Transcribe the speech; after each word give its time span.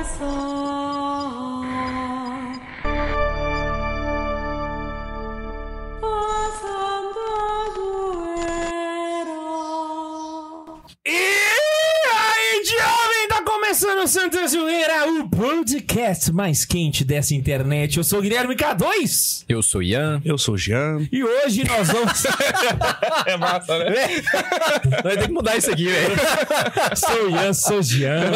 E 0.00 0.79
podcast 15.70 16.32
mais 16.32 16.64
quente 16.64 17.04
dessa 17.04 17.32
internet. 17.32 17.96
Eu 17.96 18.02
sou 18.02 18.18
o 18.18 18.22
Guilherme 18.22 18.56
K2 18.56 19.44
Eu 19.48 19.62
sou 19.62 19.80
Ian. 19.80 20.20
Eu 20.24 20.36
sou 20.36 20.54
o 20.54 20.58
Jean. 20.58 21.06
e 21.12 21.22
hoje 21.22 21.62
nós 21.64 21.86
vamos... 21.86 22.24
É 23.24 23.36
massa, 23.36 23.78
né? 23.78 23.92
Vai 25.02 25.16
ter 25.16 25.26
que 25.26 25.32
mudar 25.32 25.56
isso 25.56 25.70
aqui, 25.70 25.84
velho. 25.84 26.16
sou 26.96 27.26
o 27.26 27.30
Ian, 27.30 27.52
sou 27.52 27.78
o 27.78 27.82
Jean. 27.82 28.32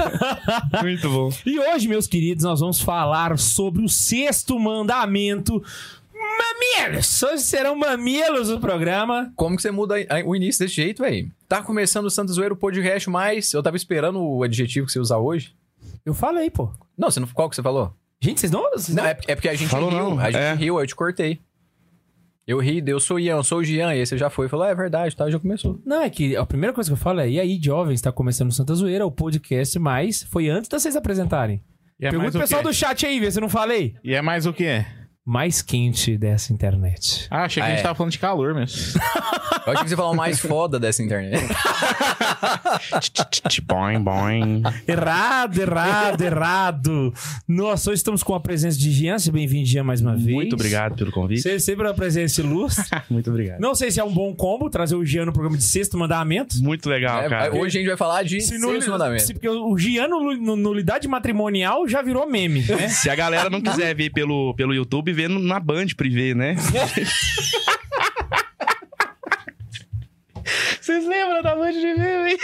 Muito 0.82 1.10
bom. 1.10 1.30
E 1.44 1.58
hoje, 1.58 1.88
meus 1.88 2.06
queridos, 2.06 2.44
nós 2.44 2.60
vamos 2.60 2.80
falar 2.80 3.36
sobre 3.38 3.84
o 3.84 3.88
sexto 3.88 4.58
mandamento. 4.58 5.62
Mamilos! 6.14 7.22
Hoje 7.22 7.42
serão 7.42 7.76
mamilos 7.76 8.48
no 8.48 8.58
programa. 8.60 9.30
Como 9.36 9.56
que 9.56 9.62
você 9.62 9.70
muda 9.70 9.96
o 10.24 10.34
início 10.34 10.64
desse 10.64 10.76
jeito, 10.76 11.02
velho? 11.02 11.30
Tá 11.46 11.62
começando 11.62 12.06
o 12.06 12.10
Santos 12.10 12.36
Zoeiro 12.36 12.56
Podcast, 12.56 13.10
mas 13.10 13.52
eu 13.52 13.62
tava 13.62 13.76
esperando 13.76 14.22
o 14.22 14.42
adjetivo 14.42 14.86
que 14.86 14.92
você 14.92 14.98
usar 14.98 15.18
hoje. 15.18 15.54
Eu 16.06 16.14
falei, 16.14 16.48
pô. 16.48 16.72
Não, 16.96 17.10
você 17.10 17.20
não, 17.20 17.26
qual 17.28 17.50
que 17.50 17.56
você 17.56 17.62
falou? 17.62 17.92
Gente, 18.22 18.40
vocês 18.40 18.50
não... 18.52 18.62
Vocês 18.70 18.94
Não, 18.96 19.02
não... 19.02 19.10
é, 19.10 19.18
é 19.26 19.34
porque 19.34 19.48
a 19.48 19.54
gente 19.54 19.68
Falou 19.68 19.90
riu. 19.90 19.98
não, 19.98 20.18
A 20.20 20.30
gente 20.30 20.40
é. 20.40 20.54
riu, 20.54 20.80
eu 20.80 20.86
te 20.86 20.94
cortei. 20.94 21.40
Eu 22.46 22.60
ri, 22.60 22.80
eu 22.86 23.00
sou 23.00 23.16
o 23.16 23.20
Ian, 23.20 23.36
eu 23.38 23.42
sou 23.44 23.58
o 23.58 23.64
Jean, 23.64 23.88
e 23.92 23.98
aí 23.98 24.06
você 24.06 24.16
já 24.16 24.30
foi 24.30 24.46
e 24.46 24.48
falou, 24.48 24.64
é 24.64 24.72
verdade, 24.74 25.16
tá, 25.16 25.28
já 25.28 25.36
começou. 25.38 25.80
Não, 25.84 26.00
é 26.02 26.08
que 26.08 26.36
a 26.36 26.46
primeira 26.46 26.72
coisa 26.72 26.88
que 26.88 26.92
eu 26.94 26.96
falo 26.96 27.18
é: 27.18 27.28
e 27.28 27.40
aí, 27.40 27.58
jovens, 27.60 28.00
tá 28.00 28.12
começando 28.12 28.50
o 28.50 28.52
Santa 28.52 28.72
Zoeira, 28.72 29.04
o 29.04 29.10
podcast, 29.10 29.76
mas 29.80 30.22
foi 30.22 30.48
antes 30.48 30.68
de 30.68 30.78
vocês 30.78 30.94
apresentarem. 30.94 31.60
E 31.98 32.06
é 32.06 32.10
Pergunta 32.10 32.22
mais 32.22 32.34
o 32.36 32.38
o 32.38 32.40
pessoal 32.42 32.62
quê? 32.62 32.68
do 32.68 32.72
chat 32.72 33.04
aí, 33.04 33.18
vê 33.18 33.28
se 33.32 33.38
eu 33.38 33.42
não 33.42 33.48
falei. 33.48 33.96
E 34.04 34.14
é 34.14 34.22
mais 34.22 34.46
o 34.46 34.52
quê? 34.52 34.86
Mais 35.26 35.60
quente 35.60 36.16
dessa 36.16 36.52
internet. 36.52 37.26
Ah, 37.32 37.46
achei 37.46 37.60
que 37.60 37.66
Ah, 37.66 37.66
a 37.66 37.70
gente 37.70 37.80
é. 37.80 37.82
tava 37.82 37.96
falando 37.96 38.12
de 38.12 38.18
calor 38.20 38.54
mesmo. 38.54 39.00
Eu 39.66 39.72
achei 39.72 39.82
que 39.82 39.90
você 39.90 39.96
falou 39.96 40.12
o 40.12 40.16
mais 40.16 40.38
foda 40.38 40.78
dessa 40.78 41.02
internet. 41.02 41.42
boing, 43.66 44.02
boing. 44.02 44.62
Errado, 44.86 45.58
errado, 45.60 46.20
errado. 46.22 47.14
Nossa, 47.48 47.90
hoje 47.90 47.98
estamos 47.98 48.22
com 48.22 48.34
a 48.34 48.40
presença 48.40 48.78
de 48.78 48.90
Jean. 48.92 49.18
Seja 49.18 49.32
bem-vindo, 49.32 49.66
Jean, 49.66 49.84
mais 49.84 50.00
uma 50.00 50.14
vez. 50.16 50.34
Muito 50.34 50.54
obrigado 50.54 50.96
pelo 50.96 51.10
convite. 51.12 51.42
Você 51.42 51.58
sempre 51.60 51.86
uma 51.86 51.94
presença 51.94 52.40
ilustre. 52.40 52.84
Muito 53.10 53.30
obrigado. 53.30 53.60
Não 53.60 53.74
sei 53.74 53.90
se 53.90 54.00
é 54.00 54.04
um 54.04 54.12
bom 54.12 54.34
combo 54.34 54.68
trazer 54.70 54.94
o 54.96 55.04
Jean 55.04 55.26
no 55.26 55.32
programa 55.32 55.56
de 55.56 55.64
sexto 55.64 55.96
mandamento. 55.98 56.56
Muito 56.62 56.88
legal, 56.88 57.20
É, 57.22 57.28
cara. 57.28 57.54
hoje 57.54 57.78
a 57.78 57.80
gente 57.80 57.88
vai 57.88 57.96
falar 57.96 58.22
de 58.22 58.40
Se 58.40 58.58
sexto 58.58 58.90
mandamento. 58.90 59.22
se, 59.22 59.32
porque 59.34 59.48
o 59.48 59.76
Jean 59.78 60.08
no, 60.08 60.34
no, 60.36 60.56
no 60.56 60.72
Lidade 60.72 61.08
Matrimonial 61.08 61.86
já 61.88 62.02
virou 62.02 62.28
meme, 62.28 62.62
né? 62.62 62.88
Se 62.96 63.08
a 63.10 63.14
galera 63.14 63.48
não 63.50 63.60
quiser 63.60 63.94
ver 63.94 64.10
pelo, 64.10 64.54
pelo 64.54 64.74
YouTube, 64.74 65.12
vê 65.12 65.28
na 65.28 65.60
Band 65.60 65.86
privê, 65.96 66.34
né? 66.34 66.56
Vocês 70.80 71.06
lembram 71.06 71.42
da 71.42 71.54
Band 71.54 71.72
privê, 71.72 71.94
velho? 71.96 72.38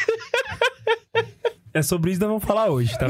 É 1.74 1.80
sobre 1.80 2.10
isso 2.10 2.20
que 2.20 2.26
nós 2.26 2.32
vamos 2.34 2.44
falar 2.44 2.68
hoje, 2.68 2.92
tá? 2.98 3.06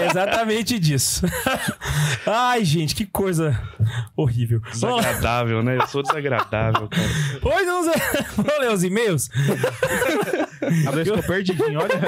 é 0.00 0.06
exatamente 0.08 0.78
disso. 0.78 1.26
Ai, 2.24 2.64
gente, 2.64 2.94
que 2.94 3.04
coisa 3.04 3.60
horrível. 4.16 4.60
Desagradável, 4.70 5.64
né? 5.64 5.78
Eu 5.78 5.86
sou 5.88 6.00
desagradável, 6.02 6.88
cara. 6.88 7.08
Hoje 7.42 7.64
vamos, 7.64 7.92
vamos 8.36 8.58
ler 8.60 8.70
os 8.70 8.84
e-mails. 8.84 9.28
A 10.86 10.90
vez 10.92 11.08
ficou 11.08 11.22
perdidinho, 11.24 11.80
olha. 11.80 12.00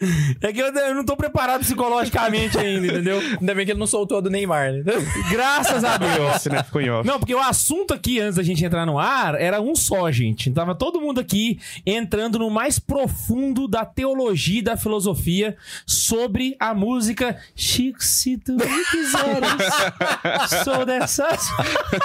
É 0.40 0.52
que 0.52 0.60
eu, 0.60 0.66
eu 0.66 0.94
não 0.94 1.04
tô 1.04 1.16
preparado 1.16 1.60
psicologicamente 1.60 2.58
ainda, 2.58 2.86
entendeu? 2.86 3.18
Ainda 3.18 3.54
bem 3.54 3.66
que 3.66 3.72
ele 3.72 3.78
não 3.78 3.86
soltou 3.86 4.18
a 4.18 4.20
do 4.20 4.30
Neymar, 4.30 4.72
né? 4.72 4.82
Graças 5.30 5.84
a 5.84 5.96
Deus. 5.96 6.44
Né? 6.46 6.62
Ficou 6.62 6.80
em 6.80 6.90
off. 6.90 7.06
Não, 7.06 7.18
porque 7.18 7.34
o 7.34 7.38
assunto 7.38 7.92
aqui, 7.92 8.18
antes 8.20 8.36
da 8.36 8.42
gente 8.42 8.64
entrar 8.64 8.86
no 8.86 8.98
ar, 8.98 9.34
era 9.34 9.60
um 9.60 9.76
só, 9.76 10.10
gente. 10.10 10.50
Tava 10.50 10.74
todo 10.74 11.00
mundo 11.00 11.20
aqui 11.20 11.58
entrando 11.84 12.38
no 12.38 12.50
mais 12.50 12.78
profundo 12.78 13.68
da 13.68 13.84
teologia 13.84 14.60
e 14.60 14.62
da 14.62 14.76
filosofia 14.76 15.56
sobre 15.86 16.56
a 16.58 16.74
música 16.74 17.36
Chico, 17.54 18.02
se 18.02 18.38
tu 18.38 18.52
me 18.52 18.84
quiseres, 18.90 20.64
sou 20.64 20.84
dessas... 20.86 21.50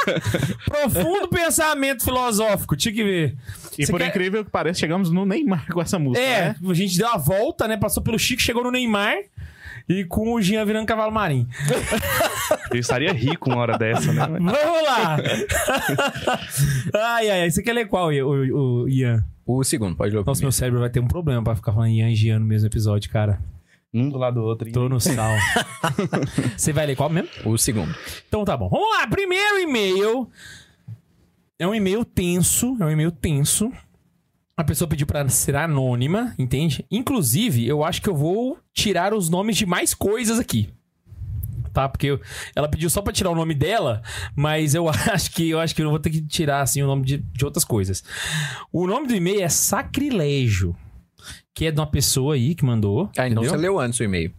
Profundo 0.65 1.27
pensamento 1.29 2.03
filosófico, 2.03 2.75
tinha 2.75 2.93
que 2.93 3.03
ver. 3.03 3.35
E 3.77 3.87
por 3.87 3.99
quer- 3.99 4.09
incrível 4.09 4.43
que 4.45 4.51
pareça, 4.51 4.79
chegamos 4.79 5.11
no 5.11 5.25
Neymar 5.25 5.71
com 5.71 5.81
essa 5.81 5.97
música. 5.99 6.25
É, 6.25 6.49
né? 6.49 6.55
a 6.69 6.73
gente 6.73 6.97
deu 6.97 7.07
a 7.07 7.17
volta, 7.17 7.67
né? 7.67 7.77
Passou 7.77 8.01
pelo 8.01 8.17
Chico, 8.17 8.41
chegou 8.41 8.63
no 8.63 8.71
Neymar 8.71 9.15
e 9.87 10.03
com 10.05 10.33
o 10.33 10.41
Jean 10.41 10.65
virando 10.65 10.85
cavalo 10.85 11.11
marinho. 11.11 11.47
Eu 12.71 12.79
estaria 12.79 13.13
rico 13.13 13.49
uma 13.49 13.59
hora 13.59 13.77
dessa, 13.77 14.11
né? 14.11 14.25
Vamos 14.27 14.83
lá! 14.83 15.17
ai, 16.93 17.29
ai, 17.29 17.41
ai. 17.41 17.51
Você 17.51 17.61
quer 17.61 17.73
ler 17.73 17.87
qual, 17.87 18.09
o, 18.09 18.83
o, 18.83 18.89
Ian? 18.89 19.23
O 19.45 19.63
segundo, 19.63 19.95
pode 19.95 20.13
ler 20.13 20.21
o 20.21 20.25
Nossa, 20.25 20.41
meu 20.41 20.51
cérebro 20.51 20.79
vai 20.79 20.89
ter 20.89 20.99
um 20.99 21.07
problema 21.07 21.43
pra 21.43 21.55
ficar 21.55 21.71
falando 21.71 21.91
Ian 21.91 22.09
e 22.09 22.15
Jean 22.15 22.39
no 22.39 22.45
mesmo 22.45 22.67
episódio, 22.67 23.09
cara. 23.11 23.39
Um 23.93 24.09
do 24.09 24.17
lado 24.17 24.41
do 24.41 24.43
outro. 24.43 24.69
Tô 24.71 24.89
no 24.89 24.99
sal. 24.99 25.31
Você 26.57 26.73
vai 26.73 26.85
ler 26.85 26.97
qual 26.97 27.09
mesmo? 27.09 27.29
O 27.45 27.57
segundo. 27.57 27.95
Então 28.27 28.43
tá 28.43 28.57
bom. 28.57 28.67
Vamos 28.67 28.89
lá, 28.97 29.07
primeiro 29.07 29.59
e-mail. 29.59 30.29
É 31.59 31.67
um 31.67 31.73
e-mail 31.73 32.03
tenso, 32.03 32.75
é 32.79 32.85
um 32.85 32.89
e-mail 32.91 33.11
tenso. 33.11 33.71
A 34.57 34.63
pessoa 34.63 34.87
pediu 34.87 35.05
pra 35.07 35.27
ser 35.29 35.55
anônima, 35.55 36.33
entende? 36.39 36.85
Inclusive, 36.89 37.67
eu 37.67 37.83
acho 37.83 38.01
que 38.01 38.09
eu 38.09 38.15
vou 38.15 38.57
tirar 38.73 39.13
os 39.13 39.29
nomes 39.29 39.57
de 39.57 39.65
mais 39.65 39.93
coisas 39.93 40.39
aqui. 40.39 40.69
Tá? 41.73 41.89
Porque 41.89 42.07
eu- 42.07 42.21
ela 42.55 42.69
pediu 42.69 42.89
só 42.89 43.01
pra 43.01 43.11
tirar 43.11 43.29
o 43.31 43.35
nome 43.35 43.53
dela, 43.53 44.01
mas 44.33 44.73
eu 44.73 44.87
acho 45.19 45.31
que 45.31 45.49
eu 45.49 45.59
acho 45.59 45.75
que 45.75 45.81
eu 45.81 45.89
vou 45.89 45.99
ter 45.99 46.09
que 46.09 46.21
tirar 46.21 46.61
assim 46.61 46.81
o 46.81 46.87
nome 46.87 47.03
de, 47.05 47.17
de 47.17 47.43
outras 47.45 47.65
coisas. 47.65 48.01
O 48.71 48.87
nome 48.87 49.07
do 49.07 49.15
e-mail 49.15 49.41
é 49.41 49.49
Sacrilégio, 49.49 50.73
que 51.53 51.65
é 51.65 51.71
de 51.71 51.79
uma 51.79 51.87
pessoa 51.87 52.35
aí 52.35 52.55
que 52.55 52.63
mandou. 52.63 53.09
Ah, 53.17 53.27
então 53.27 53.43
você 53.43 53.57
leu 53.57 53.77
antes 53.79 53.99
o 53.99 54.03
e-mail. 54.03 54.33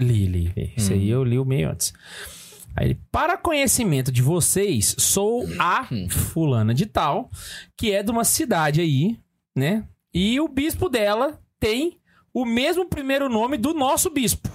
Li, 0.00 0.26
li, 0.26 0.52
li. 0.56 0.72
Isso 0.76 0.92
aí 0.92 1.08
eu 1.10 1.22
li 1.22 1.38
o 1.38 1.44
meio 1.44 1.70
antes. 1.70 1.92
Aí 2.76 2.86
ele, 2.88 3.00
para 3.10 3.36
conhecimento 3.36 4.10
de 4.12 4.22
vocês, 4.22 4.94
sou 4.98 5.46
a 5.58 5.86
fulana 6.08 6.72
de 6.72 6.86
tal, 6.86 7.30
que 7.76 7.92
é 7.92 8.02
de 8.02 8.10
uma 8.10 8.24
cidade 8.24 8.80
aí, 8.80 9.18
né? 9.54 9.84
E 10.14 10.40
o 10.40 10.48
bispo 10.48 10.88
dela 10.88 11.38
tem 11.58 11.98
o 12.32 12.44
mesmo 12.44 12.88
primeiro 12.88 13.28
nome 13.28 13.56
do 13.56 13.74
nosso 13.74 14.08
bispo. 14.10 14.48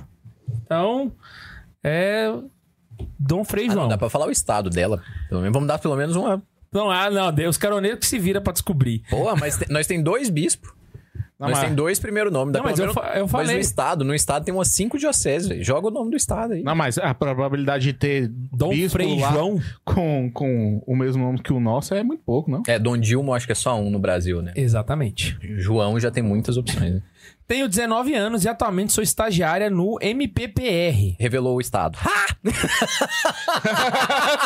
Então, 0.64 1.12
é 1.84 2.34
Dom 3.20 3.44
Frei 3.44 3.68
Ah, 3.68 3.72
João. 3.72 3.82
não, 3.84 3.90
dá 3.90 3.98
pra 3.98 4.10
falar 4.10 4.28
o 4.28 4.32
estado 4.32 4.70
dela. 4.70 5.04
Pelo 5.30 5.42
menos, 5.42 5.54
vamos 5.54 5.68
dar 5.68 5.78
pelo 5.80 5.96
menos 5.96 6.16
uma. 6.16 6.42
Não, 6.72 6.90
ah, 6.92 7.10
não, 7.10 7.32
Deus 7.32 7.58
caroneiros 7.58 8.00
que 8.00 8.08
se 8.08 8.20
vira 8.20 8.42
pra 8.42 8.52
descobrir. 8.54 9.02
Boa, 9.10 9.36
mas 9.36 9.58
te- 9.58 9.72
nós 9.72 9.88
tem 9.88 10.02
dois 10.02 10.30
bispos. 10.30 10.72
Não, 11.40 11.50
nós 11.50 11.58
mas- 11.58 11.68
tem 11.68 11.76
dois 11.76 12.00
primeiro 12.00 12.32
nomes. 12.32 12.54
Dá 12.54 12.60
Não, 12.60 12.66
mas 12.70 12.80
eu 12.80 12.94
fa- 12.94 13.12
eu 13.16 13.24
Mas 13.24 13.32
falei. 13.32 13.56
no 13.56 13.62
estado, 13.62 14.06
no 14.06 14.16
estado 14.16 14.46
tem 14.46 14.54
umas 14.54 14.70
cinco 14.70 14.98
dioceses, 14.98 15.48
velho. 15.50 15.64
Joga 15.64 15.88
o 15.88 15.92
nome 15.92 16.12
do 16.12 16.16
estado 16.18 16.54
aí. 16.54 16.64
Não, 16.64 16.74
mas 16.76 16.98
a 16.98 17.14
probabilidade 17.14 17.84
de 17.84 17.94
ter 17.94 18.28
Dom 18.54 18.72
Frei 18.90 19.20
João. 19.20 19.60
com, 19.84 20.32
com 20.34 20.82
o 20.88 20.96
mesmo 20.96 21.22
nome 21.24 21.40
que 21.42 21.52
o 21.52 21.60
nosso 21.60 21.94
é 21.94 22.04
muito 22.04 22.24
pouco, 22.24 22.50
não? 22.50 22.64
É, 22.68 22.80
Dom 22.80 22.98
Dilma 22.98 23.36
acho 23.36 23.46
que 23.46 23.52
é 23.52 23.56
só 23.56 23.78
um 23.80 23.90
no 23.90 24.00
Brasil, 24.00 24.42
né? 24.42 24.54
Exatamente. 24.56 25.38
João 25.58 26.00
já 26.00 26.10
tem 26.10 26.24
muitas 26.24 26.56
opções. 26.58 26.94
né? 26.96 27.02
Tenho 27.48 27.68
19 27.70 28.16
anos 28.16 28.44
e 28.44 28.50
atualmente 28.50 28.92
sou 28.92 29.04
estagiária 29.04 29.70
no 29.70 30.00
MPPR. 30.02 31.16
Revelou 31.20 31.58
o 31.58 31.62
estado. 31.62 31.96
Você 32.44 32.52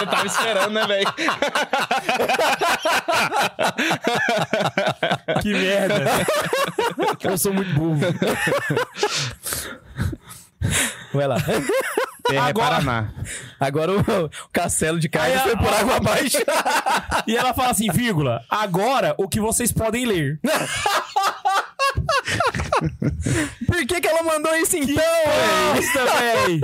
tava 0.06 0.28
esperando, 0.28 0.74
né, 0.74 0.86
velho? 0.86 1.08
Que 5.42 5.54
merda. 5.54 6.04
Eu 7.24 7.38
sou 7.38 7.54
muito 7.54 7.74
burro. 7.74 8.00
Vai 11.13 11.28
lá. 11.28 11.38
É 12.31 12.38
Agora- 12.38 12.75
Paraná. 12.75 13.13
Agora 13.60 13.92
o, 13.94 14.00
o 14.25 14.30
castelo 14.52 15.00
de 15.00 15.10
carne 15.10 15.38
foi 15.40 15.56
por 15.56 15.74
água 15.74 15.95
abaixo. 15.98 16.38
E 17.25 17.36
ela 17.36 17.54
fala 17.54 17.69
assim, 17.72 17.88
vírgula, 17.92 18.44
agora 18.50 19.16
o 19.18 19.28
que 19.28 19.40
vocês 19.40 19.72
podem 19.72 20.06
ler. 20.06 20.40
por 23.66 23.86
que, 23.86 24.02
que 24.02 24.08
ela 24.08 24.24
mandou 24.24 24.56
isso 24.56 24.78
então, 24.78 24.96
velho? 24.96 25.76
Nossa, 25.76 26.06
véi. 26.20 26.62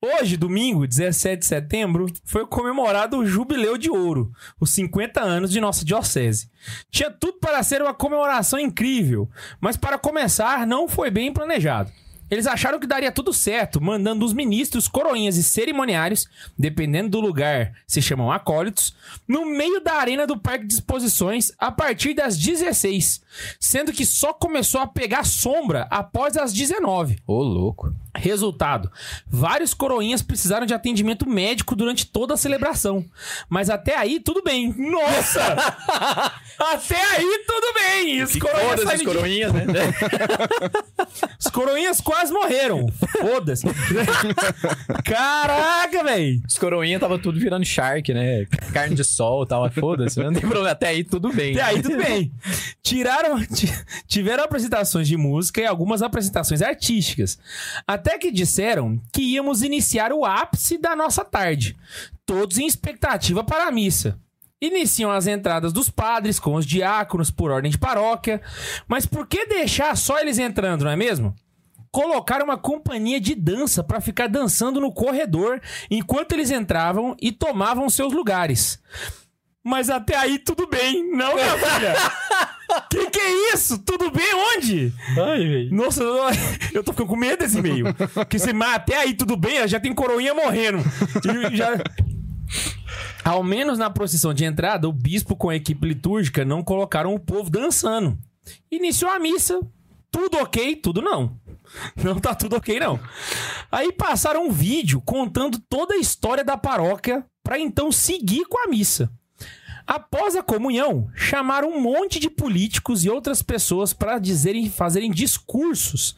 Hoje, 0.00 0.36
domingo, 0.36 0.86
17 0.86 1.40
de 1.40 1.46
setembro, 1.46 2.06
foi 2.24 2.46
comemorado 2.46 3.18
o 3.18 3.26
Jubileu 3.26 3.76
de 3.76 3.90
Ouro, 3.90 4.30
os 4.60 4.70
50 4.70 5.20
anos 5.20 5.50
de 5.50 5.60
nossa 5.60 5.84
diocese. 5.84 6.48
Tinha 6.88 7.10
tudo 7.10 7.38
para 7.40 7.60
ser 7.64 7.82
uma 7.82 7.92
comemoração 7.92 8.60
incrível, 8.60 9.28
mas 9.60 9.76
para 9.76 9.98
começar, 9.98 10.64
não 10.66 10.86
foi 10.86 11.10
bem 11.10 11.32
planejado. 11.32 11.90
Eles 12.30 12.46
acharam 12.46 12.78
que 12.78 12.86
daria 12.86 13.10
tudo 13.10 13.32
certo, 13.32 13.80
mandando 13.80 14.24
os 14.24 14.34
ministros, 14.34 14.86
coroinhas 14.86 15.36
e 15.36 15.42
cerimoniários, 15.42 16.28
dependendo 16.58 17.08
do 17.08 17.20
lugar, 17.20 17.72
se 17.86 18.02
chamam 18.02 18.30
acólitos, 18.30 18.94
no 19.26 19.46
meio 19.46 19.80
da 19.80 19.94
arena 19.94 20.26
do 20.26 20.38
parque 20.38 20.66
de 20.66 20.74
exposições 20.74 21.52
a 21.58 21.72
partir 21.72 22.14
das 22.14 22.36
16, 22.36 23.22
sendo 23.60 23.92
que 23.92 24.04
só 24.06 24.32
começou 24.32 24.80
a 24.80 24.86
pegar 24.86 25.24
sombra 25.24 25.86
após 25.90 26.36
as 26.36 26.52
19. 26.52 27.18
Ô, 27.26 27.42
louco. 27.42 27.94
Resultado: 28.14 28.90
vários 29.28 29.72
coroinhas 29.74 30.22
precisaram 30.22 30.66
de 30.66 30.74
atendimento 30.74 31.28
médico 31.28 31.76
durante 31.76 32.04
toda 32.06 32.34
a 32.34 32.36
celebração. 32.36 33.04
Mas 33.48 33.70
até 33.70 33.96
aí, 33.96 34.18
tudo 34.18 34.42
bem. 34.42 34.74
Nossa! 34.76 35.40
até 36.58 37.00
aí, 37.16 37.44
tudo 37.46 37.74
bem. 37.74 38.22
Os 38.22 38.34
coroinhas, 38.36 38.70
Todas 38.80 38.92
as 38.94 38.98
de- 38.98 39.04
coroinhas, 39.04 39.52
né? 39.52 39.64
os 41.38 41.46
coroinhas 41.48 42.00
quase 42.00 42.32
morreram. 42.32 42.86
Foda-se. 43.20 43.66
Caraca, 45.04 46.02
velho. 46.04 46.42
Os 46.48 46.58
coroinhas 46.58 47.00
tava 47.00 47.18
tudo 47.18 47.38
virando 47.38 47.64
shark, 47.64 48.12
né? 48.12 48.46
Carne 48.72 48.94
de 48.94 49.04
sol 49.04 49.44
e 49.44 49.46
tal. 49.46 49.70
Foda-se, 49.70 50.20
não 50.22 50.32
tem 50.32 50.42
problema. 50.42 50.70
Até 50.70 50.88
aí 50.88 51.04
tudo 51.04 51.32
bem. 51.32 51.52
Até 51.52 51.62
aí, 51.62 51.82
tudo 51.82 51.96
bem. 51.98 52.32
Tiraram, 52.82 53.17
ti- 53.54 53.72
tiveram 54.06 54.44
apresentações 54.44 55.08
de 55.08 55.16
música 55.16 55.60
e 55.60 55.66
algumas 55.66 56.02
apresentações 56.02 56.62
artísticas. 56.62 57.38
Até 57.86 58.18
que 58.18 58.30
disseram 58.30 59.00
que 59.12 59.22
íamos 59.22 59.62
iniciar 59.62 60.12
o 60.12 60.24
ápice 60.24 60.78
da 60.78 60.94
nossa 60.94 61.24
tarde. 61.24 61.76
Todos 62.24 62.58
em 62.58 62.66
expectativa 62.66 63.42
para 63.42 63.66
a 63.66 63.72
missa. 63.72 64.18
Iniciam 64.60 65.10
as 65.10 65.26
entradas 65.26 65.72
dos 65.72 65.88
padres 65.88 66.40
com 66.40 66.54
os 66.54 66.66
diáconos 66.66 67.30
por 67.30 67.50
ordem 67.50 67.70
de 67.70 67.78
paróquia. 67.78 68.40
Mas 68.88 69.06
por 69.06 69.26
que 69.26 69.46
deixar 69.46 69.96
só 69.96 70.18
eles 70.18 70.38
entrando, 70.38 70.84
não 70.84 70.90
é 70.90 70.96
mesmo? 70.96 71.34
Colocaram 71.90 72.44
uma 72.44 72.58
companhia 72.58 73.18
de 73.20 73.34
dança 73.34 73.82
para 73.82 74.00
ficar 74.00 74.28
dançando 74.28 74.78
no 74.80 74.92
corredor 74.92 75.60
enquanto 75.90 76.32
eles 76.32 76.50
entravam 76.50 77.16
e 77.20 77.32
tomavam 77.32 77.88
seus 77.88 78.12
lugares. 78.12 78.78
Mas 79.68 79.90
até 79.90 80.16
aí 80.16 80.38
tudo 80.38 80.66
bem, 80.66 81.04
não, 81.10 81.34
minha 81.34 81.52
filha? 81.58 81.94
que 82.88 83.10
que 83.10 83.20
é 83.20 83.52
isso? 83.52 83.78
Tudo 83.78 84.10
bem 84.10 84.26
onde? 84.56 84.94
Ai, 85.10 85.46
velho. 85.46 85.74
Nossa, 85.74 86.02
eu, 86.72 86.82
tô 86.82 86.92
ficando 86.92 87.10
com 87.10 87.16
medo 87.16 87.40
desse 87.40 87.58
e-mail. 87.58 87.84
Porque 88.14 88.38
você, 88.38 88.54
mas 88.54 88.76
até 88.76 88.96
aí 88.96 89.12
tudo 89.12 89.36
bem, 89.36 89.68
já 89.68 89.78
tem 89.78 89.94
coroinha 89.94 90.32
morrendo. 90.32 90.78
E 91.52 91.54
já... 91.54 91.72
Ao 93.22 93.42
menos 93.44 93.78
na 93.78 93.90
procissão 93.90 94.32
de 94.32 94.46
entrada, 94.46 94.88
o 94.88 94.92
bispo 94.92 95.36
com 95.36 95.50
a 95.50 95.56
equipe 95.56 95.86
litúrgica 95.86 96.46
não 96.46 96.64
colocaram 96.64 97.14
o 97.14 97.20
povo 97.20 97.50
dançando. 97.50 98.18
Iniciou 98.70 99.10
a 99.10 99.18
missa, 99.18 99.60
tudo 100.10 100.38
ok, 100.38 100.76
tudo 100.76 101.02
não. 101.02 101.38
Não 102.02 102.18
tá 102.18 102.34
tudo 102.34 102.56
ok, 102.56 102.80
não. 102.80 102.98
Aí 103.70 103.92
passaram 103.92 104.46
um 104.46 104.50
vídeo 104.50 105.02
contando 105.02 105.58
toda 105.68 105.92
a 105.92 105.98
história 105.98 106.42
da 106.42 106.56
paróquia 106.56 107.22
para 107.42 107.58
então 107.58 107.92
seguir 107.92 108.46
com 108.46 108.64
a 108.64 108.70
missa. 108.70 109.10
Após 109.88 110.36
a 110.36 110.42
comunhão, 110.42 111.10
chamaram 111.14 111.70
um 111.70 111.80
monte 111.80 112.20
de 112.20 112.28
políticos 112.28 113.06
e 113.06 113.08
outras 113.08 113.40
pessoas 113.40 113.94
para 113.94 114.18
dizerem, 114.18 114.68
fazerem 114.68 115.10
discursos. 115.10 116.14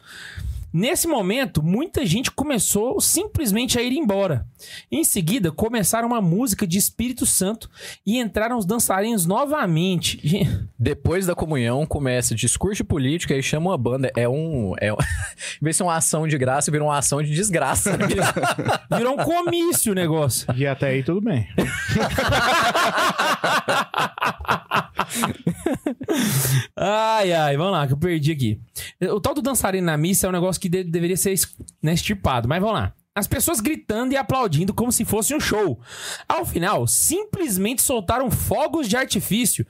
Nesse 0.73 1.07
momento, 1.07 1.61
muita 1.61 2.05
gente 2.05 2.31
começou 2.31 2.99
simplesmente 3.01 3.77
a 3.77 3.81
ir 3.81 3.91
embora. 3.93 4.45
Em 4.91 5.03
seguida, 5.03 5.51
começaram 5.51 6.07
uma 6.07 6.21
música 6.21 6.65
de 6.65 6.77
Espírito 6.77 7.25
Santo 7.25 7.69
e 8.05 8.19
entraram 8.19 8.57
os 8.57 8.65
dançarinos 8.65 9.25
novamente. 9.25 10.21
Depois 10.79 11.25
da 11.25 11.35
comunhão, 11.35 11.85
começa 11.85 12.33
discurso 12.33 12.77
de 12.77 12.83
política 12.83 13.35
e 13.35 13.43
chama 13.43 13.71
uma 13.71 13.77
banda. 13.77 14.11
É 14.15 14.27
um. 14.29 14.73
É, 14.79 14.93
um- 14.93 14.97
em 15.61 15.63
vez 15.63 15.75
de 15.75 15.77
ser 15.77 15.83
uma 15.83 15.95
ação 15.95 16.27
de 16.27 16.37
graça, 16.37 16.71
vira 16.71 16.83
uma 16.83 16.97
ação 16.97 17.21
de 17.21 17.31
desgraça. 17.31 17.97
né? 17.97 18.07
Virou 18.97 19.13
um 19.13 19.17
comício 19.23 19.91
o 19.91 19.95
negócio. 19.95 20.47
E 20.55 20.65
até 20.65 20.87
aí 20.87 21.03
tudo 21.03 21.21
bem. 21.21 21.47
Ai, 26.75 27.31
ai, 27.33 27.57
vamos 27.57 27.73
lá, 27.73 27.87
que 27.87 27.93
eu 27.93 27.97
perdi 27.97 28.31
aqui. 28.31 28.59
O 29.13 29.19
tal 29.19 29.33
do 29.33 29.41
dançarino 29.41 29.85
na 29.85 29.97
missa 29.97 30.25
é 30.27 30.29
um 30.29 30.33
negócio 30.33 30.61
que 30.61 30.69
de- 30.69 30.83
deveria 30.83 31.17
ser 31.17 31.35
né, 31.81 31.93
extirpado, 31.93 32.47
mas 32.47 32.59
vamos 32.61 32.75
lá. 32.75 32.93
As 33.13 33.27
pessoas 33.27 33.59
gritando 33.59 34.13
e 34.13 34.17
aplaudindo 34.17 34.73
como 34.73 34.91
se 34.91 35.03
fosse 35.03 35.35
um 35.35 35.39
show. 35.39 35.79
Ao 36.29 36.45
final, 36.45 36.87
simplesmente 36.87 37.81
soltaram 37.81 38.31
fogos 38.31 38.87
de 38.87 38.95
artifício 38.95 39.65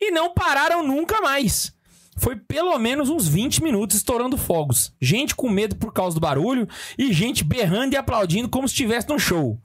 e 0.00 0.10
não 0.12 0.32
pararam 0.32 0.86
nunca 0.86 1.20
mais. 1.20 1.74
Foi 2.16 2.36
pelo 2.36 2.78
menos 2.78 3.10
uns 3.10 3.26
20 3.26 3.60
minutos 3.64 3.96
estourando 3.96 4.38
fogos. 4.38 4.92
Gente 5.00 5.34
com 5.34 5.50
medo 5.50 5.74
por 5.74 5.92
causa 5.92 6.14
do 6.14 6.20
barulho 6.20 6.68
e 6.96 7.12
gente 7.12 7.42
berrando 7.42 7.94
e 7.94 7.96
aplaudindo 7.96 8.48
como 8.48 8.68
se 8.68 8.72
estivesse 8.74 9.08
num 9.08 9.18
show. 9.18 9.58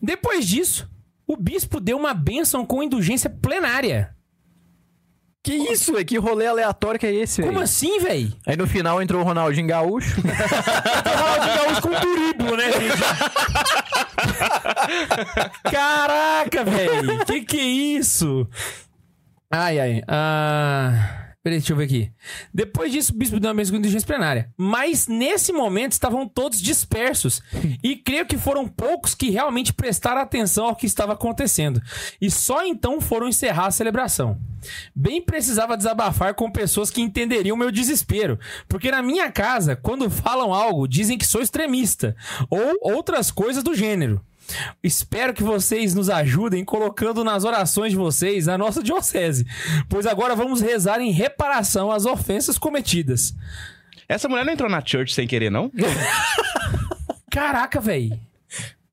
Depois 0.00 0.48
disso, 0.48 0.88
o 1.26 1.36
bispo 1.36 1.78
deu 1.78 1.98
uma 1.98 2.14
bênção 2.14 2.64
com 2.64 2.82
indulgência 2.82 3.28
plenária. 3.28 4.16
Que 5.42 5.54
isso, 5.54 5.92
velho? 5.92 6.04
Que 6.04 6.18
rolê 6.18 6.46
aleatório 6.46 7.00
que 7.00 7.06
é 7.06 7.14
esse, 7.14 7.40
Como 7.40 7.54
velho? 7.54 7.64
assim, 7.64 7.98
véi? 8.00 8.32
Aí 8.46 8.56
no 8.56 8.66
final 8.66 9.00
entrou 9.00 9.22
o 9.22 9.24
Ronaldinho 9.24 9.66
Gaúcho. 9.66 10.20
Ronaldinho 10.20 11.56
Gaúcho 11.56 11.82
com 11.82 11.94
turíbulo, 12.00 12.56
né, 12.56 12.72
gente? 12.72 13.00
Caraca, 15.70 16.64
velho. 16.64 17.24
Que 17.24 17.40
que 17.42 17.58
é 17.58 17.64
isso? 17.64 18.46
Ai, 19.50 19.80
ai. 19.80 20.02
Ah... 20.06 21.29
Peraí, 21.42 21.58
deixa 21.58 21.72
eu 21.72 21.76
ver 21.78 21.84
aqui. 21.84 22.12
Depois 22.52 22.92
disso, 22.92 23.14
o 23.14 23.16
bispo 23.16 23.40
deu 23.40 23.48
uma 23.48 23.56
bênção 23.56 23.72
com 23.72 23.78
indulgência 23.78 24.06
plenária. 24.06 24.52
Mas 24.58 25.06
nesse 25.06 25.54
momento 25.54 25.92
estavam 25.92 26.28
todos 26.28 26.60
dispersos. 26.60 27.42
E 27.82 27.96
creio 27.96 28.26
que 28.26 28.36
foram 28.36 28.68
poucos 28.68 29.14
que 29.14 29.30
realmente 29.30 29.72
prestaram 29.72 30.20
atenção 30.20 30.66
ao 30.66 30.76
que 30.76 30.84
estava 30.84 31.14
acontecendo. 31.14 31.80
E 32.20 32.30
só 32.30 32.64
então 32.64 33.00
foram 33.00 33.26
encerrar 33.26 33.66
a 33.66 33.70
celebração. 33.70 34.38
Bem 34.94 35.22
precisava 35.22 35.76
desabafar 35.76 36.34
com 36.34 36.50
pessoas 36.50 36.90
que 36.90 37.00
entenderiam 37.00 37.56
meu 37.56 37.70
desespero. 37.70 38.38
Porque 38.68 38.90
na 38.90 39.02
minha 39.02 39.32
casa, 39.32 39.76
quando 39.76 40.10
falam 40.10 40.52
algo, 40.52 40.86
dizem 40.86 41.16
que 41.16 41.26
sou 41.26 41.40
extremista. 41.40 42.14
Ou 42.50 42.76
outras 42.82 43.30
coisas 43.30 43.62
do 43.62 43.74
gênero. 43.74 44.20
Espero 44.82 45.32
que 45.34 45.42
vocês 45.42 45.94
nos 45.94 46.08
ajudem 46.10 46.64
colocando 46.64 47.22
nas 47.24 47.44
orações 47.44 47.90
de 47.92 47.96
vocês 47.96 48.48
a 48.48 48.56
nossa 48.58 48.82
diocese, 48.82 49.46
pois 49.88 50.06
agora 50.06 50.34
vamos 50.34 50.60
rezar 50.60 51.00
em 51.00 51.10
reparação 51.10 51.90
às 51.90 52.06
ofensas 52.06 52.58
cometidas. 52.58 53.34
Essa 54.08 54.28
mulher 54.28 54.44
não 54.44 54.52
entrou 54.52 54.68
na 54.68 54.84
church 54.84 55.14
sem 55.14 55.26
querer, 55.26 55.50
não? 55.50 55.70
Caraca, 57.30 57.80
velho. 57.80 58.18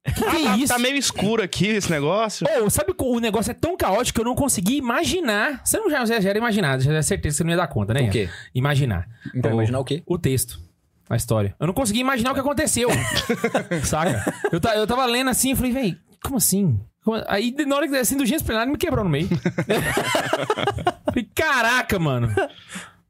Que 0.05 0.13
que 0.13 0.23
é 0.37 0.43
Tá- 0.43 0.57
isso? 0.57 0.67
Tá 0.73 0.79
meio 0.79 0.95
escuro 0.95 1.43
aqui 1.43 1.67
esse 1.67 1.89
negócio. 1.91 2.47
Ô, 2.63 2.69
sabe 2.69 2.93
que 2.93 3.03
o 3.03 3.19
negócio 3.19 3.51
é 3.51 3.53
tão 3.53 3.75
caótico 3.75 4.15
que 4.15 4.21
eu 4.21 4.25
não 4.25 4.35
consegui 4.35 4.77
imaginar. 4.77 5.61
Você 5.65 5.77
não 5.79 5.89
já, 5.89 6.05
já, 6.05 6.15
era 6.29 6.37
imaginado, 6.37 6.81
já 6.81 6.91
era 6.91 7.03
certeza 7.03 7.33
que 7.33 7.37
você 7.37 7.43
não 7.43 7.51
ia 7.51 7.57
dar 7.57 7.67
conta, 7.67 7.93
né? 7.93 8.03
O 8.03 8.09
quê? 8.09 8.29
Imaginar. 8.55 9.07
Então, 9.35 9.51
imaginar 9.51 9.79
o 9.79 9.83
quê? 9.83 10.01
O 10.05 10.17
texto. 10.17 10.61
A 11.09 11.15
história. 11.15 11.55
Eu 11.59 11.67
não 11.67 11.73
consegui 11.73 11.99
imaginar 11.99 12.31
o 12.31 12.33
que 12.33 12.39
aconteceu. 12.39 12.89
Saca? 13.83 14.23
Eu, 14.51 14.59
eu 14.75 14.87
tava 14.87 15.05
lendo 15.05 15.29
assim 15.29 15.51
e 15.51 15.55
falei, 15.55 15.71
véi, 15.71 15.97
como 16.23 16.37
assim? 16.37 16.79
Como- 17.03 17.23
Aí, 17.27 17.55
na 17.65 17.75
hora 17.75 17.87
que 17.87 17.95
assim, 17.95 18.15
indulgência 18.15 18.45
plenária, 18.45 18.71
me 18.71 18.77
quebrou 18.77 19.03
no 19.03 19.09
meio. 19.09 19.29
falei, 21.05 21.29
caraca, 21.33 21.97
mano. 21.97 22.33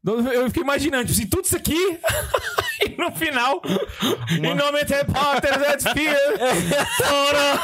Eu 0.04 0.46
fiquei 0.46 0.62
imaginando, 0.62 1.06
tipo 1.06 1.18
assim, 1.18 1.28
tudo 1.28 1.44
isso 1.44 1.56
aqui. 1.56 1.74
e 2.86 2.96
no 2.96 3.10
final, 3.12 3.60
em 4.30 4.54
nome 4.54 4.84
de 4.84 5.04
Potter, 5.04 5.58
that's 5.60 5.84
fear. 5.92 6.16
Ora. 7.12 7.60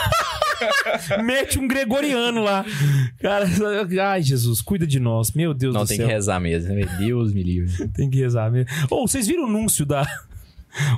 Mete 1.25 1.59
um 1.59 1.67
gregoriano 1.69 2.43
lá. 2.43 2.65
Cara, 3.21 3.47
ai, 4.11 4.23
Jesus, 4.23 4.61
cuida 4.61 4.87
de 4.87 4.99
nós. 5.01 5.33
Meu 5.33 5.53
Deus 5.55 5.75
Não, 5.75 5.83
do 5.83 5.89
tem 5.89 5.97
céu. 5.97 6.07
que 6.07 6.13
rezar 6.13 6.41
mesmo. 6.41 6.75
Meu 6.75 6.87
Deus 6.99 7.33
me 7.33 7.43
livre. 7.43 7.89
Tem 7.89 8.09
que 8.11 8.19
rezar 8.19 8.51
mesmo. 8.51 8.71
Ô, 8.91 9.07
vocês 9.07 9.27
viram 9.27 9.45
o 9.45 9.47
anúncio 9.47 9.85
da. 9.87 10.07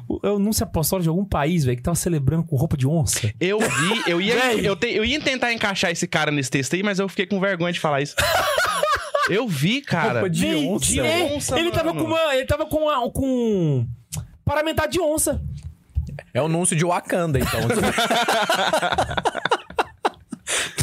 O 0.09 0.19
é 0.23 0.31
o 0.31 0.37
anúncio 0.37 0.65
apostólico 0.65 1.03
de 1.03 1.09
algum 1.11 1.25
país, 1.25 1.65
velho, 1.65 1.77
que 1.77 1.83
tava 1.83 1.95
celebrando 1.95 2.43
com 2.45 2.57
roupa 2.57 2.77
de 2.79 2.87
onça? 2.87 3.31
Eu 3.39 3.59
vi, 3.59 4.03
eu 4.11 4.21
ia, 4.23 4.55
eu, 4.55 4.75
te- 4.75 4.87
eu 4.95 5.05
ia 5.05 5.21
tentar 5.21 5.53
encaixar 5.53 5.91
esse 5.91 6.07
cara 6.07 6.31
nesse 6.31 6.51
texto 6.51 6.73
aí, 6.75 6.83
mas 6.83 6.99
eu 6.99 7.07
fiquei 7.11 7.27
com 7.27 7.39
vergonha 7.39 7.73
de 7.75 7.79
falar 7.81 8.01
isso. 8.01 8.15
Eu 9.29 9.47
vi, 9.47 9.83
cara. 9.83 10.21
Roupa 10.21 10.31
de 10.31 10.47
onça, 10.55 11.01
é, 11.01 11.35
onça, 11.37 11.59
ele 11.61 11.71
tava 11.71 11.93
mano. 11.93 12.07
com 12.07 12.11
uma. 12.11 12.35
Ele 12.35 12.47
tava 12.47 12.65
com 12.65 12.77
uma, 12.85 13.11
com 13.11 13.87
paramentado 14.47 14.91
de 14.91 14.99
onça. 15.01 15.43
É 16.33 16.41
o 16.41 16.47
anúncio 16.47 16.75
de 16.75 16.85
Wakanda, 16.85 17.39
então. 17.39 17.61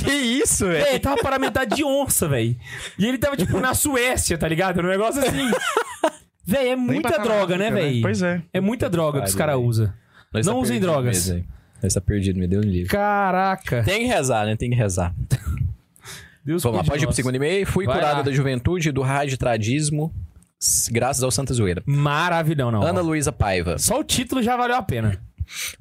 que 0.03 0.11
isso, 0.11 0.65
velho? 0.67 0.85
É, 0.85 0.89
ele 0.91 0.99
tava 0.99 1.17
paramentado 1.21 1.75
de 1.75 1.83
onça, 1.83 2.27
velho. 2.27 2.55
E 2.97 3.05
ele 3.05 3.17
tava, 3.17 3.35
tipo, 3.37 3.59
na 3.59 3.73
Suécia, 3.73 4.37
tá 4.37 4.47
ligado? 4.47 4.79
Um 4.81 4.87
negócio 4.87 5.21
assim. 5.21 5.51
Véi, 6.45 6.69
é 6.69 6.75
muita 6.75 7.17
droga, 7.19 7.57
né, 7.57 7.71
velho? 7.71 8.01
Pois 8.01 8.21
é. 8.21 8.41
É 8.51 8.59
muita 8.59 8.89
droga 8.89 9.21
que 9.21 9.29
os 9.29 9.35
caras 9.35 9.57
usam. 9.57 9.93
Não 10.43 10.59
usem 10.59 10.77
drogas. 10.79 11.29
mesmo. 11.29 11.45
Nós 11.81 11.93
tá 11.93 12.01
perdido, 12.01 12.37
me 12.37 12.47
deu 12.47 12.59
um 12.59 12.63
livro. 12.63 12.89
Caraca. 12.91 13.81
Tem 13.83 14.01
que 14.01 14.05
rezar, 14.07 14.45
né? 14.45 14.55
Tem 14.57 14.69
que 14.69 14.75
rezar. 14.75 15.13
Deus 16.45 16.61
Vamos 16.63 16.79
lá, 16.79 16.83
pode 16.83 17.03
ir 17.03 17.07
pro 17.07 17.15
segundo 17.15 17.35
e-mail. 17.35 17.65
Fui 17.65 17.85
Vai 17.85 17.95
curado 17.95 18.17
lá. 18.17 18.21
da 18.23 18.31
juventude 18.31 18.91
do 18.91 19.01
raditradismo. 19.01 20.13
graças 20.91 21.23
ao 21.23 21.31
Santa 21.31 21.53
Zoeira. 21.53 21.81
Maravilhão, 21.85 22.69
não. 22.71 22.83
Ana 22.83 22.99
Luísa 23.01 23.31
Paiva. 23.31 23.77
Só 23.77 23.99
o 23.99 24.03
título 24.03 24.41
já 24.43 24.57
valeu 24.57 24.75
a 24.75 24.81
pena. 24.83 25.21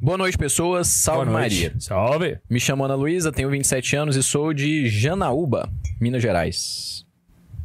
Boa 0.00 0.18
noite, 0.18 0.36
pessoas. 0.38 0.86
Salve 0.88 1.26
Boa 1.26 1.40
noite. 1.40 1.54
Maria. 1.62 1.74
Salve. 1.80 2.38
Me 2.48 2.58
chamo 2.60 2.84
Ana 2.84 2.94
Luísa, 2.94 3.30
tenho 3.32 3.50
27 3.50 3.96
anos 3.96 4.16
e 4.16 4.22
sou 4.22 4.52
de 4.52 4.88
Janaúba, 4.88 5.70
Minas 6.00 6.22
Gerais. 6.22 7.04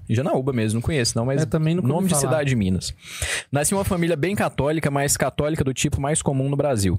Janaúba 0.10 0.54
mesmo, 0.54 0.77
não 0.77 0.82
conheço 0.82 1.18
não, 1.18 1.25
mas 1.25 1.42
Eu 1.42 1.48
também 1.48 1.75
nunca 1.75 1.88
nome 1.88 2.08
de 2.08 2.13
falar. 2.13 2.22
cidade 2.22 2.50
de 2.50 2.56
Minas. 2.56 2.94
Nasci 3.51 3.74
em 3.74 3.77
uma 3.77 3.84
família 3.84 4.16
bem 4.16 4.36
católica, 4.36 4.89
mas 4.89 5.18
católica 5.18 5.63
do 5.63 5.74
tipo 5.74 6.00
mais 6.00 6.22
comum 6.22 6.48
no 6.50 6.56
Brasil. 6.56 6.98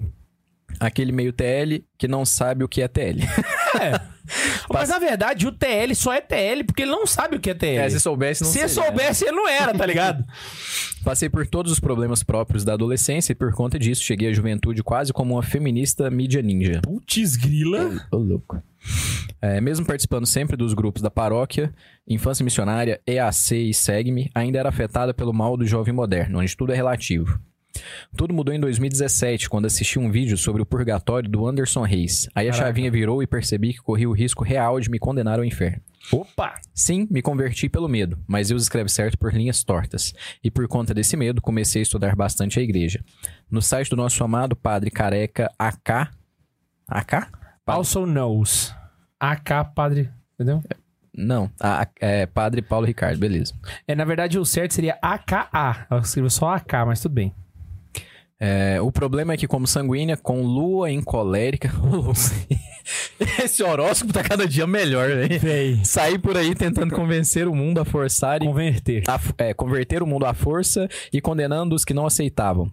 Aquele 0.79 1.11
meio 1.11 1.33
TL 1.33 1.83
que 1.97 2.07
não 2.07 2.27
sabe 2.27 2.63
o 2.63 2.69
que 2.69 2.83
é 2.83 2.89
TL. 2.89 3.21
Mas 4.73 4.89
na 4.91 4.99
verdade, 4.99 5.47
o 5.47 5.53
TL 5.53 5.95
só 5.95 6.13
é 6.13 6.21
TL 6.21 6.65
porque 6.67 6.83
ele 6.83 6.91
não 6.91 7.07
sabe 7.07 7.37
o 7.37 7.41
que 7.41 7.51
é 7.51 7.55
TL. 7.55 7.79
É, 7.79 7.91
se 7.91 8.01
soubesse, 8.01 8.43
não 8.43 8.51
Se 8.51 8.59
seria, 8.59 8.67
ele 8.67 8.75
soubesse, 8.75 9.25
ele 9.25 9.37
não 9.37 9.49
era, 9.49 9.73
tá 9.75 9.87
ligado? 9.87 10.25
Passei 11.03 11.29
por 11.29 11.47
todos 11.47 11.73
os 11.73 11.81
problemas 11.81 12.23
próprios 12.23 12.65
da 12.65 12.75
adolescência 12.75 13.33
e 13.33 13.35
por 13.35 13.53
conta 13.55 13.79
disso 13.79 14.03
cheguei 14.03 14.29
à 14.29 14.33
juventude 14.33 14.83
quase 14.83 15.13
como 15.13 15.35
uma 15.35 15.43
feminista 15.43 16.11
mídia 16.11 16.43
ninja. 16.43 16.81
Putz, 16.83 17.37
grila. 17.37 18.07
Ô, 18.11 18.17
louco. 18.19 18.63
É, 19.41 19.61
mesmo 19.61 19.87
participando 19.87 20.27
sempre 20.27 20.57
dos 20.57 20.75
grupos 20.75 21.01
da 21.01 21.11
paróquia, 21.11 21.73
Infância 22.07 22.45
Missionária, 22.45 23.01
EAC 23.07 23.55
e 23.55 23.73
Segue-me, 23.73 24.31
ainda 24.35 24.59
era 24.59 24.69
afetada 24.69 25.15
pelo 25.15 25.33
mal 25.33 25.57
do 25.57 25.67
jovem 25.67 25.95
moderno, 25.95 26.41
onde 26.41 26.57
tudo 26.57 26.73
é 26.73 26.77
relativo. 26.77 27.41
Tudo 28.17 28.33
mudou 28.35 28.55
em 28.55 28.61
2017, 28.61 29.49
quando 29.49 29.67
assisti 29.67 29.99
um 29.99 30.11
vídeo 30.11 30.37
sobre 30.37 30.63
o 30.63 30.67
purgatório 30.67 31.29
do 31.29 31.47
Anderson 31.47 31.83
Reis. 31.83 32.29
Aí 32.35 32.49
a 32.49 32.53
Caraca. 32.53 32.69
chavinha 32.69 32.91
virou 32.91 33.23
e 33.23 33.27
percebi 33.27 33.73
que 33.73 33.81
corri 33.81 34.07
o 34.07 34.13
risco 34.13 34.43
real 34.45 34.79
de 34.81 34.91
me 34.91 34.99
condenar 34.99 35.39
ao 35.39 35.45
inferno. 35.45 35.81
Opa. 36.13 36.55
Sim, 36.75 37.07
me 37.11 37.21
converti 37.21 37.69
pelo 37.69 37.89
medo, 37.89 38.19
mas 38.27 38.49
Deus 38.49 38.63
escreve 38.63 38.89
certo 38.89 39.19
por 39.19 39.33
linhas 39.35 39.63
tortas. 39.63 40.15
E 40.43 40.51
por 40.51 40.67
conta 40.69 40.95
desse 40.95 41.17
medo, 41.17 41.43
comecei 41.43 41.81
a 41.81 41.85
estudar 41.85 42.17
bastante 42.17 42.59
a 42.59 42.63
igreja. 42.63 43.05
No 43.51 43.61
site 43.61 43.91
do 43.91 43.97
nosso 43.97 44.23
amado 44.25 44.57
padre 44.57 44.91
careca 44.91 45.51
AK. 45.59 46.11
AK? 46.89 47.31
Also 47.67 48.07
knows. 48.07 48.75
AK, 49.21 49.73
padre. 49.75 50.09
Entendeu? 50.35 50.63
Não, 51.21 51.51
a- 51.61 51.83
a- 51.83 51.89
é 52.01 52.27
padre 52.27 52.63
Paulo 52.63 52.87
Ricardo, 52.87 53.19
beleza. 53.19 53.53
É, 53.87 53.95
na 53.95 54.05
verdade, 54.05 54.39
o 54.39 54.45
certo 54.47 54.73
seria 54.73 54.97
AKA. 55.03 55.87
Ela 55.91 56.01
escreveu 56.01 56.31
só 56.31 56.51
AK, 56.55 56.73
mas 56.87 57.01
tudo 57.01 57.13
bem. 57.17 57.35
É, 58.41 58.81
o 58.81 58.93
problema 58.93 59.33
é 59.33 59.37
que, 59.37 59.49
como 59.49 59.67
sanguínea, 59.67 60.17
com 60.17 60.43
lua 60.43 60.91
em 60.91 61.03
colérica. 61.03 61.73
Esse 63.43 63.63
horóscopo 63.63 64.13
tá 64.13 64.23
cada 64.23 64.47
dia 64.47 64.67
melhor, 64.67 65.09
velho. 65.09 65.85
Saí 65.85 66.19
por 66.19 66.37
aí 66.37 66.55
tentando 66.55 66.95
convencer 66.95 67.47
o 67.49 67.55
mundo 67.55 67.81
a 67.81 67.85
forçar 67.85 68.41
e 68.43 68.47
Converter. 68.47 69.03
a- 69.09 69.21
é, 69.39 69.53
converter 69.53 70.03
o 70.03 70.07
mundo 70.07 70.25
à 70.25 70.33
força 70.33 70.89
e 71.13 71.21
condenando 71.21 71.75
os 71.75 71.85
que 71.85 71.93
não 71.93 72.07
aceitavam. 72.07 72.71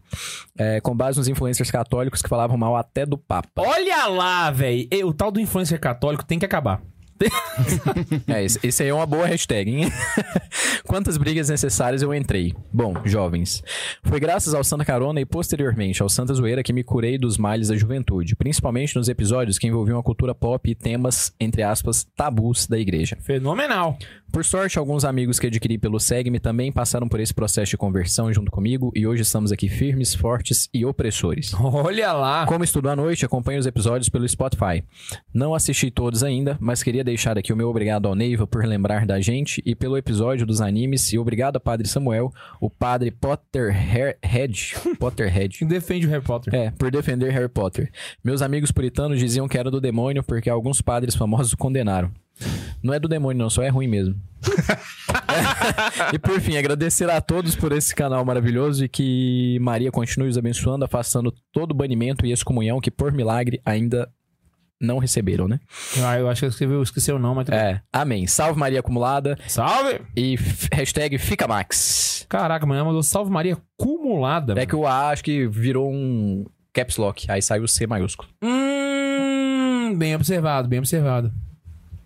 É, 0.57 0.79
com 0.79 0.95
base 0.95 1.17
nos 1.17 1.27
influencers 1.27 1.69
católicos 1.71 2.21
que 2.21 2.29
falavam 2.29 2.57
mal 2.57 2.75
até 2.75 3.05
do 3.05 3.17
Papa. 3.17 3.49
Olha 3.61 4.05
lá, 4.07 4.51
velho. 4.51 4.87
O 5.05 5.13
tal 5.13 5.31
do 5.31 5.39
influencer 5.39 5.79
católico 5.79 6.23
tem 6.23 6.39
que 6.39 6.45
acabar. 6.45 6.81
É, 8.27 8.43
esse, 8.43 8.59
esse 8.63 8.83
aí 8.83 8.89
é 8.89 8.93
uma 8.93 9.05
boa 9.05 9.25
hashtag, 9.25 9.71
hein? 9.71 9.91
Quantas 10.85 11.17
brigas 11.17 11.49
necessárias 11.49 12.01
eu 12.01 12.13
entrei? 12.13 12.53
Bom, 12.73 12.93
jovens. 13.05 13.63
Foi 14.03 14.19
graças 14.19 14.53
ao 14.53 14.63
Santa 14.63 14.83
Carona 14.83 15.21
e 15.21 15.25
posteriormente 15.25 16.01
ao 16.01 16.09
Santa 16.09 16.33
Zoeira 16.33 16.63
que 16.63 16.73
me 16.73 16.83
curei 16.83 17.17
dos 17.17 17.37
males 17.37 17.69
da 17.69 17.75
juventude, 17.75 18.35
principalmente 18.35 18.95
nos 18.95 19.07
episódios 19.07 19.57
que 19.57 19.67
envolviam 19.67 19.99
a 19.99 20.03
cultura 20.03 20.35
pop 20.35 20.69
e 20.69 20.75
temas, 20.75 21.33
entre 21.39 21.63
aspas, 21.63 22.05
tabus 22.15 22.67
da 22.67 22.77
igreja. 22.77 23.17
Fenomenal. 23.21 23.97
Por 24.35 24.43
sorte, 24.43 24.77
alguns 24.77 25.05
amigos 25.05 25.39
que 25.39 25.47
adquiri 25.47 25.77
pelo 25.77 25.97
Segue-me 25.97 26.41
também 26.41 26.69
passaram 26.69 27.07
por 27.07 27.21
esse 27.21 27.33
processo 27.33 27.69
de 27.69 27.77
conversão 27.77 28.33
junto 28.33 28.51
comigo 28.51 28.91
e 28.93 29.07
hoje 29.07 29.21
estamos 29.21 29.49
aqui 29.49 29.69
firmes, 29.69 30.13
fortes 30.13 30.67
e 30.73 30.83
opressores. 30.83 31.53
Olha 31.57 32.11
lá. 32.11 32.45
Como 32.45 32.61
estudo 32.61 32.89
à 32.89 32.97
noite, 32.97 33.23
acompanho 33.23 33.61
os 33.61 33.65
episódios 33.65 34.09
pelo 34.09 34.27
Spotify. 34.27 34.83
Não 35.33 35.55
assisti 35.55 35.89
todos 35.89 36.21
ainda, 36.21 36.57
mas 36.59 36.83
queria 36.83 37.01
deixar 37.01 37.37
aqui 37.37 37.53
o 37.53 37.55
meu 37.55 37.69
obrigado 37.69 38.09
ao 38.09 38.13
Neiva 38.13 38.45
por 38.45 38.65
lembrar 38.65 39.05
da 39.05 39.21
gente 39.21 39.63
e 39.65 39.73
pelo 39.73 39.95
episódio 39.95 40.45
dos 40.45 40.59
animes 40.59 41.13
e 41.13 41.17
obrigado 41.17 41.55
a 41.55 41.61
Padre 41.61 41.87
Samuel, 41.87 42.29
o 42.59 42.69
Padre 42.69 43.11
Potterhead, 43.11 44.75
Potterhead. 44.99 45.63
Defende 45.63 46.07
o 46.07 46.09
Harry 46.09 46.25
Potter? 46.25 46.53
É, 46.53 46.71
por 46.71 46.91
defender 46.91 47.31
Harry 47.31 47.47
Potter. 47.47 47.89
Meus 48.21 48.41
amigos 48.41 48.69
puritanos 48.69 49.17
diziam 49.17 49.47
que 49.47 49.57
era 49.57 49.71
do 49.71 49.79
demônio 49.79 50.21
porque 50.21 50.49
alguns 50.49 50.81
padres 50.81 51.15
famosos 51.15 51.53
o 51.53 51.57
condenaram. 51.57 52.11
Não 52.81 52.93
é 52.93 52.99
do 52.99 53.07
demônio, 53.07 53.41
não, 53.41 53.49
só 53.49 53.63
é 53.63 53.69
ruim 53.69 53.87
mesmo. 53.87 54.15
e 56.13 56.19
por 56.19 56.39
fim, 56.39 56.57
agradecer 56.57 57.09
a 57.09 57.19
todos 57.19 57.55
por 57.55 57.71
esse 57.71 57.95
canal 57.95 58.23
maravilhoso 58.23 58.85
e 58.85 58.89
que 58.89 59.57
Maria 59.61 59.91
continue 59.91 60.29
os 60.29 60.37
abençoando, 60.37 60.85
afastando 60.85 61.33
todo 61.51 61.71
o 61.71 61.75
banimento 61.75 62.25
e 62.25 62.31
excomunhão 62.31 62.79
que, 62.79 62.91
por 62.91 63.11
milagre, 63.11 63.61
ainda 63.65 64.09
não 64.79 64.97
receberam, 64.97 65.47
né? 65.47 65.59
Ah, 66.03 66.19
eu 66.19 66.29
acho 66.29 66.39
que 66.39 66.45
eu 66.45 66.49
escrevi, 66.49 66.73
eu 66.73 66.83
esqueci 66.83 67.11
o 67.11 67.19
nome. 67.19 67.45
É, 67.49 67.81
amém. 67.91 68.27
Salve 68.27 68.59
Maria 68.59 68.79
acumulada 68.79 69.37
Salve! 69.47 70.01
e 70.15 70.35
hashtag 70.71 71.17
fica 71.17 71.47
Max. 71.47 72.25
Caraca, 72.27 72.65
mano, 72.65 72.79
ela 72.79 72.87
mandou 72.87 73.03
salve 73.03 73.31
Maria 73.31 73.57
acumulada. 73.77 74.59
É 74.59 74.65
que 74.65 74.75
o 74.75 74.85
A 74.85 75.09
acho 75.09 75.23
que 75.23 75.47
virou 75.47 75.91
um 75.91 76.45
caps 76.73 76.97
lock, 76.97 77.29
aí 77.31 77.41
saiu 77.41 77.63
o 77.63 77.67
C 77.67 77.87
maiúsculo. 77.87 78.29
Hum, 78.43 79.95
bem 79.97 80.15
observado, 80.15 80.67
bem 80.67 80.79
observado. 80.79 81.31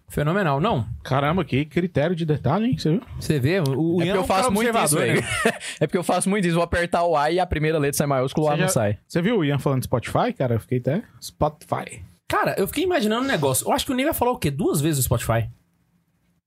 Fenomenal. 0.09 0.59
Não, 0.59 0.87
Caramba, 1.03 1.45
que 1.45 1.63
critério 1.65 2.15
de 2.15 2.25
detalhe, 2.25 2.65
hein? 2.67 2.77
Você 2.77 2.89
viu? 2.91 3.01
você 3.19 3.39
vê, 3.39 3.59
o, 3.59 3.97
o 3.97 4.01
É 4.01 4.05
Ian 4.07 4.13
porque 4.15 4.17
eu 4.17 4.23
faço 4.23 4.51
muito 4.51 4.77
isso, 4.77 4.97
velho. 4.97 5.21
né? 5.21 5.27
é 5.79 5.87
porque 5.87 5.97
eu 5.97 6.03
faço 6.03 6.29
muito 6.29 6.45
isso. 6.45 6.55
Vou 6.55 6.63
apertar 6.63 7.03
o 7.05 7.15
A 7.15 7.31
e 7.31 7.39
a 7.39 7.45
primeira 7.45 7.77
letra 7.77 7.97
sai 7.97 8.07
maiúsculo, 8.07 8.47
o 8.47 8.49
A 8.49 8.53
Você 8.53 8.57
não 8.61 8.67
já- 8.67 8.73
sai. 8.73 8.97
Você 9.07 9.21
viu 9.21 9.37
o 9.37 9.45
Ian 9.45 9.59
falando 9.59 9.79
de 9.81 9.85
Spotify, 9.85 10.33
cara? 10.35 10.55
Eu 10.55 10.59
fiquei 10.59 10.79
até. 10.79 11.03
Spotify. 11.21 12.01
Cara, 12.27 12.55
eu 12.57 12.67
fiquei 12.67 12.83
imaginando 12.83 13.23
um 13.23 13.27
negócio. 13.27 13.67
Eu 13.67 13.71
acho 13.73 13.85
que 13.85 13.91
o 13.91 13.95
Ney 13.95 14.11
falou 14.13 14.35
o 14.35 14.37
quê? 14.37 14.49
Duas 14.51 14.81
vezes 14.81 14.99
o 14.99 15.03
Spotify. 15.03 15.49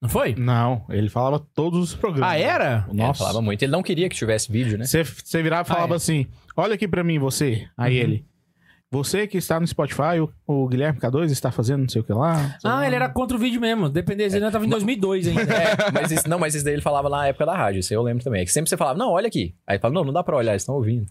Não 0.00 0.08
foi? 0.08 0.34
Não, 0.36 0.84
ele 0.88 1.08
falava 1.08 1.38
todos 1.54 1.78
os 1.90 1.94
programas. 1.94 2.30
Ah, 2.34 2.36
era? 2.38 2.84
Ele 2.88 2.98
Nossa. 2.98 3.20
falava 3.20 3.40
muito. 3.40 3.62
Ele 3.62 3.70
não 3.70 3.84
queria 3.84 4.08
que 4.08 4.16
tivesse 4.16 4.50
vídeo, 4.50 4.76
né? 4.76 4.84
Você, 4.84 5.04
virava 5.42 5.62
e 5.62 5.68
falava 5.68 5.84
Ah, 5.84 5.86
é. 5.86 5.90
Uhum. 5.90 5.96
assim: 5.96 6.26
Olha 6.56 6.74
aqui 6.74 6.88
pra 6.88 7.04
mim, 7.04 7.20
você. 7.20 7.68
Aí 7.76 7.96
ele. 7.96 8.24
Você 8.92 9.26
que 9.26 9.38
está 9.38 9.58
no 9.58 9.66
Spotify, 9.66 10.20
o, 10.20 10.30
o 10.46 10.68
Guilherme 10.68 11.00
K2 11.00 11.30
está 11.30 11.50
fazendo 11.50 11.80
não 11.80 11.88
sei 11.88 12.02
o 12.02 12.04
que 12.04 12.12
lá. 12.12 12.58
Ah, 12.62 12.74
lá. 12.74 12.86
ele 12.86 12.94
era 12.94 13.08
contra 13.08 13.34
o 13.34 13.40
vídeo 13.40 13.58
mesmo. 13.58 13.88
Dependendo, 13.88 14.36
ele 14.36 14.50
tava 14.50 14.66
em 14.66 14.68
2002 14.68 15.28
ainda. 15.28 15.40
É, 15.42 15.90
mas 15.90 16.12
isso, 16.12 16.28
não, 16.28 16.38
mas 16.38 16.54
isso 16.54 16.62
daí 16.62 16.74
ele 16.74 16.82
falava 16.82 17.08
na 17.08 17.26
época 17.26 17.46
da 17.46 17.56
rádio, 17.56 17.80
isso 17.80 17.90
aí 17.90 17.96
eu 17.96 18.02
lembro 18.02 18.22
também. 18.22 18.42
É 18.42 18.44
que 18.44 18.52
sempre 18.52 18.68
você 18.68 18.76
falava, 18.76 18.98
não, 18.98 19.10
olha 19.10 19.28
aqui. 19.28 19.54
Aí 19.66 19.76
ele 19.76 19.80
fala, 19.80 19.94
não, 19.94 20.04
não 20.04 20.12
dá 20.12 20.22
pra 20.22 20.36
olhar, 20.36 20.52
eles 20.52 20.60
estão 20.62 20.74
ouvindo. 20.74 21.06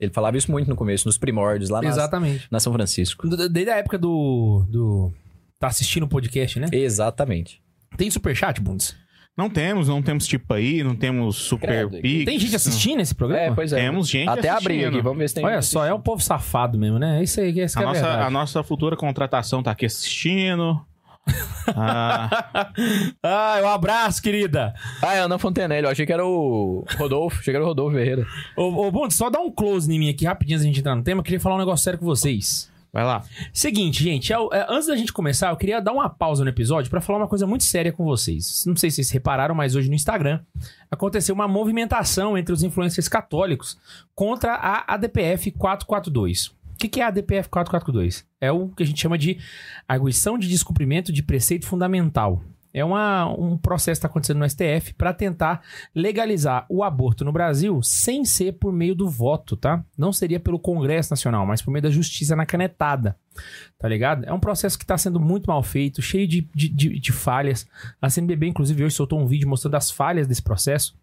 Ele 0.00 0.10
falava 0.12 0.36
isso 0.36 0.50
muito 0.50 0.68
no 0.68 0.76
começo, 0.76 1.06
nos 1.06 1.18
primórdios, 1.18 1.68
lá 1.68 1.82
nas- 1.82 1.94
Exatamente. 1.96 2.46
na 2.50 2.58
São 2.58 2.72
Francisco. 2.72 3.28
Desde 3.28 3.70
a 3.70 3.76
época 3.76 3.98
do. 3.98 4.64
do... 4.68 5.12
Tá 5.58 5.68
assistindo 5.68 6.04
o 6.04 6.08
podcast, 6.08 6.58
né? 6.58 6.68
Exatamente. 6.72 7.62
Tem 7.98 8.10
superchat, 8.10 8.60
Bundes? 8.60 8.96
Não 9.36 9.50
temos, 9.50 9.88
não 9.88 10.00
temos 10.00 10.26
tipo 10.26 10.54
aí, 10.54 10.82
não 10.82 10.96
temos 10.96 11.36
Super 11.36 11.66
Credo. 11.66 12.00
Pix. 12.00 12.24
Tem 12.24 12.38
gente 12.38 12.56
assistindo 12.56 13.00
esse 13.00 13.14
programa? 13.14 13.42
É, 13.42 13.50
pois 13.50 13.70
é. 13.70 13.76
Temos 13.76 14.08
gente 14.08 14.30
Até 14.30 14.48
abrir 14.48 14.86
aqui, 14.86 15.02
vamos 15.02 15.18
ver 15.18 15.28
se 15.28 15.34
tem 15.34 15.44
Olha 15.44 15.60
gente 15.60 15.70
só, 15.70 15.84
é 15.84 15.92
um 15.92 16.00
povo 16.00 16.22
safado 16.22 16.78
mesmo, 16.78 16.98
né? 16.98 17.22
Isso 17.22 17.38
aí, 17.38 17.60
essa 17.60 17.78
A 17.78 17.82
que 17.82 17.88
é 17.88 17.92
nossa, 17.92 18.24
a 18.24 18.30
nossa 18.30 18.62
futura 18.62 18.96
contratação 18.96 19.62
tá 19.62 19.72
aqui 19.72 19.84
assistindo. 19.86 20.80
Ah, 21.74 22.70
Ah, 23.20 23.58
um 23.60 23.68
abraço, 23.68 24.22
querida. 24.22 24.72
Ah, 25.02 25.14
é 25.14 25.18
Ana 25.18 25.36
Fontenelle, 25.36 25.84
eu 25.84 25.90
achei 25.90 26.06
que 26.06 26.12
era 26.12 26.24
o 26.24 26.84
Rodolfo, 26.96 27.40
achei 27.40 27.52
que 27.52 27.56
era 27.56 27.64
o 27.64 27.66
Rodolfo 27.66 27.96
Ferreira. 27.96 28.24
Ô, 28.56 28.86
ô 28.86 28.90
Bundes, 28.92 29.16
só 29.16 29.28
dá 29.28 29.40
um 29.40 29.50
close 29.50 29.92
em 29.92 29.98
mim 29.98 30.08
aqui 30.08 30.24
rapidinho 30.24 30.56
antes 30.56 30.64
da 30.64 30.68
gente 30.68 30.78
entrar 30.80 30.94
no 30.94 31.02
tema. 31.02 31.18
Eu 31.18 31.24
queria 31.24 31.40
falar 31.40 31.56
um 31.56 31.58
negócio 31.58 31.82
sério 31.82 31.98
com 31.98 32.06
vocês. 32.06 32.70
Vai 32.96 33.04
lá. 33.04 33.22
Seguinte, 33.52 34.02
gente, 34.02 34.32
é 34.32 34.38
o- 34.38 34.48
é, 34.52 34.66
antes 34.68 34.88
da 34.88 34.96
gente 34.96 35.12
começar, 35.12 35.50
eu 35.50 35.56
queria 35.56 35.80
dar 35.80 35.92
uma 35.92 36.08
pausa 36.08 36.42
no 36.42 36.48
episódio 36.50 36.90
pra 36.90 37.00
falar 37.00 37.18
uma 37.18 37.28
coisa 37.28 37.46
muito 37.46 37.62
séria 37.64 37.92
com 37.92 38.04
vocês. 38.04 38.64
Não 38.66 38.74
sei 38.74 38.90
se 38.90 38.96
vocês 38.96 39.10
repararam, 39.10 39.54
mas 39.54 39.74
hoje 39.74 39.88
no 39.88 39.94
Instagram 39.94 40.40
aconteceu 40.90 41.34
uma 41.34 41.46
movimentação 41.46 42.36
entre 42.38 42.52
os 42.54 42.62
influencers 42.62 43.08
católicos 43.08 43.76
contra 44.14 44.54
a 44.54 44.94
ADPF 44.94 45.50
442. 45.52 46.46
O 46.46 46.78
que, 46.78 46.88
que 46.88 47.00
é 47.00 47.04
a 47.04 47.08
ADPF 47.08 47.48
442? 47.48 48.26
É 48.40 48.52
o 48.52 48.68
que 48.68 48.82
a 48.82 48.86
gente 48.86 49.00
chama 49.00 49.16
de 49.16 49.38
arguição 49.88 50.38
de 50.38 50.48
descumprimento 50.48 51.12
de 51.12 51.22
preceito 51.22 51.66
fundamental. 51.66 52.42
É 52.78 52.84
uma, 52.84 53.26
um 53.38 53.56
processo 53.56 53.98
que 53.98 54.04
está 54.04 54.08
acontecendo 54.08 54.38
no 54.38 54.48
STF 54.50 54.92
para 54.98 55.14
tentar 55.14 55.62
legalizar 55.94 56.66
o 56.68 56.84
aborto 56.84 57.24
no 57.24 57.32
Brasil 57.32 57.80
sem 57.82 58.22
ser 58.22 58.52
por 58.58 58.70
meio 58.70 58.94
do 58.94 59.08
voto, 59.08 59.56
tá? 59.56 59.82
Não 59.96 60.12
seria 60.12 60.38
pelo 60.38 60.58
Congresso 60.58 61.10
Nacional, 61.10 61.46
mas 61.46 61.62
por 61.62 61.70
meio 61.70 61.82
da 61.82 61.90
justiça 61.90 62.36
na 62.36 62.44
canetada, 62.44 63.16
tá 63.78 63.88
ligado? 63.88 64.24
É 64.24 64.32
um 64.32 64.38
processo 64.38 64.76
que 64.76 64.84
está 64.84 64.98
sendo 64.98 65.18
muito 65.18 65.46
mal 65.46 65.62
feito, 65.62 66.02
cheio 66.02 66.28
de, 66.28 66.42
de, 66.54 66.68
de- 66.68 67.00
de 67.00 67.12
falhas. 67.12 67.66
A 68.00 68.10
CNBB, 68.10 68.48
inclusive, 68.48 68.84
hoje 68.84 68.94
soltou 68.94 69.18
um 69.18 69.26
vídeo 69.26 69.48
mostrando 69.48 69.76
as 69.76 69.90
falhas 69.90 70.26
desse 70.26 70.42
processo, 70.42 70.94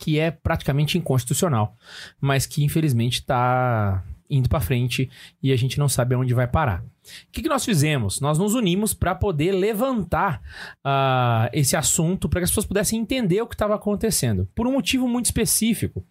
que 0.00 0.18
é 0.18 0.32
praticamente 0.32 0.98
inconstitucional, 0.98 1.76
mas 2.20 2.46
que 2.46 2.64
infelizmente 2.64 3.20
está 3.20 4.02
indo 4.28 4.48
pra 4.48 4.60
frente 4.60 5.10
e 5.42 5.52
a 5.52 5.56
gente 5.56 5.78
não 5.78 5.88
sabe 5.88 6.14
aonde 6.14 6.34
vai 6.34 6.46
parar. 6.46 6.82
O 7.28 7.32
que, 7.32 7.42
que 7.42 7.48
nós 7.48 7.64
fizemos? 7.64 8.20
Nós 8.20 8.38
nos 8.38 8.54
unimos 8.54 8.92
para 8.92 9.14
poder 9.14 9.52
levantar 9.52 10.42
ah, 10.84 11.48
esse 11.52 11.76
assunto 11.76 12.28
para 12.28 12.40
que 12.40 12.44
as 12.44 12.50
pessoas 12.50 12.66
pudessem 12.66 13.00
entender 13.00 13.40
o 13.40 13.46
que 13.46 13.54
estava 13.54 13.74
acontecendo. 13.74 14.48
Por 14.54 14.66
um 14.66 14.72
motivo 14.72 15.08
muito 15.08 15.26
específico. 15.26 16.04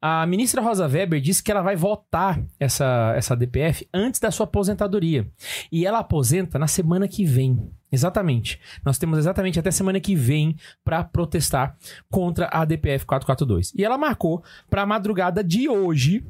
A 0.00 0.26
ministra 0.26 0.62
Rosa 0.62 0.86
Weber 0.86 1.20
disse 1.20 1.42
que 1.42 1.50
ela 1.50 1.62
vai 1.62 1.76
votar 1.76 2.40
essa, 2.58 3.12
essa 3.16 3.36
DPF 3.36 3.88
antes 3.92 4.20
da 4.20 4.30
sua 4.30 4.44
aposentadoria. 4.44 5.26
E 5.72 5.84
ela 5.84 5.98
aposenta 5.98 6.58
na 6.58 6.66
semana 6.66 7.08
que 7.08 7.24
vem. 7.24 7.70
Exatamente. 7.90 8.60
Nós 8.84 8.98
temos 8.98 9.18
exatamente 9.18 9.58
até 9.58 9.70
semana 9.70 9.98
que 9.98 10.14
vem 10.14 10.56
para 10.84 11.02
protestar 11.02 11.76
contra 12.10 12.48
a 12.52 12.64
DPF 12.64 13.06
442. 13.06 13.72
E 13.74 13.84
ela 13.84 13.96
marcou 13.96 14.42
para 14.68 14.82
a 14.82 14.86
madrugada 14.86 15.42
de 15.42 15.68
hoje 15.68 16.24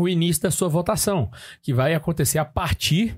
o 0.00 0.08
início 0.08 0.42
da 0.42 0.50
sua 0.50 0.68
votação, 0.68 1.30
que 1.62 1.72
vai 1.72 1.94
acontecer 1.94 2.38
a 2.38 2.44
partir 2.44 3.16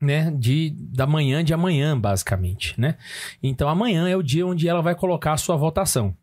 né, 0.00 0.32
de, 0.32 0.70
da 0.70 1.06
manhã 1.06 1.44
de 1.44 1.54
amanhã, 1.54 1.98
basicamente, 1.98 2.78
né? 2.78 2.96
Então 3.40 3.68
amanhã 3.68 4.08
é 4.08 4.16
o 4.16 4.22
dia 4.22 4.44
onde 4.44 4.68
ela 4.68 4.82
vai 4.82 4.96
colocar 4.96 5.32
a 5.32 5.36
sua 5.36 5.56
votação. 5.56 6.16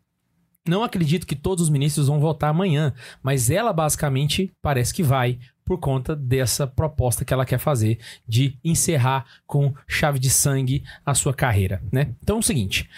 Não 0.68 0.84
acredito 0.84 1.26
que 1.26 1.34
todos 1.34 1.64
os 1.64 1.70
ministros 1.70 2.08
vão 2.08 2.20
votar 2.20 2.50
amanhã, 2.50 2.92
mas 3.22 3.50
ela 3.50 3.72
basicamente 3.72 4.52
parece 4.60 4.92
que 4.92 5.02
vai, 5.02 5.38
por 5.64 5.78
conta 5.78 6.14
dessa 6.14 6.66
proposta 6.66 7.24
que 7.24 7.32
ela 7.32 7.46
quer 7.46 7.58
fazer 7.58 7.98
de 8.26 8.58
encerrar 8.62 9.24
com 9.46 9.72
chave 9.88 10.18
de 10.18 10.28
sangue 10.28 10.82
a 11.06 11.14
sua 11.14 11.32
carreira, 11.32 11.82
né? 11.90 12.14
Então 12.22 12.36
é 12.36 12.38
o 12.40 12.42
seguinte, 12.42 12.90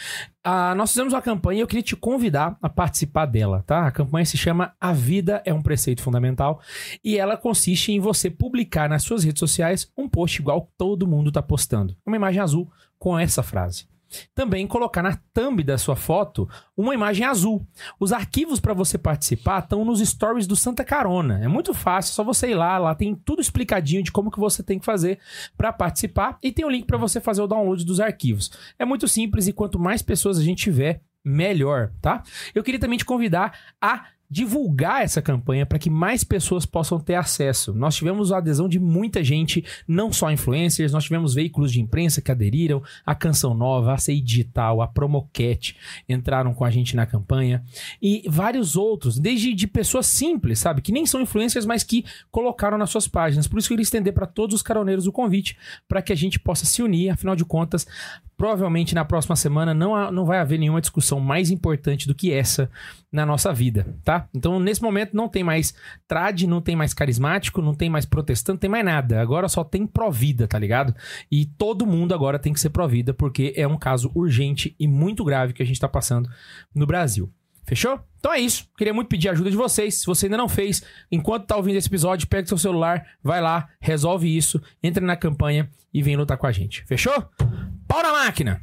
ah, 0.44 0.74
nós 0.74 0.90
fizemos 0.90 1.12
uma 1.12 1.22
campanha 1.22 1.58
e 1.58 1.60
eu 1.60 1.66
queria 1.66 1.82
te 1.82 1.94
convidar 1.94 2.56
a 2.60 2.68
participar 2.68 3.26
dela, 3.26 3.62
tá? 3.64 3.86
A 3.86 3.92
campanha 3.92 4.24
se 4.24 4.36
chama 4.36 4.74
A 4.80 4.92
Vida 4.92 5.40
é 5.44 5.54
um 5.54 5.62
Preceito 5.62 6.02
Fundamental 6.02 6.60
e 7.04 7.16
ela 7.16 7.36
consiste 7.36 7.92
em 7.92 8.00
você 8.00 8.28
publicar 8.28 8.88
nas 8.88 9.04
suas 9.04 9.22
redes 9.22 9.38
sociais 9.38 9.90
um 9.96 10.08
post 10.08 10.40
igual 10.40 10.68
todo 10.76 11.06
mundo 11.06 11.30
tá 11.30 11.42
postando. 11.42 11.96
Uma 12.04 12.16
imagem 12.16 12.40
azul 12.40 12.70
com 12.98 13.16
essa 13.18 13.42
frase. 13.42 13.91
Também 14.34 14.66
colocar 14.66 15.02
na 15.02 15.18
thumb 15.32 15.62
da 15.62 15.78
sua 15.78 15.96
foto 15.96 16.48
uma 16.76 16.94
imagem 16.94 17.26
azul. 17.26 17.66
Os 17.98 18.12
arquivos 18.12 18.60
para 18.60 18.74
você 18.74 18.98
participar 18.98 19.60
estão 19.60 19.84
nos 19.84 20.00
stories 20.00 20.46
do 20.46 20.56
Santa 20.56 20.84
Carona. 20.84 21.40
É 21.42 21.48
muito 21.48 21.74
fácil, 21.74 22.12
é 22.12 22.14
só 22.14 22.24
você 22.24 22.50
ir 22.50 22.54
lá, 22.54 22.78
lá 22.78 22.94
tem 22.94 23.14
tudo 23.14 23.40
explicadinho 23.40 24.02
de 24.02 24.12
como 24.12 24.30
que 24.30 24.40
você 24.40 24.62
tem 24.62 24.78
que 24.78 24.84
fazer 24.84 25.18
para 25.56 25.72
participar 25.72 26.38
e 26.42 26.52
tem 26.52 26.64
o 26.64 26.68
um 26.68 26.70
link 26.70 26.86
para 26.86 26.98
você 26.98 27.20
fazer 27.20 27.42
o 27.42 27.46
download 27.46 27.84
dos 27.84 28.00
arquivos. 28.00 28.50
É 28.78 28.84
muito 28.84 29.06
simples 29.08 29.46
e 29.46 29.52
quanto 29.52 29.78
mais 29.78 30.02
pessoas 30.02 30.38
a 30.38 30.42
gente 30.42 30.62
tiver, 30.62 31.02
melhor, 31.24 31.92
tá? 32.00 32.22
Eu 32.54 32.62
queria 32.62 32.80
também 32.80 32.98
te 32.98 33.04
convidar 33.04 33.56
a 33.80 34.06
divulgar 34.32 35.02
essa 35.02 35.20
campanha 35.20 35.66
para 35.66 35.78
que 35.78 35.90
mais 35.90 36.24
pessoas 36.24 36.64
possam 36.64 36.98
ter 36.98 37.16
acesso. 37.16 37.74
Nós 37.74 37.94
tivemos 37.94 38.32
a 38.32 38.38
adesão 38.38 38.66
de 38.66 38.80
muita 38.80 39.22
gente, 39.22 39.62
não 39.86 40.10
só 40.10 40.32
influencers, 40.32 40.90
nós 40.90 41.04
tivemos 41.04 41.34
veículos 41.34 41.70
de 41.70 41.82
imprensa 41.82 42.22
que 42.22 42.32
aderiram, 42.32 42.82
a 43.04 43.14
Canção 43.14 43.52
Nova, 43.52 43.92
a 43.92 43.98
CI 43.98 44.22
Digital, 44.22 44.80
a 44.80 44.88
Promocat 44.88 45.76
entraram 46.08 46.54
com 46.54 46.64
a 46.64 46.70
gente 46.70 46.96
na 46.96 47.04
campanha 47.04 47.62
e 48.00 48.24
vários 48.26 48.74
outros, 48.74 49.18
desde 49.18 49.52
de 49.52 49.66
pessoas 49.66 50.06
simples, 50.06 50.58
sabe, 50.58 50.80
que 50.80 50.92
nem 50.92 51.04
são 51.04 51.20
influencers, 51.20 51.66
mas 51.66 51.82
que 51.82 52.02
colocaram 52.30 52.78
nas 52.78 52.88
suas 52.88 53.06
páginas. 53.06 53.46
Por 53.46 53.58
isso 53.58 53.68
que 53.68 53.74
eu 53.74 53.76
queria 53.76 53.84
estender 53.84 54.14
para 54.14 54.26
todos 54.26 54.56
os 54.56 54.62
caroneiros 54.62 55.06
o 55.06 55.12
convite 55.12 55.58
para 55.86 56.00
que 56.00 56.10
a 56.10 56.16
gente 56.16 56.40
possa 56.40 56.64
se 56.64 56.82
unir, 56.82 57.10
afinal 57.10 57.36
de 57.36 57.44
contas, 57.44 57.86
provavelmente 58.34 58.94
na 58.94 59.04
próxima 59.04 59.36
semana 59.36 59.74
não, 59.74 59.94
há, 59.94 60.10
não 60.10 60.24
vai 60.24 60.38
haver 60.38 60.58
nenhuma 60.58 60.80
discussão 60.80 61.20
mais 61.20 61.50
importante 61.50 62.06
do 62.06 62.14
que 62.14 62.32
essa 62.32 62.70
na 63.12 63.26
nossa 63.26 63.52
vida, 63.52 63.86
tá? 64.02 64.21
Então, 64.34 64.58
nesse 64.58 64.82
momento, 64.82 65.14
não 65.14 65.28
tem 65.28 65.42
mais 65.42 65.74
trad, 66.06 66.42
não 66.46 66.60
tem 66.60 66.76
mais 66.76 66.92
carismático, 66.94 67.62
não 67.62 67.74
tem 67.74 67.88
mais 67.88 68.04
protestante, 68.04 68.54
não 68.54 68.60
tem 68.60 68.70
mais 68.70 68.84
nada. 68.84 69.20
Agora 69.20 69.48
só 69.48 69.64
tem 69.64 69.86
provida, 69.86 70.46
tá 70.46 70.58
ligado? 70.58 70.94
E 71.30 71.46
todo 71.46 71.86
mundo 71.86 72.14
agora 72.14 72.38
tem 72.38 72.52
que 72.52 72.60
ser 72.60 72.70
provida, 72.70 73.14
porque 73.14 73.52
é 73.56 73.66
um 73.66 73.78
caso 73.78 74.10
urgente 74.14 74.74
e 74.78 74.86
muito 74.86 75.24
grave 75.24 75.52
que 75.52 75.62
a 75.62 75.66
gente 75.66 75.80
tá 75.80 75.88
passando 75.88 76.28
no 76.74 76.86
Brasil. 76.86 77.32
Fechou? 77.64 78.00
Então 78.18 78.32
é 78.32 78.40
isso. 78.40 78.68
Queria 78.76 78.92
muito 78.92 79.08
pedir 79.08 79.28
a 79.28 79.32
ajuda 79.32 79.50
de 79.50 79.56
vocês. 79.56 80.00
Se 80.00 80.06
você 80.06 80.26
ainda 80.26 80.36
não 80.36 80.48
fez, 80.48 80.82
enquanto 81.10 81.46
tá 81.46 81.56
ouvindo 81.56 81.76
esse 81.76 81.88
episódio, 81.88 82.28
pega 82.28 82.46
seu 82.46 82.58
celular, 82.58 83.06
vai 83.22 83.40
lá, 83.40 83.68
resolve 83.80 84.36
isso, 84.36 84.60
entra 84.82 85.04
na 85.04 85.16
campanha 85.16 85.70
e 85.92 86.02
vem 86.02 86.16
lutar 86.16 86.36
com 86.36 86.46
a 86.46 86.52
gente. 86.52 86.84
Fechou? 86.86 87.14
Pau 87.86 88.02
na 88.02 88.12
máquina! 88.12 88.60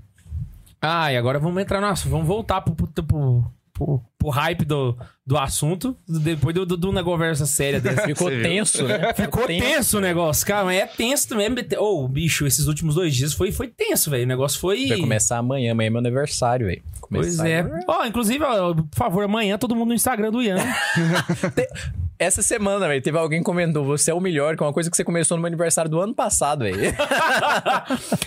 Ah, 0.81 1.11
e 1.11 1.17
agora 1.17 1.39
vamos 1.39 1.61
entrar 1.61 1.81
no 1.81 2.09
Vamos 2.09 2.27
voltar 2.27 2.61
pro, 2.61 2.73
pro, 2.73 2.87
pro, 2.87 3.51
pro, 3.79 4.01
pro 4.17 4.29
hype 4.29 4.65
do, 4.65 4.97
do 5.25 5.37
assunto. 5.37 5.95
Depois 6.07 6.53
de 6.53 6.65
do, 6.65 6.75
do, 6.77 6.89
uma 6.89 7.03
conversa 7.03 7.45
séria 7.45 7.79
dessa. 7.79 8.03
Ficou 8.07 8.29
tenso, 8.29 8.83
né? 8.83 9.13
Ficou 9.13 9.47
tenso 9.47 9.97
o 9.97 10.01
negócio, 10.01 10.45
cara. 10.45 10.65
Mas 10.65 10.81
é 10.81 10.85
tenso 10.85 11.35
mesmo. 11.35 11.57
Ô, 11.77 12.03
oh, 12.03 12.07
bicho, 12.07 12.45
esses 12.45 12.67
últimos 12.67 12.95
dois 12.95 13.15
dias 13.15 13.33
foi, 13.33 13.51
foi 13.51 13.67
tenso, 13.67 14.11
velho. 14.11 14.25
O 14.25 14.27
negócio 14.27 14.59
foi. 14.59 14.87
Vai 14.87 14.99
começar 14.99 15.37
amanhã. 15.37 15.71
Amanhã 15.71 15.87
é 15.87 15.89
meu 15.89 15.99
aniversário, 15.99 16.67
velho. 16.67 16.83
Pois 17.09 17.39
é. 17.39 17.63
Ó, 17.87 18.01
oh, 18.01 18.05
inclusive, 18.05 18.43
ó, 18.43 18.73
por 18.73 18.87
favor, 18.93 19.23
amanhã 19.23 19.57
todo 19.57 19.75
mundo 19.75 19.89
no 19.89 19.95
Instagram 19.95 20.31
do 20.31 20.43
Ian. 20.43 20.57
Essa 22.19 22.41
semana, 22.41 22.85
velho, 22.85 23.01
teve 23.01 23.17
alguém 23.17 23.39
que 23.39 23.45
comentou: 23.45 23.85
você 23.85 24.11
é 24.11 24.13
o 24.13 24.19
melhor, 24.19 24.57
que 24.57 24.61
é 24.61 24.65
uma 24.65 24.73
coisa 24.73 24.91
que 24.91 24.97
você 24.97 25.05
começou 25.05 25.37
no 25.37 25.41
meu 25.41 25.47
aniversário 25.47 25.89
do 25.89 26.01
ano 26.01 26.13
passado, 26.13 26.65
velho. 26.65 26.77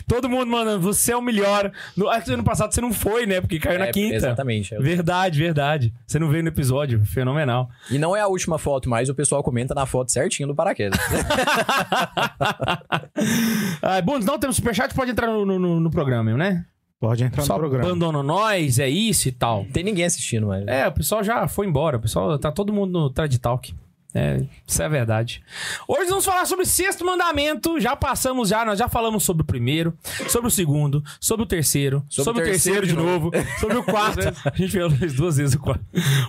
Todo 0.08 0.30
mundo, 0.30 0.46
mano, 0.46 0.80
você 0.80 1.12
é 1.12 1.16
o 1.16 1.20
melhor. 1.20 1.70
No 1.94 2.08
ano 2.08 2.42
passado 2.42 2.72
você 2.72 2.80
não 2.80 2.90
foi, 2.90 3.26
né? 3.26 3.42
Porque 3.42 3.58
caiu 3.58 3.76
é, 3.76 3.78
na 3.78 3.88
quinta. 3.88 4.16
Exatamente. 4.16 4.74
É 4.74 4.78
verdade, 4.78 5.38
verdade. 5.38 5.92
Você 6.06 6.18
não 6.18 6.30
veio 6.30 6.42
no 6.42 6.48
episódio. 6.48 7.04
Fenomenal. 7.04 7.68
E 7.90 7.98
não 7.98 8.16
é 8.16 8.22
a 8.22 8.28
última 8.28 8.58
foto, 8.58 8.88
mas 8.88 9.10
o 9.10 9.14
pessoal 9.14 9.42
comenta 9.42 9.74
na 9.74 9.84
foto 9.84 10.10
certinho 10.10 10.48
do 10.48 10.54
paraquedas. 10.54 10.98
ah, 13.82 14.00
bom, 14.00 14.18
não 14.20 14.38
temos 14.38 14.56
superchat, 14.56 14.94
pode 14.94 15.10
entrar 15.10 15.26
no, 15.26 15.44
no, 15.44 15.80
no 15.80 15.90
programa, 15.90 16.34
né? 16.34 16.64
Pode 17.02 17.24
entrar 17.24 17.42
Só 17.42 17.54
no 17.54 17.58
programa. 17.58 17.84
abandona 17.84 18.22
nós, 18.22 18.78
é 18.78 18.88
isso 18.88 19.26
e 19.28 19.32
tal. 19.32 19.64
Tem 19.72 19.82
ninguém 19.82 20.04
assistindo, 20.04 20.46
mas. 20.46 20.64
É, 20.68 20.86
o 20.86 20.92
pessoal 20.92 21.24
já 21.24 21.48
foi 21.48 21.66
embora. 21.66 21.96
O 21.96 22.00
pessoal 22.00 22.38
tá 22.38 22.52
todo 22.52 22.72
mundo 22.72 22.92
no 22.92 23.10
Trad 23.10 23.36
Talk. 23.38 23.74
É, 24.14 24.44
isso 24.66 24.82
é 24.82 24.88
verdade. 24.88 25.42
Hoje 25.88 26.10
vamos 26.10 26.24
falar 26.24 26.44
sobre 26.44 26.64
o 26.64 26.68
sexto 26.68 27.04
mandamento. 27.04 27.80
Já 27.80 27.96
passamos, 27.96 28.50
já, 28.50 28.62
nós 28.64 28.78
já 28.78 28.86
falamos 28.86 29.24
sobre 29.24 29.42
o 29.42 29.46
primeiro, 29.46 29.96
sobre 30.28 30.48
o 30.48 30.50
segundo, 30.50 31.02
sobre 31.18 31.44
o 31.44 31.46
terceiro, 31.46 32.04
sobre, 32.10 32.24
sobre 32.24 32.42
o 32.42 32.44
terceiro, 32.44 32.80
terceiro 32.80 33.00
de 33.00 33.10
novo, 33.10 33.30
novo 33.30 33.48
sobre 33.58 33.76
o 33.78 33.82
quarto. 33.82 34.20
a 34.44 34.54
gente 34.54 34.72
falou 34.72 34.90
duas 34.90 35.36
vezes 35.38 35.54
o 35.54 35.58
quarto. 35.58 35.84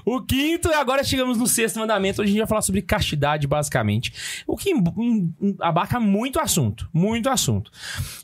O 0.06 0.22
quinto, 0.22 0.70
e 0.70 0.74
agora 0.74 1.04
chegamos 1.04 1.38
no 1.38 1.46
sexto 1.46 1.78
mandamento. 1.78 2.22
Hoje 2.22 2.30
a 2.30 2.32
gente 2.32 2.40
vai 2.40 2.48
falar 2.48 2.62
sobre 2.62 2.82
castidade, 2.82 3.48
basicamente. 3.48 4.14
O 4.48 4.56
que 4.56 4.72
abarca 5.60 6.00
muito 6.00 6.40
assunto. 6.40 6.88
Muito 6.94 7.30
assunto. 7.30 7.70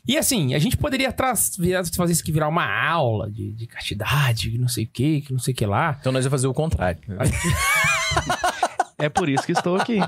E 0.08 0.16
assim, 0.16 0.54
a 0.54 0.58
gente 0.58 0.76
poderia 0.76 1.14
fazer 1.14 2.12
isso 2.12 2.22
aqui 2.22 2.32
virar 2.32 2.48
uma 2.48 2.66
aula 2.66 3.30
de, 3.30 3.52
de 3.52 3.66
castidade, 3.66 4.56
não 4.56 4.68
sei 4.68 4.84
o 4.84 4.88
que, 4.88 5.20
que 5.20 5.32
não 5.32 5.40
sei 5.40 5.52
o 5.52 5.56
que 5.56 5.66
lá. 5.66 5.96
Então 6.00 6.12
nós 6.12 6.24
vamos 6.24 6.32
fazer 6.32 6.46
o 6.46 6.54
contrário. 6.54 7.00
É 9.00 9.08
por 9.08 9.28
isso 9.28 9.44
que 9.44 9.52
estou 9.52 9.76
aqui. 9.76 9.98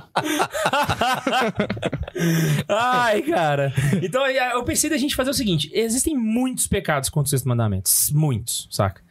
Ai, 2.68 3.22
cara. 3.22 3.72
Então 4.02 4.26
eu 4.26 4.64
pensei 4.64 4.88
da 4.88 4.96
gente 4.96 5.14
fazer 5.14 5.30
o 5.30 5.34
seguinte: 5.34 5.70
existem 5.72 6.16
muitos 6.16 6.66
pecados 6.66 7.08
contra 7.08 7.26
os 7.26 7.30
sexto 7.30 7.48
mandamentos. 7.48 8.10
Muitos, 8.12 8.68
saca? 8.70 9.02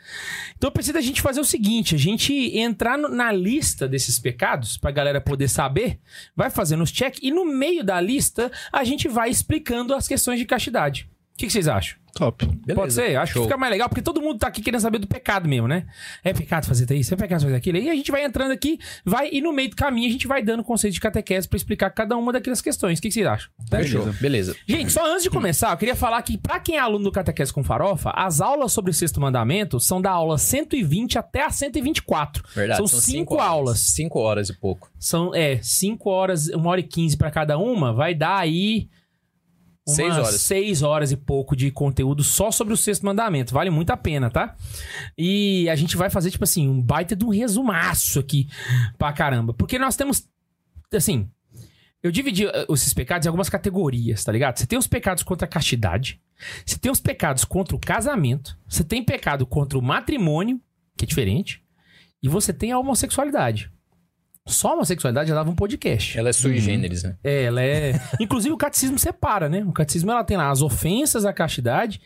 Então 0.58 0.68
eu 0.68 0.72
pensei 0.72 0.94
da 0.94 1.02
gente 1.02 1.22
fazer 1.22 1.40
o 1.40 1.46
seguinte: 1.46 1.96
a 1.96 1.98
gente 1.98 2.34
entrar 2.58 2.98
na 2.98 3.32
lista 3.32 3.88
desses 3.88 4.20
pecados, 4.20 4.78
pra 4.78 4.92
galera 4.92 5.20
poder 5.20 5.48
saber, 5.48 6.00
vai 6.36 6.50
fazendo 6.50 6.84
os 6.84 6.92
check, 6.92 7.18
e 7.22 7.32
no 7.32 7.46
meio 7.46 7.84
da 7.84 8.00
lista 8.00 8.52
a 8.72 8.84
gente 8.84 9.08
vai 9.08 9.30
explicando 9.30 9.94
as 9.94 10.08
questões 10.08 10.40
de 10.40 10.46
castidade. 10.46 11.11
O 11.42 11.44
que, 11.44 11.48
que 11.48 11.54
vocês 11.54 11.68
acham? 11.68 11.98
Top. 12.14 12.46
Beleza. 12.46 12.76
Pode 12.76 12.94
ser? 12.94 13.16
Acho 13.16 13.34
Show. 13.34 13.42
que 13.42 13.48
fica 13.48 13.58
mais 13.58 13.72
legal, 13.72 13.90
porque 13.90 14.04
todo 14.04 14.22
mundo 14.22 14.38
tá 14.38 14.46
aqui 14.46 14.62
querendo 14.62 14.80
saber 14.80 15.00
do 15.00 15.08
pecado 15.08 15.50
mesmo, 15.50 15.68
né? 15.68 15.88
É 16.24 16.32
pecado 16.32 16.68
fazer 16.68 16.92
isso, 16.94 17.16
é 17.16 17.18
pecado 17.18 17.42
fazer 17.42 17.56
aquilo. 17.56 17.80
E 17.80 17.90
a 17.90 17.96
gente 17.96 18.12
vai 18.12 18.24
entrando 18.24 18.52
aqui, 18.52 18.78
vai, 19.04 19.28
e 19.32 19.42
no 19.42 19.52
meio 19.52 19.72
do 19.72 19.76
caminho 19.76 20.08
a 20.08 20.12
gente 20.12 20.28
vai 20.28 20.44
dando 20.44 20.64
conceito 20.64 20.94
de 20.94 21.00
catequese 21.00 21.48
pra 21.48 21.58
explicar 21.58 21.90
cada 21.90 22.16
uma 22.16 22.32
daquelas 22.32 22.62
questões. 22.62 23.00
O 23.00 23.02
que, 23.02 23.08
que 23.08 23.14
vocês 23.16 23.26
acham? 23.26 23.50
Beleza. 23.72 24.16
Beleza. 24.22 24.56
Gente, 24.68 24.92
só 24.92 25.04
antes 25.12 25.24
de 25.24 25.32
começar, 25.32 25.72
eu 25.72 25.78
queria 25.78 25.96
falar 25.96 26.22
que 26.22 26.38
pra 26.38 26.60
quem 26.60 26.76
é 26.76 26.80
aluno 26.80 27.06
do 27.06 27.12
Catequese 27.12 27.52
com 27.52 27.64
Farofa, 27.64 28.12
as 28.14 28.40
aulas 28.40 28.72
sobre 28.72 28.92
o 28.92 28.94
sexto 28.94 29.20
mandamento 29.20 29.80
são 29.80 30.00
da 30.00 30.12
aula 30.12 30.38
120 30.38 31.18
até 31.18 31.44
a 31.44 31.50
124. 31.50 32.44
Verdade. 32.54 32.78
São, 32.78 32.86
são 32.86 33.00
cinco, 33.00 33.36
cinco 33.36 33.40
aulas. 33.40 33.80
Cinco 33.80 34.20
horas 34.20 34.50
e 34.50 34.54
pouco. 34.60 34.92
São, 35.00 35.34
é, 35.34 35.60
cinco 35.64 36.12
horas, 36.12 36.50
uma 36.50 36.70
hora 36.70 36.82
e 36.82 36.84
quinze 36.84 37.18
pra 37.18 37.32
cada 37.32 37.58
uma, 37.58 37.92
vai 37.94 38.14
dar 38.14 38.38
aí 38.38 38.90
seis 39.88 40.18
horas. 40.18 40.42
seis 40.42 40.82
horas 40.82 41.12
e 41.12 41.18
pouco 41.18 41.56
de 41.56 41.72
conteúdo 41.72 42.24
só 42.24 42.52
sobre 42.52 42.74
o 42.74 42.78
sexto 42.78 43.06
mandamento. 43.06 43.54
Vale 43.54 43.70
muito 43.70 43.92
a 43.92 43.98
pena, 43.98 44.30
tá? 44.30 44.56
E 45.18 45.70
a 45.70 45.76
gente 45.76 45.98
vai 45.98 46.10
fazer, 46.10 46.32
tipo 46.32 46.44
assim, 46.44 46.68
um 46.68 46.82
baita 46.82 47.16
de 47.16 47.26
um 47.26 47.30
resumaço 47.30 48.20
aqui 48.20 48.48
pra 48.98 49.12
caramba. 49.14 49.54
Porque 49.54 49.80
nós 49.80 49.96
temos, 49.96 50.28
assim... 50.94 51.30
Eu 52.04 52.12
dividi 52.12 52.48
eh, 52.48 52.66
esses 52.72 52.96
pecados 52.96 53.28
em 53.28 53.30
algumas 53.30 53.48
categorias, 53.48 54.24
tá 54.24 54.32
ligado? 54.32 54.58
Você 54.58 54.66
tem 54.66 54.80
os 54.80 54.88
pecados 54.88 55.22
contra 55.22 55.46
a 55.46 55.48
castidade. 55.48 56.20
Você 56.66 56.76
tem 56.80 56.92
os 56.92 57.00
pecados 57.00 57.46
contra 57.46 57.76
o 57.76 57.80
casamento. 57.80 58.58
Você 58.68 58.84
tem 58.84 59.06
pecado 59.06 59.46
contra 59.46 59.78
o 59.78 59.84
matrimônio, 59.84 60.60
que 60.98 61.06
é 61.06 61.08
diferente. 61.08 61.64
E 62.24 62.28
você 62.28 62.52
tem 62.52 62.72
a 62.72 62.80
homossexualidade. 62.80 63.72
Só 64.48 64.70
a 64.70 64.74
homossexualidade 64.74 65.30
já 65.30 65.36
dava 65.36 65.52
um 65.52 65.56
podcast. 65.56 66.18
Ela 66.18 66.30
é 66.30 66.34
sui 66.34 66.58
generis, 66.58 67.04
né? 67.04 67.16
É, 67.24 67.44
ela 67.44 67.62
é. 67.62 67.94
Inclusive, 68.20 68.54
o 68.54 68.58
catecismo 68.58 68.98
separa, 68.98 69.48
né? 69.48 69.64
O 69.64 69.72
catecismo 69.72 70.12
ela 70.12 70.24
tem 70.24 70.36
lá 70.36 70.50
as 70.50 70.62
ofensas 70.62 71.26
à 71.26 71.32
castidade 71.32 72.02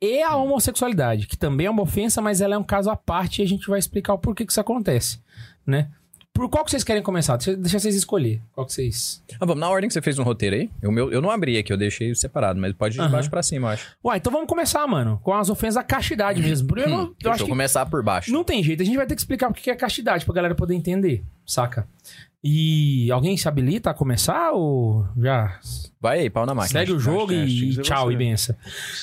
e 0.00 0.22
a 0.22 0.36
homossexualidade, 0.36 1.26
que 1.26 1.36
também 1.36 1.66
é 1.66 1.70
uma 1.70 1.82
ofensa, 1.82 2.22
mas 2.22 2.40
ela 2.40 2.54
é 2.54 2.58
um 2.58 2.64
caso 2.64 2.90
à 2.90 2.96
parte 2.96 3.42
e 3.42 3.44
a 3.44 3.48
gente 3.48 3.68
vai 3.68 3.78
explicar 3.78 4.14
o 4.14 4.18
porquê 4.18 4.46
que 4.46 4.52
isso 4.52 4.60
acontece, 4.60 5.20
né? 5.66 5.90
Por 6.40 6.48
qual 6.48 6.64
que 6.64 6.70
vocês 6.70 6.82
querem 6.82 7.02
começar? 7.02 7.36
Deixa, 7.36 7.54
deixa 7.54 7.78
vocês 7.78 7.94
escolher. 7.94 8.40
Qual 8.54 8.66
que 8.66 8.72
vocês. 8.72 9.22
Ah, 9.38 9.44
vamos, 9.44 9.60
na 9.60 9.68
ordem 9.68 9.88
que 9.88 9.92
você 9.92 10.00
fez 10.00 10.18
um 10.18 10.22
roteiro 10.22 10.56
aí. 10.56 10.70
O 10.82 10.90
meu, 10.90 11.12
eu 11.12 11.20
não 11.20 11.30
abri 11.30 11.58
aqui, 11.58 11.70
eu 11.70 11.76
deixei 11.76 12.14
separado, 12.14 12.58
mas 12.58 12.72
pode 12.72 12.94
ir 12.94 12.96
de 12.96 13.02
Aham. 13.02 13.10
baixo 13.12 13.28
pra 13.28 13.42
cima, 13.42 13.68
eu 13.68 13.72
acho. 13.72 13.88
Uai, 14.02 14.16
então 14.16 14.32
vamos 14.32 14.48
começar, 14.48 14.86
mano, 14.86 15.20
com 15.22 15.34
as 15.34 15.50
ofensas 15.50 15.76
à 15.76 15.82
castidade 15.82 16.40
mesmo. 16.40 16.66
Primeiro, 16.68 16.94
eu 16.94 17.06
Deixa 17.18 17.30
acho 17.34 17.42
eu 17.42 17.46
que 17.46 17.50
começar 17.52 17.84
por 17.84 18.02
baixo. 18.02 18.32
não 18.32 18.42
tem 18.42 18.62
jeito. 18.64 18.82
A 18.82 18.86
gente 18.86 18.96
vai 18.96 19.06
ter 19.06 19.14
que 19.14 19.20
explicar 19.20 19.50
o 19.50 19.52
que 19.52 19.68
é 19.70 19.76
castidade 19.76 20.24
pra 20.24 20.32
galera 20.32 20.54
poder 20.54 20.74
entender, 20.74 21.22
saca? 21.44 21.86
E 22.42 23.12
alguém 23.12 23.36
se 23.36 23.46
habilita 23.46 23.90
a 23.90 23.94
começar 23.94 24.52
ou 24.52 25.06
já 25.18 25.58
Vai 26.00 26.20
aí, 26.20 26.30
pau 26.30 26.46
na 26.46 26.54
máquina. 26.54 26.80
segue 26.80 26.92
o 26.92 26.98
jogo 26.98 27.32
e, 27.34 27.36
tem 27.36 27.46
que 27.68 27.74
ser 27.74 27.82
tchau 27.82 28.06
você. 28.06 28.14
e 28.14 28.16
benção? 28.16 28.56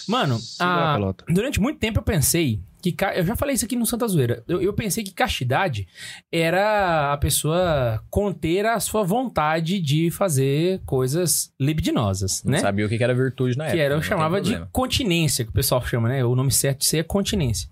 Mano, 0.07 0.39
Segura 0.39 0.73
a 0.75 0.91
a- 0.91 0.95
pelota. 0.95 1.25
durante 1.29 1.61
muito 1.61 1.77
tempo 1.77 1.99
eu 1.99 2.03
pensei 2.03 2.59
que. 2.91 3.03
Eu 3.05 3.25
já 3.25 3.35
falei 3.35 3.55
isso 3.55 3.65
aqui 3.65 3.75
no 3.75 3.85
Santa 3.85 4.07
Zoeira. 4.07 4.43
Eu, 4.47 4.61
eu 4.61 4.73
pensei 4.73 5.03
que 5.03 5.11
castidade 5.13 5.87
era 6.31 7.13
a 7.13 7.17
pessoa 7.17 8.03
conter 8.09 8.65
a 8.65 8.79
sua 8.79 9.03
vontade 9.03 9.79
de 9.79 10.09
fazer 10.11 10.81
coisas 10.85 11.51
libidinosas, 11.59 12.43
Não 12.43 12.51
né? 12.51 12.59
sabia 12.59 12.85
o 12.85 12.89
que 12.89 12.97
que 12.97 13.03
era 13.03 13.13
virtude 13.13 13.57
na 13.57 13.65
que 13.65 13.69
época. 13.71 13.83
era, 13.83 13.93
eu 13.95 14.01
chamava 14.01 14.41
de 14.41 14.59
continência, 14.71 15.43
que 15.45 15.51
o 15.51 15.53
pessoal 15.53 15.83
chama, 15.85 16.09
né? 16.09 16.23
O 16.23 16.35
nome 16.35 16.51
certo 16.51 16.79
de 16.79 16.85
ser 16.85 16.97
é 16.97 17.03
continência. 17.03 17.69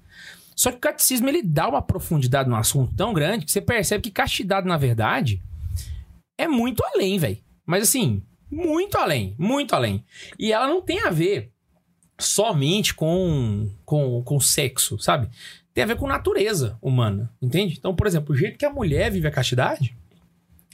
Só 0.55 0.71
que 0.71 0.77
o 0.77 0.79
catecismo 0.81 1.27
ele 1.27 1.43
dá 1.43 1.67
uma 1.67 1.81
profundidade 1.81 2.49
no 2.49 2.55
assunto 2.55 2.93
tão 2.95 3.11
grande 3.13 3.45
que 3.45 3.51
você 3.51 3.59
percebe 3.61 4.03
que 4.03 4.11
castidade, 4.11 4.67
na 4.67 4.77
verdade, 4.77 5.41
é 6.37 6.47
muito 6.47 6.81
além, 6.93 7.17
velho. 7.19 7.37
Mas 7.65 7.83
assim, 7.83 8.21
muito 8.49 8.97
além, 8.97 9.35
muito 9.37 9.75
além. 9.75 10.03
E 10.39 10.53
ela 10.53 10.67
não 10.67 10.81
tem 10.81 11.01
a 11.01 11.09
ver 11.09 11.51
somente 12.17 12.93
com, 12.93 13.69
com, 13.83 14.21
com 14.23 14.39
sexo, 14.39 14.97
sabe? 14.99 15.29
Tem 15.73 15.83
a 15.83 15.87
ver 15.87 15.97
com 15.97 16.07
natureza 16.07 16.77
humana, 16.81 17.29
entende? 17.41 17.75
Então, 17.77 17.95
por 17.95 18.07
exemplo, 18.07 18.33
o 18.33 18.37
jeito 18.37 18.57
que 18.57 18.65
a 18.65 18.69
mulher 18.69 19.11
vive 19.11 19.27
a 19.27 19.31
castidade 19.31 19.95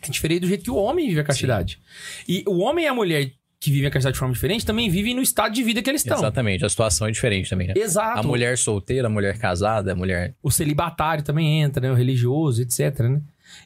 é 0.01 0.09
diferente 0.09 0.41
do 0.41 0.47
jeito 0.47 0.63
que 0.63 0.71
o 0.71 0.75
homem 0.75 1.07
vive 1.07 1.19
a 1.19 1.23
castidade. 1.23 1.79
E 2.27 2.43
o 2.47 2.59
homem 2.59 2.85
e 2.85 2.87
a 2.87 2.93
mulher 2.93 3.31
que 3.59 3.69
vivem 3.69 3.87
a 3.87 3.91
castidade 3.91 4.13
de 4.13 4.19
forma 4.19 4.33
diferente 4.33 4.65
também 4.65 4.89
vivem 4.89 5.13
no 5.13 5.21
estado 5.21 5.53
de 5.53 5.61
vida 5.61 5.83
que 5.83 5.89
eles 5.89 6.01
estão. 6.01 6.17
Exatamente, 6.17 6.65
a 6.65 6.69
situação 6.69 7.07
é 7.07 7.11
diferente 7.11 7.49
também, 7.49 7.67
né? 7.67 7.73
Exato. 7.77 8.19
A 8.19 8.23
mulher 8.23 8.57
solteira, 8.57 9.07
a 9.07 9.09
mulher 9.09 9.37
casada, 9.37 9.91
a 9.91 9.95
mulher. 9.95 10.33
O 10.41 10.49
celibatário 10.49 11.23
também 11.23 11.61
entra, 11.61 11.79
né? 11.79 11.91
O 11.91 11.95
religioso, 11.95 12.63
etc, 12.63 12.99
né? 13.01 13.21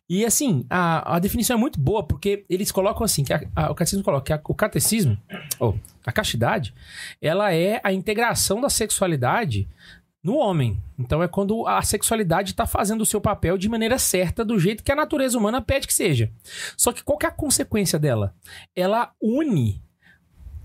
E 0.10 0.26
assim, 0.26 0.66
a, 0.70 1.16
a 1.16 1.20
definição 1.20 1.58
é 1.58 1.60
muito 1.60 1.80
boa, 1.80 2.04
porque 2.04 2.46
eles 2.50 2.72
colocam 2.72 3.04
assim, 3.04 3.24
que 3.24 3.34
a- 3.34 3.44
a- 3.56 3.72
o 3.72 3.76
catecismo 3.76 4.04
coloca 4.04 4.26
que 4.26 4.34
a- 4.34 4.42
o 4.48 4.54
catecismo, 4.54 5.18
ou 5.60 5.80
a 6.06 6.12
castidade, 6.12 6.74
ela 7.22 7.54
é 7.54 7.80
a 7.84 7.92
integração 7.92 8.62
da 8.62 8.70
sexualidade 8.70 9.68
no 10.24 10.38
homem. 10.38 10.82
Então 10.98 11.22
é 11.22 11.28
quando 11.28 11.68
a 11.68 11.82
sexualidade 11.84 12.52
está 12.52 12.66
fazendo 12.66 13.02
o 13.02 13.06
seu 13.06 13.22
papel 13.22 13.58
de 13.58 13.70
maneira 13.70 14.00
certa, 14.00 14.44
do 14.44 14.58
jeito 14.60 14.84
que 14.84 14.92
a 14.92 14.96
natureza 14.96 15.38
humana 15.38 15.62
pede 15.62 15.86
que 15.88 15.94
seja. 15.94 16.32
Só 16.76 16.92
que 16.92 17.04
qual 17.04 17.18
que 17.18 17.26
é 17.26 17.30
a 17.30 17.32
consequência 17.32 18.00
dela? 18.00 18.34
Ela 18.76 19.12
une 19.22 19.82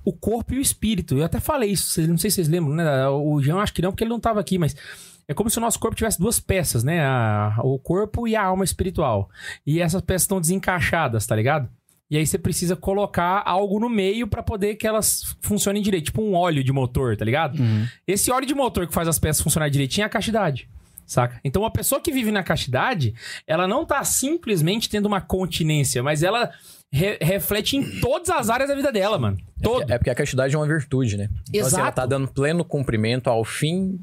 o 0.02 0.14
corpo 0.14 0.54
e 0.54 0.58
o 0.58 0.62
espírito. 0.62 1.18
Eu 1.18 1.24
até 1.24 1.38
falei 1.38 1.72
isso, 1.72 2.00
não 2.08 2.16
sei 2.16 2.30
se 2.30 2.36
vocês 2.36 2.48
lembram, 2.48 2.74
né? 2.74 3.06
O 3.08 3.40
Jean 3.42 3.58
acho 3.58 3.74
que 3.74 3.82
não, 3.82 3.90
porque 3.90 4.02
ele 4.02 4.08
não 4.08 4.16
estava 4.16 4.40
aqui, 4.40 4.56
mas 4.56 4.74
é 5.30 5.34
como 5.34 5.48
se 5.48 5.58
o 5.58 5.60
nosso 5.60 5.78
corpo 5.78 5.96
tivesse 5.96 6.18
duas 6.18 6.40
peças, 6.40 6.82
né? 6.82 7.00
A- 7.04 7.56
o 7.62 7.78
corpo 7.78 8.26
e 8.26 8.34
a 8.34 8.42
alma 8.42 8.64
espiritual. 8.64 9.30
E 9.64 9.80
essas 9.80 10.02
peças 10.02 10.22
estão 10.22 10.40
desencaixadas, 10.40 11.26
tá 11.26 11.36
ligado? 11.36 11.68
E 12.10 12.16
aí 12.16 12.26
você 12.26 12.36
precisa 12.36 12.74
colocar 12.74 13.40
algo 13.46 13.78
no 13.78 13.88
meio 13.88 14.26
pra 14.26 14.42
poder 14.42 14.74
que 14.74 14.86
elas 14.86 15.36
funcionem 15.40 15.80
direito, 15.80 16.06
tipo 16.06 16.20
um 16.20 16.34
óleo 16.34 16.64
de 16.64 16.72
motor, 16.72 17.16
tá 17.16 17.24
ligado? 17.24 17.56
Esse 18.04 18.32
óleo 18.32 18.44
de 18.46 18.54
motor 18.54 18.86
que 18.88 18.92
faz 18.92 19.06
as 19.06 19.18
peças 19.20 19.40
funcionarem 19.40 19.70
direitinho 19.70 20.02
é 20.02 20.06
a 20.06 20.10
castidade. 20.10 20.68
Saca? 21.06 21.40
Então, 21.44 21.62
uma 21.62 21.70
pessoa 21.72 22.00
que 22.00 22.10
vive 22.12 22.30
na 22.32 22.42
castidade, 22.42 23.14
ela 23.46 23.66
não 23.68 23.84
tá 23.84 24.02
simplesmente 24.04 24.88
tendo 24.88 25.06
uma 25.06 25.20
continência, 25.20 26.02
mas 26.04 26.22
ela 26.22 26.50
re- 26.92 27.18
reflete 27.20 27.76
em 27.76 28.00
todas 28.00 28.28
as 28.30 28.48
áreas 28.50 28.68
da 28.68 28.76
vida 28.76 28.92
dela, 28.92 29.18
mano. 29.18 29.36
Todo. 29.62 29.90
É 29.90 29.98
porque 29.98 30.10
a 30.10 30.14
castidade 30.14 30.54
é 30.54 30.58
uma 30.58 30.66
virtude, 30.66 31.16
né? 31.16 31.28
Então, 31.48 31.66
assim, 31.66 31.76
ela 31.76 31.84
Exato. 31.84 31.96
tá 31.96 32.06
dando 32.06 32.28
pleno 32.28 32.64
cumprimento 32.64 33.28
ao 33.28 33.44
fim 33.44 33.98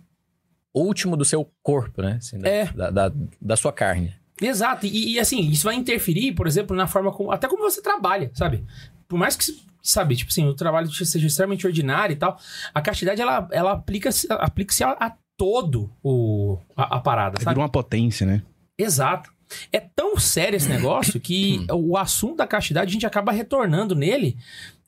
último 0.77 1.15
do 1.17 1.25
seu 1.25 1.49
corpo, 1.63 2.01
né? 2.01 2.17
Assim, 2.19 2.39
da, 2.39 2.49
É. 2.49 2.65
da, 2.65 2.89
da, 2.89 3.11
da 3.41 3.55
sua 3.55 3.71
carne. 3.71 4.13
Exato. 4.41 4.85
E, 4.85 5.13
e, 5.13 5.19
assim, 5.19 5.39
isso 5.49 5.63
vai 5.63 5.75
interferir, 5.75 6.33
por 6.33 6.45
exemplo, 6.47 6.75
na 6.75 6.87
forma 6.87 7.11
como. 7.11 7.31
Até 7.31 7.47
como 7.47 7.63
você 7.63 7.81
trabalha, 7.81 8.29
sabe? 8.33 8.63
Por 9.07 9.17
mais 9.17 9.35
que, 9.35 9.45
sabe, 9.81 10.15
tipo 10.15 10.29
assim, 10.29 10.45
o 10.45 10.53
trabalho 10.53 10.91
seja 10.91 11.25
extremamente 11.25 11.65
ordinário 11.65 12.13
e 12.13 12.17
tal, 12.17 12.37
a 12.73 12.81
castidade, 12.81 13.21
ela, 13.21 13.47
ela 13.51 13.71
aplica-se 13.71 14.27
aplica 14.29 14.73
a, 14.85 15.07
a 15.07 15.15
todo 15.35 15.91
o, 16.03 16.57
a, 16.75 16.97
a 16.97 16.99
parada, 16.99 17.37
Vira 17.39 17.43
sabe? 17.51 17.59
uma 17.59 17.69
potência, 17.69 18.25
né? 18.25 18.43
Exato. 18.77 19.31
É 19.71 19.79
tão 19.79 20.17
sério 20.17 20.57
esse 20.57 20.67
negócio 20.67 21.19
que 21.19 21.65
o 21.71 21.95
assunto 21.97 22.37
da 22.37 22.47
castidade 22.47 22.89
a 22.89 22.93
gente 22.93 23.05
acaba 23.05 23.31
retornando 23.31 23.95
nele 23.95 24.37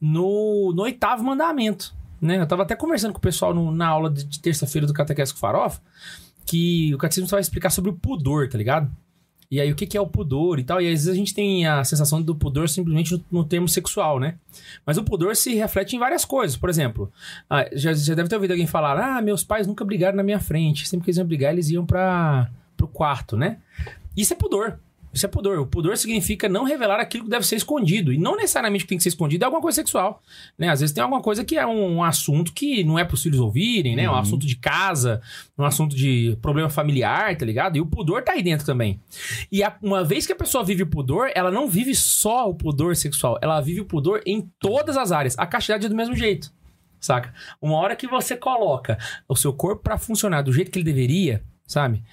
no, 0.02 0.74
no 0.76 0.84
oitavo 0.84 1.24
mandamento. 1.24 1.96
Né? 2.22 2.40
Eu 2.40 2.48
tava 2.48 2.64
até 2.64 2.76
conversando 2.76 3.12
com 3.14 3.18
o 3.20 3.22
pessoal 3.22 3.54
no- 3.54 3.72
na 3.72 3.88
aula 3.88 4.10
de, 4.10 4.24
de 4.24 4.40
terça-feira 4.40 4.86
do 4.86 4.94
Catequese 4.94 5.34
com 5.34 5.40
Farofa 5.40 5.82
que 6.46 6.94
o 6.96 6.98
catecismo 6.98 7.28
vai 7.30 7.40
explicar 7.42 7.70
sobre 7.70 7.92
o 7.92 7.94
pudor, 7.94 8.50
tá 8.50 8.58
ligado? 8.58 8.90
E 9.52 9.60
aí, 9.60 9.72
o 9.72 9.76
que, 9.76 9.86
que 9.88 9.98
é 9.98 10.02
o 10.02 10.06
pudor 10.08 10.60
e 10.60 10.64
tal. 10.64 10.80
E 10.82 10.86
às 10.86 10.92
vezes 10.92 11.08
a 11.08 11.14
gente 11.16 11.34
tem 11.34 11.66
a 11.66 11.84
sensação 11.84 12.22
do 12.22 12.36
pudor 12.36 12.68
simplesmente 12.70 13.14
no, 13.14 13.24
no 13.40 13.44
termo 13.44 13.68
sexual, 13.68 14.20
né? 14.20 14.36
Mas 14.86 14.98
o 14.98 15.04
pudor 15.04 15.36
se 15.36 15.56
reflete 15.56 15.96
em 15.96 16.00
várias 16.00 16.24
coisas. 16.26 16.56
Por 16.58 16.70
exemplo, 16.70 17.12
ah, 17.50 17.68
já, 17.74 17.94
já 17.94 18.14
deve 18.16 18.30
ter 18.30 18.36
ouvido 18.36 18.52
alguém 18.52 18.68
falar: 18.68 18.98
Ah, 19.18 19.22
meus 19.22 19.44
pais 19.44 19.66
nunca 19.66 19.84
brigaram 19.86 20.18
na 20.18 20.24
minha 20.24 20.40
frente. 20.40 20.88
Sempre 20.88 21.06
que 21.06 21.10
eles 21.10 21.18
iam 21.18 21.26
brigar, 21.28 21.52
eles 21.54 21.70
iam 21.70 21.84
para 21.86 22.50
pro 22.78 22.88
quarto, 22.88 23.36
né? 23.38 23.58
Isso 24.16 24.34
é 24.34 24.36
pudor. 24.36 24.80
Isso 25.12 25.26
é 25.26 25.30
pudor. 25.30 25.58
O 25.60 25.66
pudor 25.66 25.98
significa 25.98 26.48
não 26.48 26.64
revelar 26.64 27.00
aquilo 27.00 27.24
que 27.24 27.30
deve 27.30 27.46
ser 27.46 27.56
escondido. 27.56 28.14
E 28.14 28.18
não 28.18 28.36
necessariamente 28.36 28.84
o 28.84 28.86
que 28.86 28.90
tem 28.90 28.98
que 28.98 29.04
ser 29.04 29.10
escondido 29.10 29.44
é 29.44 29.46
alguma 29.46 29.62
coisa 29.62 29.76
sexual. 29.76 30.22
Né? 30.58 30.70
Às 30.70 30.82
vezes 30.82 30.94
tem 30.94 31.02
alguma 31.04 31.22
coisa 31.22 31.44
que 31.44 31.58
é 31.58 31.66
um, 31.66 32.04
assunto 32.04 32.54
que 32.54 32.84
não 32.84 32.98
é 33.00 33.04
para 33.04 33.16
os 33.16 33.24
filhos 33.24 33.40
ouvirem, 33.40 33.96
né? 33.96 34.10
Um 34.10 34.16
assunto 34.16 34.46
de 34.46 34.56
casa, 34.56 35.20
um 35.58 35.64
assunto 35.64 35.96
de 35.96 36.38
problema 36.42 36.70
familiar, 36.70 37.36
tá 37.36 37.46
ligado? 37.46 37.76
E 37.76 37.82
o 37.82 37.86
pudor 37.88 38.22
tá 38.24 38.34
aí 38.34 38.44
dentro 38.44 38.66
também. 38.66 39.00
E 39.52 39.64
a- 39.64 39.76
uma 39.82 40.04
vez 40.04 40.26
que 40.28 40.34
a 40.34 40.36
pessoa 40.36 40.64
vive 40.64 40.84
o 40.84 40.88
pudor, 40.88 41.32
ela 41.34 41.50
não 41.50 41.68
vive 41.68 41.96
só 41.96 42.48
o 42.50 42.54
pudor 42.54 42.96
sexual, 42.96 43.40
ela 43.42 43.60
vive 43.62 43.82
o 43.82 43.86
pudor 43.86 44.22
em 44.26 44.48
todas 44.60 44.96
as 44.96 45.12
áreas. 45.12 45.36
A 45.40 45.48
castidade 45.48 45.86
é 45.88 45.90
do 45.90 45.96
mesmo 45.96 46.16
jeito, 46.16 46.52
saca? 47.00 47.34
Uma 47.62 47.78
hora 47.78 47.96
que 47.96 48.08
você 48.08 48.38
coloca 48.38 48.98
o 49.28 49.36
seu 49.36 49.52
corpo 49.54 49.82
pra 49.84 49.98
funcionar 49.98 50.44
do 50.44 50.54
jeito 50.54 50.70
que 50.70 50.78
ele 50.78 50.86
deveria, 50.86 51.44
sabe? 51.70 52.04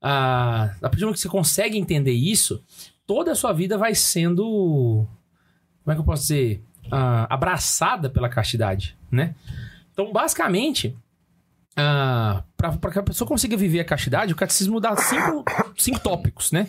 Ah, 0.00 0.74
a 0.76 0.80
partir 0.82 0.98
do 0.98 1.06
momento 1.06 1.16
que 1.16 1.22
você 1.22 1.28
consegue 1.28 1.78
entender 1.78 2.12
isso, 2.12 2.62
toda 3.06 3.32
a 3.32 3.34
sua 3.34 3.52
vida 3.52 3.78
vai 3.78 3.94
sendo. 3.94 5.06
Como 5.82 5.92
é 5.92 5.94
que 5.94 6.00
eu 6.00 6.04
posso 6.04 6.22
dizer? 6.22 6.62
Ah, 6.90 7.26
abraçada 7.34 8.10
pela 8.10 8.28
castidade, 8.28 8.96
né? 9.10 9.34
Então, 9.92 10.12
basicamente, 10.12 10.94
ah, 11.76 12.44
para 12.56 12.92
que 12.92 12.98
a 12.98 13.02
pessoa 13.02 13.26
consiga 13.26 13.56
viver 13.56 13.80
a 13.80 13.84
castidade, 13.84 14.32
o 14.32 14.36
catecismo 14.36 14.78
dá 14.80 14.94
cinco, 14.96 15.44
cinco 15.76 15.98
tópicos, 16.00 16.52
né? 16.52 16.68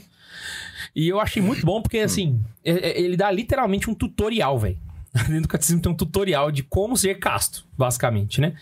E 0.96 1.08
eu 1.10 1.20
achei 1.20 1.42
muito 1.42 1.66
bom 1.66 1.82
porque, 1.82 2.00
assim, 2.00 2.42
é- 2.64 2.72
é- 2.72 3.02
ele 3.02 3.18
dá 3.18 3.30
literalmente 3.30 3.90
um 3.90 3.94
tutorial, 3.94 4.58
velho. 4.58 4.80
Dentro 5.28 5.42
do 5.42 5.48
catecismo 5.48 5.82
tem 5.82 5.92
um 5.92 5.96
tutorial 5.96 6.52
de 6.52 6.64
como 6.64 6.96
ser 6.96 7.20
casto, 7.20 7.66
basicamente, 7.78 8.40
né? 8.40 8.56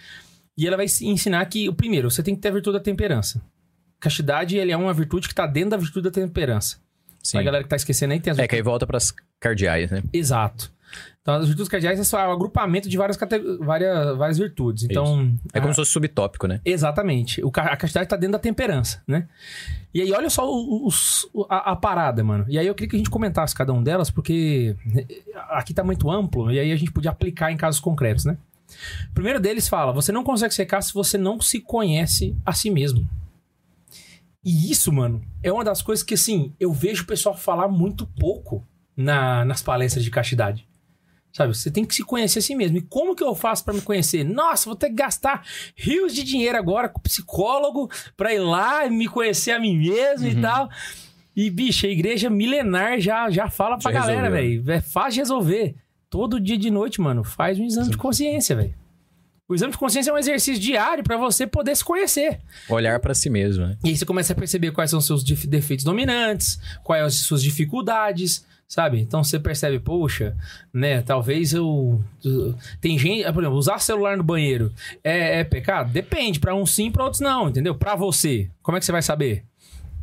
E 0.57 0.65
ela 0.65 0.77
vai 0.77 0.85
ensinar 1.01 1.45
que, 1.45 1.67
o 1.69 1.73
primeiro, 1.73 2.09
você 2.09 2.23
tem 2.23 2.33
que 2.35 2.41
ter 2.41 2.47
a 2.47 2.51
virtude 2.51 2.77
da 2.77 2.83
temperança. 2.83 3.41
Castidade, 4.05 4.55
ele 4.57 4.71
é 4.71 4.77
uma 4.77 4.93
virtude 4.93 5.27
que 5.27 5.33
tá 5.35 5.45
dentro 5.47 5.71
da 5.71 5.77
virtude 5.77 6.03
da 6.03 6.11
temperança. 6.11 6.77
Sim. 7.23 7.39
A 7.39 7.41
galera 7.43 7.63
que 7.63 7.69
tá 7.69 7.75
esquecendo 7.75 8.13
aí 8.13 8.19
tem 8.19 8.31
as 8.31 8.37
É, 8.39 8.47
que 8.47 8.55
aí 8.55 8.61
volta 8.61 8.85
pras 8.85 9.11
cardeais, 9.39 9.89
né? 9.89 10.03
Exato. 10.13 10.71
Então, 11.21 11.33
as 11.33 11.47
virtudes 11.47 11.67
cardeais 11.67 11.99
é 11.99 12.03
só 12.03 12.17
o 12.17 12.31
agrupamento 12.31 12.87
de 12.87 12.95
várias, 12.97 13.17
cate- 13.17 13.41
várias, 13.59 14.15
várias 14.15 14.37
virtudes. 14.37 14.83
Então, 14.83 15.35
É 15.51 15.59
como 15.59 15.71
a- 15.71 15.73
se 15.73 15.77
fosse 15.81 15.91
subtópico, 15.91 16.45
né? 16.47 16.61
Exatamente. 16.63 17.43
O, 17.43 17.47
a 17.55 17.75
castidade 17.75 18.07
tá 18.07 18.15
dentro 18.15 18.33
da 18.33 18.39
temperança, 18.39 19.01
né? 19.07 19.27
E 19.91 20.01
aí, 20.01 20.13
olha 20.13 20.29
só 20.29 20.47
os- 20.47 21.27
a, 21.49 21.71
a 21.71 21.75
parada, 21.75 22.23
mano. 22.23 22.45
E 22.47 22.59
aí, 22.59 22.67
eu 22.67 22.75
queria 22.75 22.89
que 22.91 22.95
a 22.95 22.99
gente 22.99 23.09
comentasse 23.09 23.55
cada 23.55 23.73
um 23.73 23.81
delas, 23.81 24.11
porque 24.11 24.75
eh, 24.95 25.05
aqui 25.49 25.73
tá 25.73 25.83
muito 25.83 26.11
amplo, 26.11 26.51
e 26.51 26.59
aí 26.59 26.71
a 26.71 26.75
gente 26.75 26.91
podia 26.91 27.09
aplicar 27.09 27.51
em 27.51 27.57
casos 27.57 27.79
concretos, 27.81 28.23
né? 28.23 28.37
O 29.09 29.13
primeiro 29.15 29.39
deles 29.39 29.67
fala: 29.67 29.91
você 29.91 30.11
não 30.11 30.23
consegue 30.23 30.53
secar 30.53 30.81
se 30.83 30.93
você 30.93 31.17
não 31.17 31.41
se 31.41 31.59
conhece 31.59 32.35
a 32.45 32.53
si 32.53 32.69
mesmo. 32.69 33.09
E 34.45 34.71
isso, 34.71 34.93
mano, 34.93 35.21
é 35.41 35.51
uma 35.51 35.63
das 35.63 35.81
coisas 35.81 36.03
que, 36.03 36.13
assim, 36.13 36.53
eu 36.59 36.71
vejo 36.71 37.03
o 37.03 37.07
pessoal 37.07 37.35
falar 37.35 37.67
muito 37.67 38.05
pouco 38.19 38.63
na- 38.95 39.43
nas 39.43 39.63
palestras 39.63 40.03
de 40.03 40.11
castidade. 40.11 40.67
Sabe, 41.33 41.53
você 41.53 41.69
tem 41.69 41.83
que 41.83 41.93
se 41.93 42.01
conhecer 42.03 42.39
a 42.39 42.41
si 42.41 42.55
mesmo. 42.55 42.77
E 42.77 42.81
como 42.81 43.13
que 43.15 43.23
eu 43.23 43.35
faço 43.35 43.65
pra 43.65 43.73
me 43.73 43.81
conhecer? 43.81 44.23
Nossa, 44.23 44.67
vou 44.67 44.75
ter 44.75 44.87
que 44.89 44.95
gastar 44.95 45.43
rios 45.75 46.13
de 46.15 46.23
dinheiro 46.23 46.57
agora 46.57 46.87
com 46.87 47.01
psicólogo 47.01 47.89
pra 48.15 48.33
ir 48.33 48.39
lá 48.39 48.85
e 48.85 48.89
me 48.89 49.07
conhecer 49.09 49.51
a 49.51 49.59
mim 49.59 49.77
mesmo 49.77 50.27
e 50.27 50.39
tal. 50.41 50.69
E, 51.35 51.49
bicho, 51.49 51.85
a 51.85 51.89
igreja 51.89 52.29
milenar 52.29 53.01
já, 53.01 53.29
já 53.29 53.49
fala 53.49 53.77
pra 53.77 53.91
Já 53.91 53.99
galera, 53.99 54.29
velho. 54.31 54.71
É 54.71 54.79
fácil 54.79 55.19
resolver. 55.19 55.75
Todo 56.09 56.39
dia 56.39 56.57
de 56.57 56.71
noite, 56.71 57.01
mano, 57.01 57.21
faz 57.25 57.59
um 57.59 57.65
exame 57.65 57.89
de 57.89 57.97
consciência, 57.97 58.55
velho. 58.55 58.73
O 59.47 59.53
exame 59.53 59.71
de 59.71 59.77
consciência 59.77 60.09
é 60.09 60.13
um 60.13 60.17
exercício 60.17 60.59
diário 60.59 61.03
pra 61.03 61.17
você 61.17 61.45
poder 61.45 61.75
se 61.75 61.83
conhecer. 61.85 62.39
Olhar 62.67 62.99
pra 62.99 63.13
si 63.13 63.29
mesmo, 63.29 63.67
né? 63.67 63.77
E 63.83 63.89
aí 63.89 63.97
você 63.97 64.03
começa 64.03 64.33
a 64.33 64.35
perceber 64.35 64.71
quais 64.71 64.89
são 64.89 64.97
os 64.97 65.05
seus 65.05 65.23
defeitos 65.23 65.85
dominantes, 65.85 66.59
quais 66.83 67.03
as 67.05 67.15
suas 67.17 67.43
dificuldades, 67.43 68.43
sabe? 68.67 68.99
Então 68.99 69.23
você 69.23 69.39
percebe, 69.39 69.79
poxa, 69.79 70.35
né? 70.73 71.03
Talvez 71.03 71.53
eu. 71.53 72.03
Tem 72.81 72.97
gente. 72.97 73.31
Por 73.31 73.43
exemplo, 73.43 73.57
usar 73.57 73.77
celular 73.77 74.17
no 74.17 74.23
banheiro 74.23 74.73
é, 75.03 75.41
é 75.41 75.43
pecado? 75.43 75.91
Depende. 75.91 76.39
Pra 76.39 76.55
uns 76.55 76.71
sim, 76.71 76.89
pra 76.89 77.03
outros 77.03 77.21
não, 77.21 77.47
entendeu? 77.49 77.75
Pra 77.75 77.95
você, 77.95 78.49
como 78.63 78.77
é 78.77 78.79
que 78.79 78.85
você 78.85 78.91
vai 78.91 79.03
saber? 79.03 79.43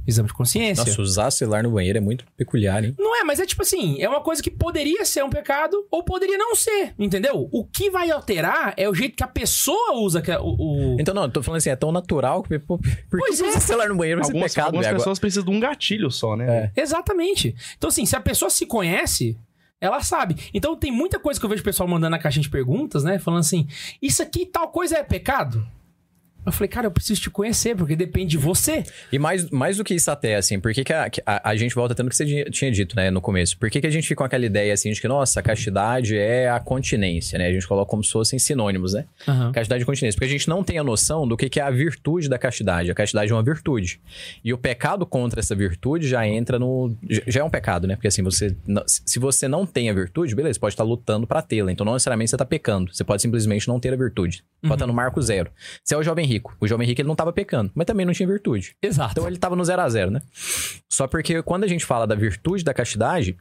Exame 0.06 0.28
de 0.28 0.34
consciência. 0.34 0.84
Nossa, 0.84 1.00
usar 1.00 1.30
celular 1.30 1.62
no 1.62 1.70
banheiro 1.70 1.96
é 1.98 2.00
muito 2.00 2.24
peculiar, 2.36 2.82
hein? 2.84 2.94
Não 2.98 3.14
é, 3.20 3.22
mas 3.24 3.38
é 3.38 3.46
tipo 3.46 3.62
assim, 3.62 4.00
é 4.02 4.08
uma 4.08 4.20
coisa 4.20 4.42
que 4.42 4.50
poderia 4.50 5.04
ser 5.04 5.22
um 5.24 5.30
pecado 5.30 5.86
ou 5.90 6.02
poderia 6.02 6.36
não 6.36 6.56
ser, 6.56 6.92
entendeu? 6.98 7.48
O 7.52 7.64
que 7.64 7.88
vai 7.90 8.10
alterar 8.10 8.74
é 8.76 8.88
o 8.88 8.94
jeito 8.94 9.16
que 9.16 9.22
a 9.22 9.28
pessoa 9.28 9.94
usa 9.94 10.20
que- 10.20 10.32
o, 10.32 10.56
o- 10.58 10.96
Então, 11.00 11.14
não, 11.14 11.22
eu 11.24 11.30
tô 11.30 11.42
falando 11.42 11.58
assim, 11.58 11.70
é 11.70 11.76
tão 11.76 11.92
natural 11.92 12.42
que. 12.42 12.58
Pô, 12.58 12.78
por 12.78 12.82
que 12.88 13.06
Pois 13.10 13.40
que 13.40 13.46
é. 13.46 13.48
usar 13.50 13.60
celular 13.60 13.88
no 13.88 13.96
banheiro 13.96 14.18
vai 14.20 14.26
ser 14.26 14.32
Algumas, 14.32 14.52
pecado, 14.52 14.66
algumas 14.66 14.88
pessoas 14.88 15.18
precisam 15.18 15.44
de 15.44 15.50
um 15.50 15.60
gatilho 15.60 16.10
só, 16.10 16.34
né? 16.36 16.70
É. 16.76 16.80
Exatamente. 16.80 17.54
Então, 17.78 17.88
assim, 17.88 18.04
se 18.04 18.16
a 18.16 18.20
pessoa 18.20 18.50
se 18.50 18.66
conhece, 18.66 19.36
ela 19.80 20.00
sabe. 20.00 20.36
Então, 20.52 20.76
tem 20.76 20.90
muita 20.92 21.18
coisa 21.18 21.38
que 21.40 21.46
eu 21.46 21.50
vejo 21.50 21.62
o 21.62 21.64
pessoal 21.64 21.88
mandando 21.88 22.10
na 22.10 22.18
caixinha 22.18 22.42
de 22.42 22.50
perguntas, 22.50 23.04
né? 23.04 23.18
Falando 23.18 23.40
assim: 23.40 23.66
isso 24.00 24.22
aqui, 24.22 24.46
tal 24.46 24.68
coisa 24.68 24.96
é 24.98 25.02
pecado? 25.04 25.64
Eu 26.44 26.52
falei, 26.52 26.68
cara, 26.68 26.86
eu 26.86 26.90
preciso 26.90 27.20
te 27.20 27.30
conhecer, 27.30 27.76
porque 27.76 27.94
depende 27.94 28.30
de 28.32 28.38
você. 28.38 28.82
E 29.12 29.18
mais, 29.18 29.48
mais 29.50 29.76
do 29.76 29.84
que 29.84 29.94
isso 29.94 30.10
até, 30.10 30.34
assim, 30.36 30.58
por 30.58 30.72
que, 30.72 30.82
que 30.84 30.92
a, 30.92 31.08
a, 31.24 31.50
a 31.50 31.56
gente 31.56 31.74
volta 31.74 31.94
tendo 31.94 32.06
o 32.06 32.10
que 32.10 32.16
você 32.16 32.44
tinha- 32.50 32.70
dito, 32.72 32.96
né, 32.96 33.10
no 33.10 33.20
começo? 33.20 33.56
Por 33.58 33.70
que, 33.70 33.80
que 33.80 33.86
a 33.86 33.90
gente 33.90 34.04
fica 34.08 34.16
com 34.18 34.24
aquela 34.24 34.44
ideia, 34.46 34.72
assim, 34.72 34.90
de 34.92 35.00
que, 35.00 35.06
nossa, 35.08 35.40
a 35.40 35.42
castidade 35.42 36.16
é 36.16 36.48
a 36.50 36.58
continência, 36.58 37.38
né? 37.38 37.46
A 37.48 37.52
gente 37.52 37.66
coloca 37.66 37.88
como 37.90 38.02
se 38.02 38.10
fossem 38.12 38.38
sinônimos, 38.38 38.94
né? 38.94 39.04
Castidade 39.52 39.82
e 39.82 39.86
continência. 39.86 40.16
Porque 40.16 40.26
a 40.26 40.30
gente 40.36 40.48
não 40.48 40.64
tem 40.64 40.78
a 40.78 40.84
noção 40.84 41.26
do 41.28 41.36
que, 41.36 41.48
que 41.48 41.60
é 41.60 41.62
a 41.62 41.70
virtude 41.70 42.28
da 42.28 42.38
castidade. 42.38 42.90
A 42.90 42.94
castidade 42.94 43.30
é 43.30 43.34
uma 43.34 43.42
virtude. 43.42 44.00
E 44.44 44.52
o 44.52 44.58
pecado 44.58 45.04
contra 45.06 45.40
essa 45.40 45.54
virtude 45.54 46.08
já 46.08 46.26
entra 46.26 46.58
no. 46.58 46.96
já- 47.26 47.40
é 47.40 47.44
um 47.44 47.50
pecado, 47.50 47.86
né? 47.86 47.94
Porque 47.94 48.08
assim, 48.08 48.22
você. 48.22 48.56
Se 48.86 49.18
você 49.18 49.46
não 49.48 49.64
tem 49.66 49.90
a 49.90 49.92
virtude, 49.92 50.34
beleza, 50.34 50.54
você 50.54 50.60
pode 50.60 50.74
estar 50.74 50.84
lutando 50.84 51.26
pra 51.26 51.42
tê-la. 51.42 51.70
Então, 51.70 51.84
não 51.84 51.92
necessariamente 51.94 52.30
você 52.30 52.36
tá 52.36 52.44
pecando. 52.44 52.92
Você 52.94 53.04
pode 53.04 53.20
simplesmente 53.22 53.68
não 53.68 53.78
ter 53.78 53.92
a 53.92 53.96
virtude. 53.96 54.44
Pode 54.62 54.74
estar 54.74 54.86
no 54.86 54.92
marco 54.94 55.20
zero. 55.20 55.50
Você 55.84 55.94
é 55.94 55.98
o 55.98 56.02
jovem 56.02 56.26
rico. 56.32 56.56
O 56.60 56.66
jovem 56.66 56.86
rico 56.86 57.00
ele 57.00 57.08
não 57.08 57.14
tava 57.14 57.32
pecando, 57.32 57.70
mas 57.74 57.86
também 57.86 58.04
não 58.06 58.12
tinha 58.12 58.26
virtude. 58.26 58.74
Exato. 58.82 59.12
Então 59.12 59.26
ele 59.26 59.36
tava 59.38 59.54
no 59.56 59.64
zero 59.64 59.82
a 59.82 59.88
zero, 59.88 60.10
né? 60.10 60.20
Só 60.88 61.06
porque 61.06 61.42
quando 61.42 61.64
a 61.64 61.66
gente 61.66 61.84
fala 61.84 62.06
da 62.06 62.14
virtude 62.14 62.62
da 62.64 62.74
castidade, 62.74 63.36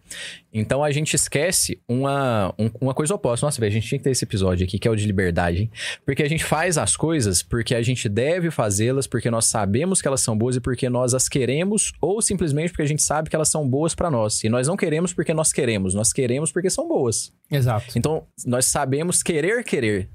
então 0.53 0.83
a 0.83 0.91
gente 0.91 1.13
esquece 1.15 1.79
uma, 1.87 2.53
um- 2.57 2.69
uma 2.79 2.93
coisa 2.93 3.13
oposta. 3.15 3.45
Nossa, 3.45 3.59
velho, 3.59 3.69
a 3.71 3.73
gente 3.73 3.87
tinha 3.87 3.99
que 3.99 4.03
ter 4.03 4.11
esse 4.11 4.23
episódio 4.23 4.65
aqui, 4.65 4.79
que 4.79 4.87
é 4.87 4.91
o 4.91 4.95
de 4.95 5.05
liberdade, 5.05 5.63
hein? 5.63 5.71
Porque 6.05 6.23
a 6.23 6.29
gente 6.29 6.43
faz 6.43 6.77
as 6.77 6.95
coisas 6.95 7.43
porque 7.43 7.75
a 7.75 7.81
gente 7.81 8.07
deve 8.07 8.49
fazê-las, 8.51 9.07
porque 9.07 9.29
nós 9.29 9.45
sabemos 9.45 10.01
que 10.01 10.07
elas 10.07 10.21
são 10.21 10.37
boas 10.37 10.55
e 10.55 10.61
porque 10.61 10.89
nós 10.89 11.13
as 11.13 11.27
queremos, 11.27 11.91
ou 12.01 12.21
simplesmente 12.21 12.69
porque 12.71 12.83
a 12.83 12.87
gente 12.87 13.01
sabe 13.03 13.29
que 13.29 13.35
elas 13.35 13.49
são 13.49 13.67
boas 13.67 13.93
pra 13.95 14.09
nós. 14.09 14.43
E 14.43 14.49
nós 14.49 14.67
não 14.67 14.77
queremos 14.77 15.13
porque 15.13 15.33
nós 15.33 15.51
queremos, 15.51 15.93
nós 15.93 16.13
queremos 16.13 16.51
porque 16.51 16.69
são 16.69 16.87
boas. 16.87 17.31
Exato. 17.49 17.97
Então, 17.97 18.25
nós 18.45 18.65
sabemos 18.65 19.21
querer 19.21 19.63
querer. 19.63 20.09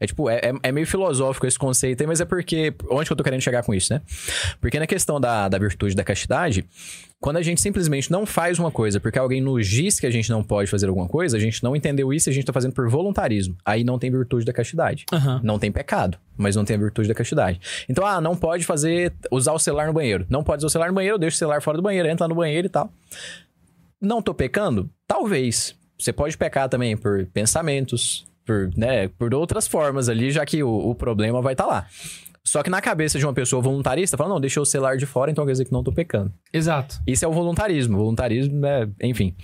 É 0.00 0.06
tipo, 0.06 0.30
é, 0.30 0.36
é- 0.36 0.52
é 0.68 0.72
meio 0.72 0.86
filosófico 0.86 1.46
esse 1.46 1.58
conceito 1.58 2.00
aí, 2.02 2.06
mas 2.06 2.20
é 2.20 2.24
porque. 2.24 2.72
Onde 2.90 3.06
que 3.06 3.12
eu 3.12 3.16
tô 3.16 3.24
querendo 3.24 3.40
chegar 3.40 3.62
com 3.64 3.74
isso, 3.74 3.92
né? 3.92 4.00
Porque 4.60 4.78
na 4.78 4.86
questão 4.86 5.20
da, 5.20 5.48
da 5.48 5.58
virtude 5.58 5.94
da 5.96 6.04
castidade, 6.04 6.64
quando 7.20 7.36
a 7.38 7.42
gente 7.42 7.60
simplesmente 7.60 8.08
não 8.10 8.24
faz 8.24 8.60
uma 8.60 8.70
coisa 8.70 9.00
porque 9.00 9.18
alguém 9.18 9.40
nos 9.40 9.66
diz 9.66 9.98
que 9.98 10.06
a 10.06 10.10
gente 10.10 10.30
não 10.30 10.44
pode 10.44 10.70
fazer 10.70 10.86
alguma 10.86 11.08
coisa, 11.08 11.36
a 11.36 11.40
gente 11.40 11.64
não 11.64 11.74
entendeu 11.74 12.12
isso 12.12 12.28
e 12.28 12.30
a 12.30 12.32
gente 12.34 12.44
tá 12.44 12.52
fazendo 12.52 12.72
por 12.74 12.88
voluntarismo. 12.88 13.56
Aí 13.64 13.82
não 13.82 13.98
tem 13.98 14.08
virtude 14.08 14.44
da 14.44 14.52
castidade. 14.52 15.04
Aham. 15.12 15.40
Não 15.42 15.58
tem 15.58 15.72
pecado, 15.72 16.16
mas 16.36 16.54
não 16.54 16.64
tem 16.64 16.76
a 16.76 16.78
virtude 16.78 17.08
da 17.08 17.14
castidade. 17.14 17.60
Então, 17.88 18.06
ah, 18.06 18.20
não 18.20 18.36
pode 18.36 18.64
fazer. 18.64 19.12
usar 19.32 19.52
o 19.52 19.58
celular 19.58 19.88
no 19.88 19.92
banheiro. 19.92 20.24
Não 20.30 20.44
pode 20.44 20.60
usar 20.60 20.66
o 20.68 20.70
celular 20.70 20.88
no 20.90 20.94
banheiro, 20.94 21.18
deixa 21.18 21.34
o 21.34 21.38
celular 21.38 21.60
fora 21.60 21.76
do 21.76 21.82
banheiro, 21.82 22.08
entra 22.08 22.24
lá 22.24 22.28
no 22.28 22.36
banheiro 22.36 22.66
e 22.66 22.70
tal. 22.70 22.92
Não 24.00 24.22
tô 24.22 24.32
pecando? 24.32 24.88
Talvez. 25.08 25.74
Você 25.98 26.12
pode 26.12 26.38
pecar 26.38 26.68
também 26.68 26.96
por 26.96 27.26
pensamentos, 27.26 28.24
por, 28.48 28.70
né, 28.74 29.08
por 29.08 29.34
outras 29.34 29.68
formas 29.68 30.08
ali, 30.08 30.30
já 30.30 30.46
que 30.46 30.62
o, 30.62 30.70
o 30.70 30.94
problema 30.94 31.42
vai 31.42 31.52
estar 31.52 31.66
lá. 31.66 31.86
Só 32.48 32.62
que 32.62 32.70
na 32.70 32.80
cabeça 32.80 33.18
de 33.18 33.26
uma 33.26 33.32
pessoa 33.34 33.60
voluntarista, 33.60 34.16
fala, 34.16 34.30
não, 34.30 34.40
deixa 34.40 34.60
o 34.60 34.64
celular 34.64 34.96
de 34.96 35.04
fora, 35.06 35.30
então 35.30 35.44
quer 35.44 35.52
dizer 35.52 35.64
que 35.66 35.72
não 35.72 35.82
tô 35.84 35.92
pecando. 35.92 36.32
Exato. 36.52 37.00
Isso 37.06 37.24
é 37.24 37.28
o 37.28 37.32
voluntarismo. 37.32 37.96
O 37.96 37.98
voluntarismo 38.00 38.64
é, 38.64 38.88
enfim, 39.02 39.34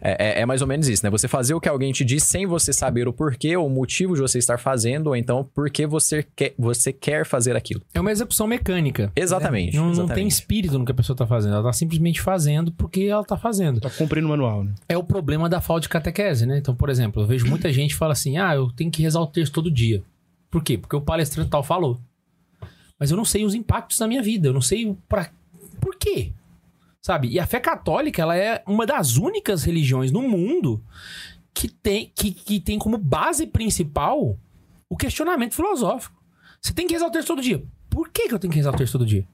é, 0.00 0.38
é- 0.38 0.40
é 0.42 0.46
mais 0.46 0.62
ou 0.62 0.68
menos 0.68 0.88
isso, 0.88 1.04
né? 1.04 1.10
Você 1.10 1.26
fazer 1.26 1.54
o 1.54 1.60
que 1.60 1.68
alguém 1.68 1.92
te 1.92 2.04
diz 2.04 2.22
sem 2.22 2.46
você 2.46 2.72
saber 2.72 3.08
o 3.08 3.12
porquê 3.12 3.56
ou 3.56 3.66
o 3.66 3.70
motivo 3.70 4.14
de 4.14 4.20
você 4.20 4.38
estar 4.38 4.58
fazendo, 4.58 5.08
ou 5.08 5.16
então 5.16 5.48
porque 5.54 5.86
você 5.86 6.24
quer, 6.36 6.54
você 6.58 6.92
quer 6.92 7.26
fazer 7.26 7.56
aquilo. 7.56 7.82
É 7.92 8.00
uma 8.00 8.12
execução 8.12 8.46
mecânica. 8.46 9.10
Exatamente, 9.16 9.72
né? 9.74 9.78
Não, 9.78 9.86
não 9.86 9.92
exatamente. 9.92 10.14
tem 10.16 10.28
espírito 10.28 10.78
no 10.78 10.84
que 10.84 10.92
a 10.92 10.94
pessoa 10.94 11.16
tá 11.16 11.26
fazendo. 11.26 11.54
Ela 11.54 11.64
tá 11.64 11.72
simplesmente 11.72 12.20
fazendo 12.20 12.70
porque 12.72 13.02
ela 13.02 13.24
tá 13.24 13.36
fazendo. 13.36 13.80
Tá 13.80 13.90
cumprindo 13.90 14.26
o 14.26 14.30
manual, 14.30 14.62
né? 14.64 14.72
É 14.88 14.96
o 14.96 15.02
problema 15.02 15.48
da 15.48 15.60
falta 15.60 15.82
de 15.82 15.88
catequese, 15.88 16.46
né? 16.46 16.58
Então, 16.58 16.74
por 16.76 16.88
exemplo, 16.90 17.22
eu 17.22 17.26
vejo 17.26 17.46
muita 17.46 17.72
gente 17.72 17.90
que 17.90 17.96
fala 17.98 18.12
assim: 18.12 18.38
ah, 18.38 18.54
eu 18.54 18.70
tenho 18.70 18.90
que 18.90 19.02
rezar 19.02 19.20
o 19.20 19.26
texto 19.26 19.52
todo 19.52 19.70
dia. 19.70 20.02
Por 20.50 20.62
quê? 20.62 20.78
Porque 20.78 20.94
o 20.94 21.00
palestrante 21.00 21.50
tal 21.50 21.62
falou. 21.64 22.00
Mas 22.98 23.10
eu 23.10 23.16
não 23.16 23.24
sei 23.24 23.44
os 23.44 23.54
impactos 23.54 23.98
na 23.98 24.06
minha 24.06 24.22
vida. 24.22 24.48
Eu 24.48 24.52
não 24.52 24.60
sei 24.60 24.96
pra... 25.08 25.30
por 25.80 25.96
quê. 25.96 26.32
Sabe? 27.02 27.28
E 27.28 27.38
a 27.38 27.46
fé 27.46 27.60
católica, 27.60 28.20
ela 28.22 28.36
é 28.36 28.62
uma 28.66 28.84
das 28.84 29.16
únicas 29.16 29.62
religiões 29.64 30.10
no 30.10 30.22
mundo 30.22 30.82
que 31.54 31.68
tem, 31.68 32.10
que, 32.14 32.32
que 32.32 32.60
tem 32.60 32.78
como 32.78 32.98
base 32.98 33.46
principal 33.46 34.38
o 34.88 34.96
questionamento 34.96 35.54
filosófico. 35.54 36.16
Você 36.60 36.72
tem 36.72 36.86
que 36.86 36.94
rezar 36.94 37.06
o 37.06 37.10
texto 37.10 37.28
todo 37.28 37.42
dia. 37.42 37.62
Por 37.88 38.08
que, 38.10 38.28
que 38.28 38.34
eu 38.34 38.38
tenho 38.38 38.50
que 38.50 38.58
rezar 38.58 38.74
o 38.74 38.76
texto 38.76 38.92
todo 38.92 39.06
dia? 39.06 39.26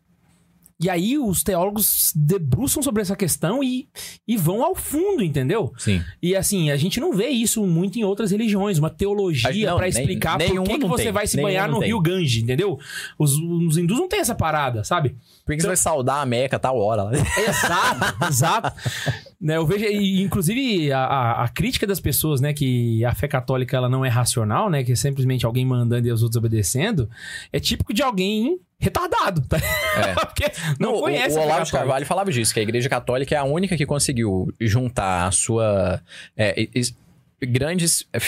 E 0.83 0.91
aí 0.91 1.17
os 1.19 1.43
teólogos 1.43 2.13
debruçam 2.15 2.83
sobre 2.83 3.03
essa 3.03 3.15
questão 3.15 3.63
e, 3.63 3.89
e 4.27 4.37
vão 4.37 4.65
ao 4.65 4.75
fundo, 4.75 5.23
entendeu? 5.23 5.73
Sim. 5.79 6.03
E 6.23 6.35
assim, 6.35 6.71
a 6.71 6.77
gente 6.77 6.99
não 6.99 7.13
vê 7.13 7.29
isso 7.29 7.65
muito 7.67 7.99
em 7.99 8.05
outras 8.05 8.31
religiões, 8.31 8.79
uma 8.79 8.91
teologia 8.91 9.71
não, 9.71 9.77
pra 9.77 9.89
nem- 9.89 9.91
explicar 9.91 10.39
por 10.39 10.65
que, 10.65 10.79
que 10.79 10.87
você 10.87 11.05
tem, 11.05 11.13
vai 11.13 11.27
se 11.27 11.41
banhar 11.41 11.69
no 11.69 11.79
tem. 11.79 11.89
Rio 11.89 12.01
Gange, 12.01 12.43
entendeu? 12.43 12.79
Os, 13.19 13.33
os 13.33 13.77
hindus 13.79 13.99
não 13.99 14.09
têm 14.09 14.21
essa 14.21 14.35
parada, 14.35 14.83
sabe? 14.85 15.17
Por 15.45 15.55
que 15.55 15.61
você 15.63 15.69
vai 15.69 15.77
saudar 15.77 16.21
a 16.23 16.27
Meca 16.27 16.59
tal 16.59 16.77
hora? 16.79 17.05
lá? 17.05 17.13
Exato, 17.15 18.25
exato. 18.27 18.73
Né, 19.43 19.57
eu 19.57 19.67
vejo, 19.67 19.85
e, 19.87 20.23
inclusive, 20.23 20.93
a, 20.93 21.43
a- 21.43 21.49
crítica 21.49 21.85
das 21.85 21.99
pessoas, 21.99 22.41
né, 22.41 22.53
que 22.53 23.05
a 23.05 23.13
fé 23.13 23.27
católica 23.27 23.77
ela 23.77 23.89
não 23.89 24.05
é 24.05 24.09
racional, 24.09 24.71
né, 24.71 24.85
que 24.85 24.93
é 24.93 24.95
simplesmente 24.95 25.45
alguém 25.45 25.67
mandando 25.67 26.07
e 26.07 26.13
os 26.13 26.23
outros 26.23 26.37
obedecendo, 26.37 27.11
é 27.53 27.59
típico 27.59 27.93
de 27.93 28.03
alguém 28.05 28.61
retardado, 28.79 29.41
tá? 29.49 29.57
É. 29.59 30.15
Porque 30.27 30.45
não, 30.79 30.95
o- 30.95 31.01
conhece 31.01 31.37
o, 31.37 31.41
fé 31.41 31.47
Olavo 31.47 31.65
de. 31.65 31.73
Carvalho 31.73 32.07
falava 32.07 32.31
disso, 32.31 32.55
que 32.55 32.61
a 32.61 32.63
Igreja 32.63 32.89
Católica 32.89 33.35
é 33.35 33.39
a 33.39 33.43
única 33.45 33.77
que 33.77 33.85
conseguiu 33.85 34.53
juntar 34.61 35.27
a 35.27 35.31
sua. 35.33 36.01
é, 36.37 36.69
es- 36.75 36.95
grandes 37.43 38.07
é, 38.13 38.19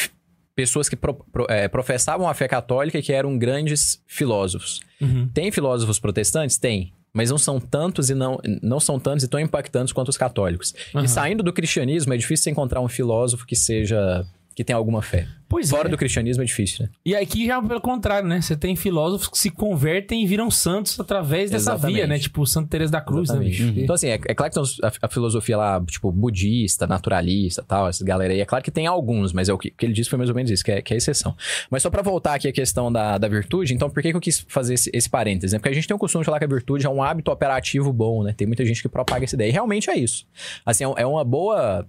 pessoas 0.57 0.89
que 0.89 0.97
pro- 0.97 1.15
pro- 1.33 1.47
é, 1.49 1.69
professavam 1.69 2.29
a 2.29 2.35
fé 2.35 2.49
católica 2.49 2.99
e 2.99 3.03
que 3.03 3.13
eram 3.13 3.39
grandes 3.39 4.03
filósofos. 4.07 4.81
Uhum. 5.01 5.29
Tem 5.35 5.53
filósofos 5.53 5.99
protestantes? 6.01 6.57
Tem. 6.59 6.93
Mas 7.15 7.31
não 7.31 7.39
são 7.39 7.61
tantos 7.61 8.11
e 8.11 8.15
não, 8.15 8.41
não 8.61 8.81
são 8.81 8.99
tantos 8.99 9.23
e 9.23 9.29
tão 9.29 9.39
impactantes 9.39 9.93
quanto 9.93 10.09
os 10.09 10.17
católicos. 10.17 10.75
Aham. 10.93 11.05
E 11.05 11.09
saindo 11.09 11.45
do 11.45 11.53
cristianismo, 11.53 12.13
é 12.13 12.17
difícil 12.17 12.43
você 12.45 12.51
encontrar 12.51 12.81
um 12.81 12.89
filósofo 12.89 13.47
que 13.47 13.55
seja. 13.55 14.27
Que 14.55 14.63
tenha 14.65 14.77
alguma 14.77 15.03
fé. 15.03 15.27
Pois 15.49 15.71
Fora 15.71 15.89
é. 15.89 15.91
do 15.91 15.97
cristianismo 15.97 16.43
é 16.43 16.47
difícil, 16.47 16.85
né? 16.85 16.91
E 17.05 17.15
aqui 17.15 17.47
já 17.47 17.63
pelo 17.63 17.81
contrário, 17.81 18.29
né? 18.29 18.41
Você 18.41 18.57
tem 18.57 18.75
filósofos 18.75 19.29
que 19.29 19.39
se 19.39 19.51
convertem 19.51 20.23
e 20.23 20.27
viram 20.27 20.51
santos 20.51 20.99
através 20.99 21.51
dessa 21.51 21.73
Exatamente. 21.73 21.97
via, 21.97 22.07
né? 22.07 22.19
Tipo 22.19 22.47
Santa 22.47 22.69
Teresa 22.69 22.93
da 22.93 23.01
Cruz, 23.01 23.29
né, 23.29 23.37
Exatamente. 23.37 23.63
bicho? 23.63 23.81
Então, 23.81 23.95
assim, 23.95 24.09
é, 24.09 24.15
é 24.15 24.35
claro 24.35 24.53
que 24.53 24.61
tem 24.61 24.91
a, 25.03 25.09
filosofia 25.09 25.57
lá, 25.57 25.85
tipo, 25.87 26.11
budista, 26.11 26.87
naturalista 26.87 27.63
tal, 27.63 27.89
essa 27.89 28.05
galera 28.05 28.33
aí. 28.33 28.41
É 28.41 28.45
claro 28.45 28.65
que 28.65 28.71
tem 28.71 28.87
alguns, 28.87 29.33
mas 29.33 29.49
é 29.49 29.53
o 29.53 29.59
que, 29.59 29.71
que 29.71 29.87
ele 29.87 29.93
disse 29.93 30.09
foi 30.11 30.17
mais 30.17 30.31
ou 30.31 30.35
menos 30.35 30.51
isso, 30.51 30.65
que 30.65 30.73
é, 30.73 30.83
que 30.83 30.95
é 30.95 30.97
exceção. 30.97 31.37
Mas 31.71 31.83
só 31.83 31.91
pra 31.91 32.03
voltar 32.03 32.35
aqui 32.35 32.49
a 32.49 32.53
questão 32.53 32.91
da, 32.91 33.19
da 33.19 33.29
virtude, 33.29 33.75
então 33.75 33.91
por 33.91 34.03
que, 34.03 34.11
que 34.11 34.17
eu 34.17 34.21
quis 34.21 34.45
fazer 34.49 34.75
esse, 34.75 34.91
esse 34.93 35.09
parênteses? 35.09 35.53
Né? 35.53 35.59
Porque 35.59 35.69
a 35.69 35.75
gente 35.75 35.87
tem 35.87 35.95
o 35.95 35.99
costume 35.99 36.23
de 36.23 36.27
falar 36.27 36.39
que 36.39 36.45
a 36.45 36.49
virtude 36.49 36.87
é 36.87 36.91
um 36.91 37.03
hábito 37.03 37.31
operativo 37.31 37.93
bom, 37.93 38.23
né? 38.23 38.35
Tem 38.37 38.47
muita 38.47 38.65
gente 38.65 38.83
que 38.83 38.89
propaga 38.89 39.25
essa 39.25 39.35
ideia. 39.35 39.49
E 39.49 39.53
realmente 39.53 39.91
é 39.91 39.97
isso. 39.97 40.27
Assim, 40.65 40.85
é, 40.85 41.03
é 41.03 41.07
uma 41.07 41.25
boa. 41.25 41.87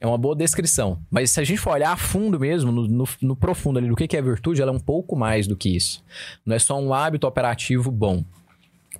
É 0.00 0.06
uma 0.06 0.18
boa 0.18 0.36
descrição. 0.36 0.98
Mas 1.10 1.30
se 1.30 1.40
a 1.40 1.44
gente 1.44 1.58
for 1.58 1.72
olhar 1.72 1.90
a 1.92 1.96
fundo 1.96 2.38
mesmo, 2.38 2.70
no, 2.70 2.86
no- 2.86 3.08
no 3.22 3.36
profundo 3.36 3.78
ali 3.78 3.88
do 3.88 3.96
que 3.96 4.06
que 4.06 4.16
é 4.16 4.20
virtude, 4.22 4.60
ela 4.60 4.70
é 4.70 4.74
um 4.74 4.80
pouco 4.80 5.16
mais 5.16 5.46
do 5.46 5.56
que 5.56 5.74
isso. 5.74 6.04
Não 6.44 6.54
é 6.54 6.58
só 6.58 6.78
um 6.78 6.92
hábito 6.92 7.26
operativo 7.26 7.90
bom. 7.90 8.22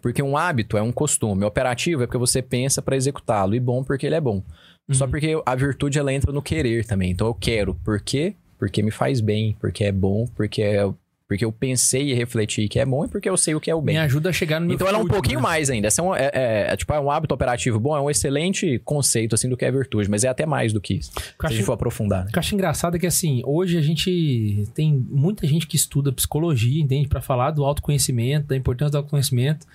Porque 0.00 0.22
um 0.22 0.36
hábito 0.36 0.76
é 0.76 0.82
um 0.82 0.92
costume. 0.92 1.44
Operativo 1.44 2.02
é 2.02 2.06
porque 2.06 2.18
você 2.18 2.40
pensa 2.40 2.80
pra 2.80 2.96
executá-lo. 2.96 3.54
E 3.54 3.60
bom 3.60 3.82
porque 3.84 4.06
ele 4.06 4.14
é 4.14 4.20
bom. 4.20 4.42
Só 4.90 5.06
porque 5.06 5.40
a 5.44 5.54
virtude 5.56 5.98
ela 5.98 6.12
entra 6.12 6.30
no 6.32 6.40
querer 6.40 6.84
também. 6.86 7.10
Então 7.10 7.26
eu 7.26 7.34
quero. 7.34 7.74
Por 7.84 8.00
quê? 8.00 8.34
Porque 8.58 8.82
me 8.82 8.90
faz 8.92 9.20
bem. 9.20 9.56
Porque 9.60 9.84
é 9.84 9.90
bom. 9.92 10.26
Porque 10.36 10.62
é, 10.62 10.88
Porque 11.28 11.44
eu 11.44 11.50
pensei 11.50 12.10
e 12.10 12.14
refleti 12.14 12.68
que 12.68 12.78
é 12.78 12.86
bom 12.86 13.04
e 13.04 13.08
porque 13.08 13.28
eu 13.28 13.36
sei 13.36 13.52
o 13.54 13.60
que 13.60 13.68
é 13.68 13.74
o 13.74 13.80
bem. 13.82 13.96
Me 13.96 14.00
ajuda 14.00 14.28
a 14.30 14.32
chegar 14.32 14.60
no 14.60 14.66
meu 14.66 14.74
Então 14.76 14.86
ela 14.86 14.98
é 14.98 15.00
um 15.02 15.08
pouquinho 15.08 15.40
né? 15.40 15.42
mais 15.42 15.68
ainda. 15.70 15.88
Essa 15.88 16.00
é, 16.00 16.04
um, 16.04 16.14
é, 16.14 16.30
é- 16.32 16.66
é, 16.72 16.76
tipo, 16.76 16.92
é 16.94 17.00
um 17.00 17.10
hábito 17.10 17.34
operativo 17.34 17.80
bom, 17.80 17.96
é 17.96 18.00
um 18.00 18.08
excelente 18.08 18.80
conceito, 18.84 19.34
assim, 19.34 19.48
do 19.48 19.56
que 19.56 19.64
é 19.64 19.70
virtude. 19.72 20.08
Mas 20.08 20.22
é 20.22 20.28
até 20.28 20.46
mais 20.46 20.72
do 20.72 20.80
que 20.80 20.94
isso. 20.94 21.10
Eu 21.16 21.22
Se 21.22 21.28
a 21.42 21.46
acho- 21.46 21.56
gente 21.56 21.64
for 21.66 21.72
aprofundar, 21.72 22.20
né? 22.24 22.28
O 22.28 22.32
que 22.32 22.38
eu 22.38 22.40
acho 22.40 22.54
engraçado 22.54 22.96
é 22.96 22.98
que, 23.00 23.06
assim, 23.08 23.42
hoje 23.44 23.76
a 23.76 23.82
gente 23.82 24.68
tem 24.72 25.04
muita 25.10 25.46
gente 25.48 25.66
que 25.66 25.74
estuda 25.74 26.12
psicologia, 26.12 26.80
entende? 26.80 27.08
Pra 27.08 27.20
falar 27.20 27.50
do 27.50 27.64
autoconhecimento, 27.64 28.46
da 28.46 28.56
importância 28.56 28.92
do 28.92 28.98
autoconhecimento. 28.98 29.66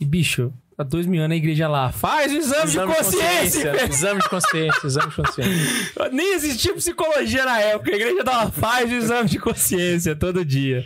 E, 0.00 0.04
bicho, 0.06 0.50
há 0.80 0.82
dois 0.82 1.06
mil 1.06 1.22
anos 1.22 1.34
a 1.34 1.36
igreja 1.36 1.68
lá 1.68 1.92
faz 1.92 2.32
o 2.32 2.36
exame, 2.36 2.70
de 2.70 2.78
consciência. 2.80 3.72
velho. 3.72 3.92
Exame 3.92 4.20
de 4.22 4.28
consciência, 4.28 4.86
exame 4.86 5.10
de 5.10 5.16
consciência. 5.16 6.10
Nem 6.10 6.34
existia 6.34 6.74
psicologia 6.74 7.44
na 7.44 7.60
época. 7.60 7.90
A 7.90 7.94
igreja 7.94 8.24
tava, 8.24 8.50
faz 8.50 8.90
o 8.90 8.94
exame 8.94 9.28
de 9.28 9.38
consciência 9.38 10.16
todo 10.16 10.44
dia. 10.44 10.82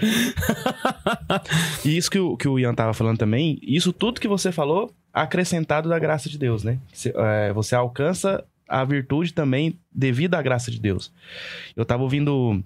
E 1.84 1.96
isso 1.96 2.10
que 2.10 2.18
o, 2.18 2.36
que 2.36 2.48
o 2.48 2.58
Ian 2.58 2.74
tava 2.74 2.92
falando 2.92 3.18
também, 3.18 3.58
isso 3.62 3.92
tudo 3.92 4.20
que 4.20 4.28
você 4.28 4.50
falou, 4.50 4.92
acrescentado 5.12 5.88
da 5.88 5.98
graça 5.98 6.28
de 6.28 6.38
Deus, 6.38 6.64
né? 6.64 6.78
Você, 6.92 7.12
é, 7.16 7.52
você 7.52 7.74
alcança 7.74 8.44
a 8.68 8.84
virtude 8.84 9.32
também 9.32 9.78
devido 9.92 10.34
à 10.34 10.42
graça 10.42 10.70
de 10.70 10.80
Deus. 10.80 11.12
Eu 11.76 11.84
tava 11.84 12.02
ouvindo 12.02 12.62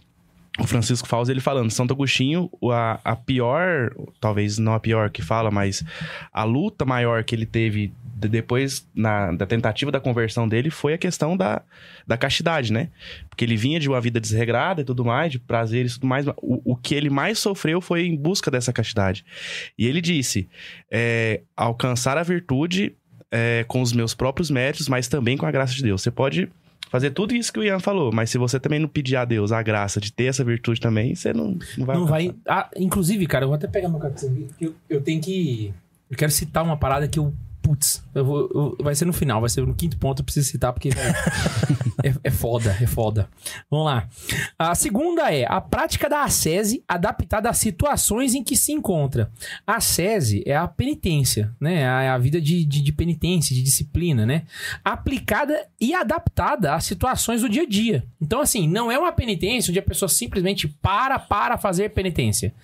o 0.59 0.67
Francisco 0.67 1.07
Fauzi, 1.07 1.31
ele 1.31 1.41
falando, 1.41 1.71
Santo 1.71 1.93
Agostinho, 1.93 2.51
a, 2.73 3.01
a 3.05 3.17
pior, 3.17 3.93
talvez 4.21 4.59
não 4.59 4.75
a 4.75 4.81
pior 4.81 5.09
que 5.11 5.23
fala, 5.23 5.51
mas 5.51 5.85
a 6.33 6.45
luta 6.45 6.85
maior 6.85 7.23
que 7.23 7.35
ele 7.35 7.47
teve 7.47 7.93
de- 8.17 8.29
depois 8.29 8.87
na, 8.95 9.33
da 9.33 9.47
tentativa 9.47 9.93
da 9.93 10.01
conversão 10.01 10.49
dele 10.49 10.71
foi 10.71 10.95
a 10.95 10.99
questão 10.99 11.37
da, 11.37 11.63
da 12.07 12.17
castidade, 12.17 12.73
né? 12.73 12.89
Porque 13.29 13.45
ele 13.45 13.57
vinha 13.57 13.79
de 13.79 13.89
uma 13.89 14.01
vida 14.01 14.21
desregrada 14.21 14.81
e 14.81 14.85
tudo 14.85 15.05
mais, 15.05 15.31
de 15.31 15.39
prazeres 15.39 15.93
e 15.93 15.95
tudo 15.95 16.09
mais. 16.09 16.27
O, 16.27 16.73
o 16.73 16.77
que 16.77 16.95
ele 16.95 17.09
mais 17.09 17.39
sofreu 17.39 17.81
foi 17.81 18.07
em 18.07 18.17
busca 18.17 18.51
dessa 18.51 18.73
castidade. 18.73 19.25
E 19.79 19.87
ele 19.87 20.01
disse: 20.01 20.49
é, 20.91 21.43
alcançar 21.57 22.19
a 22.19 22.23
virtude 22.25 22.97
é, 23.31 23.65
com 23.69 23.81
os 23.81 23.93
meus 23.93 24.15
próprios 24.15 24.51
méritos, 24.51 24.89
mas 24.89 25.07
também 25.07 25.37
com 25.37 25.47
a 25.47 25.51
graça 25.53 25.75
de 25.75 25.83
Deus. 25.83 26.03
Você 26.03 26.11
pode 26.11 26.49
fazer 26.91 27.11
tudo 27.11 27.35
isso 27.35 27.53
que 27.53 27.59
o 27.59 27.63
Ian 27.65 27.79
falou, 27.79 28.11
mas 28.13 28.31
se 28.31 28.39
você 28.39 28.59
também 28.59 28.79
não 28.79 28.89
pedir 28.89 29.17
a 29.17 29.25
Deus 29.25 29.53
a 29.53 29.63
graça 29.63 30.01
de 30.01 30.13
ter 30.13 30.25
essa 30.25 30.43
virtude 30.45 30.81
também, 30.81 31.15
você 31.15 31.33
não, 31.33 31.57
não 31.77 31.87
vai 31.87 31.97
Não 31.97 32.03
alcançar. 32.05 32.09
vai. 32.09 32.35
Ah, 32.47 32.71
inclusive, 32.77 33.27
cara, 33.27 33.45
eu 33.45 33.49
vou 33.49 33.57
até 33.57 33.67
pegar 33.67 33.89
meu 33.89 33.99
cartão 33.99 34.33
porque 34.49 34.67
eu, 34.67 34.75
eu 34.89 35.01
tenho 35.01 35.21
que. 35.21 35.73
Eu 36.11 36.17
quero 36.17 36.31
citar 36.33 36.65
uma 36.65 36.77
parada 36.77 37.07
que 37.07 37.19
eu. 37.19 37.33
Putz, 37.69 38.03
eu 38.15 38.25
vou, 38.25 38.51
eu- 38.55 38.77
vai 38.81 38.95
ser 38.95 39.05
no 39.05 39.13
final, 39.13 39.41
vai 39.43 39.51
ser 39.51 39.67
no 39.67 39.75
quinto 39.75 39.99
ponto, 39.99 40.21
eu 40.21 40.25
preciso 40.25 40.49
citar, 40.49 40.73
porque 40.73 40.89
velho, 40.89 41.15
é, 42.03 42.15
é 42.25 42.31
foda, 42.31 42.75
é 42.81 42.87
foda. 42.87 43.29
Vamos 43.71 43.85
lá. 43.85 44.09
A 44.59 44.75
segunda 44.75 45.31
é 45.31 45.45
a 45.47 45.61
prática 45.61 46.09
da 46.09 46.23
ascese 46.23 46.83
adaptada 46.89 47.51
às 47.51 47.59
situações 47.59 48.35
em 48.35 48.43
que 48.43 48.57
se 48.57 48.73
encontra. 48.73 49.31
A 49.67 49.77
ascese 49.77 50.43
é 50.47 50.57
a 50.57 50.67
penitência, 50.67 51.55
né? 51.61 51.81
É 51.83 52.09
a 52.09 52.17
vida 52.17 52.41
de, 52.41 52.65
de, 52.65 52.81
de 52.81 52.91
penitência, 52.93 53.55
de 53.55 53.63
disciplina, 53.63 54.25
né? 54.25 54.45
Aplicada 54.83 55.67
e 55.79 55.93
adaptada 55.93 56.75
às 56.75 56.85
situações 56.85 57.43
do 57.43 57.51
dia 57.51 57.65
a 57.65 57.69
dia. 57.69 58.07
Então, 58.19 58.41
assim, 58.41 58.67
não 58.67 58.91
é 58.91 58.99
uma 58.99 59.13
penitência 59.13 59.71
onde 59.71 59.79
a 59.79 59.83
pessoa 59.83 60.09
simplesmente 60.09 60.67
para 60.67 61.19
para 61.19 61.59
fazer 61.59 61.91
penitência 61.91 62.55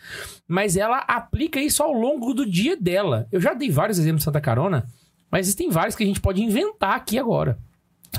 mas 0.47 0.77
ela 0.77 0.99
aplica 0.99 1.61
isso 1.61 1.83
ao 1.83 1.93
longo 1.93 2.35
do 2.35 2.49
dia 2.49 2.77
dela. 2.77 3.27
Eu 3.33 3.41
já 3.41 3.55
dei 3.55 3.71
vários 3.71 3.99
exemplos 3.99 4.21
de 4.21 4.25
Santa 4.25 4.41
Carona, 4.41 4.87
mas 5.31 5.47
existem 5.47 5.71
vários 5.71 5.97
que 5.97 6.05
a 6.05 6.07
gente 6.07 6.21
pode 6.21 6.43
inventar 6.43 6.95
aqui 6.95 7.19
agora. 7.19 7.59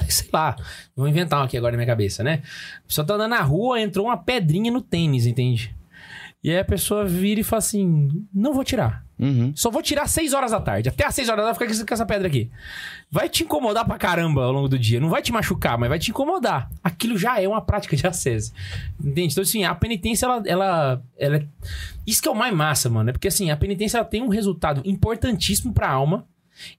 Sei 0.10 0.28
lá, 0.34 0.56
vou 0.96 1.08
inventar 1.08 1.40
um 1.40 1.44
aqui 1.44 1.58
agora 1.58 1.72
na 1.72 1.78
minha 1.78 1.88
cabeça, 1.88 2.24
né? 2.24 2.42
A 2.84 2.88
pessoa 2.88 3.06
tá 3.06 3.14
andando 3.14 3.32
na 3.32 3.42
rua, 3.42 3.80
entrou 3.80 4.08
uma 4.08 4.18
pedrinha 4.18 4.72
no 4.72 4.82
tênis, 4.82 5.26
entende? 5.26 5.74
E 6.44 6.52
aí 6.52 6.60
a 6.60 6.66
pessoa 6.66 7.06
vira 7.06 7.40
e 7.40 7.44
fala 7.44 7.60
assim: 7.60 8.10
não 8.34 8.54
vou 8.54 8.64
tirar. 8.64 9.05
Uhum. 9.18 9.54
Só 9.56 9.70
vou 9.70 9.82
tirar 9.82 10.04
às 10.04 10.12
6 10.12 10.34
horas 10.34 10.52
da 10.52 10.60
tarde. 10.60 10.90
Até 10.90 11.06
às 11.06 11.16
6 11.16 11.30
horas 11.30 11.46
da 11.46 11.54
tarde 11.54 11.74
fica 11.74 11.86
com 11.86 11.94
essa 11.94 12.06
pedra 12.06 12.28
aqui. 12.28 12.50
Vai 13.10 13.30
te 13.30 13.44
incomodar 13.44 13.86
pra 13.86 13.98
caramba 13.98 14.44
ao 14.44 14.52
longo 14.52 14.68
do 14.68 14.78
dia. 14.78 15.00
Não 15.00 15.10
vai 15.10 15.22
te 15.22 15.32
machucar, 15.32 15.78
mas 15.78 15.90
vai 15.90 16.00
te 16.00 16.12
incomodar. 16.12 16.70
Aquilo 16.84 17.18
já 17.18 17.40
é 17.42 17.48
uma 17.48 17.62
prática 17.62 17.96
de 17.96 18.06
ascese. 18.06 18.52
Entende? 19.00 19.34
Então, 19.34 19.42
assim, 19.42 19.64
a 19.64 19.74
penitência, 19.74 20.26
ela, 20.26 20.44
ela, 20.46 21.04
ela 21.18 21.38
é... 21.38 21.46
Isso 22.06 22.22
que 22.22 22.28
é 22.28 22.32
o 22.32 22.36
mais 22.36 22.54
massa, 22.54 22.90
mano. 22.90 23.10
É 23.10 23.14
porque, 23.14 23.28
assim, 23.28 23.50
a 23.50 23.58
penitência 23.58 23.98
ela 23.98 24.06
tem 24.06 24.22
um 24.22 24.28
resultado 24.28 24.82
importantíssimo 24.86 25.74
pra 25.74 25.90
alma 25.90 26.26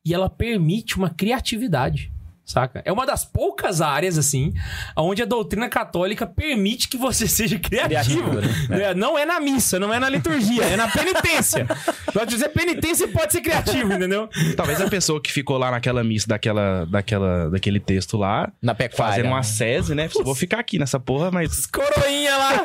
e 0.05 0.13
ela 0.13 0.29
permite 0.29 0.97
uma 0.97 1.11
criatividade. 1.11 2.13
Saca? 2.47 2.81
É 2.85 2.93
uma 2.93 3.05
das 3.05 3.25
poucas 3.25 3.81
áreas, 3.81 4.17
assim, 4.17 4.55
onde 4.97 5.21
a 5.21 5.27
doutrina 5.27 5.69
católica 5.69 6.25
permite 6.25 6.87
que 6.87 6.97
você 6.97 7.27
seja 7.29 7.59
criativo. 7.59 8.31
Criativo, 8.31 8.73
É, 8.73 8.95
Não 8.95 9.19
é 9.19 9.27
na 9.27 9.41
missa, 9.41 9.81
não 9.81 9.93
é 9.93 9.99
na 9.99 10.09
liturgia, 10.09 10.63
é 10.63 10.77
na 10.77 10.87
penitência. 10.89 11.67
Pode 12.15 12.31
dizer 12.31 12.49
penitência 12.51 13.09
pode 13.09 13.33
ser 13.33 13.41
criativo, 13.43 13.93
entendeu? 13.93 14.29
Talvez 14.57 14.81
a 14.81 14.89
pessoa 14.89 15.21
que 15.21 15.31
ficou 15.31 15.59
lá 15.59 15.71
naquela 15.71 16.03
missa 16.03 16.27
daquela, 16.27 16.87
daquela, 16.87 17.51
daquele 17.51 17.79
texto 17.81 18.17
lá, 18.17 18.51
Na 18.63 18.75
pecuária. 18.75 19.17
fazendo 19.17 19.29
uma 19.33 19.43
sese, 19.43 19.95
né? 19.95 20.09
Vou 20.23 20.35
ficar 20.35 20.61
aqui 20.61 20.79
nessa 20.79 20.99
porra, 20.99 21.31
mas 21.31 21.51
Os 21.53 21.67
coroinha 21.67 22.37
lá, 22.37 22.63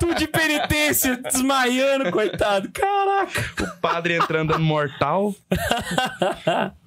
tudo 0.00 0.14
de 0.14 0.26
penitência, 0.26 1.16
desmaiando, 1.16 2.10
coitado. 2.10 2.70
Caraca. 2.72 3.62
o 3.62 3.80
padre 3.80 4.16
entrando 4.16 4.58
mortal. 4.58 5.34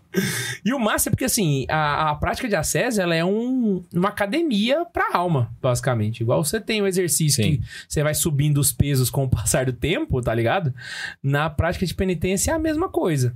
E 0.63 0.73
o 0.73 0.79
massa 0.79 1.09
é 1.09 1.11
porque, 1.11 1.25
assim, 1.25 1.65
a, 1.69 2.11
a 2.11 2.15
prática 2.15 2.47
de 2.47 2.55
ascese, 2.55 3.01
ela 3.01 3.13
é 3.15 3.23
um- 3.23 3.83
uma 3.93 4.09
academia 4.09 4.85
pra 4.85 5.09
alma, 5.13 5.51
basicamente. 5.61 6.21
Igual 6.21 6.43
você 6.43 6.59
tem 6.59 6.81
o 6.81 6.87
exercício 6.87 7.43
Sim. 7.43 7.57
que 7.57 7.63
você 7.87 8.01
vai 8.03 8.13
subindo 8.13 8.57
os 8.59 8.71
pesos 8.71 9.09
com 9.09 9.23
o 9.25 9.29
passar 9.29 9.65
do 9.65 9.73
tempo, 9.73 10.21
tá 10.21 10.33
ligado? 10.33 10.73
Na 11.21 11.49
prática 11.49 11.85
de 11.85 11.93
penitência 11.93 12.51
é 12.51 12.53
a 12.55 12.59
mesma 12.59 12.89
coisa. 12.89 13.35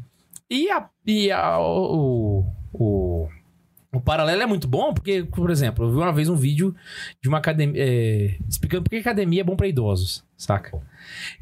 E, 0.49 0.69
a, 0.71 0.87
e 1.05 1.31
a- 1.31 1.59
o, 1.59 2.45
o, 2.73 3.27
o 3.91 3.99
paralelo 4.01 4.41
é 4.41 4.45
muito 4.45 4.67
bom 4.67 4.93
porque, 4.93 5.23
por 5.23 5.49
exemplo, 5.51 5.85
eu 5.85 5.91
vi 5.91 5.97
uma 5.97 6.11
vez 6.13 6.29
um 6.29 6.35
vídeo 6.35 6.75
de 7.21 7.27
uma 7.29 7.37
academia... 7.39 7.81
é, 7.83 8.35
explicando 8.47 8.83
por 8.83 8.89
que 8.89 8.97
academia 8.97 9.41
é 9.41 9.43
bom 9.43 9.55
pra 9.55 9.67
idosos, 9.67 10.23
saca? 10.37 10.79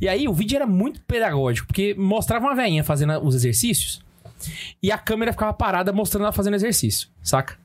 E 0.02 0.08
aí 0.10 0.28
o 0.28 0.34
vídeo 0.34 0.56
era 0.56 0.66
muito 0.68 1.02
pedagógico, 1.02 1.68
porque 1.68 1.94
mostrava 1.98 2.46
uma 2.46 2.56
velhinha 2.56 2.84
fazendo 2.84 3.18
os 3.26 3.36
exercícios 3.36 4.06
e 4.82 4.92
a 4.92 4.98
câmera 4.98 5.32
ficava 5.32 5.54
parada 5.54 5.92
mostrando 5.92 6.24
ela 6.24 6.32
fazendo 6.32 6.56
exercício, 6.56 7.10
saca? 7.22 7.58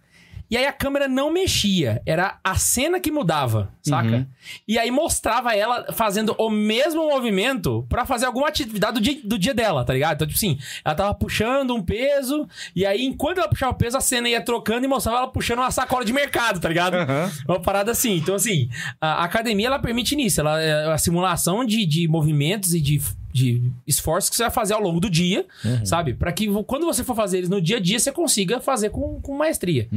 E 0.52 0.56
aí 0.58 0.66
a 0.66 0.72
câmera 0.72 1.08
não 1.08 1.32
mexia, 1.32 2.02
era 2.04 2.38
a 2.44 2.56
cena 2.56 3.00
que 3.00 3.10
mudava, 3.10 3.72
saca? 3.80 4.16
Uhum. 4.16 4.26
E 4.68 4.78
aí 4.78 4.90
mostrava 4.90 5.56
ela 5.56 5.90
fazendo 5.94 6.34
o 6.38 6.50
mesmo 6.50 7.08
movimento 7.08 7.86
pra 7.88 8.04
fazer 8.04 8.26
alguma 8.26 8.48
atividade 8.48 8.92
do 8.92 9.00
dia, 9.00 9.18
do 9.24 9.38
dia 9.38 9.54
dela, 9.54 9.82
tá 9.82 9.94
ligado? 9.94 10.16
Então, 10.16 10.26
tipo 10.26 10.36
assim, 10.36 10.58
ela 10.84 10.94
tava 10.94 11.14
puxando 11.14 11.74
um 11.74 11.82
peso, 11.82 12.46
e 12.76 12.84
aí 12.84 13.02
enquanto 13.02 13.38
ela 13.38 13.48
puxava 13.48 13.72
o 13.72 13.76
peso, 13.76 13.96
a 13.96 14.00
cena 14.02 14.28
ia 14.28 14.42
trocando 14.42 14.84
e 14.84 14.88
mostrava 14.88 15.20
ela 15.20 15.28
puxando 15.28 15.60
uma 15.60 15.70
sacola 15.70 16.04
de 16.04 16.12
mercado, 16.12 16.60
tá 16.60 16.68
ligado? 16.68 16.96
Aham. 16.96 17.32
Uma 17.48 17.58
parada 17.58 17.90
assim. 17.90 18.16
Então, 18.16 18.34
assim, 18.34 18.68
a 19.00 19.24
academia 19.24 19.68
ela 19.68 19.78
permite 19.78 20.14
nisso. 20.14 20.38
Ela 20.38 20.60
é 20.60 20.92
a 20.92 20.98
simulação 20.98 21.64
de, 21.64 21.86
de 21.86 22.06
movimentos 22.06 22.74
e 22.74 22.80
de, 22.82 23.00
de 23.32 23.62
esforços 23.86 24.28
que 24.30 24.36
você 24.36 24.42
vai 24.42 24.50
fazer 24.52 24.74
ao 24.74 24.80
longo 24.82 25.00
do 25.00 25.08
dia, 25.10 25.46
sabe? 25.84 26.14
Pra 26.14 26.32
que 26.32 26.46
quando 26.64 26.84
você 26.86 27.02
for 27.02 27.14
fazer 27.16 27.38
eles 27.38 27.48
no 27.48 27.60
dia 27.60 27.78
a 27.78 27.80
dia, 27.80 27.98
você 27.98 28.12
consiga 28.12 28.60
fazer 28.60 28.90
com, 28.90 29.20
com 29.20 29.36
maestria. 29.36 29.88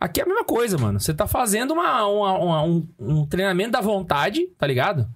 Aqui 0.00 0.20
é 0.20 0.24
a 0.24 0.26
mesma 0.26 0.44
coisa, 0.44 0.76
mano. 0.76 1.00
Você 1.00 1.14
tá 1.14 1.26
fazendo 1.26 1.72
uma, 1.72 2.06
uma- 2.06 2.38
uma- 2.38 2.62
um, 2.64 2.86
um 2.98 3.24
treinamento 3.26 3.70
da 3.70 3.80
vontade, 3.80 4.46
tá 4.58 4.66
ligado? 4.66 5.08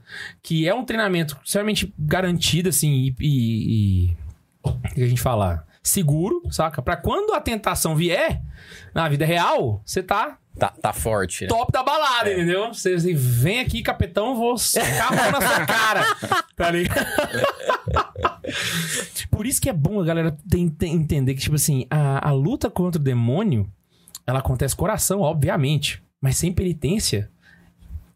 Que 0.42 0.66
é 0.66 0.74
um 0.74 0.84
treinamento 0.84 1.36
extremamente 1.44 1.92
garantido, 1.98 2.68
assim, 2.70 2.90
e. 2.90 3.14
e- 3.20 4.06
e- 4.10 4.16
o 4.62 4.72
que 4.94 5.02
a 5.02 5.06
gente 5.08 5.20
fala? 5.20 5.66
Seguro, 5.82 6.42
saca? 6.50 6.82
Pra 6.82 6.96
quando 6.96 7.32
a 7.34 7.40
tentação 7.40 7.96
vier, 7.96 8.42
na 8.94 9.08
vida 9.08 9.24
real, 9.24 9.82
você 9.84 10.02
tá 10.02 10.38
Tá, 10.58 10.70
tá 10.70 10.92
forte. 10.92 11.44
né? 11.44 11.48
top 11.48 11.70
da 11.70 11.84
balada, 11.84 12.32
entendeu? 12.32 12.74
Você 12.74 12.94
assim, 12.94 13.14
vem 13.14 13.60
aqui, 13.60 13.80
capitão, 13.80 14.34
vou 14.34 14.58
secar 14.58 15.12
a 15.12 15.16
mão 15.16 15.30
na 15.30 15.40
sua 15.40 15.64
cara. 15.66 16.02
Tá 16.56 16.70
ligado? 16.72 17.06
Por 19.30 19.46
isso 19.46 19.60
que 19.60 19.68
é 19.68 19.72
bom 19.72 20.00
a 20.00 20.04
galera 20.04 20.36
tem- 20.50 20.68
tem- 20.68 20.94
entender 20.94 21.34
que, 21.34 21.40
tipo 21.40 21.54
assim, 21.54 21.86
a, 21.90 22.28
a 22.28 22.32
luta 22.32 22.68
contra 22.68 23.00
o 23.00 23.04
demônio, 23.04 23.70
ela 24.26 24.40
acontece 24.40 24.74
coração, 24.74 25.20
obviamente. 25.20 26.02
Mas 26.20 26.36
sem 26.36 26.52
penitência. 26.52 27.30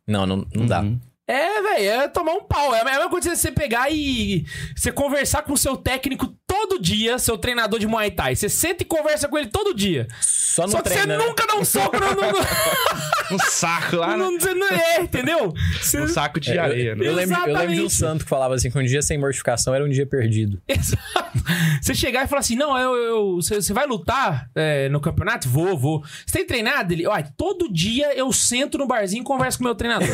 Não, 0.07 0.27
não, 0.27 0.45
não 0.53 0.67
dá. 0.67 0.81
Uhum. 0.81 0.99
É, 1.29 1.63
velho, 1.63 1.91
é 2.03 2.09
tomar 2.09 2.33
um 2.33 2.43
pau. 2.43 2.75
É 2.75 2.81
a 2.81 2.85
mesma 2.85 3.09
coisa 3.09 3.31
que 3.31 3.37
você 3.37 3.53
pegar 3.53 3.89
e 3.91 4.45
você 4.75 4.91
conversar 4.91 5.43
com 5.43 5.53
o 5.53 5.57
seu 5.57 5.77
técnico 5.77 6.35
todo 6.53 6.79
dia 6.79 7.19
seu 7.19 7.39
treinador 7.39 7.81
de 7.81 7.87
Muay 7.87 8.11
Thai. 8.11 8.37
Você 8.37 8.47
senta 8.49 8.83
e 8.83 8.87
conversa 8.87 9.27
com 9.27 9.39
ele 9.39 9.49
todo 9.49 9.73
dia. 9.75 10.07
Só 10.21 10.63
não 10.63 10.69
Só 10.73 10.77
que 10.83 10.91
treina, 10.91 11.03
você 11.03 11.19
né? 11.19 11.27
nunca 11.27 11.47
dá 11.47 11.55
um 11.57 11.65
soco 11.65 11.97
no. 11.99 12.07
no, 12.11 12.13
Um 13.33 13.39
saco 13.39 13.97
lá, 13.97 14.15
no, 14.15 14.25
né? 14.27 14.31
no- 14.33 14.41
você 14.41 14.53
não 14.55 14.69
é, 14.69 15.01
entendeu? 15.01 15.55
Você- 15.81 16.01
Um 16.03 16.09
saco 16.09 16.39
de 16.39 16.51
É, 16.51 16.57
eu- 16.57 16.63
areia, 16.63 16.95
né? 16.95 17.07
Eu, 17.09 17.15
lembro, 17.15 17.35
eu 17.49 17.55
lembro 17.57 17.75
de 17.75 17.81
um 17.81 17.89
santo 17.89 18.25
que 18.25 18.29
falava 18.29 18.55
assim: 18.55 18.71
que 18.71 18.79
um 18.79 18.85
dia 18.85 19.01
sem 19.01 19.17
mortificação 19.17 19.75
era 19.75 19.83
um 19.83 19.89
dia 19.89 20.05
perdido. 20.07 20.61
Exato. 20.69 21.39
Você 21.81 21.95
chegar 21.95 22.25
e 22.25 22.29
falar 22.29 22.41
assim: 22.41 22.57
não, 22.57 22.77
eu, 22.79 22.95
eu- 22.95 23.35
você, 23.37 23.55
você 23.63 23.73
vai 23.73 23.87
lutar 23.87 24.51
é, 24.55 24.91
no 24.91 25.01
campeonato? 25.01 25.49
Vou, 25.49 25.79
vou. 25.79 26.03
Você 26.27 26.39
tem 26.39 26.47
treinado? 26.47 26.93
Ele, 26.93 27.07
olha, 27.07 27.27
todo 27.35 27.73
dia 27.73 28.15
eu 28.15 28.31
sento 28.33 28.77
no 28.77 28.87
barzinho 28.87 29.23
e 29.23 29.25
converso 29.25 29.57
com 29.57 29.65
o 29.65 29.69
meu 29.69 29.75
treinador. 29.75 30.09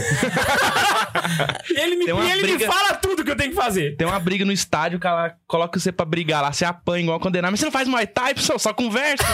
e 1.70 1.74
ele, 1.80 1.96
me, 1.96 2.04
e 2.06 2.10
ele 2.10 2.42
me 2.42 2.56
briga- 2.56 2.66
fala 2.72 2.94
tudo 2.94 3.24
que 3.24 3.30
eu 3.32 3.36
tenho 3.36 3.50
que 3.50 3.56
fazer. 3.56 3.96
Tem 3.96 4.06
uma 4.06 4.20
briga 4.20 4.44
no 4.44 4.52
estádio, 4.52 4.98
o 4.98 5.00
cara 5.00 5.34
coloca 5.48 5.80
você 5.80 5.90
pra 5.90 6.06
brigar 6.06 6.27
lá, 6.40 6.52
você 6.52 6.64
apanha 6.64 7.02
igual 7.04 7.20
condenado, 7.20 7.50
mas 7.50 7.60
você 7.60 7.66
não 7.66 7.72
faz 7.72 7.88
Muay 7.88 8.06
Thai, 8.06 8.34
pessoal, 8.34 8.58
só 8.58 8.72
conversa. 8.72 9.24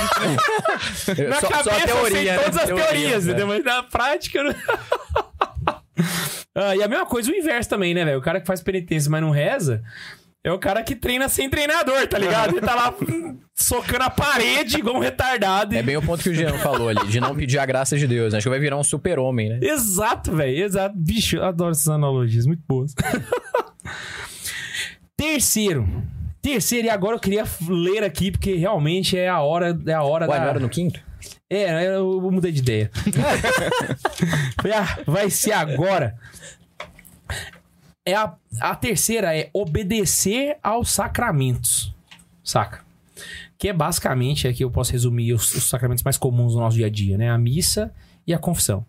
Eu- 1.18 1.28
Na 1.30 1.40
só, 1.40 1.48
cabeça 1.48 1.70
só 1.70 1.76
a 1.76 1.80
eu 1.80 1.86
teoria, 1.86 2.16
sei 2.16 2.24
né? 2.24 2.38
todas 2.38 2.58
as 2.58 2.64
Teoria, 2.66 2.84
teorias, 2.86 3.24
né? 3.26 3.32
entendeu? 3.32 3.46
Mas 3.48 3.64
na 3.64 3.82
prática... 3.82 4.38
eu 4.38 4.44
não- 4.44 4.54
Ah, 6.56 6.74
e 6.76 6.82
a 6.82 6.88
mesma 6.88 7.06
coisa 7.06 7.30
o 7.30 7.34
inverso 7.34 7.68
também, 7.68 7.94
né, 7.94 8.04
velho? 8.04 8.18
O 8.18 8.22
cara 8.22 8.40
que 8.40 8.46
faz 8.46 8.60
penitência, 8.62 9.10
mas 9.10 9.20
não 9.20 9.30
reza... 9.30 9.82
É 10.46 10.52
o 10.52 10.58
cara 10.58 10.82
que 10.82 10.94
treina 10.94 11.26
sem 11.26 11.48
treinador, 11.48 12.06
tá 12.06 12.18
ligado? 12.18 12.50
Ele 12.50 12.60
tá 12.60 12.74
lá 12.74 12.92
hum, 13.00 13.38
socando 13.54 14.04
a 14.04 14.10
parede 14.10 14.76
igual 14.76 14.96
um 14.96 14.98
retardado. 14.98 15.74
e- 15.74 15.78
É 15.78 15.82
bem 15.82 15.96
o 15.96 16.02
ponto 16.02 16.22
que 16.22 16.28
o 16.28 16.34
Jean 16.34 16.58
falou 16.58 16.90
ali, 16.90 17.06
de 17.06 17.18
não 17.18 17.34
pedir 17.34 17.58
a 17.58 17.64
graça 17.64 17.96
de 17.96 18.06
Deus. 18.06 18.34
né? 18.34 18.36
Acho 18.36 18.44
que 18.44 18.50
vai 18.50 18.58
virar 18.60 18.76
um 18.76 18.84
super-homem, 18.84 19.48
né? 19.48 19.58
Exato, 19.62 20.36
velho. 20.36 20.62
Exato. 20.62 20.94
Bicho, 20.98 21.36
eu 21.36 21.44
adoro 21.46 21.70
essas 21.70 21.88
analogias. 21.88 22.44
Muito 22.44 22.62
boas. 22.68 22.92
Terceiro. 25.16 25.86
Terceiro, 26.44 26.88
e 26.88 26.90
agora 26.90 27.16
eu 27.16 27.20
queria 27.20 27.42
ler 27.66 28.04
aqui, 28.04 28.30
porque 28.30 28.54
realmente 28.54 29.16
é 29.16 29.30
a 29.30 29.40
hora, 29.40 29.80
é 29.86 29.94
a 29.94 30.02
hora 30.02 30.28
Ué, 30.28 30.38
da... 30.38 30.44
era 30.44 30.60
no 30.60 30.68
quinto? 30.68 31.00
É, 31.48 31.96
eu 31.96 32.20
mudei 32.30 32.52
de 32.52 32.60
ideia. 32.60 32.90
Ah, 34.76 34.98
vai 35.06 35.30
ser 35.30 35.52
agora. 35.52 36.16
É 38.04 38.14
a, 38.14 38.34
a 38.60 38.74
terceira 38.74 39.36
é 39.36 39.50
obedecer 39.52 40.56
aos 40.62 40.90
sacramentos. 40.90 41.94
Saca? 42.42 42.82
Que 43.58 43.68
é 43.68 43.72
basicamente, 43.72 44.48
aqui 44.48 44.64
eu 44.64 44.70
posso 44.70 44.92
resumir 44.92 45.32
os, 45.32 45.54
os 45.54 45.64
sacramentos 45.64 46.02
mais 46.02 46.16
comuns 46.16 46.54
no 46.54 46.60
nosso 46.60 46.76
dia 46.76 46.86
a 46.86 46.90
dia, 46.90 47.16
né? 47.16 47.30
A 47.30 47.38
missa 47.38 47.92
e 48.26 48.34
a 48.34 48.38
confissão. 48.38 48.84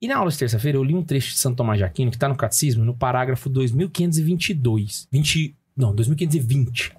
E 0.00 0.08
na 0.08 0.16
aula 0.16 0.30
de 0.30 0.38
terça-feira 0.38 0.76
eu 0.76 0.84
li 0.84 0.94
um 0.94 1.02
trecho 1.02 1.30
de 1.30 1.38
Santo 1.38 1.56
Tomás 1.56 1.78
de 1.78 1.84
Aquino 1.84 2.10
que 2.10 2.18
tá 2.18 2.28
no 2.28 2.36
catecismo, 2.36 2.84
no 2.84 2.94
parágrafo 2.94 3.48
2522. 3.48 5.08
20, 5.12 5.54
não, 5.76 5.94
2520. 5.94 6.92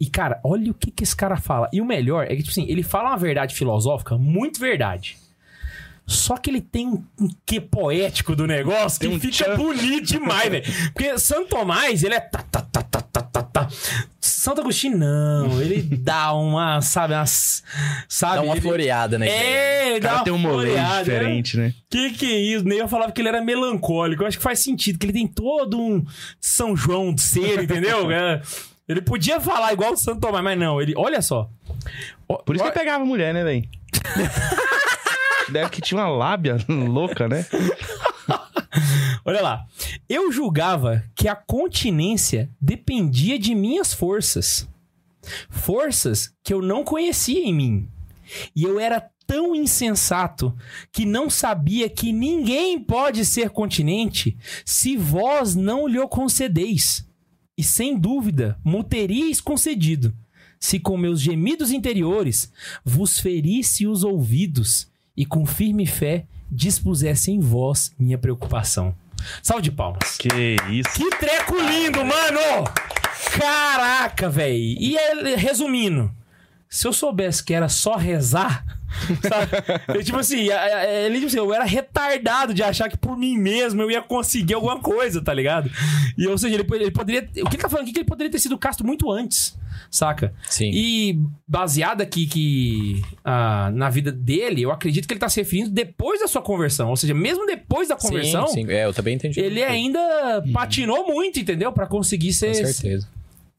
E, 0.00 0.06
cara, 0.06 0.40
olha 0.42 0.70
o 0.70 0.74
que, 0.74 0.90
que 0.90 1.04
esse 1.04 1.14
cara 1.14 1.36
fala. 1.36 1.68
E 1.72 1.80
o 1.80 1.84
melhor 1.84 2.24
é 2.24 2.34
que, 2.34 2.42
tipo 2.42 2.50
assim, 2.50 2.66
ele 2.68 2.82
fala 2.82 3.10
uma 3.10 3.16
verdade 3.16 3.54
filosófica, 3.54 4.18
muito 4.18 4.58
verdade. 4.58 5.16
Só 6.04 6.36
que 6.36 6.50
ele 6.50 6.60
tem 6.60 6.88
um 6.88 7.04
um 7.20 7.28
quê 7.46 7.60
poético 7.60 8.34
do 8.34 8.44
negócio 8.46 8.98
Tem 8.98 9.10
que 9.10 9.16
um 9.16 9.20
fica 9.20 9.44
tchan. 9.44 9.56
bonito 9.56 10.06
demais, 10.08 10.50
velho. 10.50 10.64
Porque 10.92 11.16
Santo 11.18 11.50
Tomás, 11.50 12.02
ele 12.02 12.14
é 12.14 12.20
tá, 12.20 12.42
tá, 12.42 12.60
tá, 12.60 12.82
tá, 12.82 13.01
tá, 13.32 13.42
tá. 13.42 13.68
Santo 14.20 14.60
Agostinho, 14.60 14.98
não. 14.98 15.60
Ele 15.60 15.82
dá 15.82 16.32
uma, 16.34 16.80
sabe, 16.80 17.14
umas, 17.14 17.62
sabe? 18.08 18.36
Dá 18.36 18.42
uma 18.42 18.54
ele- 18.54 18.60
floreada, 18.60 19.18
né? 19.18 19.28
É, 19.28 19.88
ele 19.88 19.98
O 19.98 20.00
dá 20.00 20.08
cara 20.08 20.18
uma 20.20 20.24
tem 20.24 20.32
um 20.32 20.38
molejo 20.38 20.72
floreada, 20.72 21.04
diferente, 21.04 21.56
né? 21.56 21.74
Que 21.90 22.10
que 22.10 22.26
é 22.26 22.38
isso? 22.38 22.64
Nem 22.64 22.78
eu 22.78 22.88
falava 22.88 23.10
que 23.12 23.20
ele 23.20 23.28
era 23.28 23.40
melancólico. 23.40 24.22
Eu 24.22 24.26
acho 24.26 24.36
que 24.36 24.42
faz 24.42 24.58
sentido, 24.58 24.98
que 24.98 25.06
ele 25.06 25.12
tem 25.12 25.26
todo 25.26 25.80
um 25.80 26.04
São 26.40 26.76
João 26.76 27.14
de 27.14 27.22
ser, 27.22 27.62
entendeu? 27.62 28.10
É. 28.12 28.40
Ele 28.88 29.00
podia 29.00 29.40
falar 29.40 29.72
igual 29.72 29.92
o 29.92 29.96
Santo 29.96 30.20
Tomás, 30.20 30.42
mas 30.44 30.58
não. 30.58 30.80
Ele, 30.82 30.92
olha 30.96 31.22
só. 31.22 31.48
Por 32.44 32.54
isso 32.56 32.64
que 32.64 32.70
ele 32.70 32.78
pegava 32.78 33.04
mulher, 33.04 33.32
né, 33.32 33.42
velho? 33.44 33.64
Deve 35.50 35.70
que 35.70 35.80
tinha 35.80 36.00
uma 36.00 36.08
lábia 36.08 36.56
louca, 36.68 37.28
né? 37.28 37.46
Olha 39.24 39.40
lá. 39.40 39.66
Eu 40.08 40.32
julgava 40.32 41.04
que 41.14 41.28
a 41.28 41.36
continência 41.36 42.50
dependia 42.60 43.38
de 43.38 43.54
minhas 43.54 43.92
forças. 43.92 44.68
Forças 45.48 46.32
que 46.42 46.52
eu 46.52 46.60
não 46.60 46.84
conhecia 46.84 47.40
em 47.40 47.54
mim. 47.54 47.88
E 48.54 48.64
eu 48.64 48.80
era 48.80 49.08
tão 49.26 49.54
insensato 49.54 50.54
que 50.90 51.04
não 51.04 51.30
sabia 51.30 51.88
que 51.88 52.12
ninguém 52.12 52.78
pode 52.78 53.24
ser 53.24 53.50
continente 53.50 54.36
se 54.64 54.96
vós 54.96 55.54
não 55.54 55.86
lhe 55.86 55.98
o 55.98 56.08
concedeis. 56.08 57.06
E 57.56 57.62
sem 57.62 57.98
dúvida, 57.98 58.58
mo 58.64 58.82
teríeis 58.82 59.40
concedido, 59.40 60.14
se 60.58 60.80
com 60.80 60.96
meus 60.96 61.20
gemidos 61.20 61.70
interiores 61.70 62.50
vos 62.84 63.18
ferisse 63.18 63.86
os 63.86 64.02
ouvidos 64.02 64.88
e 65.16 65.24
com 65.24 65.46
firme 65.46 65.86
fé 65.86 66.26
dispusesse 66.50 67.30
em 67.30 67.40
vós 67.40 67.92
minha 67.98 68.18
preocupação. 68.18 68.94
Salve 69.42 69.62
de 69.62 69.72
palmas. 69.72 70.16
Que 70.18 70.56
isso. 70.70 70.90
Que 70.94 71.10
treco 71.16 71.56
lindo, 71.60 72.04
mano! 72.04 72.64
Caraca, 73.38 74.28
velho. 74.28 74.54
E 74.54 74.96
é, 74.96 75.36
resumindo, 75.36 76.10
se 76.68 76.86
eu 76.86 76.92
soubesse 76.92 77.42
que 77.42 77.54
era 77.54 77.68
só 77.68 77.96
rezar, 77.96 78.64
sabe? 79.28 79.98
Eu, 79.98 80.04
tipo 80.04 80.18
assim, 80.18 80.50
a- 80.50 80.60
a- 80.62 80.86
ele, 81.06 81.14
tipo 81.16 81.26
assim, 81.26 81.38
eu 81.38 81.52
era 81.52 81.64
retardado 81.64 82.54
de 82.54 82.62
achar 82.62 82.88
que 82.88 82.96
por 82.96 83.16
mim 83.16 83.36
mesmo 83.36 83.80
eu 83.82 83.90
ia 83.90 84.02
conseguir 84.02 84.54
alguma 84.54 84.78
coisa, 84.80 85.22
tá 85.22 85.32
ligado? 85.34 85.70
E, 86.16 86.26
ou 86.26 86.36
seja, 86.38 86.54
ele, 86.54 86.66
ele 86.76 86.90
poderia. 86.90 87.22
O 87.42 87.48
que 87.48 87.56
ele 87.56 87.62
tá 87.62 87.68
falando 87.68 87.82
aqui 87.84 87.90
é 87.90 87.94
que 87.94 87.98
ele 88.00 88.08
poderia 88.08 88.30
ter 88.30 88.38
sido 88.38 88.56
casto 88.58 88.84
muito 88.86 89.10
antes, 89.10 89.56
saca? 89.90 90.32
Sim. 90.48 90.70
E 90.72 91.18
baseado 91.46 92.00
aqui 92.00 92.26
que 92.26 93.02
ah, 93.24 93.70
na 93.74 93.88
vida 93.90 94.12
dele, 94.12 94.62
eu 94.62 94.70
acredito 94.70 95.06
que 95.06 95.14
ele 95.14 95.20
tá 95.20 95.28
se 95.28 95.40
referindo 95.40 95.70
depois 95.70 96.20
da 96.20 96.28
sua 96.28 96.42
conversão. 96.42 96.88
Ou 96.90 96.96
seja, 96.96 97.14
mesmo 97.14 97.46
depois 97.46 97.88
da 97.88 97.96
conversão, 97.96 98.46
Sim, 98.48 98.66
sim. 98.66 98.70
É, 98.72 98.84
eu 98.84 98.92
também 98.92 99.14
entendi. 99.14 99.40
ele 99.40 99.62
ainda 99.62 100.42
patinou 100.52 101.06
muito, 101.06 101.38
entendeu? 101.38 101.72
Pra 101.72 101.86
conseguir 101.86 102.32
ser. 102.32 102.48
Com 102.48 102.54
certeza. 102.66 103.08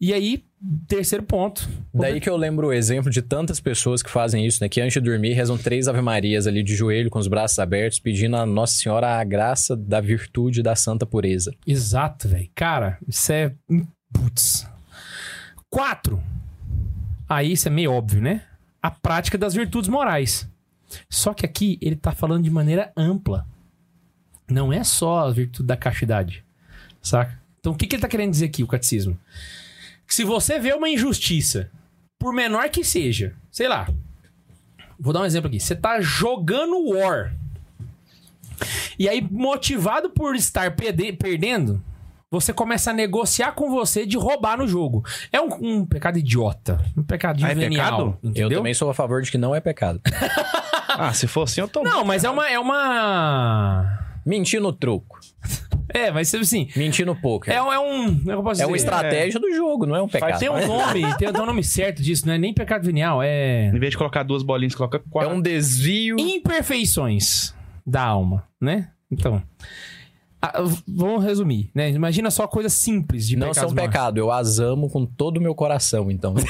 E 0.03 0.13
aí, 0.13 0.43
terceiro 0.85 1.23
ponto. 1.23 1.65
Daí 1.93 2.19
que 2.19 2.29
eu 2.29 2.35
lembro 2.35 2.67
o 2.67 2.73
exemplo 2.73 3.09
de 3.09 3.21
tantas 3.21 3.61
pessoas 3.61 4.03
que 4.03 4.09
fazem 4.09 4.45
isso, 4.45 4.61
né? 4.61 4.67
Que 4.67 4.81
antes 4.81 4.95
de 4.95 4.99
dormir 4.99 5.31
rezam 5.31 5.57
três 5.57 5.87
Ave-Marias 5.87 6.45
ali 6.45 6.61
de 6.61 6.75
joelho, 6.75 7.09
com 7.09 7.19
os 7.19 7.29
braços 7.29 7.57
abertos, 7.57 7.99
pedindo 7.99 8.35
a 8.35 8.45
Nossa 8.45 8.73
Senhora 8.73 9.17
a 9.17 9.23
graça 9.23 9.77
da 9.77 10.01
virtude 10.01 10.61
da 10.61 10.75
santa 10.75 11.05
pureza. 11.05 11.55
Exato, 11.65 12.27
velho. 12.27 12.49
Cara, 12.53 12.97
isso 13.07 13.31
é. 13.31 13.55
Putz. 14.11 14.67
Quatro. 15.69 16.21
Aí 17.29 17.53
isso 17.53 17.69
é 17.69 17.71
meio 17.71 17.93
óbvio, 17.93 18.21
né? 18.21 18.43
A 18.81 18.91
prática 18.91 19.37
das 19.37 19.53
virtudes 19.53 19.87
morais. 19.87 20.45
Só 21.09 21.33
que 21.33 21.45
aqui 21.45 21.79
ele 21.81 21.95
tá 21.95 22.11
falando 22.11 22.43
de 22.43 22.49
maneira 22.49 22.91
ampla. 22.97 23.47
Não 24.51 24.73
é 24.73 24.83
só 24.83 25.19
a 25.19 25.31
virtude 25.31 25.65
da 25.65 25.77
castidade. 25.77 26.43
Saca? 27.01 27.41
Então 27.61 27.71
o 27.71 27.75
que, 27.77 27.87
que 27.87 27.95
ele 27.95 28.01
tá 28.01 28.09
querendo 28.09 28.31
dizer 28.31 28.47
aqui, 28.47 28.63
o 28.63 28.67
catecismo? 28.67 29.17
Que 30.07 30.13
se 30.13 30.23
você 30.23 30.59
vê 30.59 30.73
uma 30.73 30.89
injustiça, 30.89 31.69
por 32.19 32.33
menor 32.33 32.69
que 32.69 32.83
seja, 32.83 33.33
sei 33.51 33.67
lá. 33.67 33.87
Vou 34.99 35.11
dar 35.13 35.21
um 35.21 35.25
exemplo 35.25 35.47
aqui. 35.47 35.59
Você 35.59 35.75
tá 35.75 35.99
jogando 36.01 36.89
War. 36.89 37.33
E 38.97 39.09
aí, 39.09 39.21
motivado 39.21 40.09
por 40.09 40.35
estar 40.35 40.75
perde- 40.75 41.13
perdendo, 41.13 41.83
você 42.29 42.53
começa 42.53 42.91
a 42.91 42.93
negociar 42.93 43.51
com 43.53 43.69
você 43.69 44.05
de 44.05 44.17
roubar 44.17 44.57
no 44.57 44.67
jogo. 44.67 45.03
É 45.31 45.41
um, 45.41 45.49
um 45.61 45.85
pecado 45.85 46.17
idiota. 46.19 46.79
Um 46.95 47.03
pecadinho 47.03 47.47
Ah, 47.47 47.51
é 47.51 47.55
pecado? 47.55 48.17
Eu 48.35 48.49
também 48.49 48.73
sou 48.73 48.89
a 48.89 48.93
favor 48.93 49.21
de 49.21 49.31
que 49.31 49.37
não 49.37 49.53
é 49.55 49.59
pecado. 49.59 49.99
Ah, 50.95 51.11
se 51.11 51.25
for 51.25 51.41
assim, 51.41 51.59
eu 51.59 51.67
tô. 51.67 51.81
Não, 51.81 52.05
mas 52.05 52.23
é 52.23 52.29
uma. 52.29 52.47
É 52.47 52.59
uma. 52.59 53.99
Mentir 54.23 54.61
no 54.61 54.71
troco. 54.71 55.19
É, 55.89 56.11
vai 56.11 56.23
ser 56.25 56.37
assim. 56.37 56.67
Mentir 56.75 57.05
no 57.05 57.15
poker. 57.15 57.53
É, 57.53 57.61
um- 57.61 57.71
é 57.73 57.79
um. 57.79 58.21
eu 58.27 58.43
posso 58.43 58.61
É 58.61 58.65
uma 58.65 58.75
estratégia 58.77 59.39
do 59.39 59.51
jogo, 59.53 59.85
não 59.85 59.95
é 59.95 60.01
um 60.01 60.07
pecado. 60.07 60.39
Tem 60.39 60.49
um 60.49 60.67
nome, 60.67 61.01
tem, 61.15 61.31
tem 61.33 61.41
um 61.41 61.45
nome 61.45 61.63
certo 61.63 62.01
disso, 62.01 62.25
não 62.27 62.33
é 62.33 62.37
nem 62.37 62.53
pecado 62.53 62.83
venial, 62.85 63.21
é. 63.23 63.67
Em 63.67 63.79
vez 63.79 63.91
de 63.91 63.97
colocar 63.97 64.23
duas 64.23 64.43
bolinhas, 64.43 64.75
coloca 64.75 64.97
É 64.97 65.01
quatro. 65.09 65.35
um 65.35 65.41
desvio. 65.41 66.15
imperfeições 66.19 67.53
da 67.85 68.01
alma, 68.03 68.43
né? 68.59 68.89
Então, 69.11 69.41
ah, 70.45 70.61
vamos 70.85 71.23
resumir, 71.23 71.71
né? 71.73 71.89
Imagina 71.91 72.29
só 72.29 72.45
coisas 72.47 72.73
simples 72.73 73.25
de 73.25 73.37
Não 73.37 73.53
são 73.53 73.69
morais. 73.69 73.87
pecado, 73.89 74.17
eu 74.17 74.29
as 74.29 74.59
amo 74.59 74.89
com 74.89 75.05
todo 75.05 75.37
o 75.37 75.41
meu 75.41 75.55
coração, 75.55 76.11
então. 76.11 76.35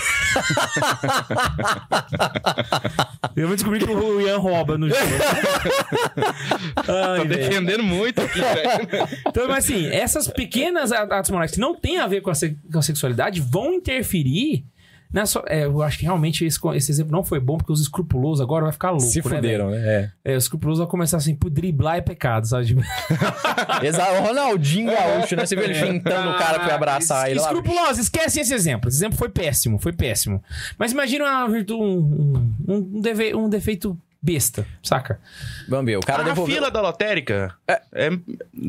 Eu 3.36 3.48
vou 3.48 3.56
descobrir 3.56 3.80
que 3.86 3.91
o 3.91 4.22
Ian 4.22 4.38
rouba 4.38 4.78
no 4.78 4.88
jogo. 4.89 5.02
Ai, 6.78 7.22
Tô 7.22 7.28
velho. 7.28 7.30
defendendo 7.30 7.84
muito 7.84 8.22
aqui, 8.22 8.39
velho. 8.39 9.08
Então, 9.28 9.48
mas 9.48 9.66
assim, 9.66 9.88
essas 9.88 10.28
pequenas 10.28 10.91
atos 10.91 11.32
morais 11.32 11.52
que 11.52 11.60
não 11.60 11.76
têm 11.76 11.98
a 12.00 12.08
ver 12.08 12.22
com 12.22 12.30
a, 12.30 12.36
se- 12.36 12.58
com 12.72 12.80
a 12.80 12.82
sexualidade 12.82 13.41
vão 13.41 13.74
interferir 13.74 14.66
Não 15.14 15.22
é 15.22 15.26
só, 15.28 15.43
é, 15.47 15.66
eu 15.66 15.82
acho 15.84 15.99
que 15.99 16.05
realmente 16.05 16.43
esse, 16.43 16.59
esse 16.76 16.91
exemplo 16.91 17.11
não 17.11 17.24
foi 17.24 17.39
bom, 17.39 17.55
porque 17.57 17.72
os 17.72 17.80
escrupulosos 17.80 18.41
agora 18.41 18.64
vai 18.64 18.74
ficar 18.74 18.89
louco, 18.89 19.05
Se 19.05 19.20
né, 19.20 19.24
fuderam, 19.24 19.70
né? 19.70 19.78
É. 19.78 19.82
velho? 19.82 20.11
É, 20.26 20.36
os 20.36 20.45
escrupulosos 20.45 20.80
vão 20.80 20.88
começar 20.88 21.18
assim, 21.18 21.36
por 21.36 21.51
driblar 21.51 21.97
é 21.97 22.01
pecado, 22.01 22.47
sabe? 22.47 22.66
Tipo, 22.66 22.82
Exato. 23.84 24.11
O 24.24 24.24
Ronaldinho 24.28 24.91
Gaúcho, 24.91 25.36
né? 25.36 25.45
Você 25.45 25.55
viu 25.55 25.66
ele 25.66 25.76
fintando 25.76 26.32
o 26.32 26.38
cara 26.38 26.57
que 26.59 26.66
foi 26.66 26.74
abraçar 26.74 27.30
ele 27.30 27.39
lá. 27.39 27.47
Escrupulosos, 27.47 27.99
esquece 27.99 28.39
esse 28.39 28.53
exemplo. 28.53 28.89
Esse 28.89 28.97
exemplo 28.97 29.18
foi 29.18 29.30
péssimo, 29.30 29.78
foi 29.78 29.93
péssimo. 29.93 30.43
Mas 30.78 30.91
imagina 30.91 31.26
uma 31.26 31.47
virtu- 31.47 31.80
um, 31.80 32.55
um, 32.68 33.01
um, 33.01 33.43
um 33.45 33.49
defeito 33.49 33.97
besta, 34.24 34.65
saca? 34.82 35.19
Vamos 35.67 35.86
ver, 35.86 35.97
o 35.97 35.99
cara 35.99 36.21
a 36.21 36.26
devolveu... 36.26 36.55
fila 36.55 36.71
da 36.71 36.80
lotérica. 36.80 37.53
É. 37.67 37.82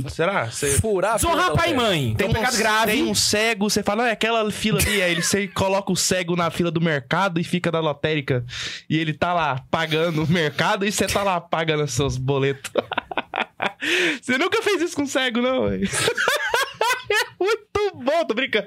será? 0.08 0.46
Você 0.46 0.80
Furar 0.80 1.14
a 1.14 1.18
fila 1.18 1.32
Desonrar 1.32 1.50
da 1.52 1.56
pai 1.56 1.70
e 1.70 1.74
mãe. 1.74 2.14
Tem 2.16 2.28
um 2.28 2.32
pecado 2.32 2.56
grave. 2.56 2.92
Tem 2.92 3.04
um 3.04 3.14
cego, 3.14 3.70
você 3.70 3.80
fala, 3.80 4.04
"Ah, 4.04 4.08
é 4.08 4.10
aquela 4.10 4.50
fila 4.50 4.80
ali, 4.80 5.00
aí 5.00 5.12
ele, 5.12 5.22
você 5.22 5.46
coloca 5.54 5.92
o 5.92 5.96
cego 5.96 6.34
na 6.34 6.50
fila 6.50 6.72
do 6.72 6.80
mercado 6.80 7.38
e 7.38 7.44
fica 7.44 7.70
da 7.70 7.78
lotérica. 7.78 8.44
E 8.90 8.98
ele 8.98 9.14
tá 9.14 9.32
lá 9.32 9.64
pagando 9.70 10.24
o 10.24 10.28
mercado 10.28 10.84
e 10.84 10.90
você 10.90 11.06
tá 11.06 11.22
lá 11.22 11.40
pagando 11.40 11.84
os 11.84 11.92
seus 11.92 12.16
boletos. 12.16 12.72
você 14.20 14.36
nunca 14.36 14.60
fez 14.60 14.82
isso 14.82 14.96
com 14.96 15.06
cego, 15.06 15.40
não, 15.40 15.68
velho. 15.68 15.88
é 17.10 17.44
muito 17.44 18.04
bom, 18.04 18.24
tô 18.26 18.34
brincando. 18.34 18.66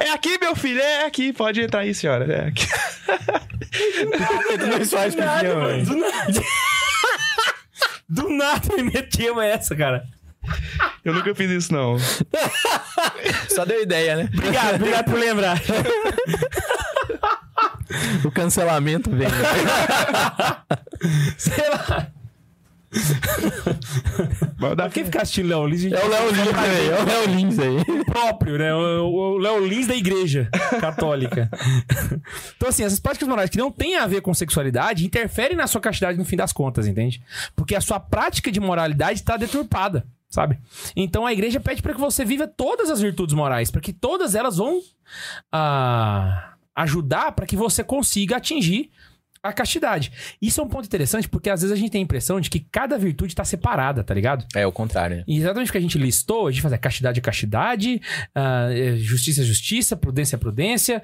É 0.00 0.10
aqui, 0.10 0.38
meu 0.38 0.54
filho, 0.54 0.80
é 0.80 1.06
aqui. 1.06 1.32
Pode 1.32 1.60
entrar 1.60 1.80
aí, 1.80 1.94
senhora. 1.94 2.32
É 2.32 2.48
aqui. 2.48 2.66
Com 2.66 4.56
Nada, 5.24 5.54
mano, 5.56 5.84
do 5.84 5.96
nada. 5.96 6.42
Do 8.08 8.30
nada 8.30 8.76
me 8.76 8.82
meteu 8.82 9.40
essa, 9.40 9.74
cara. 9.74 10.04
Eu 11.04 11.14
nunca 11.14 11.34
fiz 11.34 11.50
isso, 11.50 11.72
não. 11.72 11.96
Só 13.48 13.64
deu 13.64 13.82
ideia, 13.82 14.16
né? 14.16 14.28
Obrigado, 14.34 14.74
obrigado 14.76 15.04
por 15.06 15.18
lembrar. 15.18 15.58
O 18.24 18.30
cancelamento 18.30 19.10
vem. 19.10 19.28
Sei 21.36 21.68
lá. 21.68 22.06
Mas 24.58 24.76
dá 24.76 24.84
Pra 24.84 24.90
quem 24.90 25.04
ficar 25.04 25.22
assistindo 25.22 25.48
Léo 25.48 25.66
Lins, 25.66 25.84
É 25.84 26.04
o 26.04 26.08
Léo 26.08 26.30
Lins 26.30 26.54
aí, 26.54 26.88
é 26.88 27.00
o 27.00 27.04
Léo 27.04 27.36
Lins 27.36 27.58
aí. 27.58 28.04
próprio, 28.04 28.58
né? 28.58 28.74
O, 28.74 29.34
o 29.34 29.38
Léo 29.38 29.64
Lins 29.66 29.86
da 29.86 29.96
igreja 29.96 30.48
católica. 30.80 31.50
então, 32.56 32.68
assim, 32.68 32.84
essas 32.84 33.00
práticas 33.00 33.28
morais 33.28 33.48
que 33.48 33.58
não 33.58 33.70
têm 33.70 33.96
a 33.96 34.06
ver 34.06 34.20
com 34.20 34.34
sexualidade 34.34 35.06
interferem 35.06 35.56
na 35.56 35.66
sua 35.66 35.80
castidade 35.80 36.18
no 36.18 36.24
fim 36.24 36.36
das 36.36 36.52
contas, 36.52 36.86
entende? 36.86 37.22
Porque 37.56 37.74
a 37.74 37.80
sua 37.80 37.98
prática 37.98 38.52
de 38.52 38.60
moralidade 38.60 39.20
está 39.20 39.36
deturpada, 39.36 40.06
sabe? 40.28 40.58
Então 40.94 41.24
a 41.26 41.32
igreja 41.32 41.58
pede 41.58 41.80
para 41.80 41.94
que 41.94 42.00
você 42.00 42.24
viva 42.24 42.46
todas 42.46 42.90
as 42.90 43.00
virtudes 43.00 43.34
morais, 43.34 43.70
para 43.70 43.80
que 43.80 43.92
todas 43.92 44.34
elas 44.34 44.58
vão 44.58 44.80
ah, 45.50 46.52
ajudar 46.74 47.32
para 47.32 47.46
que 47.46 47.56
você 47.56 47.82
consiga 47.82 48.36
atingir 48.36 48.90
a 49.42 49.52
castidade. 49.52 50.12
Isso 50.40 50.60
é 50.60 50.64
um 50.64 50.68
ponto 50.68 50.84
interessante 50.86 51.28
porque 51.28 51.50
às 51.50 51.62
vezes 51.62 51.76
a 51.76 51.78
gente 51.78 51.90
tem 51.90 52.00
a 52.00 52.04
impressão 52.04 52.40
de 52.40 52.48
que 52.48 52.60
cada 52.60 52.96
virtude 52.96 53.32
está 53.32 53.44
separada, 53.44 54.04
tá 54.04 54.14
ligado? 54.14 54.46
É 54.54 54.66
o 54.66 54.70
contrário, 54.72 55.16
né? 55.16 55.24
E 55.26 55.38
exatamente 55.38 55.68
o 55.68 55.72
que 55.72 55.78
a 55.78 55.80
gente 55.80 55.98
listou, 55.98 56.46
a 56.46 56.50
gente 56.50 56.62
faz 56.62 56.72
é 56.72 56.78
castidade 56.78 57.18
é 57.18 57.22
castidade, 57.22 58.00
ah, 58.34 58.68
é 58.70 58.96
justiça 58.96 59.40
é 59.42 59.44
justiça, 59.44 59.96
prudência 59.96 60.36
é 60.36 60.38
prudência. 60.38 61.02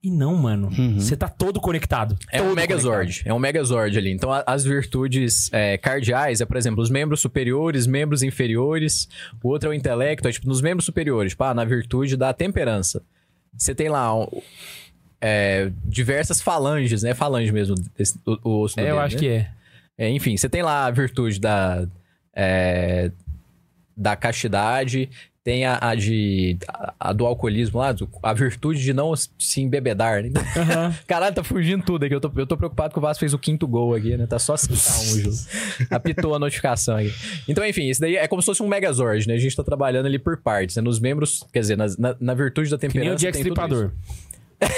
E 0.00 0.12
não, 0.12 0.36
mano. 0.36 0.70
Você 0.94 1.16
tá 1.16 1.28
todo 1.28 1.58
conectado. 1.60 2.16
É 2.30 2.40
um 2.40 2.54
Megazord. 2.54 3.22
É 3.24 3.34
um 3.34 3.38
Megazord 3.40 3.98
ali. 3.98 4.12
Então, 4.12 4.32
a- 4.32 4.44
as 4.46 4.62
virtudes 4.62 5.50
é, 5.52 5.76
cardeais 5.76 6.40
é, 6.40 6.44
por 6.46 6.56
exemplo, 6.56 6.80
os 6.80 6.88
membros 6.88 7.18
superiores, 7.20 7.84
membros 7.84 8.22
inferiores. 8.22 9.08
O 9.42 9.48
outro 9.48 9.68
é 9.68 9.72
o 9.72 9.74
intelecto. 9.74 10.28
É, 10.28 10.30
tipo, 10.30 10.46
nos 10.46 10.60
membros 10.62 10.84
superiores, 10.84 11.32
tipo, 11.32 11.42
ah, 11.42 11.52
na 11.52 11.64
virtude 11.64 12.16
da 12.16 12.32
temperança. 12.32 13.02
Você 13.56 13.74
tem 13.74 13.88
lá 13.88 14.14
um- 14.16 14.28
é, 15.20 15.70
diversas 15.84 16.40
falanges, 16.40 17.02
né? 17.02 17.14
Falange 17.14 17.50
mesmo, 17.52 17.74
esse- 17.98 18.18
o, 18.26 18.38
o 18.48 18.60
osso 18.62 18.78
É, 18.78 18.82
eu 18.84 18.86
dedo, 18.86 18.98
acho 19.00 19.14
né? 19.16 19.20
que 19.20 19.28
é. 19.28 19.50
É, 19.98 20.08
enfim, 20.10 20.36
você 20.36 20.48
tem 20.48 20.62
lá 20.62 20.86
a 20.86 20.90
virtude 20.90 21.40
da, 21.40 21.86
é, 22.34 23.10
da 23.96 24.14
castidade, 24.14 25.10
tem 25.42 25.64
a, 25.64 25.78
a 25.80 25.94
de 25.96 26.56
a, 26.68 26.94
a 27.00 27.12
do 27.12 27.24
alcoolismo 27.26 27.78
lá, 27.80 27.92
a 28.22 28.32
virtude 28.34 28.80
de 28.80 28.92
não 28.92 29.12
se 29.16 29.60
embebedar. 29.60 30.22
Né? 30.22 30.30
Caralho, 31.06 31.34
tá 31.34 31.42
fugindo 31.42 31.82
tudo 31.84 32.04
aqui. 32.04 32.14
Eu 32.14 32.20
tô, 32.20 32.30
eu 32.36 32.46
tô 32.46 32.56
preocupado 32.56 32.92
que 32.92 32.98
o 32.98 33.02
Vasco 33.02 33.18
fez 33.20 33.32
o 33.34 33.38
quinto 33.38 33.66
gol 33.66 33.94
aqui, 33.94 34.16
né? 34.16 34.26
Tá 34.26 34.38
só 34.38 34.54
5x1 34.54 35.14
o 35.14 35.20
jogo. 35.20 35.36
Apitou 35.90 36.34
a 36.34 36.38
notificação 36.38 36.96
aqui. 36.98 37.12
Então, 37.48 37.64
enfim, 37.66 37.88
isso 37.88 38.00
daí 38.00 38.14
é 38.16 38.28
como 38.28 38.40
se 38.42 38.46
fosse 38.46 38.62
um 38.62 38.68
Megazord, 38.68 39.26
né? 39.26 39.34
A 39.34 39.38
gente 39.38 39.56
tá 39.56 39.64
trabalhando 39.64 40.06
ali 40.06 40.18
por 40.18 40.36
partes, 40.36 40.76
né? 40.76 40.82
Nos 40.82 41.00
membros, 41.00 41.42
quer 41.52 41.60
dizer, 41.60 41.76
nas- 41.76 41.96
na, 41.96 42.14
na 42.20 42.34
virtude 42.34 42.70
da 42.70 42.76
Que 42.78 42.98
nem 42.98 43.10
o. 43.10 43.16
Jack. 43.16 43.36
Stripador. 43.38 43.90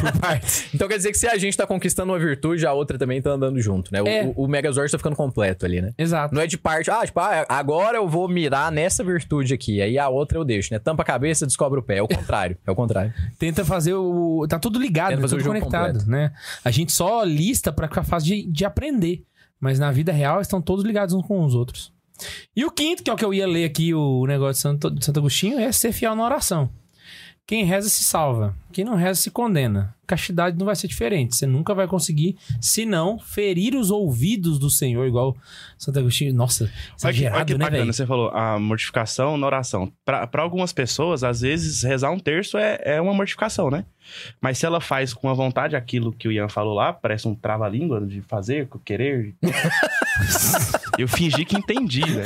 Por 0.00 0.20
partes. 0.20 0.66
Então 0.74 0.88
quer 0.88 0.96
dizer 0.96 1.10
que 1.12 1.18
se 1.18 1.26
a 1.26 1.36
gente 1.38 1.56
tá 1.56 1.66
conquistando 1.66 2.12
uma 2.12 2.18
virtude, 2.18 2.66
a 2.66 2.72
outra 2.72 2.98
também 2.98 3.20
tá 3.22 3.30
andando 3.30 3.60
junto, 3.60 3.92
né? 3.92 4.02
O- 4.02 4.06
É. 4.06 4.24
O, 4.36 4.44
o 4.44 4.48
Megazord 4.48 4.90
tá 4.90 4.98
ficando 4.98 5.16
completo 5.16 5.64
ali, 5.66 5.80
né? 5.80 5.92
Exato. 5.96 6.34
Não 6.34 6.42
é 6.42 6.46
de 6.46 6.56
parte, 6.58 6.90
ah, 6.90 7.04
tipo, 7.04 7.18
ah, 7.20 7.44
agora 7.48 7.98
eu 7.98 8.08
vou 8.08 8.28
mirar 8.28 8.70
nessa 8.72 9.02
virtude 9.02 9.54
aqui, 9.54 9.80
aí 9.80 9.98
a 9.98 10.08
outra 10.08 10.38
eu 10.38 10.44
deixo, 10.44 10.72
né? 10.72 10.78
Tampa 10.78 11.02
a 11.02 11.06
cabeça, 11.06 11.46
descobre 11.46 11.78
o 11.78 11.82
pé. 11.82 11.98
É 11.98 12.02
o 12.02 12.08
contrário, 12.08 12.56
é 12.66 12.70
o 12.70 12.74
contrário. 12.74 13.12
Tenta 13.38 13.64
fazer 13.64 13.94
o. 13.94 14.46
Tá 14.48 14.58
tudo 14.58 14.78
ligado, 14.78 15.10
Tenta 15.10 15.22
tá 15.22 15.28
fazer 15.28 15.36
tudo 15.36 15.40
o 15.42 15.44
jogo 15.44 15.58
conectado, 15.60 15.86
completo. 15.98 16.10
né? 16.10 16.32
A 16.64 16.70
gente 16.70 16.92
só 16.92 17.22
lista 17.24 17.72
pra 17.72 17.88
ficar 17.88 18.02
fácil 18.04 18.28
de, 18.34 18.42
de 18.50 18.64
aprender. 18.64 19.24
Mas 19.58 19.78
na 19.78 19.90
vida 19.90 20.12
real 20.12 20.40
estão 20.42 20.60
todos 20.60 20.84
ligados 20.84 21.14
uns 21.14 21.26
com 21.26 21.42
os 21.42 21.54
outros. 21.54 21.90
E 22.54 22.62
o 22.64 22.70
quinto, 22.70 23.02
que 23.02 23.08
é 23.10 23.12
o 23.12 23.16
que 23.16 23.24
eu 23.24 23.32
ia 23.32 23.46
ler 23.46 23.64
aqui, 23.64 23.94
o 23.94 24.26
negócio 24.26 24.52
de 24.54 24.58
Santo, 24.60 24.90
de 24.90 25.04
Santo 25.04 25.18
Agostinho, 25.20 25.58
é 25.58 25.72
ser 25.72 25.92
fiel 25.92 26.14
na 26.14 26.22
oração. 26.24 26.68
Quem 27.46 27.64
reza 27.64 27.88
se 27.88 28.02
salva. 28.02 28.56
Quem 28.72 28.84
não 28.84 28.96
reza 28.96 29.20
se 29.20 29.30
condena. 29.30 29.94
Castidade 30.04 30.58
não 30.58 30.66
vai 30.66 30.74
ser 30.74 30.88
diferente. 30.88 31.36
Você 31.36 31.46
nunca 31.46 31.74
vai 31.74 31.86
conseguir, 31.86 32.36
se 32.60 32.84
não, 32.84 33.20
ferir 33.20 33.76
os 33.76 33.90
ouvidos 33.90 34.58
do 34.58 34.68
Senhor, 34.68 35.06
igual 35.06 35.36
Santo 35.78 35.98
Agostinho. 36.00 36.34
Nossa, 36.34 36.64
Olha 36.64 36.70
que, 36.70 36.74
olha 36.76 36.96
exagerado, 36.98 37.52
que 37.52 37.58
né, 37.58 37.64
bacana, 37.70 37.92
você 37.92 38.04
falou 38.04 38.30
a 38.30 38.58
mortificação 38.58 39.36
na 39.36 39.46
oração. 39.46 39.92
Pra 40.04 40.26
pra 40.26 40.42
algumas 40.42 40.72
pessoas, 40.72 41.22
às 41.22 41.40
vezes, 41.40 41.84
rezar 41.84 42.10
um 42.10 42.18
terço 42.18 42.58
é, 42.58 42.80
é 42.82 43.00
uma 43.00 43.14
mortificação, 43.14 43.70
né? 43.70 43.84
Mas 44.40 44.58
se 44.58 44.66
ela 44.66 44.80
faz 44.80 45.14
com 45.14 45.28
a 45.28 45.34
vontade 45.34 45.76
aquilo 45.76 46.12
que 46.12 46.26
o 46.28 46.32
Ian 46.32 46.48
falou 46.48 46.74
lá, 46.74 46.92
parece 46.92 47.28
um 47.28 47.34
trava-língua 47.34 48.04
de 48.04 48.20
fazer, 48.22 48.66
com 48.68 48.78
querer. 48.78 49.34
Eu 50.98 51.06
fingi 51.06 51.44
que 51.44 51.56
entendi, 51.56 52.00
né? 52.00 52.24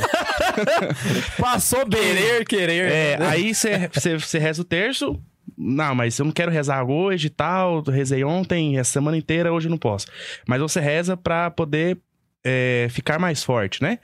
Passou. 1.39 1.85
Querer, 1.85 2.45
querer. 2.45 2.91
É, 2.91 3.17
aí 3.21 3.53
você- 3.53 4.37
reza 4.39 4.61
o 4.61 4.65
terço. 4.65 5.19
Não, 5.57 5.93
mas 5.93 6.17
eu 6.17 6.25
não 6.25 6.31
quero 6.31 6.51
rezar 6.51 6.83
hoje 6.83 7.27
e 7.27 7.29
tal. 7.29 7.81
Rezei 7.83 8.23
ontem, 8.23 8.77
essa 8.77 8.91
semana 8.91 9.17
inteira, 9.17 9.51
hoje 9.53 9.67
eu 9.67 9.71
não 9.71 9.77
posso. 9.77 10.07
Mas 10.47 10.59
você 10.61 10.79
reza 10.79 11.15
pra 11.15 11.51
poder 11.51 11.97
é, 12.43 12.87
ficar 12.89 13.19
mais 13.19 13.43
forte, 13.43 13.81
né? 13.83 13.99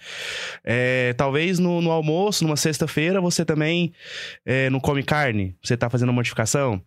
É, 0.63 1.13
talvez 1.17 1.57
no, 1.57 1.81
no 1.81 1.89
almoço, 1.91 2.43
numa 2.43 2.57
sexta-feira, 2.57 3.19
você 3.19 3.43
também 3.43 3.91
é, 4.45 4.69
não 4.69 4.79
come 4.79 5.01
carne. 5.03 5.55
Você 5.63 5.75
tá 5.75 5.89
fazendo 5.89 6.09
uma 6.09 6.15
mortificação. 6.15 6.81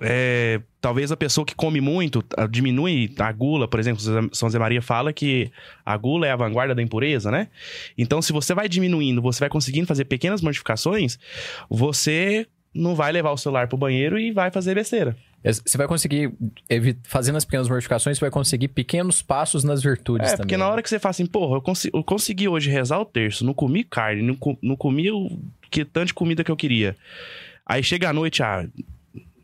É, 0.00 0.60
talvez 0.80 1.12
a 1.12 1.16
pessoa 1.16 1.44
que 1.44 1.54
come 1.54 1.80
muito 1.80 2.24
diminui 2.50 3.14
a 3.18 3.30
gula, 3.32 3.68
por 3.68 3.78
exemplo, 3.78 4.02
São 4.32 4.50
Zé 4.50 4.58
Maria 4.58 4.82
fala 4.82 5.12
que 5.12 5.50
a 5.86 5.96
gula 5.96 6.26
é 6.26 6.30
a 6.32 6.36
vanguarda 6.36 6.74
da 6.74 6.82
impureza, 6.82 7.30
né? 7.30 7.48
Então, 7.96 8.20
se 8.20 8.32
você 8.32 8.54
vai 8.54 8.68
diminuindo, 8.68 9.22
você 9.22 9.40
vai 9.40 9.48
conseguindo 9.48 9.86
fazer 9.86 10.04
pequenas 10.06 10.42
mortificações, 10.42 11.18
você 11.70 12.46
não 12.74 12.94
vai 12.94 13.10
levar 13.12 13.30
o 13.32 13.36
celular 13.36 13.66
pro 13.68 13.78
banheiro 13.78 14.18
e 14.18 14.30
vai 14.32 14.50
fazer 14.50 14.74
besteira. 14.74 15.16
Você 15.44 15.78
vai 15.78 15.86
conseguir, 15.86 16.32
fazendo 17.04 17.36
as 17.36 17.44
pequenas 17.44 17.68
mortificações, 17.68 18.18
você 18.18 18.24
vai 18.24 18.30
conseguir 18.30 18.68
pequenos 18.68 19.22
passos 19.22 19.62
nas 19.62 19.80
virtudes 19.82 20.26
É, 20.28 20.30
também. 20.32 20.38
porque 20.46 20.56
na 20.56 20.68
hora 20.68 20.82
que 20.82 20.88
você 20.88 20.98
fala 20.98 21.10
assim, 21.12 21.26
porra, 21.26 21.56
eu, 21.56 21.62
consi- 21.62 21.90
eu 21.94 22.02
consegui 22.02 22.48
hoje 22.48 22.68
rezar 22.70 22.98
o 22.98 23.04
terço, 23.04 23.44
não 23.44 23.54
comi 23.54 23.84
carne, 23.84 24.22
não, 24.22 24.34
co- 24.34 24.58
não 24.60 24.74
comi 24.76 25.10
o 25.10 25.38
que 25.70 25.84
tanto 25.84 26.08
de 26.08 26.14
comida 26.14 26.42
que 26.42 26.50
eu 26.50 26.56
queria. 26.56 26.96
Aí 27.64 27.82
chega 27.84 28.08
a 28.08 28.12
noite, 28.12 28.42
ah, 28.42 28.66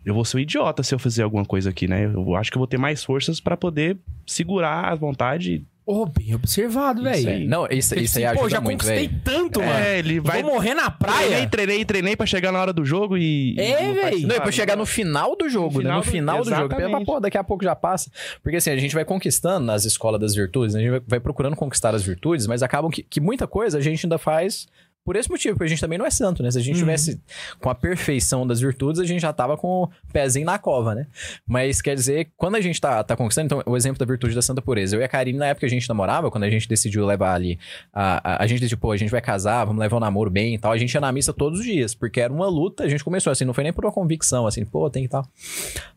eu 0.05 0.14
vou 0.14 0.24
ser 0.24 0.36
um 0.36 0.40
idiota 0.40 0.82
se 0.82 0.94
eu 0.94 0.98
fizer 0.98 1.22
alguma 1.22 1.44
coisa 1.44 1.70
aqui, 1.70 1.86
né? 1.88 2.05
Eu 2.07 2.34
acho 2.36 2.50
que 2.50 2.57
eu 2.57 2.61
vou 2.61 2.66
ter 2.68 2.78
mais 2.78 3.02
forças 3.05 3.40
pra 3.40 3.57
poder 3.57 3.96
segurar 4.26 4.92
a 4.92 4.94
vontade. 4.94 5.64
Ô, 5.86 6.07
bem 6.07 6.34
observado, 6.34 7.02
velho. 7.02 7.46
Não, 7.46 7.66
isso, 7.70 7.94
isso 7.98 8.16
aí 8.18 8.24
Pô, 8.24 8.30
ajuda 8.30 8.48
já 8.48 8.61
muito, 8.62 8.80
conquistei 8.80 9.07
velho. 9.07 9.20
tanto, 9.22 9.61
mano. 9.61 9.70
É, 9.72 9.98
ele 9.98 10.18
vai. 10.18 10.42
Vou 10.42 10.55
morrer 10.55 10.72
na 10.72 10.90
praia. 10.90 11.26
Treinei, 11.28 11.46
treinei, 11.46 11.84
treinei 11.84 12.16
pra 12.16 12.24
chegar 12.24 12.50
na 12.50 12.59
hora 12.59 12.72
do 12.72 12.86
jogo 12.86 13.18
e. 13.18 13.55
É, 13.59 14.14
e 14.16 14.24
não 14.24 14.34
e 14.34 14.40
pra 14.40 14.50
chegar 14.50 14.76
no 14.78 14.86
final 14.86 15.36
do 15.36 15.46
jogo, 15.46 15.82
No 15.82 15.88
né? 15.96 16.02
final 16.02 16.02
No 16.02 16.02
do- 16.02 16.05
final 16.11 16.38
do, 16.38 16.44
jogo. 16.48 16.74
exatamente. 16.74 16.90
Pela, 16.90 17.05
pô, 17.05 17.20
daqui 17.20 17.36
a 17.36 17.44
pouco 17.44 17.62
já 17.62 17.76
passa. 17.76 18.11
Porque 18.42 18.57
assim, 18.57 18.70
a 18.70 18.76
gente 18.78 18.94
vai 18.94 19.05
conquistando 19.05 19.66
nas 19.66 19.84
escolas 19.84 20.18
das 20.18 20.34
virtudes, 20.34 20.74
né? 20.74 20.80
a 20.80 20.82
gente 20.84 20.90
vai, 20.92 21.00
vai 21.07 21.20
procurando 21.20 21.55
conquistar 21.55 21.94
as 21.94 22.02
virtudes, 22.02 22.46
mas 22.46 22.62
acabam 22.62 22.90
que, 22.90 23.02
que 23.02 23.20
muita 23.20 23.46
coisa 23.46 23.76
a 23.76 23.80
gente 23.82 24.07
ainda 24.07 24.16
faz 24.16 24.66
por 25.05 25.16
esse 25.16 25.30
motivo, 25.30 25.55
porque 25.55 25.66
a 25.66 25.68
gente 25.68 25.80
também 25.80 25.98
não 25.98 26.07
é 26.07 26.11
santo, 26.11 26.42
né? 26.42 26.50
Se 26.50 26.59
a 26.59 26.62
gente 26.62 26.76
Uhum. 26.76 26.80
tivesse 26.80 27.20
com 27.61 27.68
a 27.68 27.74
perfeição 27.74 28.46
das 28.46 28.61
virtudes, 28.61 29.00
a 29.00 29.05
gente 29.05 29.20
já 29.20 29.32
tava 29.32 29.57
com 29.57 29.82
o 29.84 29.90
pezinho 30.12 30.46
na 30.46 30.59
cova, 30.59 30.94
né? 30.94 31.07
Mas 31.46 31.82
quer 31.82 31.94
dizer, 31.94 32.28
quando 32.36 32.55
a 32.57 32.61
gente 32.61 32.80
tá, 32.80 33.05
tá 33.05 33.14
conquistando, 33.16 33.46
então, 33.46 33.62
o 33.66 33.76
exemplo 33.76 33.98
da 33.98 34.07
virtude 34.07 34.34
da 34.34 34.40
santa 34.40 34.62
pureza. 34.62 34.96
Eu 34.96 35.00
e 35.00 35.05
a 35.05 35.09
Karine, 35.09 35.38
na 35.38 35.46
época 35.46 35.61
que 35.61 35.66
a 35.66 35.68
gente 35.68 35.86
namorava, 35.88 36.30
quando 36.30 36.44
a 36.44 36.50
gente 36.50 36.66
decidiu 36.66 37.05
levar 37.05 37.34
ali, 37.34 37.59
a, 37.92 38.36
a, 38.36 38.42
a 38.44 38.46
gente 38.46 38.61
decidiu, 38.61 38.78
pô, 38.78 38.92
a 38.92 38.96
gente 38.96 39.11
vai 39.11 39.20
casar, 39.20 39.64
vamos 39.66 39.80
levar 39.80 39.96
o 39.96 40.00
namoro 40.00 40.30
bem 40.30 40.55
e 40.55 40.59
tal, 40.59 40.72
a 40.72 40.78
gente 40.78 40.94
ia 40.94 41.00
na 41.00 41.12
missa 41.12 41.34
todos 41.34 41.61
os 41.61 41.64
dias, 41.66 41.94
porque 41.94 42.20
era 42.20 42.32
uma 42.32 42.46
luta, 42.48 42.84
a 42.84 42.88
gente 42.88 43.05
começou 43.05 43.30
assim, 43.30 43.44
não 43.44 43.52
foi 43.52 43.64
nem 43.64 43.72
por 43.72 43.84
uma 43.84 43.92
convicção, 43.92 44.46
assim, 44.46 44.64
pô, 44.64 44.88
tem 44.88 45.02
que 45.02 45.09
tal. 45.11 45.26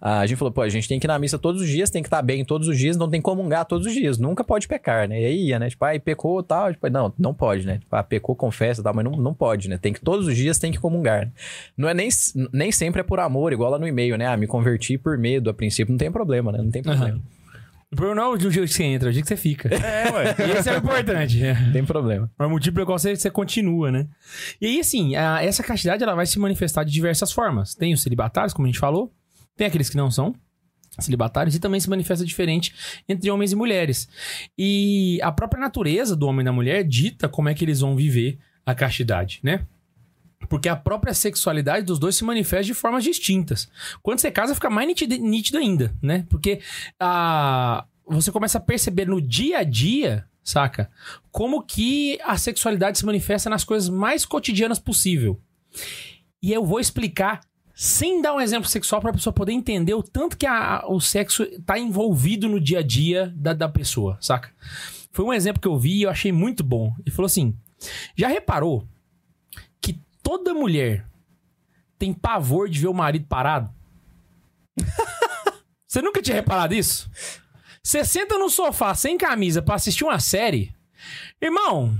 Ah, 0.02 0.20
a 0.20 0.28
gente 0.28 0.38
falou, 0.38 0.52
pô, 0.52 0.62
a 0.62 0.70
gente 0.70 0.88
tem 0.88 1.00
que 1.00 1.06
ir 1.06 1.10
na 1.10 1.18
missa 1.18 1.38
todos 1.40 1.62
os 1.62 1.70
dias, 1.70 1.90
tem 1.90 2.02
que 2.04 2.08
estar 2.08 2.22
bem 2.22 2.44
todos 2.44 2.68
os 2.68 2.78
dias, 2.78 2.98
não 2.98 3.10
tem 3.10 3.22
que 3.22 3.26
comungar 3.26 3.64
todos 3.66 3.88
os 3.88 3.94
dias, 3.94 4.18
nunca 4.18 4.44
pode 4.44 4.68
pecar, 4.68 5.08
né? 5.08 5.22
E 5.22 5.26
aí 5.26 5.46
ia, 5.48 5.60
né? 5.60 5.70
Tipo, 5.70 5.86
aí 5.86 5.98
pecou 6.00 6.44
tal, 6.44 6.74
tipo, 6.74 6.90
não, 6.90 7.14
não 7.18 7.34
pode, 7.34 7.66
né? 7.66 7.78
Tipo, 7.78 7.96
ah, 7.96 8.04
pecou, 8.04 8.36
confessa 8.36 8.84
tal, 8.84 8.97
mas 8.98 9.06
não, 9.06 9.12
não 9.14 9.34
pode, 9.34 9.70
né? 9.70 9.78
Tem 9.78 9.94
que 9.94 10.02
todos 10.02 10.28
os 10.28 10.36
dias 10.36 10.60
tem 10.60 10.72
que 10.72 10.80
comungar. 10.80 11.32
Não 11.78 11.88
é 11.88 11.94
nem, 11.94 12.10
nem 12.52 12.72
sempre 12.72 13.00
é 13.02 13.04
por 13.04 13.20
amor, 13.20 13.54
igual 13.54 13.72
lá 13.72 13.80
no 13.80 13.88
e-mail, 13.88 14.18
né? 14.18 14.28
Ah, 14.28 14.36
me 14.38 14.46
converti 14.48 14.98
por 14.98 15.18
medo, 15.18 15.50
a 15.50 15.54
princípio 15.54 15.92
não 15.92 15.98
tem 15.98 16.12
problema, 16.12 16.52
né? 16.52 16.58
Não 16.62 16.72
tem 16.72 16.84
problema. 16.84 17.08
Aham. 17.16 17.22
O 17.90 17.96
problema 17.96 18.16
não 18.22 18.32
é 18.34 18.36
o 18.36 18.38
dia 18.38 18.50
que 18.52 18.68
você 18.68 18.84
entra, 18.84 19.08
é 19.08 19.12
o 19.12 19.14
dia 19.14 19.22
que 19.22 19.28
você 19.30 19.38
fica. 19.38 19.70
É, 19.74 20.12
ué. 20.12 20.36
Esse 20.60 20.70
é 20.70 20.74
o 20.74 20.78
importante. 20.80 21.40
Não 21.42 21.72
tem 21.72 21.86
problema. 21.86 22.30
Mas 22.38 22.48
o 22.48 22.52
motivo 22.52 22.74
pelo 22.76 22.86
qual 22.86 23.00
você, 23.00 23.16
você 23.16 23.30
continua, 23.32 23.90
né? 23.90 24.08
E 24.60 24.66
aí, 24.68 24.80
assim, 24.82 25.16
a- 25.16 25.42
essa 25.42 25.64
castidade 25.64 26.04
ela 26.04 26.14
vai 26.14 26.26
se 26.26 26.38
manifestar 26.38 26.84
de 26.84 26.92
diversas 26.92 27.32
formas. 27.32 27.74
Tem 27.76 27.94
os 27.94 28.02
celibatários, 28.02 28.54
como 28.54 28.66
a 28.66 28.70
gente 28.70 28.78
falou, 28.80 29.14
tem 29.56 29.66
aqueles 29.68 29.90
que 29.90 29.96
não 29.96 30.12
são 30.12 30.36
celibatários 31.00 31.56
e 31.56 31.60
também 31.60 31.80
se 31.80 31.90
manifesta 31.90 32.26
diferente 32.26 32.74
entre 33.08 33.30
homens 33.32 33.52
e 33.52 33.56
mulheres. 33.56 34.10
E 34.58 35.20
a 35.22 35.32
própria 35.32 35.62
natureza 35.62 36.16
do 36.16 36.28
homem 36.28 36.42
e 36.42 36.46
da 36.46 36.52
mulher 36.52 36.84
dita 36.84 37.30
como 37.30 37.48
é 37.50 37.54
que 37.54 37.64
eles 37.64 37.80
vão 37.82 37.96
viver 37.96 38.38
a 38.68 38.76
castidade, 38.76 39.40
né? 39.42 39.66
Porque 40.50 40.70
a 40.70 40.76
própria 40.76 41.14
sexualidade 41.14 41.86
dos 41.86 41.98
dois 41.98 42.16
se 42.16 42.24
manifesta 42.24 42.66
de 42.66 42.74
formas 42.74 43.04
distintas. 43.04 43.68
Quando 44.04 44.20
você 44.20 44.30
casa, 44.30 44.54
fica 44.54 44.70
mais 44.70 44.88
nítido, 44.88 45.16
nítido 45.18 45.58
ainda, 45.58 45.94
né? 46.02 46.26
Porque 46.30 46.60
a, 47.00 47.86
você 48.06 48.32
começa 48.32 48.58
a 48.58 48.62
perceber 48.62 49.08
no 49.08 49.20
dia 49.22 49.60
a 49.60 49.64
dia, 49.64 50.26
saca? 50.44 50.90
Como 51.32 51.64
que 51.64 52.20
a 52.24 52.38
sexualidade 52.38 52.98
se 53.00 53.06
manifesta 53.06 53.50
nas 53.50 53.64
coisas 53.64 53.90
mais 53.90 54.26
cotidianas 54.26 54.78
possível. 54.80 55.40
E 56.42 56.54
eu 56.54 56.64
vou 56.64 56.80
explicar 56.80 57.42
sem 57.74 58.22
dar 58.22 58.34
um 58.36 58.42
exemplo 58.42 58.68
sexual 58.70 59.02
para 59.02 59.12
a 59.12 59.14
pessoa 59.14 59.34
poder 59.34 59.52
entender 59.54 59.94
o 59.94 60.04
tanto 60.04 60.38
que 60.38 60.46
a- 60.46 60.84
o 60.88 61.00
sexo 61.00 61.46
tá 61.66 61.78
envolvido 61.80 62.48
no 62.48 62.60
dia 62.60 62.80
a 62.80 62.84
dia 62.84 63.34
da, 63.36 63.54
da 63.54 63.70
pessoa, 63.70 64.18
saca? 64.22 64.50
Foi 65.12 65.26
um 65.26 65.34
exemplo 65.34 65.62
que 65.62 65.68
eu 65.68 65.78
vi 65.78 65.98
e 65.98 66.04
eu 66.04 66.10
achei 66.10 66.32
muito 66.32 66.64
bom. 66.64 66.94
Ele 67.06 67.12
falou 67.16 67.26
assim: 67.26 67.56
já 68.16 68.28
reparou 68.28 68.88
que 69.82 70.00
toda 70.22 70.54
mulher 70.54 71.06
tem 71.98 72.14
pavor 72.14 72.70
de 72.70 72.80
ver 72.80 72.88
o 72.88 72.94
marido 72.94 73.26
parado? 73.28 73.70
Você 75.88 76.02
nunca 76.02 76.22
tinha 76.22 76.36
reparado 76.36 76.74
isso? 76.74 77.10
Você 77.82 78.04
senta 78.04 78.38
no 78.38 78.50
sofá 78.50 78.94
sem 78.94 79.18
camisa 79.18 79.62
pra 79.62 79.76
assistir 79.76 80.04
uma 80.04 80.20
série, 80.20 80.76
irmão. 81.42 81.98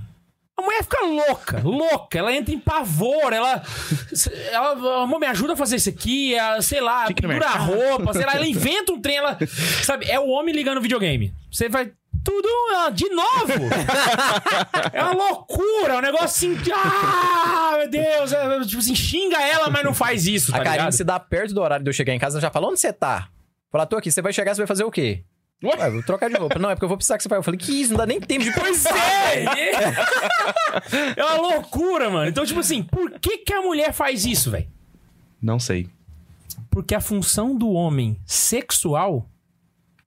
A 0.58 0.62
mulher 0.64 0.84
fica 0.84 1.06
louca, 1.06 1.62
louca. 1.64 2.18
Ela 2.18 2.36
entra 2.36 2.52
em 2.54 2.60
pavor. 2.60 3.32
Ela. 3.32 3.62
ela 4.52 5.04
amor, 5.04 5.20
me 5.20 5.28
ajuda 5.28 5.54
a 5.54 5.56
fazer 5.56 5.76
isso 5.76 5.88
aqui. 5.88 6.34
ela, 6.34 6.62
sei 6.64 6.82
lá, 6.82 7.06
pendura 7.06 7.48
a 7.48 7.58
roupa, 7.58 8.12
sei 8.12 8.26
lá. 8.26 8.34
Ela 8.34 8.46
inventa 8.48 8.92
um 8.92 9.00
trem. 9.00 9.18
Ela. 9.18 9.38
Sabe, 9.84 10.08
é 10.08 10.20
o 10.20 10.28
homem 10.28 10.54
ligando 10.56 10.82
videogame. 10.82 11.32
Você 11.52 11.70
vai. 11.70 11.92
Tudo 12.24 12.48
ah, 12.76 12.90
de 12.90 13.10
novo! 13.10 13.54
é 14.94 15.02
uma 15.04 15.14
loucura, 15.14 15.94
é 15.94 15.98
um 15.98 16.02
negócio 16.02 16.26
assim. 16.26 16.58
Ah, 16.74 17.76
meu 17.78 17.90
Deus! 17.90 18.32
é, 18.34 18.60
tipo 18.66 18.80
assim, 18.80 18.96
xinga 18.96 19.42
ela, 19.42 19.70
mas 19.70 19.84
não 19.84 19.94
faz 19.94 20.28
isso. 20.28 20.52
Tá 20.52 20.58
a 20.58 20.64
Karine 20.64 20.78
ligado? 20.78 20.94
se 20.94 21.04
dá 21.04 21.20
perto 21.20 21.54
do 21.54 21.62
horário 21.62 21.84
de 21.84 21.90
eu 21.90 21.94
chegar 21.94 22.14
em 22.14 22.20
casa, 22.20 22.36
ela 22.36 22.42
já 22.42 22.52
fala, 22.52 22.68
onde 22.68 22.80
você 22.80 22.92
tá? 22.94 23.30
Fala, 23.72 23.86
tô 23.86 23.98
aqui, 23.98 24.12
você 24.12 24.22
vai 24.22 24.34
chegar, 24.34 24.54
você 24.54 24.62
vai 24.62 24.68
fazer 24.68 24.84
o 24.84 24.92
quê? 24.92 25.24
Ué, 25.64 25.90
vou 25.90 26.04
trocar 26.04 26.30
de 26.30 26.38
roupa. 26.38 26.60
Não, 26.60 26.70
é 26.70 26.76
porque 26.76 26.86
eu 26.86 26.90
vou 26.90 26.98
precisar 26.98 27.18
que 27.18 27.24
você 27.24 27.30
vai. 27.30 27.40
Eu 27.40 27.44
falei, 27.44 27.58
que 27.60 27.82
isso, 27.82 27.92
não 27.92 27.98
dá 27.98 28.06
nem 28.06 28.20
tempo 28.20 28.44
de 28.44 28.52
Pois 28.54 28.86
é! 28.86 29.46
é 31.18 31.24
uma 31.24 31.36
loucura, 31.38 32.10
mano. 32.10 32.30
Então, 32.30 32.46
tipo 32.46 32.60
assim, 32.60 32.84
por 32.84 33.20
que, 33.20 33.40
que 33.40 33.54
a 33.54 33.62
mulher 33.62 33.92
faz 33.92 34.24
isso, 34.26 34.52
velho? 34.52 34.68
Não 35.42 35.60
sei. 35.60 35.90
Porque 36.70 36.94
a 36.94 37.02
função 37.02 37.56
do 37.56 37.72
homem 37.72 38.20
sexual 38.26 39.28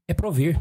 é 0.06 0.14
prover. 0.14 0.58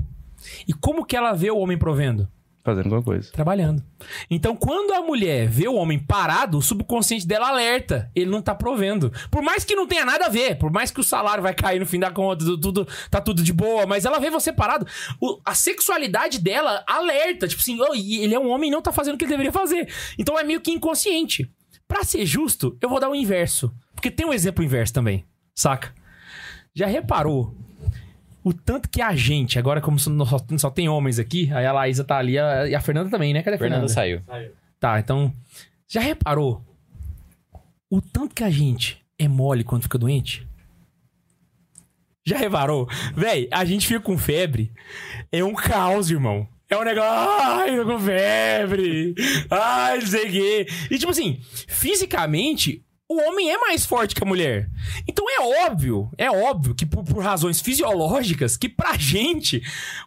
E 0.67 0.73
como 0.73 1.05
que 1.05 1.15
ela 1.15 1.33
vê 1.33 1.49
o 1.51 1.57
homem 1.57 1.77
provendo? 1.77 2.27
Fazendo 2.61 2.85
alguma 2.85 3.01
coisa. 3.01 3.31
Trabalhando. 3.31 3.81
Então, 4.29 4.53
quando 4.55 4.91
a 4.93 5.01
mulher 5.01 5.47
vê 5.47 5.67
o 5.67 5.75
homem 5.75 5.97
parado, 5.97 6.57
o 6.57 6.61
subconsciente 6.61 7.25
dela 7.25 7.47
alerta. 7.47 8.11
Ele 8.13 8.29
não 8.29 8.41
tá 8.41 8.53
provendo. 8.53 9.11
Por 9.31 9.41
mais 9.41 9.63
que 9.63 9.75
não 9.75 9.87
tenha 9.87 10.03
nada 10.05 10.25
a 10.25 10.29
ver, 10.29 10.57
por 10.57 10.69
mais 10.69 10.91
que 10.91 10.99
o 10.99 11.03
salário 11.03 11.41
vai 11.41 11.53
cair 11.53 11.79
no 11.79 11.85
fim 11.85 11.97
da 11.99 12.11
conta, 12.11 12.43
tudo, 12.45 12.85
tá 13.09 13.21
tudo 13.21 13.41
de 13.41 13.53
boa, 13.53 13.87
mas 13.87 14.03
ela 14.05 14.19
vê 14.19 14.29
você 14.29 14.51
parado. 14.51 14.85
o- 15.21 15.39
a 15.45 15.55
sexualidade 15.55 16.37
dela 16.39 16.83
alerta. 16.85 17.47
Tipo 17.47 17.61
assim, 17.61 17.79
"Oh, 17.81 17.93
ele 17.95 18.35
é 18.35 18.39
um 18.39 18.49
homem 18.49 18.69
e 18.69 18.71
não 18.73 18.81
tá 18.81 18.91
fazendo 18.91 19.15
o 19.15 19.17
que 19.17 19.23
ele 19.23 19.31
deveria 19.31 19.53
fazer. 19.53 19.87
Então 20.17 20.37
é 20.37 20.43
meio 20.43 20.59
que 20.61 20.69
inconsciente. 20.71 21.49
Pra 21.87 22.03
ser 22.03 22.25
justo, 22.25 22.77
eu 22.81 22.89
vou 22.89 22.99
dar 22.99 23.09
o 23.09 23.15
inverso. 23.15 23.73
Porque 23.95 24.11
tem 24.11 24.25
um 24.27 24.33
exemplo 24.33 24.63
inverso 24.63 24.93
também, 24.93 25.25
saca? 25.55 25.91
Já 26.75 26.85
reparou 26.85 27.55
o 28.43 28.53
tanto 28.53 28.89
que 28.89 29.01
a 29.01 29.15
gente, 29.15 29.59
agora 29.59 29.81
como 29.81 29.99
só, 29.99 30.11
só- 30.57 30.69
tem 30.69 30.87
homens 30.89 31.19
aqui, 31.19 31.51
aí 31.53 31.65
a 31.65 31.71
Laísa 31.73 32.03
tá 32.03 32.17
ali 32.17 32.37
a- 32.39 32.67
e 32.67 32.75
a 32.75 32.81
Fernanda 32.81 33.09
também, 33.09 33.33
né? 33.33 33.43
Cadê 33.43 33.55
a 33.55 33.59
Fernanda? 33.59 33.87
Fernanda 33.87 33.93
saiu. 33.93 34.51
Tá, 34.79 34.99
então. 34.99 35.33
Já 35.87 35.99
reparou 36.01 36.63
o 37.89 38.01
tanto 38.01 38.35
que 38.35 38.43
a 38.43 38.49
gente 38.49 39.03
é 39.17 39.27
mole 39.27 39.63
quando 39.63 39.83
fica 39.83 39.97
doente? 39.97 40.47
Já 42.25 42.37
reparou? 42.37 42.87
Véi, 43.15 43.47
a 43.51 43.65
gente 43.65 43.87
fica 43.87 43.99
com 43.99 44.17
febre. 44.17 44.71
É 45.31 45.43
um 45.43 45.53
caos, 45.53 46.11
irmão. 46.11 46.47
É 46.69 46.77
um 46.77 46.83
negócio. 46.83 47.09
Ai, 47.11 47.75
tô 47.75 47.85
com 47.85 47.99
febre. 47.99 49.15
Ai, 49.49 49.97
não 49.99 50.05
sei 50.07 50.27
o 50.27 50.31
quê. 50.31 50.67
E 50.91 50.97
tipo 50.99 51.11
assim, 51.11 51.39
fisicamente. 51.67 52.83
O 53.11 53.19
homem 53.27 53.49
é 53.49 53.57
mais 53.57 53.87
forte 53.87 54.13
que 54.13 54.23
a 54.23 54.27
mulher. 54.27 54.69
Então 55.07 55.25
é 55.27 55.65
óbvio, 55.65 56.11
é 56.15 56.29
óbvio 56.29 56.75
que 56.75 56.85
por, 56.85 57.03
por 57.03 57.23
razões 57.23 57.59
fisiológicas, 57.59 58.55
que 58.55 58.69
pra 58.69 58.95
gente, 58.99 59.63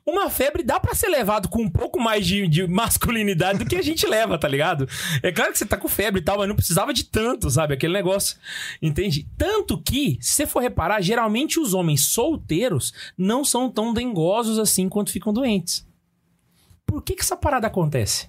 uma 0.07 0.31
febre 0.31 0.63
dá 0.63 0.79
pra 0.79 0.95
ser 0.95 1.09
levado 1.09 1.49
com 1.49 1.63
um 1.63 1.69
pouco 1.69 2.01
mais 2.01 2.25
de, 2.25 2.47
de 2.47 2.65
masculinidade 2.65 3.59
do 3.59 3.67
que 3.67 3.75
a 3.75 3.83
gente 3.83 4.07
leva, 4.07 4.39
tá 4.39 4.47
ligado? 4.47 4.89
É 5.21 5.33
claro 5.33 5.51
que 5.51 5.59
você 5.59 5.67
tá 5.67 5.77
com 5.77 5.89
febre 5.89 6.21
e 6.21 6.25
tal, 6.25 6.39
mas 6.39 6.47
não 6.47 6.55
precisava 6.55 6.95
de 6.95 7.03
tanto, 7.03 7.51
sabe? 7.51 7.75
Aquele 7.75 7.93
negócio. 7.93 8.37
Entende? 8.81 9.27
Tanto 9.37 9.83
que, 9.83 10.17
se 10.21 10.35
você 10.35 10.47
for 10.47 10.61
reparar, 10.61 11.01
geralmente 11.01 11.59
os 11.59 11.75
homens 11.75 12.03
solteiros 12.03 12.95
não 13.19 13.45
são 13.45 13.69
tão 13.69 13.93
dengosos 13.93 14.61
assim 14.61 14.89
quanto 14.89 15.11
ficam 15.11 15.33
doentes. 15.33 15.85
Por 16.87 17.03
que, 17.03 17.17
que 17.17 17.23
essa 17.23 17.37
parada 17.37 17.67
acontece? 17.67 18.29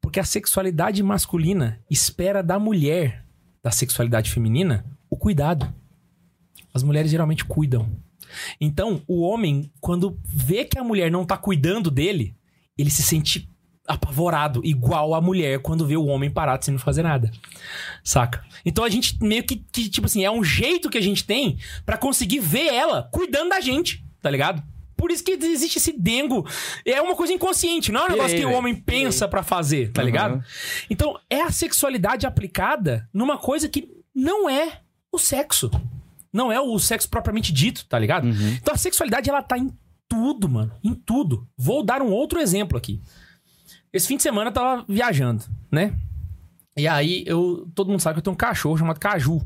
Porque 0.00 0.20
a 0.20 0.24
sexualidade 0.24 1.02
masculina 1.02 1.80
espera 1.90 2.42
da 2.42 2.58
mulher, 2.58 3.24
da 3.62 3.70
sexualidade 3.70 4.30
feminina, 4.30 4.84
o 5.10 5.16
cuidado. 5.16 5.72
As 6.72 6.82
mulheres 6.82 7.10
geralmente 7.10 7.44
cuidam. 7.44 7.88
Então, 8.60 9.02
o 9.06 9.22
homem, 9.22 9.72
quando 9.80 10.18
vê 10.24 10.64
que 10.64 10.78
a 10.78 10.84
mulher 10.84 11.10
não 11.10 11.24
tá 11.24 11.36
cuidando 11.36 11.90
dele, 11.90 12.36
ele 12.76 12.90
se 12.90 13.02
sente 13.02 13.48
apavorado, 13.86 14.60
igual 14.64 15.14
a 15.14 15.20
mulher 15.20 15.60
quando 15.60 15.86
vê 15.86 15.96
o 15.96 16.06
homem 16.06 16.30
parado 16.30 16.64
sem 16.64 16.76
fazer 16.76 17.02
nada. 17.02 17.30
Saca? 18.02 18.44
Então 18.64 18.84
a 18.84 18.88
gente 18.88 19.16
meio 19.22 19.44
que, 19.44 19.56
que, 19.56 19.88
tipo 19.88 20.06
assim, 20.06 20.24
é 20.24 20.30
um 20.30 20.42
jeito 20.42 20.90
que 20.90 20.98
a 20.98 21.02
gente 21.02 21.24
tem 21.24 21.58
pra 21.84 21.96
conseguir 21.96 22.40
ver 22.40 22.66
ela 22.66 23.08
cuidando 23.12 23.50
da 23.50 23.60
gente, 23.60 24.04
tá 24.20 24.30
ligado? 24.30 24.62
Por 24.96 25.10
isso 25.10 25.22
que 25.22 25.32
existe 25.32 25.78
esse 25.78 25.92
dengo. 25.92 26.46
É 26.84 27.00
uma 27.02 27.14
coisa 27.14 27.32
inconsciente, 27.32 27.92
não 27.92 28.00
é 28.00 28.04
um 28.04 28.06
Pirei, 28.06 28.16
negócio 28.18 28.36
que 28.38 28.44
o 28.44 28.48
velho. 28.48 28.58
homem 28.58 28.74
pensa 28.74 29.28
pra 29.28 29.42
fazer, 29.42 29.92
tá 29.92 30.00
Uhum. 30.00 30.06
ligado? 30.06 30.44
Então, 30.88 31.18
é 31.28 31.42
a 31.42 31.50
sexualidade 31.50 32.26
aplicada 32.26 33.08
numa 33.12 33.36
coisa 33.36 33.68
que 33.68 33.88
não 34.14 34.48
é 34.48 34.80
o 35.12 35.18
sexo. 35.18 35.70
Não 36.32 36.50
é 36.52 36.60
o 36.60 36.78
sexo 36.78 37.08
propriamente 37.08 37.52
dito, 37.52 37.84
tá 37.86 37.98
ligado? 37.98 38.28
Então 38.28 38.74
a 38.74 38.76
sexualidade, 38.76 39.28
ela 39.30 39.42
tá 39.42 39.56
em 39.56 39.70
tudo, 40.08 40.48
mano. 40.48 40.72
Em 40.84 40.94
tudo. 40.94 41.48
Vou 41.56 41.82
dar 41.82 42.02
um 42.02 42.10
outro 42.10 42.38
exemplo 42.38 42.76
aqui. 42.76 43.00
Esse 43.92 44.06
fim 44.08 44.16
de 44.16 44.22
semana 44.22 44.50
eu 44.50 44.54
tava 44.54 44.84
viajando, 44.88 45.44
né? 45.72 45.94
E 46.76 46.86
aí, 46.86 47.24
eu, 47.26 47.66
todo 47.74 47.90
mundo 47.90 48.00
sabe 48.00 48.14
que 48.14 48.18
eu 48.18 48.22
tenho 48.22 48.34
um 48.34 48.36
cachorro 48.36 48.76
chamado 48.76 49.00
Caju. 49.00 49.40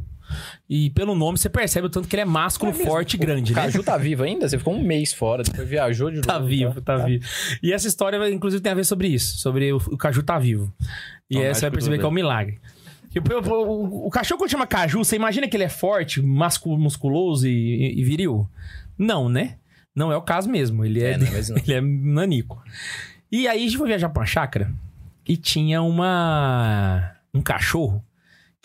E 0.69 0.91
pelo 0.91 1.15
nome 1.15 1.39
você 1.39 1.49
percebe 1.49 1.87
o 1.87 1.91
tanto 1.91 2.07
que 2.09 2.15
ele 2.17 2.23
é 2.23 2.25
másculo, 2.25 2.73
forte 2.73 3.15
e 3.15 3.19
grande, 3.19 3.53
O 3.53 3.57
né? 3.57 3.63
Caju 3.63 3.83
tá 3.83 3.97
vivo 3.97 4.23
ainda? 4.23 4.49
Você 4.49 4.59
ficou 4.59 4.75
um 4.75 4.83
mês 4.83 5.13
fora, 5.13 5.43
depois 5.43 5.69
viajou 5.69 6.11
de 6.11 6.21
Tá 6.27 6.35
novo. 6.35 6.47
vivo, 6.49 6.81
tá 6.81 6.97
vivo. 6.99 7.25
E 7.63 7.73
essa 7.73 7.87
história, 7.89 8.17
inclusive, 8.31 8.63
tem 8.63 8.73
a 8.73 8.75
ver 8.75 8.85
sobre 8.85 9.09
isso. 9.09 9.39
Sobre 9.39 9.73
o, 9.73 9.77
o 9.77 9.97
Caju 9.97 10.23
tá 10.23 10.39
vivo. 10.39 10.73
E 11.29 11.39
aí 11.39 11.55
você 11.55 11.63
vai 11.63 11.71
perceber 11.71 11.99
que 11.99 12.05
é 12.05 12.09
um 12.09 12.13
milagre. 12.13 12.59
Tipo, 13.11 13.35
o, 13.35 14.07
o 14.07 14.11
cachorro 14.11 14.39
quando 14.39 14.51
chama 14.51 14.67
Caju, 14.67 14.99
você 15.05 15.17
imagina 15.17 15.49
que 15.49 15.57
ele 15.57 15.65
é 15.65 15.69
forte, 15.69 16.23
mascu- 16.23 16.79
musculoso 16.79 17.47
e, 17.49 17.99
e 17.99 18.05
viril? 18.05 18.49
Não, 18.97 19.29
né? 19.29 19.57
Não 19.95 20.13
é 20.13 20.17
o 20.17 20.23
caso 20.23 20.49
mesmo. 20.49 20.85
Ele 20.85 21.03
é, 21.03 21.13
É, 21.13 21.17
não 21.19 21.27
é 21.27 21.31
não. 21.49 21.57
ele 21.67 21.73
é 21.75 21.81
nanico. 21.81 22.63
E 23.33 23.49
aí 23.49 23.59
a 23.59 23.63
gente 23.63 23.77
foi 23.77 23.89
viajar 23.89 24.09
pra 24.11 24.21
uma 24.21 24.27
chácara. 24.27 24.73
e 25.27 25.37
tinha 25.37 25.83
uma. 25.83 27.13
um 27.35 27.41
cachorro. 27.43 28.05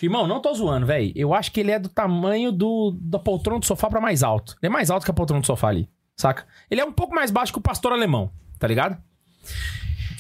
Irmão, 0.06 0.28
não 0.28 0.40
tô 0.40 0.54
zoando, 0.54 0.86
velho. 0.86 1.12
Eu 1.16 1.34
acho 1.34 1.52
que 1.52 1.60
ele 1.60 1.72
é 1.72 1.80
do 1.80 1.90
tamanho 1.90 2.52
do, 2.52 2.96
da 3.00 3.20
poltrona 3.20 3.60
do 3.60 3.66
sofá 3.66 3.90
pra 3.90 4.00
mais 4.00 4.24
alto. 4.24 4.56
Ele 4.62 4.70
é 4.70 4.74
mais 4.74 4.90
alto 4.90 5.04
que 5.04 5.12
a 5.12 5.14
poltrona 5.14 5.42
do 5.42 5.48
sofá 5.48 5.68
ali, 5.70 5.90
saca? 6.16 6.46
Ele 6.70 6.80
é 6.82 6.86
um 6.86 6.92
pouco 6.92 7.14
mais 7.16 7.32
baixo 7.32 7.52
que 7.52 7.60
o 7.60 7.62
pastor 7.62 7.92
alemão, 7.92 8.32
tá 8.60 8.68
ligado? 8.68 8.98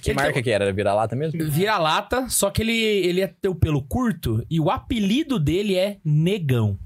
Que 0.02 0.12
Ele 0.12 0.20
marca 0.20 0.42
que 0.42 0.50
era? 0.52 0.72
Vira-lata 0.72 1.16
mesmo? 1.16 1.44
Vira-lata, 1.50 2.30
só 2.30 2.52
que 2.52 2.62
ele, 2.62 2.74
ele 2.74 3.22
é 3.22 3.28
ter 3.28 3.48
o 3.48 3.56
pelo 3.56 3.82
curto 3.82 4.46
e 4.50 4.60
o 4.60 4.70
apelido 4.70 5.40
dele 5.40 5.76
é 5.76 5.98
Negão. 6.04 6.78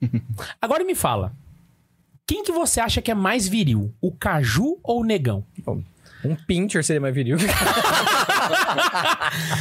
Agora 0.60 0.84
me 0.84 0.94
fala. 0.94 1.32
Quem 2.26 2.42
que 2.42 2.52
você 2.52 2.80
acha 2.80 3.00
que 3.00 3.10
é 3.10 3.14
mais 3.14 3.46
viril? 3.46 3.94
O 4.00 4.10
Caju 4.10 4.78
ou 4.82 5.00
o 5.00 5.04
Negão? 5.04 5.44
Um 6.26 6.36
pincher 6.36 6.84
seria 6.84 7.00
mais 7.00 7.14
viril. 7.14 7.36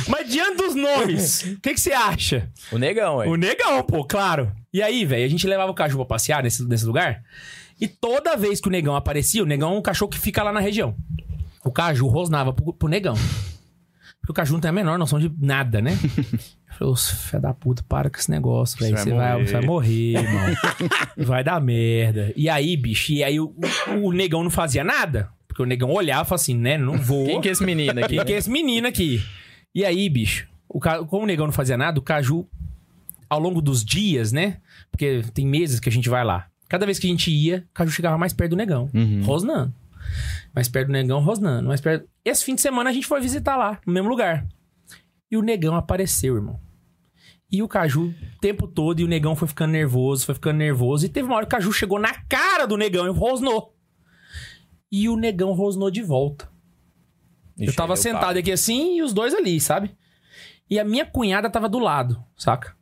Mas 0.08 0.30
diante 0.30 0.58
dos 0.58 0.76
nomes, 0.76 1.44
o 1.44 1.60
que, 1.60 1.74
que 1.74 1.80
você 1.80 1.94
acha? 1.94 2.50
o 2.72 2.78
negão, 2.78 3.18
ué. 3.18 3.28
O 3.28 3.36
Negão, 3.36 3.84
pô, 3.84 4.04
claro. 4.06 4.52
E 4.74 4.82
aí, 4.82 5.06
velho, 5.06 5.26
a 5.26 5.30
gente 5.30 5.48
levava 5.48 5.72
o 5.72 5.76
Caju 5.76 5.98
pra 5.98 6.06
passear 6.06 6.44
nesse, 6.44 6.68
nesse 6.68 6.86
lugar. 6.86 7.24
E 7.80 7.88
toda 7.88 8.38
vez 8.38 8.62
que 8.62 8.68
o 8.68 8.72
Negão 8.72 8.96
aparecia, 8.96 9.44
o 9.44 9.46
Negão 9.46 9.74
é 9.74 9.78
um 9.78 9.82
cachorro 9.82 10.12
que 10.12 10.20
fica 10.20 10.44
lá 10.44 10.52
na 10.52 10.60
região. 10.60 10.96
O 11.64 11.72
Caju 11.72 12.08
rosnava 12.08 12.54
pro, 12.54 12.74
pro 12.74 12.88
Negão. 12.88 13.16
Porque 14.20 14.32
o 14.32 14.34
Caju 14.34 14.54
não 14.54 14.60
tem 14.60 14.70
a 14.70 14.74
menor 14.74 14.98
noção 14.98 15.20
de 15.20 15.32
nada, 15.40 15.82
né? 15.82 15.92
Eu 16.80 16.94
falei, 16.96 17.42
da 17.42 17.54
puta, 17.54 17.84
para 17.88 18.10
com 18.10 18.18
esse 18.18 18.30
negócio, 18.30 18.78
velho. 18.78 18.98
Você 18.98 19.10
vai 19.12 19.18
vai, 19.18 19.32
morrer." 19.32 19.48
você 19.48 19.54
vai 19.54 19.62
morrer, 19.66 20.18
irmão. 20.18 20.56
vai 21.26 21.44
dar 21.44 21.62
merda. 21.62 22.34
E 22.36 22.50
aí, 22.50 22.76
bicho, 22.76 23.14
e 23.14 23.24
aí 23.24 23.40
o, 23.40 23.56
o 24.02 24.12
Negão 24.12 24.44
não 24.44 24.52
fazia 24.52 24.84
nada. 24.84 25.30
Porque 25.56 25.64
o 25.64 25.66
Negão 25.66 25.90
olhava 25.90 26.24
e 26.24 26.26
falava 26.26 26.36
assim, 26.36 26.54
né, 26.54 26.78
não 26.78 26.98
vou. 26.98 27.28
Quem 27.28 27.40
que 27.40 27.48
é 27.48 27.52
esse 27.54 27.64
menino 27.64 27.98
aqui? 27.98 28.18
Quem 28.18 28.26
que 28.26 28.34
é 28.34 28.38
esse 28.38 28.50
menino 28.52 28.86
aqui? 28.86 29.24
E 29.74 29.86
aí, 29.86 30.10
bicho, 30.10 30.50
o 30.68 30.82
Ca- 30.82 31.06
como 31.06 31.24
o 31.24 31.26
negão 31.26 31.46
não 31.46 31.54
fazia 31.54 31.78
nada, 31.78 31.98
o 31.98 32.02
Caju, 32.02 32.46
ao 33.30 33.40
longo 33.40 33.62
dos 33.62 33.84
dias, 33.86 34.34
né? 34.34 34.58
Porque 34.92 35.22
tem 35.34 35.48
meses 35.48 35.80
que 35.80 35.88
a 35.88 35.92
gente 35.92 36.10
vai 36.10 36.26
lá. 36.26 36.48
Cada 36.68 36.86
vez 36.86 37.00
que 37.00 37.08
a 37.08 37.10
gente 37.10 37.32
ia, 37.32 37.66
o 37.70 37.74
Caju 37.74 37.90
chegava 37.90 38.18
mais 38.18 38.34
perto 38.34 38.50
do 38.50 38.58
negão, 38.58 38.90
rosnando. 39.24 39.74
Mais 40.54 40.68
perto 40.68 40.88
do 40.88 40.92
negão, 40.92 41.22
rosnando. 41.22 41.70
Mais 41.70 41.80
perto... 41.80 42.06
Esse 42.26 42.44
fim 42.44 42.56
de 42.56 42.60
semana 42.62 42.90
a 42.90 42.94
gente 42.94 43.08
foi 43.08 43.22
visitar 43.22 43.56
lá, 43.56 43.80
no 43.88 43.94
mesmo 43.94 44.10
lugar. 44.10 44.46
E 45.32 45.38
o 45.38 45.42
negão 45.42 45.76
apareceu, 45.76 46.36
irmão. 46.36 46.60
E 47.50 47.64
o 47.64 47.68
Caju, 47.70 48.08
o 48.10 48.40
tempo 48.42 48.68
todo, 48.68 49.00
e 49.00 49.06
o 49.06 49.08
negão 49.08 49.38
foi 49.38 49.48
ficando 49.48 49.72
nervoso, 49.72 50.26
foi 50.26 50.36
ficando 50.36 50.58
nervoso. 50.58 51.06
E 51.06 51.10
teve 51.10 51.28
uma 51.28 51.38
hora 51.38 51.46
que 51.46 51.56
o 51.56 51.58
Caju 51.58 51.72
chegou 51.72 51.98
na 51.98 52.14
cara 52.28 52.66
do 52.66 52.76
negão 52.76 53.06
e 53.06 53.10
rosnou. 53.10 53.74
E 54.92 55.10
o 55.10 55.16
negão 55.16 55.52
rosnou 55.54 55.90
de 55.92 56.02
volta. 56.02 56.50
Eu 57.58 57.66
Ixi, 57.66 57.76
tava 57.76 57.94
aí 57.94 57.98
deu 57.98 58.04
sentado 58.04 58.34
pau. 58.34 58.38
aqui 58.38 58.52
assim 58.52 58.98
e 58.98 59.02
os 59.02 59.14
dois 59.14 59.34
ali, 59.34 59.60
sabe? 59.60 59.96
E 60.70 60.80
a 60.80 60.84
minha 60.84 61.06
cunhada 61.06 61.50
tava 61.50 61.70
do 61.70 61.80
lado, 61.80 62.24
saca? 62.38 62.76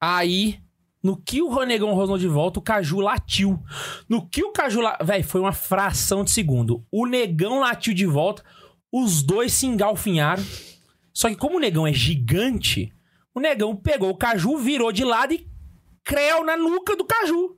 Aí, 0.00 0.60
no 1.02 1.16
que 1.16 1.42
o 1.42 1.48
Ronegão 1.50 1.94
rosnou 1.94 2.18
de 2.18 2.28
volta, 2.28 2.58
o 2.58 2.62
Caju 2.62 3.00
latiu. 3.00 3.62
No 4.08 4.26
que 4.26 4.42
o 4.44 4.52
Caju 4.52 4.80
latiu. 4.80 5.06
Véi, 5.06 5.22
foi 5.22 5.40
uma 5.40 5.52
fração 5.52 6.22
de 6.22 6.30
segundo. 6.30 6.84
O 6.90 7.06
negão 7.06 7.60
latiu 7.60 7.92
de 7.94 8.06
volta, 8.06 8.44
os 8.92 9.22
dois 9.22 9.52
se 9.52 9.66
engalfinharam. 9.66 10.44
Só 11.12 11.28
que, 11.28 11.36
como 11.36 11.56
o 11.56 11.60
negão 11.60 11.86
é 11.86 11.92
gigante, 11.92 12.92
o 13.34 13.40
negão 13.40 13.74
pegou 13.74 14.10
o 14.10 14.16
Caju, 14.16 14.56
virou 14.58 14.92
de 14.92 15.04
lado 15.04 15.32
e 15.34 15.46
creu 16.04 16.44
na 16.44 16.56
nuca 16.56 16.96
do 16.96 17.04
Caju. 17.04 17.56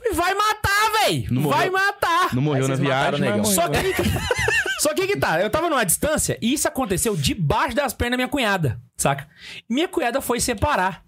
Falei, 0.00 0.12
Vai 0.14 0.34
matar, 0.34 0.90
véi! 1.04 1.26
Não 1.30 1.42
Vai 1.42 1.70
morreu. 1.70 1.72
matar! 1.72 2.34
Não 2.34 2.42
morreu 2.42 2.68
na 2.68 2.74
viagem, 2.74 3.20
negão. 3.20 3.44
Só 3.44 3.68
que. 3.68 3.78
Só 4.80 4.94
que 4.94 5.06
que 5.06 5.16
tá, 5.18 5.38
eu 5.40 5.50
tava 5.50 5.68
numa 5.68 5.84
distância 5.84 6.38
e 6.40 6.54
isso 6.54 6.66
aconteceu 6.66 7.14
debaixo 7.14 7.76
das 7.76 7.92
pernas 7.92 8.12
da 8.12 8.16
minha 8.16 8.28
cunhada, 8.28 8.80
saca? 8.96 9.28
Minha 9.68 9.86
cunhada 9.86 10.22
foi 10.22 10.40
separar. 10.40 11.04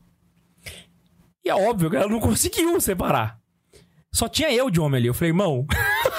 E 1.43 1.49
é 1.49 1.55
óbvio 1.55 1.88
que 1.88 1.97
ela 1.97 2.07
não 2.07 2.20
conseguiu 2.20 2.78
separar. 2.82 3.38
Só 4.12 4.28
tinha 4.28 4.53
eu 4.53 4.68
de 4.68 4.78
homem 4.78 4.99
ali. 4.99 5.09
Eu 5.09 5.14
falei, 5.14 5.30
irmão, 5.30 5.66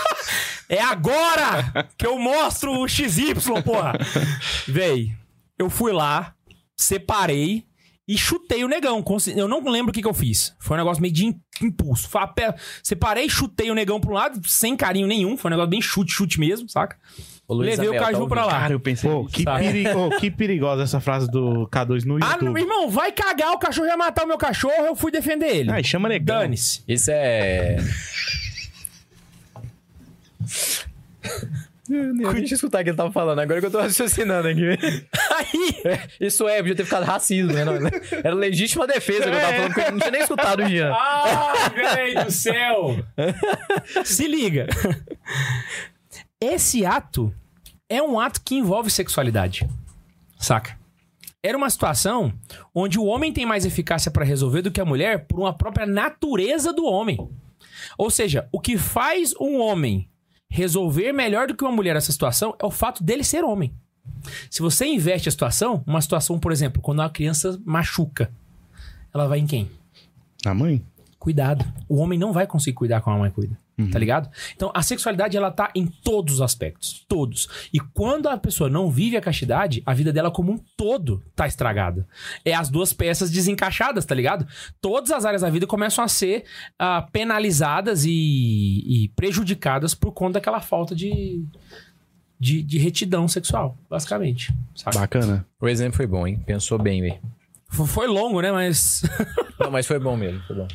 é 0.68 0.82
agora 0.82 1.88
que 1.96 2.08
eu 2.08 2.18
mostro 2.18 2.72
o 2.72 2.88
XY, 2.88 3.36
porra. 3.64 3.94
Véi, 4.68 5.16
eu 5.58 5.70
fui 5.70 5.92
lá, 5.92 6.34
separei 6.76 7.68
e 8.08 8.18
chutei 8.18 8.64
o 8.64 8.68
negão. 8.68 9.04
Eu 9.36 9.48
não 9.48 9.64
lembro 9.70 9.92
o 9.92 9.94
que, 9.94 10.02
que 10.02 10.08
eu 10.08 10.14
fiz. 10.14 10.54
Foi 10.60 10.76
um 10.76 10.80
negócio 10.80 11.02
meio 11.02 11.14
de 11.14 11.26
im- 11.28 11.40
impulso. 11.62 12.08
Fa- 12.10 12.28
pe- 12.28 12.54
Separei, 12.84 13.30
chutei 13.30 13.70
o 13.72 13.76
negão 13.76 14.00
pra 14.00 14.10
um 14.10 14.14
lado, 14.14 14.42
sem 14.48 14.76
carinho 14.76 15.08
nenhum. 15.08 15.38
Foi 15.38 15.50
um 15.50 15.54
negócio 15.54 15.70
bem 15.70 15.82
chute, 15.82 16.12
chute 16.12 16.40
mesmo, 16.40 16.68
saca? 16.70 16.98
Ô, 17.48 17.56
Levei 17.56 17.90
o 17.90 17.94
tá 17.94 18.00
Caju 18.00 18.28
pra 18.28 18.42
ouvindo? 18.42 18.54
lá. 18.54 18.60
Cara, 18.62 18.74
eu 18.74 18.80
pensei. 18.80 19.10
Pô, 19.10 19.26
que, 19.26 19.44
peri... 19.44 19.84
que 20.20 20.32
perigosa 20.32 20.84
essa 20.84 21.00
frase 21.02 21.30
do 21.30 21.68
K2 21.68 22.06
no 22.06 22.16
Ah, 22.24 22.32
YouTube. 22.32 22.46
não, 22.46 22.58
irmão, 22.58 22.90
vai 22.90 23.12
cagar, 23.12 23.52
o 23.52 23.60
cachorro 23.60 23.88
ia 23.88 23.98
matar 23.98 24.24
o 24.24 24.28
meu 24.28 24.38
cachorro, 24.38 24.86
eu 24.86 24.96
fui 24.96 25.12
defender 25.12 25.48
ele. 25.58 25.70
Ai, 25.72 25.84
chama 25.84 26.08
negão. 26.10 26.40
Dane-se. 26.40 26.82
Isso 26.88 27.12
é. 27.12 27.78
Eu 31.94 32.38
escutar 32.44 32.82
o 32.82 32.84
que 32.84 32.90
ele 32.90 32.98
tava 32.98 33.12
falando, 33.12 33.40
agora 33.40 33.60
que 33.60 33.66
eu 33.68 33.72
tô 33.72 33.80
raciocinando 33.82 34.48
aqui. 34.48 34.70
Aí, 35.32 36.10
Isso 36.20 36.48
é, 36.48 36.58
podia 36.58 36.76
ter 36.76 36.86
ficado 36.86 37.04
racismo, 37.04 37.54
né? 37.54 37.64
Não, 37.64 37.80
né? 37.80 37.90
Era 38.24 38.34
legítima 38.34 38.88
defesa 38.88 39.24
que 39.24 39.30
eu 39.30 39.40
tava 39.40 39.54
falando, 39.54 39.74
porque 39.74 39.82
eu 39.82 39.92
não 39.92 40.00
tinha 40.00 40.12
nem 40.12 40.22
escutado 40.22 40.64
o 40.64 40.68
Jean. 40.68 40.94
Ai, 40.94 41.70
velho 41.70 42.26
do 42.26 42.32
céu! 42.32 43.06
Se 44.04 44.28
liga. 44.28 44.68
Esse 46.42 46.86
ato 46.86 47.34
é 47.90 48.02
um 48.02 48.20
ato 48.20 48.42
que 48.44 48.56
envolve 48.56 48.90
sexualidade. 48.90 49.68
Saca? 50.40 50.78
Era 51.42 51.58
uma 51.58 51.70
situação 51.70 52.34
onde 52.74 52.98
o 52.98 53.04
homem 53.04 53.32
tem 53.32 53.46
mais 53.46 53.66
eficácia 53.66 54.10
pra 54.10 54.26
resolver 54.26 54.62
do 54.62 54.72
que 54.72 54.82
a 54.82 54.86
mulher 54.86 55.26
por 55.28 55.40
uma 55.40 55.54
própria 55.54 55.86
natureza 55.86 56.72
do 56.72 56.86
homem. 56.86 57.18
Ou 57.98 58.10
seja, 58.10 58.48
o 58.52 58.60
que 58.60 58.78
faz 58.78 59.34
um 59.40 59.60
homem 59.60 60.10
resolver 60.54 61.12
melhor 61.12 61.48
do 61.48 61.56
que 61.56 61.64
uma 61.64 61.72
mulher 61.72 61.96
essa 61.96 62.12
situação 62.12 62.56
é 62.62 62.66
o 62.66 62.70
fato 62.70 63.04
dele 63.04 63.24
ser 63.24 63.44
homem. 63.44 63.74
Se 64.50 64.62
você 64.62 64.86
inverte 64.86 65.28
a 65.28 65.32
situação, 65.32 65.84
uma 65.88 66.00
situação, 66.00 66.38
por 66.38 66.52
exemplo, 66.52 66.80
quando 66.80 67.00
uma 67.00 67.10
criança 67.10 67.60
machuca, 67.66 68.32
ela 69.12 69.28
vai 69.28 69.40
em 69.40 69.48
quem? 69.48 69.72
A 70.46 70.54
mãe? 70.54 70.84
cuidado. 71.24 71.66
O 71.88 71.96
homem 72.00 72.20
não 72.20 72.34
vai 72.34 72.46
conseguir 72.46 72.76
cuidar 72.76 73.00
como 73.00 73.16
a 73.16 73.20
mãe 73.20 73.32
cuida. 73.32 73.58
Tá 73.92 73.98
ligado? 73.98 74.30
Então, 74.56 74.72
a 74.74 74.84
sexualidade, 74.84 75.36
ela 75.36 75.50
tá 75.50 75.72
em 75.74 75.88
todos 75.88 76.36
os 76.36 76.42
aspectos. 76.42 77.04
Todos. 77.08 77.48
E 77.74 77.80
quando 77.80 78.28
a 78.28 78.38
pessoa 78.38 78.70
não 78.70 78.90
vive 78.90 79.18
a 79.18 79.22
castidade, 79.22 79.82
a 79.86 79.94
vida 79.94 80.14
dela 80.14 80.30
como 80.30 80.52
um 80.52 80.60
todo 80.78 81.24
tá 81.36 81.48
estragada. 81.48 82.08
É 82.46 82.54
as 82.54 82.70
duas 82.70 82.94
peças 82.94 83.32
desencaixadas, 83.32 84.06
tá 84.06 84.14
ligado? 84.14 84.48
Todas 84.80 85.12
as 85.12 85.26
áreas 85.26 85.42
da 85.42 85.50
vida 85.50 85.66
começam 85.66 86.04
a 86.04 86.08
ser 86.08 86.44
ah, 86.78 87.08
penalizadas 87.12 88.06
e, 88.06 88.12
e 88.12 89.12
prejudicadas 89.16 89.96
por 89.96 90.12
conta 90.12 90.34
daquela 90.34 90.62
falta 90.62 90.96
de, 90.96 91.44
de, 92.40 92.62
de 92.62 92.78
retidão 92.78 93.28
sexual, 93.28 93.78
basicamente. 93.90 94.54
sabe? 94.76 94.98
Bacana. 94.98 95.48
O 95.60 95.68
exemplo 95.68 95.98
foi 95.98 96.06
bom, 96.06 96.28
hein? 96.28 96.42
Pensou 96.46 96.78
bem, 96.78 97.02
velho. 97.02 97.20
Foi 97.88 98.08
longo, 98.08 98.42
né? 98.42 98.52
Mas. 98.52 99.04
Não, 99.60 99.72
mas 99.72 99.88
foi 99.88 100.00
bom 100.00 100.16
mesmo, 100.18 100.42
foi 100.48 100.56
bom. 100.56 100.68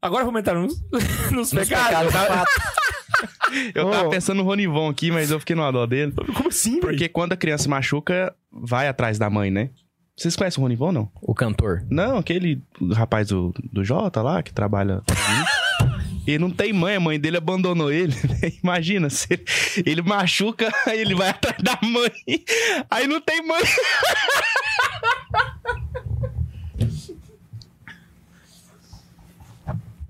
Agora 0.00 0.24
vamos 0.24 0.40
entrar 0.40 0.54
nos, 0.54 0.74
nos, 1.30 1.30
Nos 1.30 1.50
pecados. 1.50 2.12
pecados, 2.12 2.12
fato. 2.12 2.50
Eu 3.74 3.88
tava 3.90 4.08
Ô. 4.08 4.10
pensando 4.10 4.38
no 4.38 4.42
Ronivon 4.44 4.88
aqui, 4.90 5.10
mas 5.10 5.30
eu 5.30 5.38
fiquei 5.38 5.54
no 5.54 5.70
dó 5.70 5.86
dele. 5.86 6.12
Como 6.34 6.48
assim, 6.48 6.80
Porque 6.80 7.08
quando 7.08 7.32
a 7.32 7.36
criança 7.36 7.62
se 7.64 7.68
machuca, 7.68 8.34
vai 8.50 8.88
atrás 8.88 9.18
da 9.18 9.30
mãe, 9.30 9.50
né? 9.50 9.70
Vocês 10.16 10.34
conhecem 10.34 10.60
o 10.60 10.62
Ronivon, 10.62 10.92
não? 10.92 11.10
O 11.22 11.34
cantor. 11.34 11.84
Não, 11.88 12.18
aquele 12.18 12.60
rapaz 12.92 13.28
do, 13.28 13.54
do 13.72 13.84
Jota 13.84 14.20
lá, 14.22 14.42
que 14.42 14.52
trabalha. 14.52 15.02
Ele 16.26 16.38
não 16.38 16.50
tem 16.50 16.72
mãe, 16.72 16.96
a 16.96 17.00
mãe 17.00 17.18
dele 17.18 17.36
abandonou 17.36 17.92
ele. 17.92 18.14
Imagina, 18.62 19.08
se 19.08 19.28
ele, 19.30 19.44
ele 19.86 20.02
machuca, 20.02 20.70
aí 20.86 21.00
ele 21.00 21.14
vai 21.14 21.30
atrás 21.30 21.56
da 21.62 21.78
mãe. 21.82 22.12
Aí 22.90 23.06
não 23.06 23.20
tem 23.20 23.46
mãe. 23.46 23.62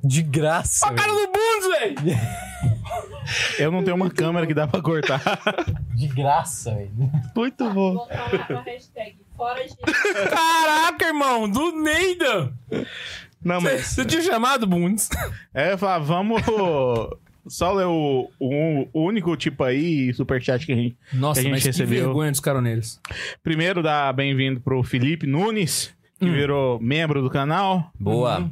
De 0.05 0.23
graça. 0.23 0.87
A 0.87 0.93
cara 0.93 1.13
do 1.13 1.27
Bundes, 1.33 1.79
velho! 1.79 2.19
Eu 3.59 3.73
não 3.73 3.83
tenho 3.83 3.97
uma 3.97 4.11
câmera 4.11 4.47
que 4.47 4.53
dá 4.55 4.67
pra 4.67 4.83
cortar. 4.83 5.21
De 5.95 6.09
graça, 6.09 6.75
velho. 6.75 6.91
Muito 7.35 7.71
bom. 7.71 7.97
Com 7.97 8.57
a 8.59 8.63
hashtag 8.63 9.17
fora 9.37 9.67
de. 9.67 9.75
Caraca, 10.31 11.07
irmão, 11.07 11.49
do 11.49 11.73
Neida! 11.83 12.53
Não, 13.43 13.61
mas. 13.61 13.87
Você 13.87 14.05
tinha 14.05 14.21
chamado 14.23 14.67
Bundes? 14.67 15.09
É, 15.55 15.73
eu 15.73 15.79
falava, 15.79 16.05
vamos 16.05 16.43
só 17.47 17.73
ler 17.73 17.87
o, 17.87 18.31
o, 18.39 18.89
o 18.93 19.03
único 19.05 19.37
tipo 19.37 19.63
aí, 19.65 20.13
superchat 20.15 20.65
que 20.67 20.73
a 20.73 20.77
gente... 20.77 20.97
Nossa, 21.13 21.41
Que 21.41 21.47
a 21.47 21.51
gente 21.51 21.53
mas 21.53 21.63
que 21.63 21.69
recebeu. 21.69 22.05
vergonha 22.07 22.31
dos 22.31 22.41
caroneiros. 22.41 23.01
Primeiro, 23.43 23.83
dá 23.83 24.13
bem-vindo 24.13 24.61
pro 24.61 24.83
Felipe 24.83 25.27
Nunes, 25.27 25.95
que 26.19 26.29
virou 26.29 26.81
membro 26.81 27.23
do 27.23 27.29
canal. 27.31 27.91
Boa. 27.99 28.51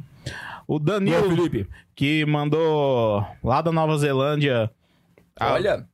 O 0.73 0.79
Danilo, 0.79 1.35
Felipe. 1.35 1.69
que 1.95 2.25
mandou 2.25 3.23
lá 3.43 3.61
da 3.61 3.71
Nova 3.71 3.95
Zelândia. 3.95 4.71
Olha, 5.39 5.85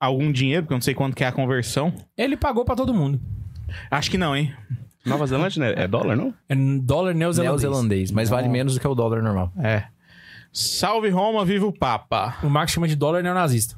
algum 0.00 0.32
dinheiro, 0.32 0.62
porque 0.62 0.72
eu 0.72 0.76
não 0.76 0.82
sei 0.82 0.94
quanto 0.94 1.14
que 1.14 1.22
é 1.22 1.26
a 1.26 1.32
conversão. 1.32 1.92
Ele 2.16 2.34
pagou 2.34 2.64
pra 2.64 2.74
todo 2.74 2.94
mundo. 2.94 3.20
Acho 3.90 4.10
que 4.10 4.16
não, 4.16 4.34
hein? 4.34 4.54
Nova 5.04 5.26
Zelândia, 5.26 5.60
né? 5.60 5.84
É 5.84 5.86
dólar, 5.86 6.16
não? 6.16 6.32
É 6.48 6.54
dólar 6.54 7.12
neozelandês. 7.12 7.62
Neozelandês, 7.62 8.10
mas 8.10 8.30
vale 8.30 8.48
menos 8.48 8.72
do 8.72 8.80
que 8.80 8.88
o 8.88 8.94
dólar 8.94 9.22
normal. 9.22 9.52
É. 9.62 9.84
Salve 10.50 11.10
Roma, 11.10 11.44
viva 11.44 11.66
o 11.66 11.72
Papa. 11.72 12.38
O 12.42 12.48
Marcos 12.48 12.72
chama 12.72 12.88
de 12.88 12.96
dólar 12.96 13.22
neonazista. 13.22 13.76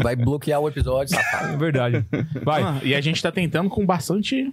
Vai 0.00 0.14
bloquear 0.14 0.60
o 0.60 0.68
episódio, 0.68 1.12
safado. 1.16 1.54
É 1.54 1.56
verdade. 1.56 2.06
Vai. 2.44 2.62
Ah, 2.62 2.80
e 2.84 2.94
a 2.94 3.00
gente 3.00 3.20
tá 3.20 3.32
tentando 3.32 3.68
com 3.68 3.84
bastante. 3.84 4.52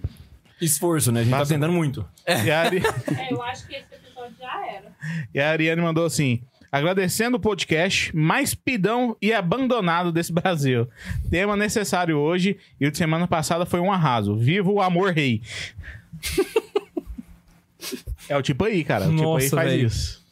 Esforço, 0.62 1.12
né? 1.12 1.22
A 1.22 1.24
gente 1.24 1.34
tá 1.34 1.46
tentando 1.46 1.74
muito. 1.74 2.06
E 2.28 2.52
a, 2.52 2.62
Ari... 2.62 2.82
É, 3.18 3.32
eu 3.32 3.42
acho 3.44 3.68
que 3.68 3.76
esse 3.76 3.94
episódio 3.94 4.36
já 4.40 4.68
era. 4.68 4.92
e 5.34 5.40
a 5.40 5.52
Ariane 5.52 5.82
mandou 5.82 6.06
assim: 6.06 6.42
agradecendo 6.72 7.38
o 7.38 7.40
podcast 7.40 8.16
mais 8.16 8.54
pidão 8.54 9.16
e 9.22 9.34
abandonado 9.34 10.12
desse 10.12 10.34
Brasil. 10.34 10.88
Tema 11.30 11.56
necessário 11.56 12.18
hoje 12.18 12.58
e 12.80 12.88
o 12.88 12.92
de 12.92 12.98
semana 12.98 13.28
passada 13.28 13.66
foi 13.66 13.80
um 13.80 13.92
arraso. 13.92 14.36
Viva 14.36 14.70
o 14.70 14.82
amor 14.82 15.14
rei. 15.14 15.42
é 18.28 18.36
o 18.36 18.42
tipo 18.42 18.66
aí, 18.66 18.84
cara. 18.84 19.08
O 19.08 19.16
tipo 19.16 19.38
aí 19.38 19.50
faz 19.50 19.72
velho. 19.72 19.88
isso. 19.88 20.27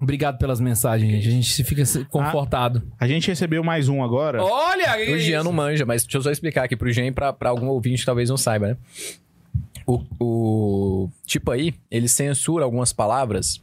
Obrigado 0.00 0.36
pelas 0.38 0.60
mensagens, 0.60 1.10
gente. 1.10 1.26
A 1.26 1.30
gente 1.30 1.50
se 1.52 1.64
fica 1.64 1.82
confortado. 2.10 2.82
A 3.00 3.08
gente 3.08 3.28
recebeu 3.28 3.64
mais 3.64 3.88
um 3.88 4.04
agora. 4.04 4.42
Olha! 4.42 4.94
O 5.14 5.18
Jean 5.18 5.42
não 5.42 5.52
manja, 5.52 5.86
mas 5.86 6.02
deixa 6.02 6.18
eu 6.18 6.22
só 6.22 6.30
explicar 6.30 6.64
aqui 6.64 6.76
pro 6.76 6.92
Jean 6.92 7.12
pra, 7.12 7.32
pra 7.32 7.48
algum 7.48 7.68
ouvinte 7.68 8.00
que 8.00 8.06
talvez 8.06 8.28
não 8.28 8.36
saiba, 8.36 8.68
né? 8.68 8.76
O, 9.86 10.02
o 10.20 11.10
tipo 11.24 11.50
aí, 11.50 11.72
ele 11.90 12.08
censura 12.08 12.64
algumas 12.64 12.92
palavras 12.92 13.62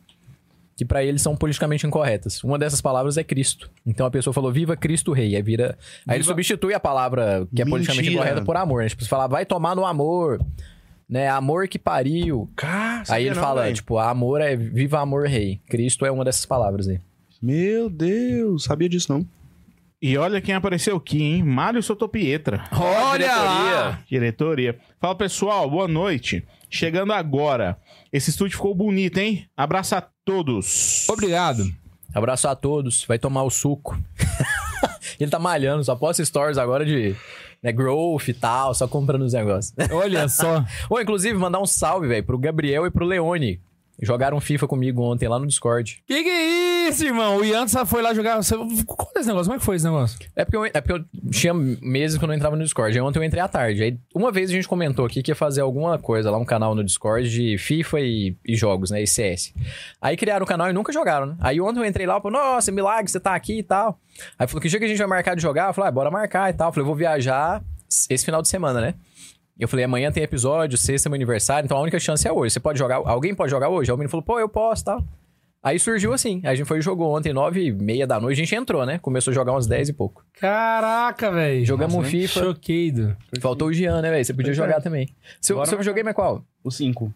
que 0.76 0.84
pra 0.84 1.04
ele 1.04 1.20
são 1.20 1.36
politicamente 1.36 1.86
incorretas. 1.86 2.44
Uma 2.44 2.58
dessas 2.58 2.82
palavras 2.82 3.16
é 3.16 3.24
Cristo. 3.24 3.70
Então 3.86 4.04
a 4.08 4.10
pessoa 4.10 4.34
falou, 4.34 4.52
viva 4.52 4.76
Cristo 4.76 5.12
Rei. 5.12 5.36
Aí 5.36 5.42
vira. 5.44 5.78
Aí 6.08 6.16
ele 6.16 6.24
Viva- 6.24 6.32
substitui 6.32 6.74
a 6.74 6.80
palavra 6.80 7.48
que 7.56 7.62
é 7.62 7.66
politicamente 7.66 8.08
Mentira. 8.10 8.24
incorreta 8.26 8.44
por 8.44 8.58
amor, 8.58 8.82
né? 8.82 8.90
Tipo, 8.90 9.04
você 9.04 9.10
fala, 9.10 9.28
vai 9.28 9.46
tomar 9.46 9.76
no 9.76 9.86
amor. 9.86 10.44
Né? 11.08 11.28
Amor 11.28 11.68
que 11.68 11.78
pariu. 11.78 12.50
Cara, 12.56 13.04
aí 13.10 13.26
ele 13.26 13.36
fala, 13.36 13.72
tipo, 13.72 13.98
amor 13.98 14.42
é 14.42 14.56
viva 14.56 15.00
amor 15.00 15.28
rei. 15.28 15.62
Cristo 15.68 16.06
é 16.06 16.12
uma 16.12 16.26
dessas 16.26 16.46
palavras 16.46 16.88
aí. 16.88 17.00
Meu 17.42 17.90
Deus, 17.90 18.64
sabia 18.64 18.88
disso 18.88 19.12
não. 19.12 19.28
E 20.02 20.18
olha 20.18 20.42
quem 20.42 20.54
apareceu 20.54 20.98
aqui, 20.98 21.24
hein? 21.24 21.44
Mário 21.44 21.82
Sotopietra. 21.82 22.66
Olha! 22.74 23.36
lá! 23.36 24.00
Diretoria. 24.10 24.78
Fala 25.00 25.16
pessoal, 25.16 25.70
boa 25.70 25.88
noite. 25.88 26.46
Chegando 26.70 27.14
agora. 27.14 27.78
Esse 28.12 28.30
estúdio 28.30 28.58
ficou 28.58 28.76
bonito, 28.76 29.18
hein? 29.18 29.48
Abraço 29.56 29.96
a 29.96 30.02
todos. 30.26 31.08
Obrigado. 31.08 31.64
Abraço 32.14 32.48
a 32.50 32.56
todos. 32.56 33.06
Vai 33.06 33.18
tomar 33.18 33.44
o 33.44 33.50
suco. 33.50 33.98
ele 35.20 35.32
tá 35.32 35.40
malhando, 35.40 35.84
só 35.84 35.96
posta 35.96 36.24
stories 36.24 36.58
agora 36.58 36.86
de 36.86 37.16
né, 37.64 37.72
growth 37.72 38.28
e 38.28 38.34
tal, 38.34 38.76
só 38.76 38.88
comprando 38.88 39.22
os 39.22 39.34
negócios. 39.34 39.74
Olha 39.92 40.28
só. 40.28 40.66
Ou, 40.90 41.02
inclusive, 41.02 41.38
mandar 41.38 41.62
um 41.62 41.66
salve, 41.66 42.08
velho, 42.08 42.24
pro 42.24 42.38
Gabriel 42.38 42.86
e 42.86 42.92
pro 42.92 43.06
Leone. 43.06 43.62
Jogaram 44.02 44.40
FIFA 44.42 44.68
comigo 44.68 45.02
ontem 45.04 45.28
lá 45.28 45.38
no 45.38 45.46
Discord. 45.46 46.04
que 46.06 46.24
que 46.24 46.30
é 46.30 46.90
isso, 46.90 47.06
irmão? 47.06 47.38
O 47.38 47.46
Ian 47.46 47.68
só 47.68 47.86
foi 47.86 48.02
lá 48.02 48.14
jogar. 48.14 48.38
Você... 48.38 48.56
Conta 48.58 49.20
esse 49.20 49.28
negócio. 49.28 49.46
Como 49.46 49.56
é 49.56 49.60
que 49.60 49.66
foi 49.66 49.76
esse 49.76 49.86
negócio? 49.86 50.20
É 50.36 50.44
porque, 50.44 50.58
eu, 50.58 50.66
é 50.66 50.82
porque 50.82 50.94
eu 50.94 51.30
tinha 51.32 51.54
meses 51.54 52.18
que 52.18 52.24
eu 52.24 52.28
não 52.28 52.36
entrava 52.36 52.56
no 52.56 52.64
Discord. 52.64 52.98
Aí 52.98 53.02
ontem 53.02 53.20
eu 53.20 53.24
entrei 53.24 53.42
à 53.42 53.48
tarde. 53.48 53.84
Aí 53.84 53.98
uma 54.14 54.32
vez 54.32 54.50
a 54.50 54.54
gente 54.54 54.68
comentou 54.68 55.06
aqui 55.06 55.22
que 55.22 55.32
ia 55.32 55.36
fazer 55.36 55.62
alguma 55.62 55.98
coisa 56.00 56.32
lá, 56.32 56.38
um 56.38 56.46
canal 56.46 56.74
no 56.74 56.84
Discord 56.84 57.30
de 57.30 57.58
FIFA 57.58 58.00
e, 58.02 58.36
e 58.46 58.56
jogos, 58.56 58.90
né? 58.92 59.02
E 59.02 59.08
CS. 59.08 59.54
Aí 60.02 60.18
criaram 60.18 60.44
o 60.44 60.48
canal 60.48 60.70
e 60.70 60.74
nunca 60.74 60.92
jogaram, 60.92 61.28
né? 61.28 61.38
Aí 61.40 61.62
ontem 61.62 61.80
eu 61.80 61.86
entrei 61.86 62.06
lá 62.06 62.18
e 62.18 62.22
falei, 62.22 62.38
nossa, 62.38 62.72
milagre, 62.72 63.12
você 63.12 63.20
tá 63.20 63.36
aqui 63.36 63.60
e 63.60 63.64
tal. 63.64 64.00
Aí 64.38 64.48
falou, 64.48 64.62
que 64.62 64.70
dia 64.70 64.80
que 64.80 64.86
a 64.86 64.88
gente 64.88 64.98
vai 64.98 65.08
marcar 65.08 65.36
de 65.36 65.42
jogar? 65.42 65.70
Eu 65.70 65.74
falei, 65.74 65.90
ah, 65.90 65.92
bora 65.92 66.12
marcar 66.12 66.50
e 66.50 66.54
tal. 66.54 66.70
Eu 66.70 66.74
falei, 66.74 66.84
eu 66.84 66.88
vou 66.88 66.96
viajar 66.96 67.64
esse 68.10 68.26
final 68.26 68.42
de 68.42 68.48
semana, 68.48 68.82
né? 68.82 68.96
Eu 69.60 69.68
falei, 69.68 69.86
amanhã 69.86 70.12
tem 70.12 70.24
episódio, 70.24 70.78
sexta 70.78 71.08
é 71.08 71.10
meu 71.10 71.16
aniversário, 71.16 71.66
então 71.66 71.78
a 71.78 71.82
única 71.82 72.00
chance 72.00 72.28
é 72.28 72.32
hoje. 72.32 72.54
Você 72.54 72.60
pode 72.60 72.80
jogar, 72.80 72.96
alguém 73.06 73.36
pode 73.36 73.52
jogar 73.52 73.70
hoje? 73.70 73.92
Aí 73.92 73.94
o 73.94 73.98
menino 73.98 74.10
falou, 74.10 74.24
pô, 74.24 74.40
eu 74.40 74.50
posso 74.50 74.82
e 74.82 74.86
tal. 74.86 75.04
Aí 75.62 75.80
surgiu 75.80 76.12
assim. 76.12 76.42
Aí 76.44 76.50
a 76.52 76.56
gente 76.56 76.66
foi 76.68 76.80
e 76.80 76.82
jogou 76.82 77.16
ontem, 77.16 77.32
nove 77.32 77.68
e 77.68 77.72
meia 77.72 78.06
da 78.06 78.20
noite, 78.20 78.42
a 78.42 78.44
gente 78.44 78.54
entrou, 78.56 78.86
né? 78.86 78.98
Começou 79.00 79.32
a 79.32 79.34
jogar 79.34 79.54
uns 79.56 79.66
10 79.66 79.90
e 79.90 79.94
pouco. 79.94 80.26
Caraca, 80.34 81.32
velho. 81.32 81.66
Jogamos 81.66 81.96
um 81.96 82.04
FIFA. 82.04 82.40
Choquedo. 82.42 83.16
Faltou 83.40 83.70
o 83.70 83.74
Jean, 83.74 84.02
né, 84.02 84.10
velho? 84.10 84.26
Você 84.26 84.34
podia 84.34 84.54
jogar 84.54 84.82
também. 84.82 85.08
Seu, 85.40 85.56
Bora 85.56 85.70
seu 85.70 85.78
videogame 85.78 86.10
é 86.10 86.14
qual? 86.14 86.44
O 86.64 86.70
5. 86.70 87.14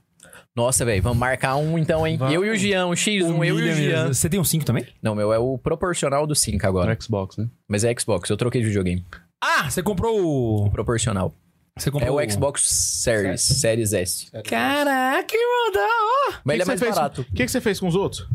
Nossa, 0.55 0.85
velho, 0.85 1.01
vamos 1.03 1.17
marcar 1.17 1.55
um 1.57 1.77
então, 1.77 2.07
hein? 2.07 2.17
Vamos. 2.17 2.33
Eu 2.33 2.45
e 2.45 2.49
o 2.49 2.55
Jean, 2.55 2.87
um 2.87 2.91
X1, 2.91 3.21
eu 3.21 3.43
e 3.43 3.51
o 3.51 3.73
Jean. 3.73 4.03
mesmo. 4.03 4.13
Você 4.13 4.29
tem 4.29 4.39
um 4.39 4.43
5 4.43 4.63
também? 4.63 4.85
Não, 5.03 5.13
meu 5.13 5.33
é 5.33 5.37
o 5.37 5.57
proporcional 5.57 6.25
do 6.25 6.33
5 6.33 6.65
agora. 6.65 6.93
No 6.95 7.01
Xbox, 7.01 7.35
né? 7.37 7.47
Mas 7.67 7.83
é 7.83 7.93
Xbox, 7.99 8.29
eu 8.29 8.37
troquei 8.37 8.61
de 8.61 8.67
videogame. 8.67 9.05
Ah, 9.41 9.69
você 9.69 9.83
comprou 9.83 10.65
o. 10.65 10.69
Proporcional. 10.71 11.33
Você 11.77 11.89
É 11.89 11.91
comprou 11.91 12.17
o 12.19 12.31
Xbox 12.31 12.61
Series, 12.63 13.41
Series 13.41 13.93
S. 13.93 14.27
Caraca, 14.43 15.35
irmão, 15.35 15.71
da 15.73 15.79
hora. 15.81 16.41
Mas 16.43 16.53
ele 16.55 16.63
é 16.63 16.65
mais 16.65 16.79
barato. 16.79 17.21
O 17.21 17.25
que, 17.35 17.45
que 17.45 17.51
você 17.51 17.61
fez 17.61 17.79
com 17.79 17.87
os 17.87 17.95
outros? 17.95 18.27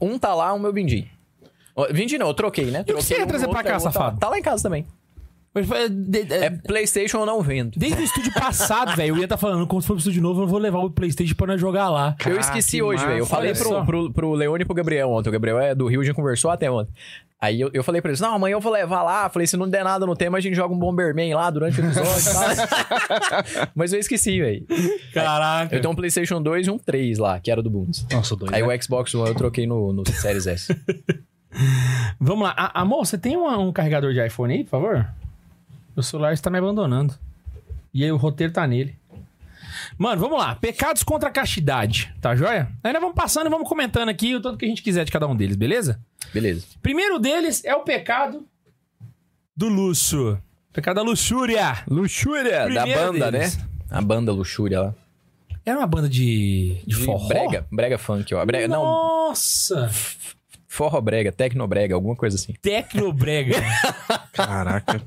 Um 0.00 0.18
tá 0.18 0.34
lá, 0.34 0.52
um 0.52 0.58
meu 0.58 0.72
vendi. 0.72 1.08
Ó, 1.74 1.86
Vendi 1.90 2.18
não, 2.18 2.26
eu 2.28 2.34
troquei, 2.34 2.66
né? 2.66 2.80
E 2.80 2.82
o 2.82 2.84
que 2.84 2.92
Troquei 2.92 3.02
você 3.06 3.18
ia 3.18 3.24
um 3.24 3.26
trazer 3.26 3.46
no 3.46 3.52
pra 3.52 3.60
outro, 3.60 3.72
cá, 3.72 3.76
aí 3.78 3.82
o 3.82 3.84
outro 3.86 3.92
tá 3.92 3.98
lá. 4.00 4.04
safado? 4.06 4.20
Tá 4.20 4.28
lá 4.28 4.38
em 4.38 4.42
casa 4.42 4.62
também. 4.62 4.86
Mas 5.54 5.66
foi- 5.66 5.88
de- 5.88 6.24
de- 6.24 6.32
É 6.34 6.48
Playstation 6.50 7.18
eu 7.20 7.26
não 7.26 7.42
vendo. 7.42 7.78
Desde 7.78 8.00
o 8.00 8.04
estúdio 8.04 8.32
passado, 8.32 8.96
velho, 8.96 9.14
eu 9.14 9.18
ia 9.18 9.24
estar 9.24 9.36
falando, 9.36 9.66
quando 9.66 9.82
for 9.82 9.92
pro 9.94 9.98
estúdio 9.98 10.22
novo, 10.22 10.42
eu 10.42 10.46
vou 10.46 10.58
levar 10.58 10.78
o 10.78 10.90
Playstation 10.90 11.34
pra 11.34 11.46
nós 11.46 11.60
jogar 11.60 11.90
lá. 11.90 12.16
eu 12.26 12.38
esqueci 12.40 12.78
que 12.78 12.82
hoje, 12.82 13.04
velho. 13.04 13.18
Eu 13.18 13.26
falei 13.26 13.52
pro, 13.54 13.84
pro, 13.84 14.12
pro 14.12 14.32
Leone 14.32 14.62
e 14.62 14.64
pro 14.64 14.74
Gabriel 14.74 15.10
ontem. 15.10 15.28
O 15.28 15.32
Gabriel 15.32 15.58
é 15.58 15.74
do 15.74 15.86
Rio, 15.86 16.00
a 16.00 16.04
gente 16.04 16.14
conversou 16.14 16.50
até 16.50 16.70
ontem. 16.70 16.90
Aí 17.38 17.60
eu, 17.60 17.68
eu 17.74 17.82
falei 17.82 18.00
pra 18.00 18.10
eles, 18.10 18.20
não, 18.20 18.34
amanhã 18.36 18.54
eu 18.54 18.60
vou 18.60 18.72
levar 18.72 19.02
lá. 19.02 19.28
Falei, 19.28 19.46
se 19.48 19.56
não 19.56 19.68
der 19.68 19.82
nada 19.84 20.06
no 20.06 20.14
tema, 20.14 20.38
a 20.38 20.40
gente 20.40 20.54
joga 20.54 20.72
um 20.72 20.78
Bomberman 20.78 21.34
lá 21.34 21.50
durante 21.50 21.80
o 21.80 21.84
episódio 21.84 22.12
e 22.20 22.32
tal. 22.32 23.68
Mas 23.74 23.92
eu 23.92 23.98
esqueci, 23.98 24.40
velho. 24.40 24.64
Caraca. 25.12 25.74
Eu 25.74 25.80
tenho 25.80 25.92
um 25.92 25.96
Playstation 25.96 26.40
2 26.40 26.68
e 26.68 26.70
um 26.70 26.78
3 26.78 27.18
lá, 27.18 27.40
que 27.40 27.50
era 27.50 27.60
do 27.60 27.68
Bundes. 27.68 28.06
Nossa, 28.12 28.36
doido. 28.36 28.54
Aí 28.54 28.62
o 28.62 28.82
Xbox 28.82 29.12
One 29.14 29.28
eu 29.28 29.34
troquei 29.34 29.66
no, 29.66 29.92
no 29.92 30.06
Series 30.08 30.46
S. 30.46 30.74
Vamos 32.20 32.44
lá. 32.44 32.54
A- 32.56 32.80
amor, 32.80 33.04
você 33.04 33.18
tem 33.18 33.36
uma- 33.36 33.58
um 33.58 33.72
carregador 33.72 34.12
de 34.12 34.24
iPhone 34.24 34.54
aí, 34.54 34.64
por 34.64 34.70
favor? 34.70 35.06
Meu 35.96 36.02
celular 36.02 36.32
está 36.32 36.50
me 36.50 36.58
abandonando. 36.58 37.14
E 37.92 38.02
aí 38.04 38.10
o 38.12 38.16
roteiro 38.16 38.52
tá 38.52 38.66
nele. 38.66 38.96
Mano, 39.98 40.20
vamos 40.20 40.38
lá. 40.38 40.54
Pecados 40.54 41.02
contra 41.02 41.28
a 41.28 41.32
castidade, 41.32 42.14
tá 42.20 42.34
joia? 42.34 42.68
Aí 42.82 42.92
nós 42.92 43.00
vamos 43.02 43.14
passando 43.16 43.46
e 43.46 43.50
vamos 43.50 43.68
comentando 43.68 44.08
aqui 44.08 44.34
o 44.34 44.40
tanto 44.40 44.56
que 44.58 44.64
a 44.64 44.68
gente 44.68 44.82
quiser 44.82 45.04
de 45.04 45.12
cada 45.12 45.26
um 45.26 45.36
deles, 45.36 45.56
beleza? 45.56 46.00
Beleza. 46.32 46.64
Primeiro 46.82 47.18
deles 47.18 47.64
é 47.64 47.74
o 47.74 47.80
pecado 47.80 48.46
do 49.56 49.68
luxo. 49.68 50.38
Pecado 50.72 50.96
da 50.96 51.02
luxúria. 51.02 51.82
Luxúria, 51.88 52.60
da 52.68 52.82
Primeiro 52.82 53.12
banda, 53.12 53.30
deles. 53.30 53.56
né? 53.58 53.64
A 53.90 54.00
banda 54.00 54.32
Luxúria 54.32 54.80
lá. 54.80 54.94
Era 55.66 55.78
uma 55.78 55.86
banda 55.86 56.08
de, 56.08 56.78
de, 56.86 56.96
De 56.96 57.04
forró? 57.04 57.28
Brega? 57.28 57.66
Brega 57.70 57.98
funk, 57.98 58.34
ó. 58.34 58.44
Brega, 58.44 58.66
não, 58.66 58.82
Nossa! 58.82 59.90
forró 60.66 60.98
brega, 61.02 61.30
tecnobrega, 61.30 61.94
alguma 61.94 62.16
coisa 62.16 62.36
assim. 62.36 62.54
Tecnobrega. 62.62 63.56
Caraca. 64.32 65.02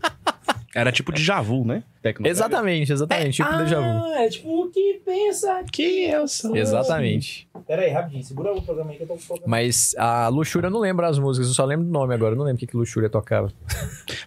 Era 0.76 0.92
tipo 0.92 1.14
de 1.14 1.24
Javu, 1.24 1.64
né? 1.66 1.84
Tecno- 2.02 2.28
Exatamente, 2.28 2.92
exatamente. 2.92 3.38
Tipo 3.42 3.58
déjà 3.58 3.80
vu. 3.80 3.86
Ah, 4.14 4.24
é 4.24 4.30
tipo 4.30 4.66
o 4.66 4.70
que 4.70 5.02
pensa 5.06 5.64
que 5.72 6.04
eu 6.04 6.28
sou. 6.28 6.54
Exatamente. 6.56 7.48
Pera 7.66 7.82
aí, 7.84 7.90
rapidinho. 7.90 8.24
Segura 8.24 8.54
o 8.54 8.62
programa 8.62 8.92
aí 8.92 8.98
que 8.98 9.04
eu 9.04 9.08
tô 9.08 9.16
colocando. 9.26 9.50
Mas 9.50 9.96
a 9.98 10.28
Luxúria 10.28 10.68
eu 10.68 10.72
não 10.72 10.82
lembro 10.82 11.06
as 11.06 11.18
músicas, 11.18 11.48
eu 11.48 11.54
só 11.54 11.64
lembro 11.64 11.86
do 11.86 11.92
nome 11.92 12.14
agora. 12.14 12.34
Eu 12.34 12.38
não 12.38 12.44
lembro 12.44 12.58
o 12.58 12.60
que, 12.60 12.68
que 12.68 12.76
Luxúria 12.76 13.10
tocava. 13.10 13.52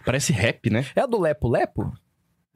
Parece 0.03 0.33
rap, 0.33 0.69
né? 0.71 0.85
É 0.95 1.01
a 1.01 1.05
do 1.05 1.19
Lepo 1.21 1.47
Lepo? 1.47 1.93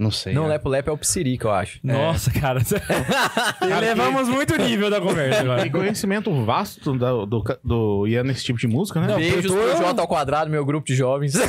Não 0.04 0.12
sei. 0.12 0.34
Não, 0.34 0.46
é. 0.46 0.50
Lepo 0.50 0.68
Lepo 0.70 0.90
é 0.90 0.94
o 0.94 0.98
Psirica, 0.98 1.48
eu 1.48 1.52
acho. 1.52 1.80
Nossa, 1.82 2.30
cara. 2.32 2.62
Elevamos 3.62 4.28
muito 4.28 4.54
o 4.54 4.58
nível 4.58 4.90
da 4.90 5.00
conversa 5.00 5.40
agora. 5.42 5.62
Tem 5.62 5.72
conhecimento 5.72 6.32
vasto 6.44 6.94
do, 6.94 7.26
do, 7.26 7.44
do 7.64 8.08
Ian 8.08 8.24
nesse 8.24 8.44
tipo 8.44 8.60
de 8.60 8.68
música, 8.68 9.00
né? 9.00 9.08
Não, 9.08 9.16
Beijos 9.16 9.46
tô- 9.52 9.58
pro 9.58 9.78
J 9.78 10.02
ao 10.02 10.08
quadrado, 10.08 10.52
meu 10.52 10.66
grupo 10.66 10.86
de 10.86 10.96
jovens. 10.96 11.36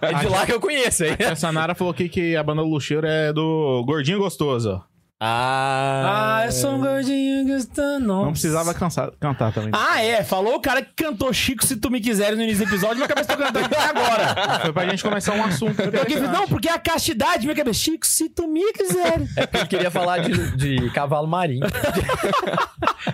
é 0.00 0.14
de 0.20 0.26
lá 0.28 0.46
que 0.46 0.52
eu 0.52 0.60
conheço, 0.60 1.04
hein? 1.04 1.16
A 1.30 1.34
Sanara 1.34 1.74
falou 1.74 1.92
aqui 1.92 2.08
que 2.08 2.36
a 2.36 2.42
banda 2.42 2.62
Luxeiro 2.62 3.06
é 3.06 3.32
do 3.32 3.82
Gordinho 3.86 4.18
Gostoso. 4.18 4.80
Ah, 5.18 6.40
Ah, 6.42 6.46
eu 6.46 6.52
sou 6.52 6.72
um 6.74 6.80
gordinho 6.80 7.46
gostando. 7.46 8.06
Não 8.06 8.32
precisava 8.32 8.74
cansar- 8.74 9.12
cantar 9.18 9.50
também. 9.52 9.70
Ah, 9.72 10.02
é. 10.02 10.22
Falou 10.22 10.56
o 10.56 10.60
cara 10.60 10.82
que 10.82 10.92
cantou 10.94 11.32
Chico 11.32 11.64
Se 11.64 11.76
Tu 11.76 11.90
Me 11.90 12.00
Quiseres 12.00 12.36
no 12.36 12.44
início 12.44 12.64
do 12.66 12.68
episódio, 12.70 12.96
minha 12.96 13.08
cabeça 13.08 13.28
tá 13.28 13.36
cantando 13.36 13.64
até 13.64 13.78
agora. 13.82 14.60
Foi 14.60 14.72
pra 14.74 14.86
gente 14.88 15.02
começar 15.02 15.32
um 15.32 15.42
assunto. 15.44 15.80
Aqui, 16.02 16.20
não, 16.20 16.46
porque 16.46 16.68
é 16.68 16.72
a 16.72 16.78
castidade, 16.78 17.44
minha 17.46 17.56
cabeça. 17.56 17.78
Chico, 17.80 18.06
se 18.06 18.28
tu 18.28 18.46
me 18.46 18.70
quiseres. 18.74 19.34
É 19.36 19.46
porque 19.46 19.56
ele 19.58 19.66
queria 19.68 19.90
falar 19.90 20.18
de, 20.18 20.54
de 20.56 20.90
cavalo 20.90 21.26
marinho. 21.26 21.66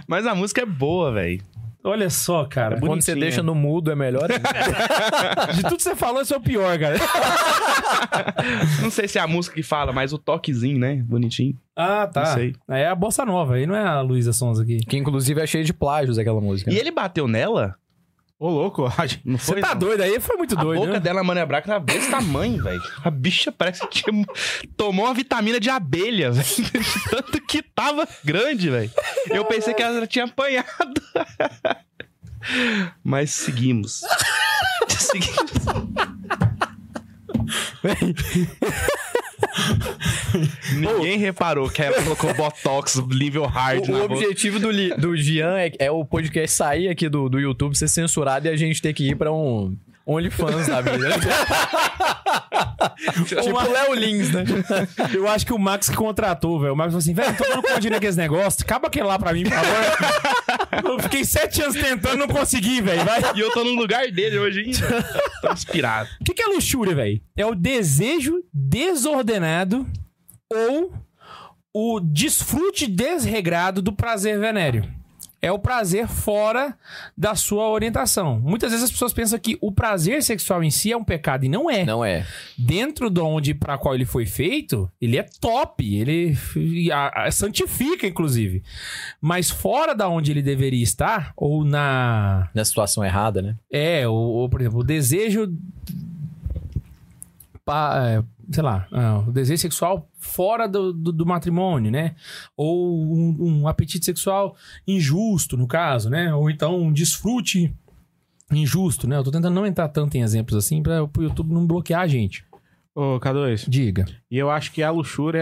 Mas 0.08 0.26
a 0.26 0.34
música 0.34 0.62
é 0.62 0.66
boa, 0.66 1.12
velho. 1.12 1.40
Olha 1.84 2.08
só, 2.08 2.44
cara. 2.44 2.78
Quando 2.78 3.02
você 3.02 3.14
deixa 3.14 3.42
no 3.42 3.54
mudo 3.54 3.90
é 3.90 3.94
melhor. 3.96 4.28
De 5.52 5.62
tudo 5.62 5.76
que 5.76 5.82
você 5.82 5.96
falou, 5.96 6.22
esse 6.22 6.32
é 6.32 6.36
o 6.36 6.40
pior, 6.40 6.78
cara. 6.78 6.96
Não 8.80 8.90
sei 8.90 9.08
se 9.08 9.18
é 9.18 9.20
a 9.20 9.26
música 9.26 9.54
que 9.56 9.62
fala, 9.62 9.92
mas 9.92 10.12
o 10.12 10.18
toquezinho, 10.18 10.78
né? 10.78 11.02
Bonitinho. 11.04 11.58
Ah, 11.74 12.06
tá. 12.06 12.20
Não 12.20 12.34
sei. 12.34 12.54
É 12.68 12.86
a 12.86 12.94
bossa 12.94 13.24
nova, 13.24 13.54
aí 13.54 13.66
não 13.66 13.74
é 13.74 13.82
a 13.82 14.00
Luísa 14.00 14.32
Sons 14.32 14.60
aqui. 14.60 14.78
que 14.78 14.96
inclusive 14.96 15.40
é 15.40 15.46
cheio 15.46 15.64
de 15.64 15.72
plágios 15.72 16.18
aquela 16.18 16.40
música. 16.40 16.70
E 16.70 16.76
ele 16.76 16.90
bateu 16.90 17.26
nela? 17.26 17.76
Ô, 18.42 18.50
louco, 18.50 18.82
Não 19.24 19.38
Você 19.38 19.52
foi? 19.52 19.60
tá 19.60 19.68
não? 19.68 19.78
doido 19.78 20.00
aí? 20.00 20.18
Foi 20.18 20.36
muito 20.36 20.58
A 20.58 20.62
doido, 20.64 20.80
boca 20.80 20.92
né? 20.94 20.98
dela, 20.98 21.22
Mané 21.22 21.46
Braga, 21.46 21.64
tava 21.64 21.84
desse 21.84 22.10
tamanho, 22.10 22.60
velho. 22.60 22.82
A 23.04 23.08
bicha 23.08 23.52
parece 23.52 23.86
que 23.86 24.02
tinha... 24.02 24.26
tomou 24.76 25.04
uma 25.04 25.14
vitamina 25.14 25.60
de 25.60 25.70
abelha, 25.70 26.32
velho. 26.34 26.46
Tanto 27.08 27.40
que 27.42 27.62
tava 27.62 28.04
grande, 28.24 28.68
velho. 28.68 28.90
Eu 29.30 29.44
pensei 29.44 29.72
que 29.72 29.80
ela 29.80 30.04
tinha 30.08 30.24
apanhado. 30.24 30.66
Mas 33.04 33.30
seguimos. 33.30 34.02
seguimos. 34.88 35.62
Ninguém 40.74 41.18
reparou 41.18 41.68
que 41.68 41.82
ela 41.82 42.02
colocou 42.02 42.32
Botox 42.34 42.96
nível 43.10 43.44
hard 43.46 43.88
O, 43.88 43.92
na 43.92 43.98
o 43.98 44.08
boca. 44.08 44.14
objetivo 44.14 44.58
do, 44.58 44.70
Li- 44.70 44.94
do 44.96 45.16
Gian 45.16 45.58
é, 45.58 45.72
é 45.78 45.90
o 45.90 46.04
podcast 46.04 46.56
sair 46.56 46.88
aqui 46.88 47.08
do, 47.08 47.28
do 47.28 47.38
YouTube, 47.38 47.76
ser 47.76 47.88
censurado 47.88 48.46
e 48.46 48.50
a 48.50 48.56
gente 48.56 48.80
ter 48.80 48.92
que 48.92 49.08
ir 49.10 49.16
pra 49.16 49.32
um 49.32 49.76
OnlyFans 50.06 50.66
da 50.66 50.80
vida. 50.80 51.08
tipo 53.26 53.40
o 53.40 53.72
Léo 53.72 53.94
Lins, 53.94 54.30
né? 54.30 54.44
Eu 55.14 55.28
acho 55.28 55.46
que 55.46 55.52
o 55.52 55.58
Max 55.58 55.88
que 55.88 55.96
contratou, 55.96 56.60
velho. 56.60 56.72
O 56.72 56.76
Max 56.76 56.88
falou 56.88 56.98
assim, 56.98 57.14
velho, 57.14 57.36
tô 57.36 57.44
dando 57.44 57.62
conta 57.62 57.90
naqueles 57.90 58.16
negócios. 58.16 58.62
Acaba 58.62 58.88
aquele 58.88 59.06
lá 59.06 59.18
pra 59.18 59.32
mim, 59.32 59.44
por 59.44 59.52
favor. 59.52 60.82
Eu 60.92 60.98
fiquei 61.00 61.24
sete 61.24 61.62
anos 61.62 61.76
tentando, 61.76 62.16
não 62.16 62.28
consegui, 62.28 62.80
velho. 62.80 63.02
E 63.34 63.40
eu 63.40 63.50
tô 63.52 63.62
no 63.62 63.72
lugar 63.72 64.10
dele 64.10 64.38
hoje 64.38 64.60
ainda. 64.60 65.02
Tô 65.40 65.52
inspirado. 65.52 66.08
O 66.20 66.24
que, 66.24 66.34
que 66.34 66.42
é 66.42 66.46
luxúria, 66.46 66.94
velho? 66.94 67.20
É 67.36 67.46
o 67.46 67.54
desejo 67.54 68.42
desordenado 68.52 69.86
ou 70.52 70.92
o 71.74 72.00
desfrute 72.00 72.86
desregrado 72.86 73.80
do 73.80 73.92
prazer 73.92 74.38
venéreo. 74.38 74.84
É 75.44 75.50
o 75.50 75.58
prazer 75.58 76.06
fora 76.06 76.78
da 77.18 77.34
sua 77.34 77.68
orientação. 77.68 78.38
Muitas 78.38 78.70
vezes 78.70 78.84
as 78.84 78.92
pessoas 78.92 79.12
pensam 79.12 79.36
que 79.40 79.58
o 79.60 79.72
prazer 79.72 80.22
sexual 80.22 80.62
em 80.62 80.70
si 80.70 80.92
é 80.92 80.96
um 80.96 81.02
pecado 81.02 81.44
e 81.44 81.48
não 81.48 81.68
é. 81.68 81.84
Não 81.84 82.04
é. 82.04 82.24
Dentro 82.56 83.10
de 83.10 83.20
onde 83.20 83.52
para 83.52 83.76
qual 83.76 83.92
ele 83.96 84.04
foi 84.04 84.24
feito, 84.24 84.88
ele 85.00 85.18
é 85.18 85.26
top, 85.40 85.84
ele 85.96 86.36
a- 86.92 87.24
a- 87.24 87.30
santifica 87.32 88.06
inclusive. 88.06 88.62
Mas 89.20 89.50
fora 89.50 89.96
da 89.96 90.08
onde 90.08 90.30
ele 90.30 90.42
deveria 90.42 90.80
estar 90.82 91.32
ou 91.36 91.64
na 91.64 92.48
Na 92.54 92.64
situação 92.64 93.04
errada, 93.04 93.42
né? 93.42 93.56
é, 93.68 94.06
ou, 94.06 94.14
ou, 94.14 94.48
por 94.48 94.60
exemplo, 94.60 94.78
o 94.78 94.84
desejo. 94.84 95.52
pa- 97.64 98.00
é, 98.08 98.22
sei 98.52 98.62
lá, 98.62 98.86
ah, 98.92 99.24
o 99.26 99.32
desejo 99.32 99.60
sexual 99.60 100.08
fora 100.18 100.68
do, 100.68 100.92
do, 100.92 101.12
do 101.12 101.26
matrimônio, 101.26 101.90
né? 101.90 102.14
Ou 102.56 103.02
um, 103.02 103.36
um 103.40 103.68
apetite 103.68 104.04
sexual 104.04 104.54
injusto, 104.86 105.56
no 105.56 105.66
caso, 105.66 106.10
né? 106.10 106.34
Ou 106.34 106.50
então 106.50 106.80
um 106.80 106.92
desfrute 106.92 107.74
injusto, 108.52 109.08
né? 109.08 109.16
Eu 109.16 109.24
tô 109.24 109.30
tentando 109.30 109.54
não 109.54 109.66
entrar 109.66 109.88
tanto 109.88 110.16
em 110.16 110.22
exemplos 110.22 110.56
assim 110.56 110.82
para 110.82 111.02
o 111.02 111.10
YouTube 111.22 111.52
não 111.52 111.66
bloquear 111.66 112.02
a 112.02 112.06
gente. 112.06 112.44
Ô, 112.94 113.18
K2. 113.18 113.64
Diga. 113.68 114.04
E 114.30 114.36
eu 114.36 114.50
acho 114.50 114.70
que 114.70 114.82
a 114.82 114.90
luxúria 114.90 115.40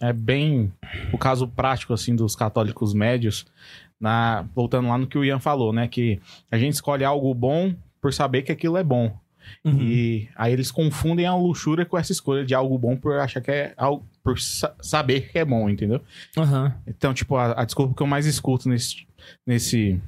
é, 0.00 0.08
é 0.08 0.12
bem 0.12 0.72
o 1.12 1.18
caso 1.18 1.46
prático, 1.46 1.92
assim, 1.92 2.16
dos 2.16 2.34
católicos 2.34 2.94
médios. 2.94 3.46
Na, 3.98 4.42
voltando 4.54 4.88
lá 4.88 4.98
no 4.98 5.06
que 5.06 5.16
o 5.16 5.24
Ian 5.24 5.38
falou, 5.38 5.72
né? 5.72 5.88
Que 5.88 6.20
a 6.50 6.58
gente 6.58 6.74
escolhe 6.74 7.04
algo 7.04 7.32
bom 7.34 7.74
por 8.00 8.12
saber 8.12 8.42
que 8.42 8.52
aquilo 8.52 8.76
é 8.76 8.84
bom. 8.84 9.14
Uhum. 9.64 9.78
E 9.80 10.28
aí 10.36 10.52
eles 10.52 10.70
confundem 10.70 11.26
a 11.26 11.34
luxúria 11.34 11.84
com 11.84 11.96
essa 11.98 12.12
escolha 12.12 12.44
de 12.44 12.54
algo 12.54 12.78
bom 12.78 12.96
por 12.96 13.18
achar 13.18 13.40
que 13.40 13.50
é 13.50 13.74
algo. 13.76 14.06
por 14.22 14.38
sa- 14.40 14.74
saber 14.80 15.30
que 15.30 15.38
é 15.38 15.44
bom, 15.44 15.68
entendeu? 15.70 16.00
Aham. 16.36 16.74
Então, 16.86 17.12
tipo, 17.14 17.36
a, 17.36 17.52
a 17.60 17.64
desculpa 17.64 17.94
que 17.94 18.02
eu 18.02 18.06
mais 18.06 18.26
escuto 18.26 18.68
nesse, 18.68 19.06
nesse, 19.46 20.00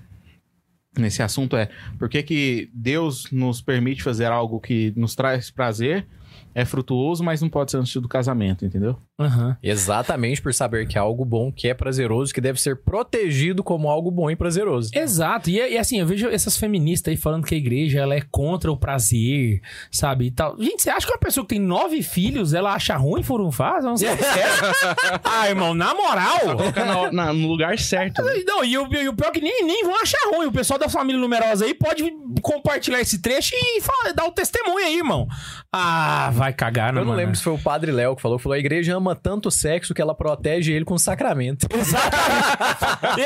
nesse 0.97 1.23
assunto 1.23 1.57
é 1.57 1.69
por 1.99 2.09
que, 2.09 2.23
que 2.23 2.71
Deus 2.75 3.31
nos 3.31 3.61
permite 3.61 4.03
fazer 4.03 4.27
algo 4.27 4.59
que 4.61 4.93
nos 4.97 5.15
traz 5.15 5.51
prazer, 5.51 6.07
é 6.55 6.65
frutuoso, 6.65 7.23
mas 7.23 7.41
não 7.41 7.49
pode 7.49 7.71
ser 7.71 7.77
antes 7.79 7.95
do 7.95 8.09
casamento, 8.09 8.65
entendeu? 8.65 8.99
Aham. 9.21 9.57
Exatamente 9.61 10.41
por 10.41 10.55
saber 10.55 10.87
que 10.87 10.97
é 10.97 11.01
algo 11.01 11.25
bom, 11.25 11.51
que 11.51 11.67
é 11.69 11.75
prazeroso, 11.75 12.33
que 12.33 12.41
deve 12.41 12.61
ser 12.61 12.77
protegido 12.83 13.65
como 13.65 13.91
algo 13.91 14.13
bom 14.13 14.31
e 14.31 14.37
prazeroso. 14.37 14.91
Exato. 14.95 15.51
E, 15.51 15.55
e 15.57 15.77
assim, 15.77 15.99
eu 15.99 16.07
vejo 16.07 16.29
essas 16.29 16.57
feministas 16.57 17.11
aí 17.11 17.17
falando 17.17 17.45
que 17.45 17.55
a 17.55 17.59
igreja 17.59 17.99
ela 18.01 18.15
é 18.15 18.21
contra 18.31 18.71
o 18.71 18.77
prazer, 18.77 19.61
sabe? 19.91 20.27
E 20.27 20.31
tal. 20.31 20.57
Gente, 20.63 20.83
você 20.85 20.91
acha 20.91 21.05
que 21.07 21.13
uma 21.13 21.19
pessoa 21.19 21.45
que 21.45 21.57
tem 21.57 21.59
nove 21.61 22.01
filhos, 22.03 22.55
ela 22.55 22.73
acha 22.75 22.97
ruim 22.97 23.25
furunfar? 23.25 23.83
Não 23.83 23.97
sei. 23.97 24.09
ah, 25.25 25.49
irmão, 25.49 25.75
na 25.75 25.93
moral. 25.95 26.39
Coloca 26.57 26.85
na- 26.85 27.13
na- 27.13 27.33
no 27.33 27.49
lugar 27.49 27.77
certo. 27.77 28.23
né? 28.23 28.35
Não, 28.47 28.65
e 28.65 28.79
o, 28.79 28.87
e 28.95 29.09
o 29.09 29.15
pior 29.15 29.29
é 29.29 29.33
que 29.33 29.41
nem, 29.41 29.65
nem 29.65 29.83
vão 29.85 30.01
achar 30.01 30.19
ruim. 30.33 30.47
O 30.47 30.53
pessoal 30.53 30.79
da 30.79 30.89
família 30.89 31.21
numerosa 31.21 31.65
aí 31.65 31.75
pode 31.75 32.05
compartilhar 32.41 33.01
esse 33.01 33.21
trecho 33.21 33.53
e 33.55 33.81
falar, 33.81 34.13
dar 34.15 34.27
o 34.27 34.31
testemunho 34.33 34.79
aí, 34.87 34.97
irmão. 34.97 35.27
Ah, 35.73 36.31
vai 36.33 36.53
cagar, 36.53 36.93
não, 36.93 37.01
Eu 37.03 37.05
não 37.05 37.13
mano. 37.13 37.19
lembro 37.21 37.37
se 37.37 37.43
foi 37.43 37.53
o 37.55 37.59
padre 37.59 37.91
Léo 37.91 38.15
que 38.15 38.23
falou, 38.23 38.39
falou, 38.39 38.55
a 38.55 38.59
igreja 38.59 38.97
ama 38.97 39.08
tanto 39.15 39.49
o 39.49 39.51
sexo 39.51 39.95
que 39.95 40.01
ela 40.03 40.15
protege 40.15 40.73
ele 40.73 40.85
com 40.85 40.97
sacramento. 40.99 41.67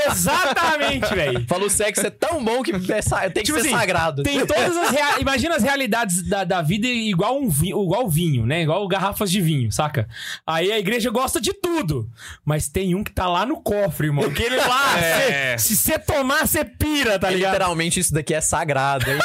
Exatamente, 0.09 1.07
velho. 1.15 1.45
Falou, 1.47 1.67
o 1.67 1.71
sexo 1.71 2.07
é 2.07 2.11
tão 2.11 2.43
bom 2.45 2.63
que 2.63 2.73
é 2.93 3.03
sa- 3.03 3.21
tem 3.31 3.43
que 3.43 3.53
Tipo 3.53 3.61
ser 3.61 3.69
assim, 3.69 3.77
sagrado. 3.77 4.23
Tem 4.23 4.45
todas 4.47 4.77
as 4.77 4.91
rea- 4.91 5.21
Imagina 5.21 5.57
as 5.57 5.63
realidades 5.63 6.23
da, 6.29 6.45
da 6.45 6.63
vida 6.63 6.87
igual 6.87 7.39
um 7.41 7.49
vinho, 7.49 7.83
igual 7.83 8.09
vinho, 8.09 8.47
né? 8.47 8.63
Igual 8.63 8.87
garrafas 8.89 9.31
de 9.31 9.41
vinho, 9.41 9.71
saca? 9.73 10.09
Aí 10.47 10.73
a 10.73 10.79
igreja 10.79 11.11
gosta 11.11 11.41
de 11.41 11.53
tudo. 11.53 12.09
Mas 12.45 12.69
tem 12.69 12.95
um 12.95 13.03
que 13.05 13.13
tá 13.13 13.27
lá 13.27 13.45
no 13.47 13.61
cofre, 13.61 14.07
irmão. 14.09 14.31
Que 14.33 14.43
ele 14.43 14.57
lá, 14.57 14.99
É. 15.03 15.57
cê- 15.59 15.69
se 15.69 15.77
você 15.77 15.99
tomar, 15.99 16.47
você 16.47 16.65
pira, 16.65 17.19
tá 17.19 17.31
É, 17.31 17.35
ligado? 17.35 17.53
Literalmente 17.53 18.01
isso 18.01 18.13
daqui 18.13 18.35
é 18.35 18.41
sagrado. 18.41 19.05
hein? 19.11 19.19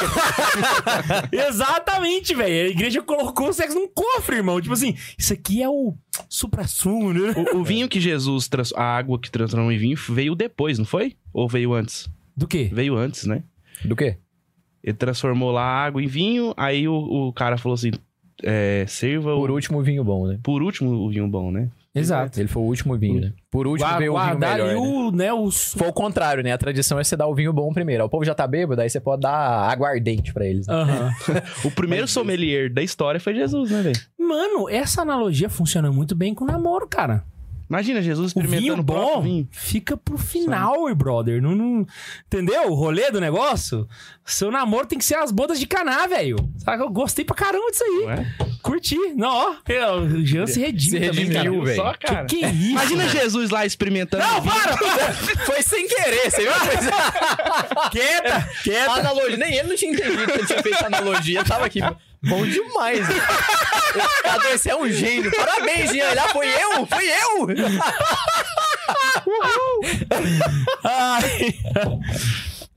Exatamente, 1.47 2.33
velho. 2.35 2.67
A 2.67 2.69
igreja 2.71 3.01
colocou 3.01 3.49
o 3.49 3.53
sexo 3.53 3.75
num 3.75 3.87
cofre, 3.87 4.37
irmão. 4.37 4.59
Tipo 4.61 4.73
assim, 4.73 4.95
isso 5.17 5.33
aqui 5.33 5.61
é 5.61 5.69
o 5.69 5.93
supra-sumo, 6.29 7.13
né? 7.13 7.33
O, 7.53 7.57
o 7.59 7.63
vinho 7.63 7.87
que 7.87 7.99
Jesus, 7.99 8.47
trans- 8.47 8.73
a 8.73 8.83
água 8.83 9.19
que 9.19 9.29
transformou 9.31 9.71
em 9.71 9.77
vinho, 9.77 9.97
veio 10.09 10.35
depois, 10.35 10.77
não 10.77 10.85
foi? 10.85 11.15
Ou 11.33 11.47
veio 11.47 11.73
antes? 11.73 12.09
Do 12.35 12.47
quê? 12.47 12.69
Veio 12.71 12.95
antes, 12.95 13.25
né? 13.25 13.43
Do 13.83 13.95
quê? 13.95 14.17
Ele 14.83 14.95
transformou 14.95 15.51
lá 15.51 15.63
a 15.63 15.85
água 15.85 16.01
em 16.01 16.07
vinho, 16.07 16.53
aí 16.55 16.87
o, 16.87 16.93
o 16.93 17.33
cara 17.33 17.57
falou 17.57 17.73
assim: 17.73 17.91
é, 18.43 18.85
serva 18.87 19.33
Por 19.35 19.49
o, 19.49 19.53
último, 19.53 19.79
o 19.79 19.83
vinho 19.83 20.03
bom, 20.03 20.27
né? 20.27 20.39
por 20.43 20.61
último 20.61 20.91
o 20.91 21.09
vinho 21.09 21.27
bom, 21.27 21.51
né? 21.51 21.69
Exato. 21.99 22.39
Ele 22.39 22.47
foi 22.47 22.61
o 22.61 22.65
último 22.65 22.97
vinho, 22.97 23.21
né? 23.21 23.33
Por 23.51 23.65
último 23.67 23.87
Gua- 23.89 23.97
veio 23.97 24.15
o 24.15 24.19
vinho 24.23 24.39
melhor, 24.39 24.69
ali 24.69 24.73
né? 24.73 24.75
o, 24.79 25.11
né, 25.11 25.33
o... 25.33 25.49
su- 25.51 25.77
Foi 25.77 25.87
o 25.87 25.93
contrário, 25.93 26.43
né? 26.43 26.51
A 26.51 26.57
tradição 26.57 26.99
é 26.99 27.03
você 27.03 27.15
dar 27.15 27.27
o 27.27 27.35
vinho 27.35 27.51
bom 27.53 27.71
primeiro. 27.73 28.03
O 28.05 28.09
povo 28.09 28.23
já 28.25 28.35
tá 28.35 28.45
bêbado, 28.47 28.81
aí 28.81 28.89
você 28.89 28.99
pode 28.99 29.21
dar 29.21 29.69
aguardente 29.69 30.33
pra 30.33 30.45
eles. 30.45 30.67
né? 30.67 30.73
Aham. 30.73 31.11
O 31.65 31.71
primeiro 31.71 32.07
sommelier 32.07 32.71
da 32.73 32.81
história 32.81 33.19
foi 33.19 33.33
Jesus, 33.33 33.71
né, 33.71 33.81
velho? 33.81 33.99
Mano, 34.19 34.69
essa 34.69 35.01
analogia 35.01 35.49
funciona 35.49 35.91
muito 35.91 36.15
bem 36.15 36.33
com 36.33 36.45
namoro, 36.45 36.87
cara. 36.87 37.23
Imagina, 37.69 38.01
Jesus 38.01 38.33
vinho 38.33 38.45
experimentando 38.45 38.81
o 38.81 38.85
próprio 38.85 39.15
bom 39.15 39.21
vinho. 39.21 39.47
fica 39.51 39.97
pro 39.97 40.17
final, 40.17 40.93
brother. 40.95 41.41
Não, 41.41 41.53
não- 41.55 41.85
Entendeu? 42.25 42.71
O 42.71 42.73
rolê 42.73 43.11
do 43.11 43.19
negócio? 43.19 43.87
Seu 44.25 44.49
namoro 44.51 44.85
tem 44.87 44.97
que 44.97 45.03
ser 45.05 45.15
as 45.15 45.31
bodas 45.31 45.59
de 45.59 45.67
caná, 45.67 46.07
velho. 46.07 46.37
Sabe? 46.57 46.81
Eu 46.83 46.89
gostei 46.89 47.25
pra 47.25 47.35
caramba 47.35 47.69
disso 47.71 47.83
aí. 47.83 48.05
É? 48.09 48.25
Curti. 48.61 48.97
Não, 49.15 49.29
ó. 49.29 49.55
eu- 49.67 49.97
O 50.03 50.25
Jean 50.25 50.47
se 50.47 50.59
redime 50.59 50.99
Se 50.99 51.07
também, 51.09 51.25
redimiu, 51.25 51.53
cara. 51.53 51.65
velho. 51.65 51.75
Só, 51.75 51.93
cara. 51.99 52.25
Que, 52.25 52.37
que 52.39 52.45
isso? 52.45 52.69
Imagina 52.71 53.09
Jesus 53.09 53.49
lá 53.49 53.65
experimentando. 53.65 54.23
Não, 54.23 54.41
vinho. 54.41 54.53
para! 54.53 54.77
Foi 55.45 55.61
sem 55.61 55.87
querer, 55.87 56.31
você 56.31 56.41
viu? 56.43 56.51
Foi 56.53 56.77
quieta, 57.91 58.35
A 58.37 58.63
quieta. 58.63 58.91
analogia, 58.91 59.37
nem 59.37 59.55
ele 59.55 59.67
não 59.69 59.75
tinha 59.75 59.91
entendido 59.93 60.25
que 60.25 60.31
ele 60.31 60.45
tinha 60.45 60.63
feito 60.63 60.85
analogia. 60.85 61.43
Tava 61.43 61.65
aqui. 61.65 61.79
Bom 62.23 62.45
demais. 62.45 63.05
Cadu, 64.23 64.47
esse 64.47 64.69
é 64.69 64.75
um 64.75 64.89
gênio. 64.89 65.31
Parabéns, 65.31 65.91
Jean. 65.91 66.13
Lá 66.13 66.27
foi 66.29 66.47
eu, 66.47 66.85
fui 66.85 67.07
eu. 67.07 67.47
Ai. 70.83 71.59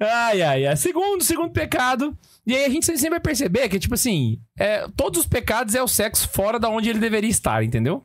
ai, 0.00 0.42
ai, 0.42 0.66
ai. 0.66 0.76
Segundo, 0.76 1.22
segundo 1.24 1.50
pecado. 1.52 2.16
E 2.46 2.54
aí 2.54 2.64
a 2.64 2.68
gente 2.68 2.86
sempre 2.86 3.10
vai 3.10 3.20
perceber 3.20 3.68
que, 3.68 3.78
tipo 3.78 3.94
assim, 3.94 4.40
é, 4.58 4.86
todos 4.96 5.20
os 5.20 5.26
pecados 5.26 5.74
é 5.74 5.82
o 5.82 5.88
sexo 5.88 6.28
fora 6.32 6.58
da 6.58 6.68
onde 6.68 6.88
ele 6.88 6.98
deveria 6.98 7.30
estar, 7.30 7.62
entendeu? 7.62 8.04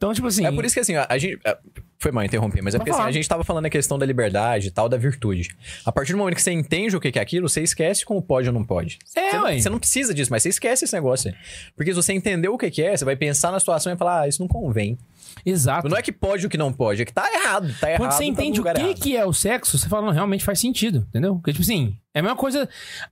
Então, 0.00 0.14
tipo 0.14 0.26
assim. 0.26 0.46
É 0.46 0.50
por 0.50 0.64
isso 0.64 0.72
que 0.72 0.80
assim, 0.80 0.94
a 0.96 1.18
gente. 1.18 1.38
é, 1.44 1.58
Foi 1.98 2.10
mal 2.10 2.24
interromper, 2.24 2.62
mas 2.62 2.74
é 2.74 2.78
porque 2.78 2.90
assim, 2.90 3.02
a 3.02 3.12
gente 3.12 3.28
tava 3.28 3.44
falando 3.44 3.66
a 3.66 3.70
questão 3.70 3.98
da 3.98 4.06
liberdade 4.06 4.68
e 4.68 4.70
tal, 4.70 4.88
da 4.88 4.96
virtude. 4.96 5.54
A 5.84 5.92
partir 5.92 6.12
do 6.12 6.18
momento 6.18 6.36
que 6.36 6.42
você 6.42 6.52
entende 6.52 6.96
o 6.96 7.00
que 7.00 7.18
é 7.18 7.20
aquilo, 7.20 7.50
você 7.50 7.60
esquece 7.60 8.02
como 8.02 8.22
pode 8.22 8.48
ou 8.48 8.54
não 8.54 8.64
pode. 8.64 8.98
É, 9.14 9.30
você, 9.30 9.36
não, 9.36 9.60
você 9.60 9.68
não 9.68 9.78
precisa 9.78 10.14
disso, 10.14 10.30
mas 10.30 10.42
você 10.42 10.48
esquece 10.48 10.86
esse 10.86 10.94
negócio. 10.94 11.30
aí. 11.30 11.36
Porque 11.76 11.90
se 11.90 11.96
você 11.96 12.14
entendeu 12.14 12.54
o 12.54 12.56
que 12.56 12.82
é, 12.82 12.96
você 12.96 13.04
vai 13.04 13.14
pensar 13.14 13.52
na 13.52 13.60
situação 13.60 13.92
e 13.92 13.96
falar, 13.96 14.22
ah, 14.22 14.28
isso 14.28 14.40
não 14.40 14.48
convém. 14.48 14.96
Exato. 15.44 15.86
Não 15.86 15.98
é 15.98 16.00
que 16.00 16.12
pode 16.12 16.46
o 16.46 16.48
que 16.48 16.56
não 16.56 16.72
pode, 16.72 17.02
é 17.02 17.04
que 17.04 17.12
tá 17.12 17.30
errado. 17.30 17.70
Tá 17.78 17.88
errado. 17.88 18.00
Quando 18.00 18.12
você 18.12 18.24
entende 18.24 18.58
o 18.58 18.64
que, 18.64 18.68
errado. 18.70 18.94
que 18.94 19.16
é 19.16 19.26
o 19.26 19.34
sexo, 19.34 19.78
você 19.78 19.86
fala, 19.86 20.06
não, 20.06 20.12
realmente 20.12 20.44
faz 20.44 20.58
sentido, 20.58 21.06
entendeu? 21.10 21.36
Porque, 21.36 21.52
tipo 21.52 21.62
assim, 21.62 21.94
é 22.14 22.20
a 22.20 22.22
mesma 22.22 22.36
coisa. 22.36 22.66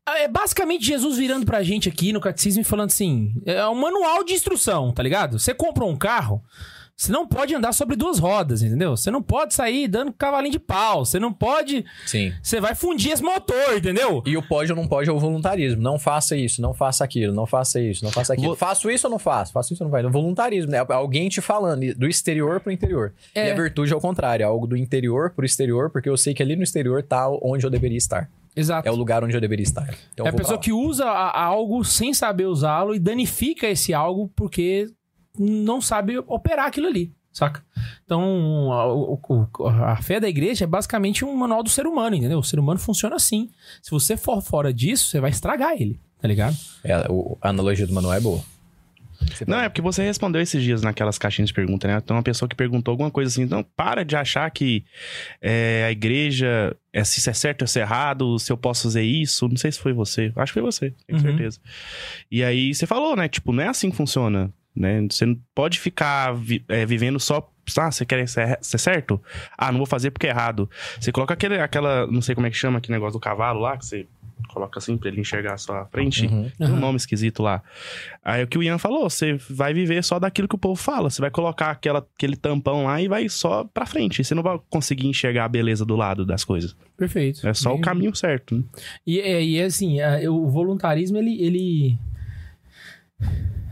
É 0.06 0.26
basicamente 0.26 0.84
Jesus 0.86 1.18
virando 1.18 1.44
pra 1.44 1.62
gente 1.62 1.88
aqui 1.88 2.12
no 2.12 2.20
catecismo 2.20 2.62
e 2.62 2.64
falando 2.64 2.88
assim: 2.88 3.34
é 3.46 3.66
um 3.68 3.74
manual 3.74 4.24
de 4.24 4.32
instrução, 4.32 4.90
tá 4.90 5.02
ligado? 5.02 5.38
Você 5.38 5.54
comprou 5.54 5.88
um 5.88 5.96
carro, 5.96 6.42
Você 7.00 7.12
não 7.12 7.28
pode 7.28 7.54
andar 7.54 7.72
sobre 7.72 7.94
duas 7.94 8.18
rodas, 8.18 8.60
entendeu? 8.60 8.96
Você 8.96 9.08
não 9.08 9.22
pode 9.22 9.54
sair 9.54 9.86
dando 9.86 10.12
cavalinho 10.12 10.50
de 10.50 10.58
pau. 10.58 11.04
Você 11.04 11.20
não 11.20 11.32
pode. 11.32 11.84
Sim. 12.04 12.32
Você 12.42 12.60
vai 12.60 12.74
fundir 12.74 13.12
esse 13.12 13.22
motor, 13.22 13.76
entendeu? 13.76 14.20
E 14.26 14.36
o 14.36 14.42
pode 14.42 14.72
ou 14.72 14.76
não 14.76 14.88
pode 14.88 15.08
é 15.08 15.12
o 15.12 15.18
voluntarismo. 15.20 15.80
Não 15.80 15.96
faça 15.96 16.36
isso, 16.36 16.60
não 16.60 16.74
faça 16.74 17.04
aquilo, 17.04 17.32
não 17.32 17.46
faça 17.46 17.80
isso, 17.80 18.02
não 18.04 18.10
faça 18.10 18.32
aquilo. 18.32 18.48
Vo- 18.48 18.56
Faço 18.56 18.90
isso 18.90 19.06
ou 19.06 19.12
não 19.12 19.18
faço? 19.20 19.52
Faço 19.52 19.72
isso 19.72 19.84
ou 19.84 19.88
não 19.88 19.96
faço? 19.96 20.08
É 20.08 20.10
voluntarismo, 20.10 20.72
né? 20.72 20.84
Alguém 20.88 21.28
te 21.28 21.40
falando 21.40 21.94
do 21.94 22.08
exterior 22.08 22.58
pro 22.58 22.72
interior. 22.72 23.14
É. 23.32 23.46
E 23.46 23.50
a 23.52 23.54
virtude 23.54 23.92
é 23.92 23.96
o 23.96 24.00
contrário, 24.00 24.42
é 24.42 24.46
algo 24.46 24.66
do 24.66 24.76
interior 24.76 25.30
pro 25.30 25.46
exterior, 25.46 25.90
porque 25.90 26.08
eu 26.08 26.16
sei 26.16 26.34
que 26.34 26.42
ali 26.42 26.56
no 26.56 26.64
exterior 26.64 27.00
tá 27.04 27.28
onde 27.42 27.64
eu 27.64 27.70
deveria 27.70 27.96
estar. 27.96 28.28
Exato. 28.56 28.88
É 28.88 28.90
o 28.90 28.96
lugar 28.96 29.22
onde 29.22 29.36
eu 29.36 29.40
deveria 29.40 29.62
estar. 29.62 29.88
Então 30.12 30.26
é 30.26 30.30
a 30.30 30.32
pessoa 30.32 30.58
que 30.58 30.72
usa 30.72 31.04
algo 31.08 31.84
sem 31.84 32.12
saber 32.12 32.46
usá-lo 32.46 32.92
e 32.92 32.98
danifica 32.98 33.68
esse 33.68 33.94
algo 33.94 34.28
porque 34.34 34.88
não 35.38 35.80
sabe 35.80 36.18
operar 36.26 36.66
aquilo 36.66 36.86
ali, 36.86 37.12
saca? 37.32 37.62
Então, 38.04 38.72
a, 38.72 38.92
o- 38.92 39.20
a 39.84 39.96
fé 40.02 40.18
da 40.20 40.28
igreja 40.28 40.64
é 40.64 40.66
basicamente 40.66 41.24
um 41.24 41.34
manual 41.34 41.62
do 41.62 41.68
ser 41.70 41.86
humano, 41.86 42.16
entendeu? 42.16 42.38
O 42.38 42.44
ser 42.44 42.58
humano 42.58 42.78
funciona 42.80 43.16
assim. 43.16 43.50
Se 43.82 43.90
você 43.90 44.16
for 44.16 44.40
fora 44.42 44.72
disso, 44.72 45.08
você 45.10 45.20
vai 45.20 45.30
estragar 45.30 45.72
ele, 45.80 46.00
tá 46.20 46.26
ligado? 46.28 46.56
É, 46.84 46.92
a 46.92 47.48
analogia 47.48 47.86
do 47.86 47.92
Manuel 47.92 48.14
é 48.14 48.20
boa. 48.20 48.42
Você 49.20 49.44
Não, 49.46 49.54
pode- 49.56 49.66
é 49.66 49.68
porque 49.68 49.82
você 49.82 50.02
respondeu 50.04 50.40
esses 50.40 50.62
dias 50.62 50.80
naquelas 50.80 51.18
caixinhas 51.18 51.48
de 51.48 51.54
pergunta, 51.54 51.88
né? 51.88 51.98
Então, 52.02 52.16
uma 52.16 52.22
pessoa 52.22 52.48
que 52.48 52.54
perguntou 52.54 52.92
alguma 52.92 53.10
coisa 53.10 53.28
assim, 53.28 53.46
não, 53.46 53.64
para 53.64 54.04
de 54.04 54.14
achar 54.14 54.48
que 54.52 54.84
é, 55.42 55.84
a 55.88 55.90
igreja, 55.90 56.74
é, 56.92 57.02
se 57.02 57.18
isso 57.18 57.28
é 57.28 57.32
certo 57.32 57.62
ou 57.62 57.68
se 57.68 57.80
é 57.80 57.82
errado, 57.82 58.38
se 58.38 58.50
eu 58.52 58.56
posso 58.56 58.84
fazer 58.84 59.02
isso. 59.02 59.48
Não 59.48 59.56
sei 59.56 59.72
se 59.72 59.80
foi 59.80 59.92
você. 59.92 60.32
Acho 60.36 60.52
que 60.52 60.60
foi 60.60 60.62
você, 60.72 60.94
tenho 61.04 61.18
Uhum. 61.18 61.24
certeza. 61.26 61.58
E 62.30 62.44
aí 62.44 62.72
você 62.72 62.86
falou, 62.86 63.16
né? 63.16 63.26
Tipo, 63.28 63.52
não 63.52 63.62
é 63.64 63.66
assim 63.66 63.90
que 63.90 63.96
funciona, 63.96 64.52
né? 64.78 65.06
Você 65.10 65.26
não 65.26 65.36
pode 65.54 65.78
ficar 65.80 66.32
vi- 66.34 66.64
é, 66.68 66.86
vivendo 66.86 67.18
só... 67.18 67.50
Ah, 67.76 67.90
você 67.90 68.06
quer 68.06 68.26
ser, 68.26 68.58
ser 68.62 68.78
certo? 68.78 69.20
Ah, 69.56 69.70
não 69.70 69.78
vou 69.78 69.86
fazer 69.86 70.10
porque 70.10 70.26
é 70.26 70.30
errado. 70.30 70.70
Você 70.98 71.12
coloca 71.12 71.34
aquele, 71.34 71.58
aquela... 71.60 72.06
Não 72.06 72.22
sei 72.22 72.34
como 72.34 72.46
é 72.46 72.50
que 72.50 72.56
chama, 72.56 72.78
aquele 72.78 72.94
negócio 72.94 73.18
do 73.18 73.20
cavalo 73.20 73.60
lá, 73.60 73.76
que 73.76 73.84
você 73.84 74.06
coloca 74.48 74.78
assim 74.78 74.96
pra 74.96 75.08
ele 75.10 75.20
enxergar 75.20 75.52
a 75.54 75.58
sua 75.58 75.84
frente. 75.86 76.26
Uhum. 76.26 76.50
Tem 76.56 76.66
um 76.66 76.70
Aham. 76.70 76.80
nome 76.80 76.96
esquisito 76.96 77.42
lá. 77.42 77.62
Aí 78.24 78.42
o 78.42 78.46
que 78.46 78.56
o 78.56 78.62
Ian 78.62 78.78
falou, 78.78 79.10
você 79.10 79.36
vai 79.50 79.74
viver 79.74 80.02
só 80.02 80.18
daquilo 80.18 80.48
que 80.48 80.54
o 80.54 80.58
povo 80.58 80.80
fala. 80.80 81.10
Você 81.10 81.20
vai 81.20 81.30
colocar 81.30 81.70
aquela, 81.70 81.98
aquele 82.16 82.36
tampão 82.36 82.84
lá 82.84 83.02
e 83.02 83.08
vai 83.08 83.28
só 83.28 83.64
pra 83.64 83.84
frente. 83.84 84.24
Você 84.24 84.34
não 84.34 84.42
vai 84.42 84.58
conseguir 84.70 85.06
enxergar 85.06 85.44
a 85.44 85.48
beleza 85.48 85.84
do 85.84 85.94
lado 85.96 86.24
das 86.24 86.44
coisas. 86.44 86.74
Perfeito. 86.96 87.46
É 87.46 87.52
só 87.52 87.70
o 87.70 87.74
Bem- 87.74 87.82
caminho 87.82 88.14
certo. 88.14 88.56
né? 88.56 88.62
E, 89.06 89.20
é- 89.20 89.44
e 89.44 89.58
é 89.58 89.64
assim, 89.64 89.98
o 90.28 90.48
voluntarismo, 90.48 91.18
ele. 91.18 91.36
ele... 91.42 91.98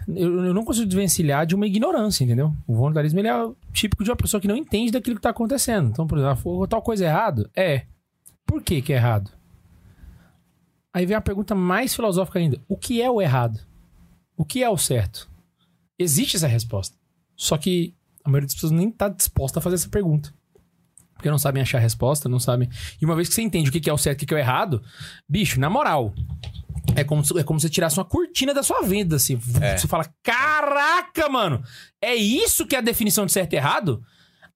Eu, 0.09 0.45
eu 0.47 0.55
não 0.55 0.65
consigo 0.65 0.87
desvencilhar 0.87 1.45
de 1.47 1.55
uma 1.55 1.67
ignorância, 1.67 2.25
entendeu? 2.25 2.55
O 2.67 2.75
voluntarismo 2.75 3.19
ele 3.19 3.29
é 3.29 3.49
típico 3.73 4.05
de 4.05 4.11
uma 4.11 4.17
pessoa 4.17 4.41
que 4.41 4.47
não 4.47 4.57
entende 4.57 4.93
daquilo 4.93 5.17
que 5.17 5.23
tá 5.23 5.31
acontecendo. 5.31 5.89
Então, 5.91 6.07
por 6.07 6.19
exemplo, 6.19 6.43
"Pô, 6.43 6.67
tal 6.67 6.81
coisa 6.81 7.05
é 7.05 7.09
errado? 7.09 7.51
É. 7.55 7.87
Por 8.45 8.63
que 8.63 8.81
que 8.81 8.93
é 8.93 8.97
errado? 8.97 9.31
Aí 10.95 11.05
vem 11.05 11.17
a 11.17 11.21
pergunta 11.21 11.55
mais 11.55 11.95
filosófica 11.95 12.39
ainda. 12.39 12.61
O 12.69 12.77
que 12.77 13.03
é 13.03 13.11
o 13.11 13.21
errado? 13.21 13.61
O 14.37 14.45
que 14.45 14.63
é 14.63 14.71
o 14.71 14.79
certo? 14.79 15.29
Existe 15.99 16.37
essa 16.37 16.47
resposta. 16.47 16.97
Só 17.35 17.59
que 17.59 17.95
a 18.25 18.31
maioria 18.31 18.47
das 18.47 18.55
pessoas 18.55 18.73
nem 18.73 18.91
tá 18.91 19.09
disposta 19.09 19.59
a 19.59 19.63
fazer 19.63 19.75
essa 19.75 19.89
pergunta. 19.89 20.33
Porque 21.15 21.31
não 21.31 21.39
sabem 21.39 21.63
achar 21.63 21.79
a 21.79 21.81
resposta, 21.81 22.29
não 22.29 22.39
sabem. 22.39 22.69
E 23.01 23.05
uma 23.05 23.15
vez 23.17 23.29
que 23.29 23.35
você 23.35 23.43
entende 23.43 23.69
o 23.69 23.73
que 23.73 23.91
é 23.91 23.93
o 23.93 23.99
certo 23.99 24.23
e 24.23 24.25
o 24.25 24.29
que 24.29 24.35
é 24.35 24.37
o 24.37 24.41
errado, 24.41 24.83
bicho, 25.29 25.59
na 25.59 25.69
moral, 25.69 26.15
é 26.95 27.03
como, 27.05 27.25
se- 27.25 27.39
é 27.39 27.43
como 27.43 27.59
se 27.59 27.67
você 27.67 27.73
tirasse 27.73 27.99
uma 27.99 28.05
cortina 28.05 28.53
da 28.55 28.63
sua 28.63 28.83
vida, 28.83 29.17
assim. 29.17 29.39
É. 29.61 29.77
Você 29.77 29.89
fala, 29.89 30.09
caraca, 30.23 31.29
mano, 31.29 31.63
é 32.01 32.15
isso 32.15 32.67
que 32.67 32.75
é 32.75 32.79
a 32.79 32.83
definição 32.83 33.27
de 33.27 33.33
certo 33.33 33.53
e 33.53 33.57
errado? 33.57 34.03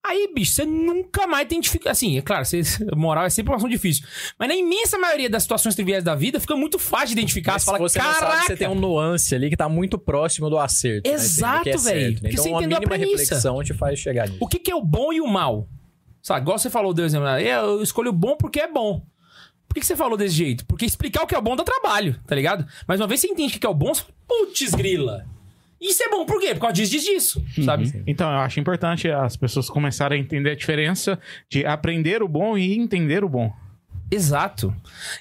Aí, 0.03 0.33
bicho, 0.35 0.53
você 0.53 0.65
nunca 0.65 1.27
mais 1.27 1.47
tem 1.47 1.61
dificuldade. 1.61 1.93
Assim, 1.93 2.17
é 2.17 2.23
claro, 2.23 2.45
você, 2.47 2.63
moral 2.97 3.27
é 3.27 3.31
sempre 3.31 3.51
uma 3.53 3.59
ação 3.59 3.69
difícil. 3.69 4.07
Mas 4.39 4.49
na 4.49 4.55
imensa 4.55 4.97
maioria 4.99 5.29
das 5.29 5.43
situações 5.43 5.75
triviais 5.75 6.03
da 6.03 6.15
vida, 6.15 6.41
fica 6.41 6.57
muito 6.57 6.79
fácil 6.79 7.09
de 7.09 7.13
identificar. 7.13 7.53
Mas 7.53 7.65
Você 7.65 7.71
fala, 7.71 7.89
se 7.89 7.93
você 7.93 7.99
caraca! 7.99 8.19
sabe, 8.37 8.47
você 8.47 8.57
tem 8.57 8.69
um 8.69 8.75
nuance 8.75 9.35
ali 9.35 9.51
que 9.51 9.57
tá 9.59 9.69
muito 9.69 9.99
próximo 9.99 10.49
do 10.49 10.59
acerto. 10.59 11.07
né? 11.07 11.15
Exato, 11.15 11.65
Que 11.65 11.71
é 11.71 11.77
velho. 11.77 12.15
né? 12.23 12.31
Então, 12.33 12.45
você 12.45 12.49
uma 12.51 12.61
mínima 12.63 12.97
reflexão 12.97 13.63
te 13.63 13.75
faz 13.75 13.99
chegar 13.99 14.27
nisso. 14.27 14.39
O 14.41 14.47
que, 14.49 14.59
que 14.59 14.71
é 14.71 14.75
o 14.75 14.83
bom 14.83 15.13
e 15.13 15.21
o 15.21 15.27
mal? 15.27 15.69
Sabe, 16.23 16.41
igual 16.43 16.59
você 16.59 16.71
falou, 16.71 16.95
Deus, 16.95 17.13
eu 17.13 17.83
escolho 17.83 18.09
o 18.09 18.15
bom 18.15 18.37
porque 18.39 18.61
é 18.61 18.69
bom. 18.73 19.03
Por 19.71 19.75
que, 19.75 19.81
que 19.81 19.87
você 19.87 19.95
falou 19.95 20.19
desse 20.19 20.35
jeito? 20.35 20.67
Porque 20.67 20.85
explicar 20.85 21.23
o 21.23 21.29
que 21.29 21.35
é 21.35 21.39
o 21.39 21.43
bom 21.43 21.55
dá 21.55 21.63
trabalho, 21.63 22.17
tá 22.27 22.35
ligado? 22.35 22.67
Mas 22.89 22.99
uma 23.01 23.07
vez 23.07 23.21
você 23.21 23.29
entende 23.29 23.57
o 23.57 23.61
que 23.61 23.65
é 23.65 23.71
o 23.71 23.73
bom, 23.75 23.95
você 23.95 24.03
fala, 24.03 24.15
putz, 24.27 24.75
grila. 24.75 25.25
Isso 25.81 26.03
é 26.03 26.09
bom 26.11 26.27
por 26.27 26.41
quê? 26.41 26.49
Por 26.55 26.63
causa 26.63 26.75
disso, 26.75 26.91
disso, 26.91 27.41
disso, 27.41 27.63
sabe? 27.63 28.03
Então, 28.05 28.29
eu 28.29 28.39
acho 28.41 28.59
importante 28.59 29.09
as 29.09 29.37
pessoas 29.37 29.71
começarem 29.71 30.19
a 30.19 30.21
entender 30.21 30.51
a 30.51 30.55
diferença 30.57 31.21
de 31.49 31.65
aprender 31.65 32.21
o 32.21 32.27
bom 32.27 32.59
e 32.59 32.77
entender 32.77 33.23
o 33.23 33.29
bom. 33.29 33.53
Exato. 34.11 34.75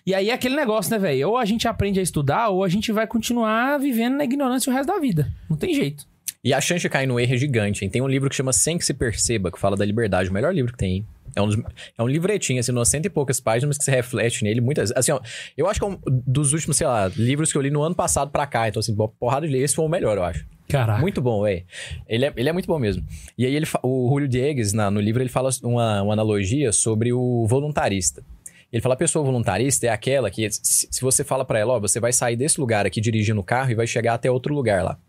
E 0.04 0.16
aí 0.16 0.32
é 0.32 0.34
aquele 0.34 0.56
negócio, 0.56 0.92
né, 0.92 0.98
velho? 0.98 1.30
Ou 1.30 1.38
a 1.38 1.46
gente 1.46 1.68
aprende 1.68 2.00
a 2.00 2.04
estudar, 2.04 2.50
ou 2.50 2.64
a 2.64 2.68
gente 2.68 2.92
vai 2.92 3.06
continuar 3.06 3.78
vivendo 3.80 4.16
na 4.18 4.24
ignorância 4.24 4.72
o 4.72 4.74
resto 4.74 4.88
da 4.88 4.98
vida. 4.98 5.32
Não 5.48 5.56
tem 5.56 5.76
jeito. 5.76 6.08
E 6.44 6.54
a 6.56 6.60
chance 6.60 6.82
de 6.82 6.90
cair 6.90 7.06
no 7.06 7.20
erro 7.20 7.36
é 7.36 7.38
gigante. 7.38 7.84
hein? 7.86 7.92
Tem 7.92 8.02
um 8.02 8.08
livro 8.08 8.30
que 8.30 8.36
chama 8.36 8.52
Sem 8.52 8.78
Que 8.80 8.86
Se 8.86 8.94
Perceba, 8.96 9.52
que 9.52 9.60
fala 9.60 9.78
da 9.78 9.86
liberdade. 9.86 10.30
O 10.30 10.34
melhor 10.34 10.54
livro 10.56 10.72
que 10.72 10.78
tem. 10.80 10.92
hein? 10.96 11.06
É 11.36 11.42
um, 11.42 11.48
dos- 11.48 11.58
é 11.98 12.04
um 12.04 12.08
livretinho, 12.08 12.60
assim, 12.60 12.72
umas 12.72 12.88
cento 12.90 13.06
e 13.06 13.10
poucas 13.10 13.40
páginas, 13.40 13.70
mas 13.70 13.78
que 13.78 13.84
você 13.84 13.92
reflete 13.92 14.44
nele 14.44 14.62
muitas... 14.62 14.92
Assim, 14.96 15.12
ó, 15.12 15.20
eu 15.58 15.68
acho 15.68 15.80
que 15.80 15.86
é 15.86 15.90
um 15.90 15.98
dos 16.26 16.54
últimos, 16.54 16.78
sei 16.78 16.88
lá, 16.88 17.08
livros 17.16 17.52
que 17.52 17.58
eu 17.58 17.62
li 17.62 17.70
no 17.70 17.82
ano 17.82 17.96
passado 17.96 18.32
pra 18.32 18.46
cá. 18.48 18.68
Então, 18.68 18.80
assim, 18.80 18.96
porrada 19.20 19.46
de 19.48 19.54
ler. 19.54 19.60
Esse 19.64 19.76
foi 19.76 19.86
o 19.86 19.90
melhor, 19.90 20.18
eu 20.18 20.24
acho. 20.24 20.46
Caraca. 20.68 21.02
Muito 21.02 21.22
bom, 21.22 21.48
é. 21.48 21.64
Ele 22.08 22.26
é, 22.26 22.34
ele 22.36 22.50
é 22.50 22.54
muito 22.54 22.68
bom 22.68 22.78
mesmo. 22.78 23.04
E 23.38 23.46
aí 23.46 23.56
ele, 23.56 23.66
o 23.84 24.08
Julio 24.10 24.28
Diegues, 24.28 24.72
na- 24.74 24.92
no 24.92 25.00
livro, 25.00 25.22
ele 25.22 25.30
fala 25.30 25.50
uma, 25.64 26.02
uma 26.04 26.14
analogia 26.14 26.72
sobre 26.72 27.12
o 27.12 27.46
voluntarista. 27.48 28.24
Ele 28.72 28.82
fala, 28.84 28.94
a 28.94 28.98
pessoa 28.98 29.26
voluntarista 29.26 29.88
é 29.88 29.90
aquela 29.90 30.30
que, 30.30 30.48
se, 30.52 30.88
se 30.92 31.02
você 31.02 31.24
fala 31.24 31.44
pra 31.44 31.58
ela, 31.58 31.74
ó, 31.74 31.80
você 31.80 32.00
vai 32.00 32.14
sair 32.14 32.36
desse 32.36 32.60
lugar 32.62 32.86
aqui 32.86 33.02
dirigindo 33.02 33.40
o 33.40 33.44
carro 33.44 33.72
e 33.72 33.76
vai 33.76 33.88
chegar 33.88 34.14
até 34.14 34.30
outro 34.30 34.54
lugar 34.54 34.84
lá. 34.84 35.00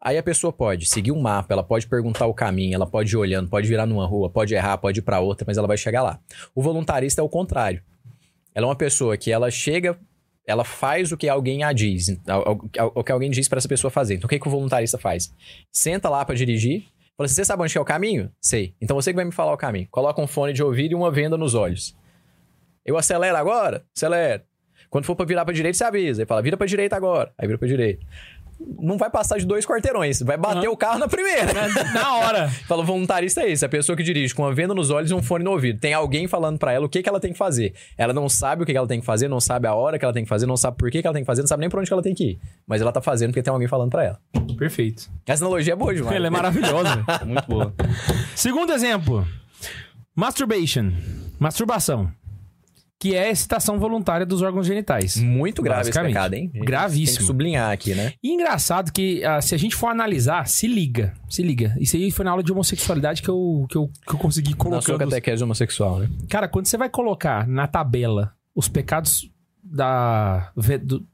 Aí 0.00 0.18
a 0.18 0.22
pessoa 0.22 0.52
pode 0.52 0.86
seguir 0.86 1.12
um 1.12 1.20
mapa, 1.20 1.52
ela 1.54 1.62
pode 1.62 1.86
perguntar 1.86 2.26
o 2.26 2.34
caminho, 2.34 2.74
ela 2.74 2.86
pode 2.86 3.14
ir 3.14 3.16
olhando, 3.16 3.48
pode 3.48 3.66
virar 3.68 3.86
numa 3.86 4.06
rua, 4.06 4.28
pode 4.30 4.54
errar, 4.54 4.76
pode 4.78 4.98
ir 5.00 5.02
pra 5.02 5.20
outra, 5.20 5.44
mas 5.46 5.56
ela 5.58 5.66
vai 5.66 5.76
chegar 5.76 6.02
lá. 6.02 6.20
O 6.54 6.62
voluntarista 6.62 7.20
é 7.20 7.24
o 7.24 7.28
contrário. 7.28 7.82
Ela 8.54 8.66
é 8.66 8.68
uma 8.68 8.76
pessoa 8.76 9.16
que 9.16 9.30
ela 9.32 9.50
chega, 9.50 9.98
ela 10.46 10.62
faz 10.64 11.10
o 11.10 11.16
que 11.16 11.28
alguém 11.28 11.64
a 11.64 11.72
diz, 11.72 12.08
o- 12.94 13.02
que 13.02 13.10
alguém 13.12 13.30
diz 13.30 13.48
pra 13.48 13.58
essa 13.58 13.68
pessoa 13.68 13.90
fazer. 13.90 14.14
Então 14.14 14.26
o 14.26 14.28
que, 14.28 14.38
que 14.38 14.46
o 14.46 14.50
voluntarista 14.50 14.98
faz? 14.98 15.32
Senta 15.72 16.08
lá 16.08 16.24
pra 16.24 16.34
dirigir, 16.34 16.84
fala 17.16 17.24
assim, 17.26 17.34
você 17.34 17.44
sabe 17.44 17.62
onde 17.62 17.76
é 17.76 17.80
o 17.80 17.84
caminho? 17.84 18.30
Sei. 18.40 18.74
Então 18.80 18.94
você 18.94 19.10
que 19.10 19.16
vai 19.16 19.24
me 19.24 19.32
falar 19.32 19.52
o 19.52 19.56
caminho. 19.56 19.88
Coloca 19.90 20.20
um 20.20 20.26
fone 20.26 20.52
de 20.52 20.62
ouvido 20.62 20.92
e 20.92 20.94
uma 20.94 21.10
venda 21.10 21.36
nos 21.38 21.54
olhos. 21.54 21.96
Eu 22.84 22.98
acelero 22.98 23.36
agora? 23.36 23.84
Acelero. 23.96 24.42
Quando 24.90 25.06
for 25.06 25.16
pra 25.16 25.24
virar 25.24 25.44
pra 25.44 25.52
direita, 25.54 25.76
você 25.78 25.84
avisa. 25.84 26.22
Aí 26.22 26.26
fala, 26.26 26.42
vira 26.42 26.56
pra 26.56 26.66
direita 26.66 26.94
agora. 26.94 27.32
Aí 27.36 27.46
vira 27.48 27.58
pra 27.58 27.66
direita. 27.66 28.04
Não 28.78 28.96
vai 28.96 29.10
passar 29.10 29.38
de 29.38 29.46
dois 29.46 29.66
quarteirões. 29.66 30.20
Vai 30.22 30.36
bater 30.36 30.68
o 30.68 30.76
carro 30.76 30.98
na 30.98 31.08
primeira. 31.08 31.52
Na 31.92 32.16
hora. 32.16 32.48
Fala, 32.66 32.82
o 32.82 32.84
voluntarista 32.84 33.42
é 33.42 33.50
esse, 33.50 33.64
a 33.64 33.68
pessoa 33.68 33.96
que 33.96 34.02
dirige 34.02 34.34
com 34.34 34.42
uma 34.42 34.54
venda 34.54 34.74
nos 34.74 34.90
olhos 34.90 35.10
e 35.10 35.14
um 35.14 35.22
fone 35.22 35.44
no 35.44 35.50
ouvido. 35.50 35.80
Tem 35.80 35.92
alguém 35.92 36.26
falando 36.26 36.58
pra 36.58 36.72
ela 36.72 36.86
o 36.86 36.88
que, 36.88 37.02
que 37.02 37.08
ela 37.08 37.20
tem 37.20 37.32
que 37.32 37.38
fazer. 37.38 37.74
Ela 37.96 38.12
não 38.12 38.28
sabe 38.28 38.62
o 38.62 38.66
que, 38.66 38.72
que 38.72 38.78
ela 38.78 38.86
tem 38.86 39.00
que 39.00 39.06
fazer, 39.06 39.28
não 39.28 39.40
sabe 39.40 39.66
a 39.66 39.74
hora 39.74 39.98
que 39.98 40.04
ela 40.04 40.14
tem 40.14 40.22
que 40.22 40.28
fazer, 40.28 40.46
não 40.46 40.56
sabe 40.56 40.76
por 40.76 40.90
que, 40.90 41.00
que 41.00 41.06
ela 41.06 41.14
tem 41.14 41.22
que 41.22 41.26
fazer, 41.26 41.42
não 41.42 41.48
sabe 41.48 41.60
nem 41.60 41.70
pra 41.70 41.80
onde 41.80 41.88
que 41.88 41.92
ela 41.92 42.02
tem 42.02 42.14
que 42.14 42.24
ir. 42.24 42.38
Mas 42.66 42.80
ela 42.80 42.92
tá 42.92 43.00
fazendo 43.00 43.30
porque 43.30 43.42
tem 43.42 43.52
alguém 43.52 43.68
falando 43.68 43.90
pra 43.90 44.04
ela. 44.04 44.18
Perfeito. 44.56 45.10
Essa 45.26 45.44
analogia 45.44 45.72
é 45.72 45.76
boa 45.76 45.94
demais. 45.94 46.14
Ela 46.14 46.26
é 46.26 46.30
maravilhosa. 46.30 47.04
Muito 47.24 47.46
boa. 47.48 47.74
Segundo 48.34 48.72
exemplo. 48.72 49.26
Masturbation. 50.14 50.92
Masturbação. 51.38 52.10
Que 52.98 53.14
é 53.14 53.26
a 53.26 53.30
excitação 53.30 53.78
voluntária 53.78 54.24
dos 54.24 54.40
órgãos 54.40 54.66
genitais. 54.66 55.16
Muito 55.16 55.60
grave 55.62 55.90
esse 55.90 56.00
pecado, 56.00 56.34
hein? 56.34 56.50
Gravíssimo. 56.54 57.18
Tem 57.18 57.18
que 57.18 57.26
sublinhar 57.26 57.70
aqui, 57.70 57.94
né? 57.94 58.14
E 58.22 58.32
engraçado 58.32 58.92
que, 58.92 59.22
ah, 59.24 59.42
se 59.42 59.54
a 59.54 59.58
gente 59.58 59.74
for 59.74 59.88
analisar, 59.88 60.46
se 60.46 60.66
liga. 60.66 61.12
Se 61.28 61.42
liga. 61.42 61.76
Isso 61.78 61.96
aí 61.96 62.10
foi 62.10 62.24
na 62.24 62.30
aula 62.30 62.42
de 62.42 62.50
homossexualidade 62.52 63.20
que 63.20 63.28
eu, 63.28 63.66
que 63.68 63.76
eu, 63.76 63.90
que 64.06 64.14
eu 64.14 64.18
consegui 64.18 64.52
Na 64.52 64.56
sua 64.80 64.96
colocar. 64.96 64.98
catequese 65.06 65.44
homossexual, 65.44 65.98
né? 65.98 66.08
Cara, 66.30 66.48
quando 66.48 66.66
você 66.66 66.78
vai 66.78 66.88
colocar 66.88 67.46
na 67.46 67.66
tabela 67.66 68.32
os 68.54 68.68
pecados 68.68 69.30
da, 69.62 70.52
do, 70.54 71.06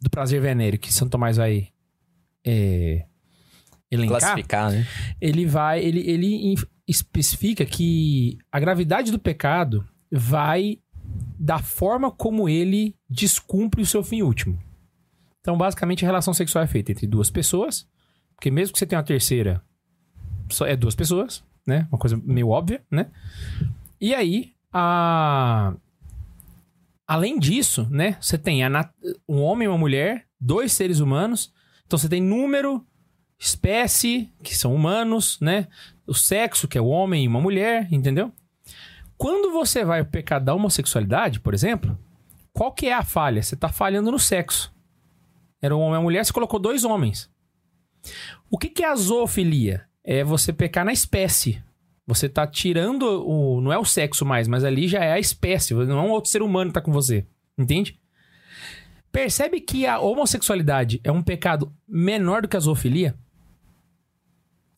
do 0.00 0.10
prazer 0.10 0.40
venéreo 0.40 0.78
que 0.78 0.92
Santo 0.92 1.10
Tomás 1.10 1.38
vai 1.38 1.68
é, 2.44 3.04
elencar, 3.90 4.20
Classificar, 4.20 4.70
né? 4.70 4.86
ele 5.20 5.46
vai. 5.46 5.82
Ele, 5.82 6.00
ele 6.08 6.54
especifica 6.86 7.64
que 7.64 8.38
a 8.50 8.60
gravidade 8.60 9.10
do 9.10 9.18
pecado 9.18 9.84
vai 10.10 10.78
da 11.42 11.58
forma 11.58 12.08
como 12.08 12.48
ele 12.48 12.94
descumpre 13.10 13.82
o 13.82 13.86
seu 13.86 14.04
fim 14.04 14.22
último. 14.22 14.62
Então, 15.40 15.58
basicamente, 15.58 16.04
a 16.04 16.08
relação 16.08 16.32
sexual 16.32 16.62
é 16.62 16.68
feita 16.68 16.92
entre 16.92 17.04
duas 17.04 17.30
pessoas, 17.30 17.84
porque 18.36 18.48
mesmo 18.48 18.72
que 18.72 18.78
você 18.78 18.86
tenha 18.86 19.00
uma 19.00 19.04
terceira, 19.04 19.60
só 20.48 20.64
é 20.64 20.76
duas 20.76 20.94
pessoas, 20.94 21.42
né? 21.66 21.88
Uma 21.90 21.98
coisa 21.98 22.16
meio 22.24 22.48
óbvia, 22.48 22.80
né? 22.88 23.10
E 24.00 24.14
aí, 24.14 24.52
a... 24.72 25.74
além 27.08 27.40
disso, 27.40 27.88
né? 27.90 28.16
Você 28.20 28.38
tem 28.38 28.68
nat- 28.68 28.94
um 29.28 29.40
homem 29.40 29.66
e 29.66 29.68
uma 29.68 29.76
mulher, 29.78 30.28
dois 30.40 30.72
seres 30.72 31.00
humanos. 31.00 31.52
Então, 31.84 31.98
você 31.98 32.08
tem 32.08 32.22
número, 32.22 32.86
espécie, 33.36 34.32
que 34.44 34.54
são 34.54 34.72
humanos, 34.72 35.40
né? 35.40 35.66
O 36.06 36.14
sexo, 36.14 36.68
que 36.68 36.78
é 36.78 36.80
o 36.80 36.86
homem 36.86 37.24
e 37.24 37.28
uma 37.28 37.40
mulher, 37.40 37.88
entendeu? 37.92 38.32
Quando 39.22 39.52
você 39.52 39.84
vai 39.84 40.00
ao 40.00 40.04
pecado 40.04 40.46
da 40.46 40.52
homossexualidade, 40.52 41.38
por 41.38 41.54
exemplo, 41.54 41.96
qual 42.52 42.72
que 42.72 42.88
é 42.88 42.92
a 42.92 43.04
falha? 43.04 43.40
Você 43.40 43.54
tá 43.54 43.68
falhando 43.68 44.10
no 44.10 44.18
sexo. 44.18 44.74
Era 45.62 45.76
um 45.76 45.78
homem 45.78 45.94
e 45.94 45.96
uma 45.98 46.02
mulher, 46.02 46.24
você 46.24 46.32
colocou 46.32 46.58
dois 46.58 46.82
homens. 46.82 47.30
O 48.50 48.58
que, 48.58 48.68
que 48.68 48.82
é 48.82 48.90
a 48.90 48.96
zoofilia? 48.96 49.84
É 50.02 50.24
você 50.24 50.52
pecar 50.52 50.84
na 50.84 50.92
espécie. 50.92 51.62
Você 52.04 52.28
tá 52.28 52.48
tirando 52.48 53.04
o. 53.24 53.60
Não 53.60 53.72
é 53.72 53.78
o 53.78 53.84
sexo 53.84 54.26
mais, 54.26 54.48
mas 54.48 54.64
ali 54.64 54.88
já 54.88 55.04
é 55.04 55.12
a 55.12 55.20
espécie. 55.20 55.72
Não 55.72 56.00
é 56.00 56.02
um 56.02 56.10
outro 56.10 56.28
ser 56.28 56.42
humano 56.42 56.70
que 56.70 56.74
tá 56.74 56.80
com 56.80 56.90
você. 56.90 57.24
Entende? 57.56 58.00
Percebe 59.12 59.60
que 59.60 59.86
a 59.86 60.00
homossexualidade 60.00 61.00
é 61.04 61.12
um 61.12 61.22
pecado 61.22 61.72
menor 61.86 62.42
do 62.42 62.48
que 62.48 62.56
a 62.56 62.60
zoofilia? 62.60 63.14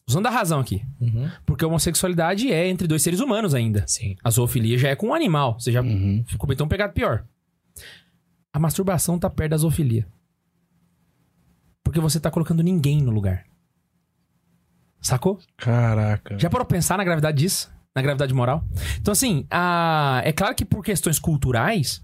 Usando 0.07 0.27
a 0.27 0.31
razão 0.31 0.61
aqui. 0.61 0.85
Uhum. 1.01 1.31
Porque 1.47 1.65
a 1.65 1.69
homossexualidade 1.69 2.53
é 2.53 2.69
entre 2.69 2.87
dois 2.87 3.03
seres 3.03 3.21
humanos 3.21 3.55
ainda. 3.55 3.85
Sim. 3.87 4.17
A 4.23 4.31
zoofilia 4.31 4.77
já 4.77 4.89
é 4.91 4.97
com 4.97 5.09
um 5.09 5.15
animal. 5.15 5.59
Você 5.59 5.73
já 5.73 5.81
Uhum. 5.81 6.23
cometeu 6.39 6.67
um 6.67 6.69
pecado 6.69 6.93
pior. 6.93 7.25
A 8.53 8.59
masturbação 8.59 9.19
tá 9.19 9.31
perto 9.31 9.51
da 9.53 9.57
zoofilia. 9.57 10.07
Porque 11.83 12.01
você 12.01 12.21
tá 12.21 12.31
colocando 12.31 12.63
ninguém 12.63 13.01
no 13.03 13.11
lugar. 13.11 13.45
Sacou? 15.01 15.39
Caraca. 15.57 16.39
Já 16.39 16.49
parou 16.49 16.67
pensar 16.67 16.97
na 16.97 17.05
gravidade 17.05 17.39
disso? 17.39 17.71
Na 17.95 18.03
gravidade 18.03 18.33
moral? 18.35 18.65
Então, 19.01 19.13
assim, 19.13 19.47
a... 19.51 20.21
é 20.25 20.33
claro 20.33 20.55
que 20.55 20.65
por 20.65 20.83
questões 20.85 21.19
culturais, 21.19 22.03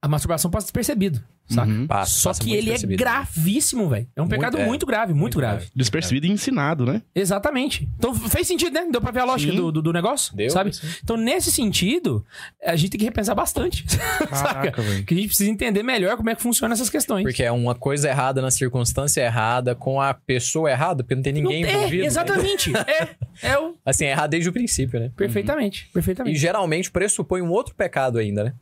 a 0.00 0.08
masturbação 0.08 0.50
passa 0.50 0.66
despercebido, 0.66 1.22
saca? 1.48 1.70
Uhum. 1.70 1.86
Passa, 1.86 2.10
Só 2.12 2.30
passa 2.30 2.40
que 2.42 2.52
ele 2.54 2.70
é 2.70 2.78
gravíssimo, 2.78 3.88
velho. 3.88 4.06
É 4.16 4.20
um 4.20 4.24
Muito- 4.24 4.36
pecado 4.38 4.58
é. 4.58 4.66
muito 4.66 4.86
grave, 4.86 5.12
muito, 5.12 5.20
Muito 5.22 5.38
grave. 5.38 5.56
grave. 5.58 5.70
Despercebido 5.74 6.26
e 6.26 6.30
ensinado, 6.30 6.84
né? 6.86 7.02
Exatamente. 7.14 7.88
Então 7.98 8.14
fez 8.14 8.46
sentido, 8.46 8.72
né? 8.72 8.86
Deu 8.90 9.00
pra 9.00 9.10
ver 9.10 9.20
a 9.20 9.24
lógica 9.24 9.52
do, 9.52 9.70
do, 9.72 9.82
do 9.82 9.92
negócio, 9.92 10.34
Deu, 10.36 10.50
sabe? 10.50 10.72
sim. 10.74 10.86
Então, 11.02 11.16
nesse 11.16 11.50
sentido, 11.52 12.24
a 12.64 12.74
gente 12.76 12.90
tem 12.90 12.98
que 12.98 13.04
repensar 13.04 13.34
bastante. 13.34 13.84
saca? 13.90 14.26
Caraca, 14.28 14.82
velho. 14.82 15.04
Que 15.04 15.14
a 15.14 15.16
gente 15.16 15.28
precisa 15.28 15.50
entender 15.50 15.82
melhor 15.82 16.16
como 16.16 16.30
é 16.30 16.34
que 16.34 16.42
funcionam 16.42 16.72
essas 16.74 16.88
questões. 16.90 17.22
Porque 17.24 17.42
é 17.42 17.52
uma 17.52 17.74
coisa 17.74 18.08
errada 18.08 18.40
na 18.42 18.50
circunstância 18.50 19.20
errada, 19.20 19.74
com 19.74 20.00
a 20.00 20.14
pessoa 20.14 20.70
errada, 20.70 21.02
porque 21.02 21.14
não 21.14 21.22
tem 21.22 21.32
ninguém 21.32 21.62
Não- 21.62 21.68
é, 21.68 21.72
envolvido. 21.74 22.00
né? 22.02 22.06
exatamente. 22.06 22.72
é, 22.76 23.08
é 23.42 23.58
o... 23.58 23.74
Assim, 23.84 24.04
é 24.04 24.10
errado 24.10 24.30
desde 24.30 24.48
o 24.48 24.52
princípio, 24.52 24.98
né? 25.00 25.10
Perfeitamente, 25.16 25.86
E 25.90 25.92
perfeitamente. 25.92 26.38
geralmente 26.38 26.90
pressupõe 26.90 27.42
um 27.42 27.50
outro 27.50 27.74
pecado 27.74 28.18
ainda, 28.18 28.44
né? 28.44 28.54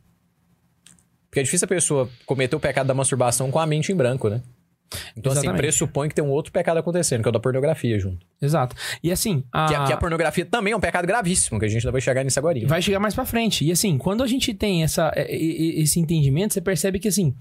Porque 1.31 1.39
é 1.39 1.43
difícil 1.43 1.63
a 1.65 1.69
pessoa 1.69 2.09
cometer 2.25 2.55
o 2.55 2.59
pecado 2.59 2.87
da 2.87 2.93
masturbação 2.93 3.49
com 3.49 3.57
a 3.57 3.65
mente 3.65 3.89
em 3.89 3.95
branco, 3.95 4.27
né? 4.29 4.41
Então, 5.15 5.31
assim, 5.31 5.39
Exatamente. 5.43 5.61
pressupõe 5.61 6.09
que 6.09 6.15
tem 6.15 6.21
um 6.21 6.29
outro 6.29 6.51
pecado 6.51 6.77
acontecendo, 6.77 7.21
que 7.21 7.27
é 7.27 7.29
o 7.29 7.31
da 7.31 7.39
pornografia 7.39 7.97
junto. 7.97 8.25
Exato. 8.41 8.75
E 9.01 9.09
assim, 9.09 9.41
a... 9.49 9.65
Que, 9.65 9.73
a, 9.75 9.83
que 9.85 9.93
a 9.93 9.97
pornografia 9.97 10.45
também 10.45 10.73
é 10.73 10.75
um 10.75 10.81
pecado 10.81 11.07
gravíssimo, 11.07 11.57
que 11.57 11.65
a 11.65 11.69
gente 11.69 11.79
ainda 11.79 11.93
vai 11.93 12.01
chegar 12.01 12.21
nisso 12.25 12.37
agora. 12.37 12.59
vai 12.67 12.81
chegar 12.81 12.99
mais 12.99 13.15
pra 13.15 13.23
frente. 13.23 13.63
E 13.63 13.71
assim, 13.71 13.97
quando 13.97 14.21
a 14.21 14.27
gente 14.27 14.53
tem 14.53 14.83
essa, 14.83 15.09
e- 15.15 15.81
esse 15.81 15.97
entendimento, 15.97 16.53
você 16.53 16.59
percebe 16.59 16.99
que 16.99 17.07
assim, 17.07 17.33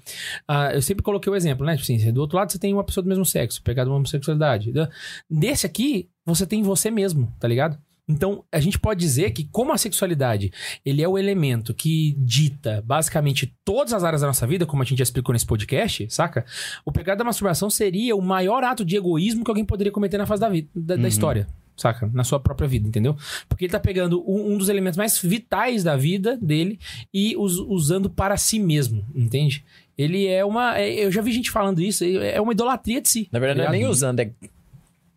eu 0.73 0.81
sempre 0.81 1.03
coloquei 1.03 1.33
o 1.33 1.35
exemplo, 1.35 1.67
né? 1.67 1.77
Tipo 1.77 1.83
assim, 1.93 2.12
do 2.12 2.21
outro 2.21 2.39
lado 2.39 2.53
você 2.53 2.59
tem 2.61 2.73
uma 2.73 2.85
pessoa 2.85 3.03
do 3.03 3.09
mesmo 3.09 3.27
sexo, 3.27 3.61
pegado 3.65 3.91
uma 3.91 3.97
homossexualidade. 3.97 4.71
Da- 4.71 4.89
Desse 5.29 5.67
aqui, 5.67 6.09
você 6.25 6.47
tem 6.47 6.62
você 6.62 6.89
mesmo, 6.89 7.35
tá 7.41 7.49
ligado? 7.49 7.77
Então, 8.11 8.45
a 8.53 8.61
gente 8.61 8.78
pode 8.78 9.01
dizer 9.01 9.31
que 9.31 9.45
como 9.45 9.73
a 9.73 9.78
sexualidade, 9.78 10.53
ele 10.85 11.03
é 11.03 11.09
o 11.09 11.16
elemento 11.16 11.73
que 11.73 12.15
dita 12.19 12.82
basicamente 12.87 13.55
todas 13.65 13.93
as 13.93 14.05
áreas 14.05 14.20
da 14.20 14.27
nossa 14.27 14.47
vida, 14.47 14.66
como 14.66 14.82
a 14.82 14.85
gente 14.85 14.99
já 14.99 15.03
explicou 15.05 15.32
nesse 15.32 15.47
podcast, 15.47 16.07
saca? 16.11 16.45
O 16.85 16.93
pecado 16.93 17.19
da 17.19 17.24
masturbação 17.24 17.70
seria 17.70 18.16
o 18.16 18.20
maior 18.23 18.65
ato 18.65 18.85
de 18.85 18.97
egoísmo 18.97 19.45
que 19.45 19.51
alguém 19.51 19.65
poderia 19.65 19.93
cometer 19.93 20.19
na 20.19 20.27
fase 20.27 20.41
da, 20.41 20.49
vida, 20.49 20.69
da, 20.74 20.97
da 20.97 21.09
história, 21.09 21.47
saca? 21.77 22.11
Na 22.12 22.24
sua 22.24 22.39
própria 22.41 22.69
vida, 22.69 22.87
entendeu? 22.89 23.16
Porque 23.49 23.65
ele 23.65 23.73
tá 23.73 23.81
pegando 23.81 24.23
um, 24.28 24.53
um 24.55 24.59
dos 24.59 24.69
elementos 24.69 24.97
mais 24.99 25.19
vitais 25.20 25.82
da 25.85 25.97
vida 25.97 26.37
dele 26.41 26.78
e 27.15 27.37
us- 27.37 27.59
usando 27.59 28.11
para 28.11 28.37
si 28.37 28.59
mesmo, 28.59 29.05
entende? 29.15 29.65
Ele 29.97 30.27
é 30.27 30.45
uma. 30.45 30.78
é- 30.78 31.05
eu 31.05 31.12
já 31.12 31.20
vi 31.23 31.31
gente 31.32 31.51
falando 31.51 31.81
isso, 31.82 32.05
é 32.05 32.41
uma 32.41 32.53
idolatria 32.53 33.01
de 33.01 33.09
si. 33.09 33.28
Na 33.31 33.39
verdade, 33.39 33.59
não 33.59 33.65
é 33.65 33.66
tá 33.69 33.73
nem 33.73 33.87
usando, 33.87 34.20
é 34.20 34.31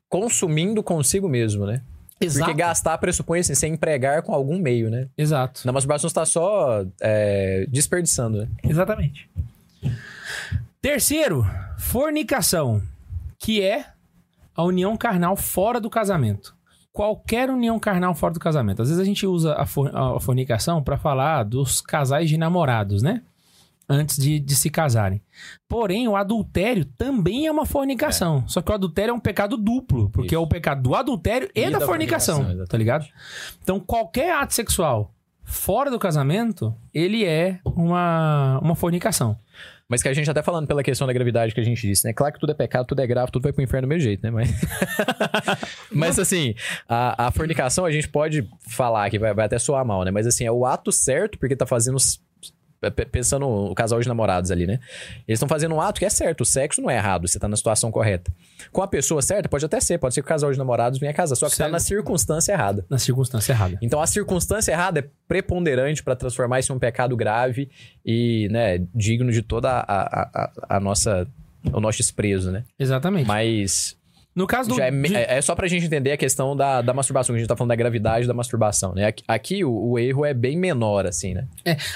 consumindo 0.09 0.83
consigo 0.83 1.27
mesmo, 1.27 1.65
né? 1.65 1.81
Exato. 2.25 2.45
Porque 2.45 2.57
gastar 2.61 2.97
pressupõe 2.97 3.39
assim, 3.39 3.53
você 3.55 3.67
empregar 3.67 4.21
com 4.21 4.33
algum 4.33 4.57
meio, 4.59 4.89
né? 4.89 5.07
Exato. 5.17 5.61
Na 5.65 5.71
masturbação 5.71 6.09
você 6.09 6.15
tá 6.15 6.25
só 6.25 6.85
é, 7.01 7.65
desperdiçando, 7.69 8.39
né? 8.41 8.47
Exatamente. 8.63 9.29
Terceiro, 10.81 11.45
fornicação, 11.77 12.81
que 13.39 13.61
é 13.61 13.85
a 14.55 14.63
união 14.63 14.95
carnal 14.97 15.35
fora 15.35 15.79
do 15.79 15.89
casamento. 15.89 16.55
Qualquer 16.91 17.49
união 17.49 17.79
carnal 17.79 18.13
fora 18.13 18.33
do 18.33 18.39
casamento. 18.39 18.81
Às 18.81 18.89
vezes 18.89 19.01
a 19.01 19.05
gente 19.05 19.25
usa 19.25 19.55
a, 19.55 19.65
for- 19.65 19.89
a 19.95 20.19
fornicação 20.19 20.83
para 20.83 20.97
falar 20.97 21.43
dos 21.43 21.81
casais 21.81 22.29
de 22.29 22.37
namorados, 22.37 23.01
né? 23.01 23.21
Antes 23.87 24.17
de, 24.17 24.39
de 24.39 24.55
se 24.55 24.69
casarem. 24.69 25.21
Porém, 25.67 26.07
o 26.07 26.15
adultério 26.15 26.85
também 26.85 27.47
é 27.47 27.51
uma 27.51 27.65
fornicação. 27.65 28.47
Só 28.47 28.61
que 28.61 28.71
o 28.71 28.73
adultério 28.73 29.11
é 29.11 29.13
um 29.13 29.19
pecado 29.19 29.57
duplo, 29.57 30.09
porque 30.09 30.27
Isso. 30.27 30.35
é 30.35 30.39
o 30.39 30.47
pecado 30.47 30.81
do 30.81 30.95
adultério 30.95 31.49
e, 31.53 31.61
E 31.61 31.69
da, 31.69 31.79
da 31.79 31.85
fornicação, 31.85 32.37
fornicação, 32.37 32.65
tá 32.65 32.77
ligado? 32.77 33.05
Então, 33.61 33.79
qualquer 33.79 34.33
ato 34.35 34.53
sexual 34.53 35.13
fora 35.43 35.91
do 35.91 35.99
casamento, 35.99 36.75
ele 36.93 37.25
é 37.25 37.59
uma, 37.65 38.59
uma 38.61 38.75
fornicação. 38.75 39.37
Mas 39.87 40.01
que 40.01 40.07
a 40.07 40.13
gente 40.13 40.29
até 40.29 40.41
falando 40.41 40.65
pela 40.65 40.81
questão 40.81 41.05
da 41.05 41.13
gravidade 41.13 41.53
que 41.53 41.59
a 41.59 41.63
gente 41.63 41.85
disse, 41.85 42.07
né? 42.07 42.13
Claro 42.13 42.33
que 42.33 42.39
tudo 42.39 42.51
é 42.51 42.55
pecado, 42.55 42.87
tudo 42.87 43.01
é 43.01 43.07
grave, 43.07 43.31
tudo 43.31 43.43
vai 43.43 43.53
pro 43.53 43.63
inferno 43.63 43.87
do 43.87 43.89
mesmo 43.89 44.03
jeito, 44.03 44.23
né? 44.23 44.31
Mas, 44.31 44.49
Mas 45.91 46.19
assim, 46.19 46.55
a, 46.87 47.27
a 47.27 47.31
fornicação 47.31 47.85
a 47.85 47.91
gente 47.91 48.07
pode 48.07 48.47
falar 48.67 49.09
que 49.09 49.19
vai, 49.19 49.33
vai 49.33 49.45
até 49.45 49.59
soar 49.59 49.85
mal, 49.85 50.03
né? 50.03 50.11
Mas 50.11 50.25
assim, 50.25 50.45
é 50.45 50.51
o 50.51 50.65
ato 50.65 50.91
certo 50.91 51.37
porque 51.37 51.55
tá 51.55 51.65
fazendo... 51.65 51.97
p- 52.91 53.05
Pensando 53.05 53.47
o 53.47 53.73
casal 53.75 53.99
de 53.99 54.07
namorados 54.07 54.51
ali, 54.51 54.65
né? 54.67 54.79
Eles 55.27 55.37
estão 55.37 55.47
fazendo 55.47 55.75
um 55.75 55.81
ato 55.81 55.99
que 55.99 56.05
é 56.05 56.09
certo. 56.09 56.41
O 56.41 56.45
sexo 56.45 56.81
não 56.81 56.89
é 56.89 56.95
errado, 56.97 57.27
você 57.27 57.37
tá 57.39 57.47
na 57.47 57.55
situação 57.55 57.91
correta. 57.91 58.31
Com 58.71 58.81
a 58.81 58.87
pessoa 58.87 59.21
certa, 59.21 59.47
pode 59.49 59.65
até 59.65 59.79
ser. 59.79 59.97
Pode 59.97 60.13
ser 60.13 60.21
que 60.21 60.25
o 60.25 60.29
casal 60.29 60.51
de 60.51 60.57
namorados 60.57 60.99
venha 60.99 61.13
casar. 61.13 61.35
Só 61.35 61.45
que 61.47 61.51
tá 61.53 61.63
Certo. 61.65 61.71
na 61.71 61.79
circunstância 61.79 62.51
errada. 62.53 62.85
Na 62.89 62.97
circunstância 62.97 63.53
errada. 63.53 63.77
Então 63.81 64.01
a 64.01 64.07
circunstância 64.07 64.71
errada 64.71 64.99
é 64.99 65.05
preponderante 65.27 66.03
para 66.03 66.15
transformar 66.15 66.59
isso 66.59 66.71
em 66.71 66.75
um 66.75 66.79
pecado 66.79 67.15
grave 67.15 67.69
e, 68.05 68.47
né, 68.51 68.79
digno 68.93 69.31
de 69.31 69.41
toda 69.41 69.69
a, 69.69 69.81
a, 69.81 70.29
a- 70.33 70.51
a 70.77 70.79
nossa 70.79 71.27
o 71.71 71.79
nosso 71.79 71.97
desprezo, 71.99 72.51
né? 72.51 72.63
Exatamente. 72.77 73.25
Mas 73.25 73.95
no 74.35 74.47
caso 74.47 74.69
do. 74.69 74.81
é, 74.81 74.89
de- 74.91 75.15
é, 75.15 75.37
é 75.37 75.41
só 75.41 75.53
pra 75.55 75.67
gente 75.67 75.85
entender 75.85 76.11
a 76.11 76.17
questão 76.17 76.55
da, 76.55 76.81
da 76.81 76.93
masturbação, 76.93 77.33
que 77.33 77.37
a 77.37 77.39
gente 77.39 77.47
tá 77.47 77.55
falando 77.55 77.69
da 77.69 77.75
gravidade 77.75 78.25
da 78.27 78.33
masturbação, 78.33 78.93
né? 78.93 79.05
Aqui, 79.05 79.23
aqui 79.27 79.63
o, 79.65 79.71
o 79.91 79.99
erro 79.99 80.25
é 80.25 80.33
bem 80.33 80.57
menor, 80.57 81.05
assim, 81.05 81.33
né? 81.33 81.47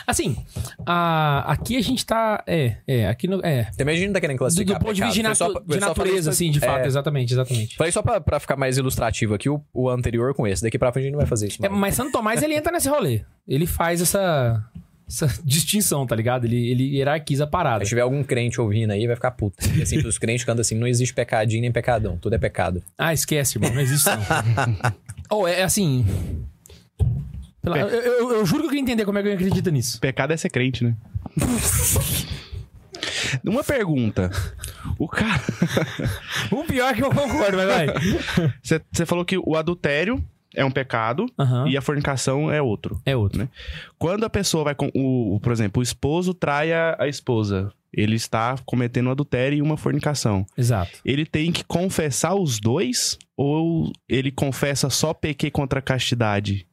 Assim, 0.06 0.38
a- 0.86 1.44
aqui 1.52 1.78
a 1.78 1.82
gente 1.82 2.06
tá. 2.06 2.44
É, 2.48 2.76
é, 2.88 3.08
aqui 3.08 3.28
no. 3.28 3.40
É. 3.46 3.70
Também 3.78 3.96
a 3.96 3.98
gente 3.98 4.08
não 4.08 4.14
tá 4.14 4.22
querendo 4.22 4.38
Do, 4.38 4.40
classificar 4.40 4.80
do 4.80 4.86
ponto 4.86 4.94
de 4.96 5.02
vista 5.04 5.24
natu- 5.24 5.64
de 5.66 5.80
natureza, 5.80 6.30
assim, 6.30 6.52
de 6.52 6.60
fato, 6.60 6.84
é, 6.84 6.88
exatamente, 6.88 7.34
exatamente. 7.34 7.76
Falei 7.76 7.92
só 7.92 8.02
pra, 8.02 8.20
pra 8.22 8.40
ficar 8.40 8.56
mais 8.56 8.78
ilustrativo 8.78 9.34
aqui 9.34 9.50
o, 9.50 9.62
o 9.74 9.90
anterior 9.90 10.34
com 10.34 10.46
esse. 10.48 10.62
Daqui 10.64 10.78
pra 10.78 10.92
frente 10.92 11.04
a 11.04 11.06
gente 11.08 11.14
não 11.14 11.20
vai 11.20 11.28
fazer 11.28 11.48
isso. 11.48 11.66
É, 11.66 11.70
mas 11.70 11.96
Santo 11.96 12.12
Tomás, 12.12 12.42
ele 12.42 12.56
entra 12.56 12.72
nesse 12.72 12.90
rolê. 12.90 13.22
Ele 13.48 13.66
faz 13.66 14.02
essa, 14.02 14.64
essa 15.08 15.28
distinção, 15.44 16.06
tá 16.06 16.16
ligado? 16.16 16.46
Ele, 16.46 16.70
ele 16.70 16.98
hierarquiza 16.98 17.46
a 17.46 17.48
parada. 17.48 17.86
Se 17.86 17.90
tiver 17.90 18.02
algum 18.02 18.24
crente 18.24 18.60
ouvindo 18.60 18.92
aí, 18.92 19.06
vai 19.08 19.16
ficar 19.16 19.32
puto. 19.32 19.58
E 19.78 19.82
assim, 19.82 19.98
os 20.00 20.18
crentes 20.18 20.44
cantam 20.46 20.62
assim, 20.62 20.76
não 20.76 20.88
existe 20.88 21.14
pecadinho 21.14 21.62
nem 21.62 21.72
pecadão, 21.72 22.18
tudo 22.18 22.34
é 22.34 22.38
pecado. 22.38 22.84
Ah, 22.98 23.14
esquece, 23.14 23.58
irmão. 23.58 23.74
Não 23.74 23.82
existe 23.82 24.10
não. 24.10 24.94
Ou 25.38 25.48
é 25.48 25.64
assim. 25.64 26.06
Pela- 27.62 27.80
eu, 27.80 27.88
eu- 27.90 28.32
eu 28.38 28.46
juro 28.46 28.62
que 28.62 28.66
eu 28.68 28.70
queria 28.70 28.84
entender 28.84 29.06
como 29.06 29.18
é 29.18 29.24
que 29.24 29.30
eu 29.30 29.34
acredito 29.34 29.70
nisso. 29.72 30.00
Pecado 30.00 30.32
é 30.34 30.38
ser 30.38 30.50
crente, 30.50 30.84
né? 30.84 30.96
Uma 33.44 33.64
pergunta. 33.64 34.30
O 34.98 35.08
cara. 35.08 35.42
O 36.52 36.64
pior 36.64 36.92
é 36.92 36.96
que 36.96 37.04
eu 37.04 37.10
concordo, 37.12 37.58
mas 37.58 37.68
vai. 37.68 37.88
Você 38.62 38.82
você 38.92 39.06
falou 39.06 39.26
que 39.26 39.38
o 39.38 39.56
adultério 39.56 40.24
é 40.58 40.66
um 40.66 40.72
pecado 40.72 41.26
Aham. 41.40 41.70
e 41.70 41.78
a 41.78 41.82
fornicação 41.82 42.52
é 42.52 42.62
outro. 42.62 43.00
É 43.06 43.16
outro. 43.16 43.48
Quando 43.98 44.26
a 44.26 44.30
pessoa 44.30 44.64
vai 44.66 44.76
com. 44.76 44.90
O, 44.94 45.40
por 45.42 45.52
exemplo, 45.54 45.80
o 45.80 45.84
esposo 45.84 46.34
trai 46.34 46.74
a, 46.74 46.98
a 47.00 47.08
esposa. 47.08 47.72
Ele 47.94 48.16
está 48.16 48.56
cometendo 48.66 49.08
um 49.08 49.12
adultério 49.12 49.58
e 49.58 49.62
uma 49.62 49.78
fornicação. 49.78 50.46
Exato. 50.58 51.00
Ele 51.06 51.26
tem 51.26 51.52
que 51.52 51.64
confessar 51.64 52.36
os 52.36 52.60
dois? 52.60 53.18
Ou 53.38 53.92
ele 54.10 54.32
confessa 54.32 54.90
só 54.90 55.14
pequei 55.14 55.50
contra 55.50 55.80
a 55.80 55.82
castidade? 55.82 56.68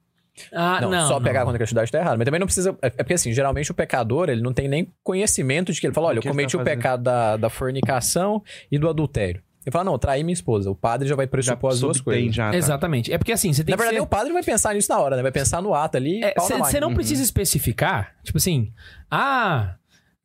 Ah, 0.53 0.81
Não, 0.81 0.91
não. 0.91 1.07
só 1.07 1.15
não. 1.15 1.23
pegar 1.23 1.43
contra 1.45 1.57
a 1.57 1.61
castidade 1.61 1.93
tá 1.93 1.99
errado. 2.01 2.19
Mas 2.19 2.25
também 2.25 2.41
não 2.41 2.47
precisa. 2.47 2.77
É 2.83 2.87
é 2.89 2.91
porque 2.91 3.15
assim, 3.15 3.33
geralmente 3.33 3.71
o 3.71 3.75
pecador, 3.75 4.29
ele 4.29 4.43
não 4.43 4.53
tem 4.53 4.67
nem 4.67 4.93
conhecimento 5.05 5.73
de 5.73 5.81
que 5.81 5.87
ele 5.87 5.95
fala: 5.95 6.09
olha, 6.09 6.17
O 6.17 6.19
eu 6.19 6.23
ele 6.23 6.31
cometi 6.31 6.53
tá 6.53 6.59
o 6.59 6.61
fazendo? 6.65 6.77
pecado 6.77 7.03
da, 7.05 7.37
da 7.37 7.49
fornicação 7.49 8.43
e 8.73 8.77
do 8.79 8.89
adultério. 8.89 9.41
Ele 9.67 9.73
fala: 9.73 9.85
não, 9.85 9.99
traí 9.99 10.23
minha 10.23 10.35
esposa. 10.35 10.71
O 10.71 10.75
padre 10.75 11.09
já 11.09 11.17
vai 11.17 11.27
pressupor 11.27 11.73
as 11.73 11.81
duas 11.81 12.01
coisas. 12.01 12.35
já, 12.35 12.51
tá. 12.51 12.57
Exatamente. 12.57 13.13
É 13.13 13.19
porque 13.19 13.33
assim, 13.33 13.53
você 13.53 13.65
tem 13.65 13.73
Na 13.73 13.77
verdade, 13.77 13.97
ser... 13.97 14.03
o 14.03 14.07
padre 14.07 14.33
vai 14.33 14.43
pensar 14.43 14.75
nisso 14.75 14.91
na 14.93 14.99
hora, 14.99 15.17
né? 15.17 15.23
Vai 15.23 15.33
pensar 15.33 15.63
no 15.63 15.75
ato 15.75 15.97
ali. 15.97 16.21
Você 16.37 16.57
máquina. 16.59 16.81
não 16.81 16.95
precisa 16.95 17.23
especificar, 17.23 18.15
tipo 18.23 18.39
assim, 18.39 18.71
ah, 19.11 19.75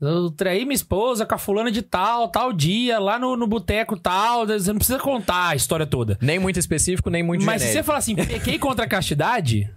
Eu 0.02 0.30
traí 0.32 0.64
minha 0.66 0.76
esposa 0.76 1.26
com 1.26 1.36
a 1.36 1.38
fulana 1.38 1.70
de 1.72 1.82
tal, 1.82 2.30
tal 2.30 2.54
dia, 2.54 3.00
lá 3.00 3.20
no, 3.20 3.36
no 3.36 3.46
boteco 3.48 3.98
tal. 3.98 4.46
Você 4.48 4.72
não 4.72 4.78
precisa 4.80 4.98
contar 5.00 5.50
a 5.50 5.56
história 5.56 5.86
toda. 5.86 6.18
Nem 6.22 6.40
muito 6.40 6.58
específico, 6.60 7.10
nem 7.10 7.22
muito 7.24 7.44
Mas 7.46 7.62
se 7.62 7.68
você 7.68 7.72
genérico. 7.74 7.88
falar 7.88 8.00
assim, 8.00 8.16
pequei 8.16 8.58
contra 8.60 8.86
a 8.86 8.88
castidade, 8.88 9.70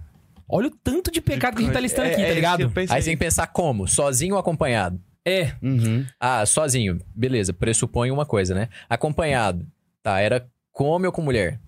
olha 0.48 0.68
o 0.68 0.70
tanto 0.70 1.10
de 1.10 1.20
pecado 1.20 1.56
que 1.56 1.62
a 1.62 1.64
gente 1.64 1.72
tá 1.74 1.80
listando 1.80 2.08
aqui, 2.08 2.20
É- 2.20 2.24
é 2.24 2.28
tá 2.28 2.34
ligado? 2.34 2.72
Aí 2.76 2.86
você 2.86 3.10
tem 3.10 3.16
que 3.16 3.24
pensar 3.24 3.46
como? 3.48 3.86
Sozinho 3.88 4.34
ou 4.34 4.40
acompanhado? 4.40 5.00
É. 5.24 5.52
Uhum. 5.62 6.04
Ah, 6.18 6.44
sozinho. 6.46 6.98
Beleza, 7.14 7.52
pressupõe 7.52 8.10
uma 8.10 8.26
coisa, 8.26 8.54
né? 8.54 8.68
Acompanhado. 8.88 9.66
Tá, 10.02 10.18
era 10.20 10.46
com 10.72 10.84
homem 10.84 11.06
ou 11.06 11.12
com 11.12 11.22
mulher? 11.22 11.60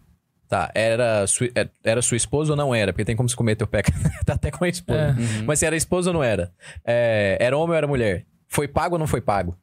Tá, 0.48 0.70
era, 0.74 1.26
sua- 1.26 1.50
é- 1.54 1.68
era 1.82 2.02
sua 2.02 2.16
esposa 2.16 2.52
ou 2.52 2.56
não 2.56 2.74
era? 2.74 2.92
Porque 2.92 3.04
tem 3.04 3.16
como 3.16 3.28
se 3.28 3.36
cometer 3.36 3.64
o 3.64 3.66
pecado. 3.66 3.96
tá 4.26 4.34
até 4.34 4.50
com 4.50 4.64
a 4.64 4.68
esposa. 4.68 4.98
É. 5.00 5.10
Uhum. 5.10 5.44
Mas 5.46 5.58
se 5.60 5.66
era 5.66 5.76
esposa 5.76 6.10
ou 6.10 6.14
não 6.14 6.22
era? 6.22 6.52
É, 6.84 7.36
era 7.40 7.56
homem 7.56 7.70
ou 7.70 7.76
era 7.76 7.86
mulher? 7.86 8.24
Foi 8.48 8.68
pago 8.68 8.94
ou 8.96 8.98
não 8.98 9.06
foi 9.06 9.20
pago? 9.20 9.56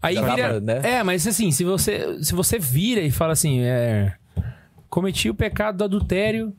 Aí 0.00 0.14
Já 0.14 0.34
vira. 0.34 0.60
né? 0.60 0.80
É, 0.84 1.02
mas 1.02 1.26
assim, 1.26 1.50
se 1.50 1.64
você, 1.64 2.22
se 2.22 2.34
você 2.34 2.58
vira 2.58 3.00
e 3.00 3.10
fala 3.10 3.32
assim, 3.32 3.60
é. 3.62 4.12
Cometi 4.88 5.28
o 5.28 5.34
pecado 5.34 5.78
do 5.78 5.84
adultério 5.84 6.54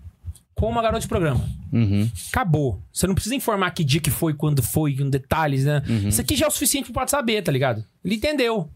com 0.57 0.67
uma 0.67 0.81
garota 0.81 1.01
de 1.01 1.07
programa. 1.07 1.47
Uhum. 1.71 2.09
Acabou. 2.29 2.81
Você 2.91 3.05
não 3.05 3.13
precisa 3.13 3.35
informar 3.35 3.71
que 3.71 3.84
dia 3.84 4.01
que 4.01 4.09
foi, 4.09 4.34
quando 4.34 4.63
foi, 4.63 4.95
detalhes, 4.95 5.65
né? 5.65 5.84
Uhum. 5.88 6.09
Isso 6.09 6.19
aqui 6.19 6.35
já 6.35 6.45
é 6.45 6.49
o 6.49 6.51
suficiente 6.51 6.91
pra 6.91 7.07
saber, 7.07 7.43
tá 7.43 7.51
ligado? 7.51 7.85
Ele 8.03 8.15
entendeu. 8.15 8.69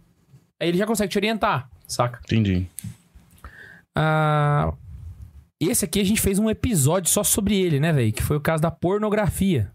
Aí 0.59 0.69
ele 0.69 0.77
já 0.77 0.85
consegue 0.85 1.11
te 1.11 1.17
orientar, 1.17 1.69
saca? 1.87 2.19
Entendi. 2.23 2.67
Ah, 3.95 4.71
esse 5.59 5.83
aqui 5.83 5.99
a 5.99 6.03
gente 6.03 6.21
fez 6.21 6.37
um 6.37 6.49
episódio 6.49 7.09
só 7.09 7.23
sobre 7.23 7.59
ele, 7.59 7.79
né, 7.79 7.91
velho? 7.91 8.13
Que 8.13 8.21
foi 8.21 8.37
o 8.37 8.41
caso 8.41 8.61
da 8.61 8.69
pornografia. 8.69 9.71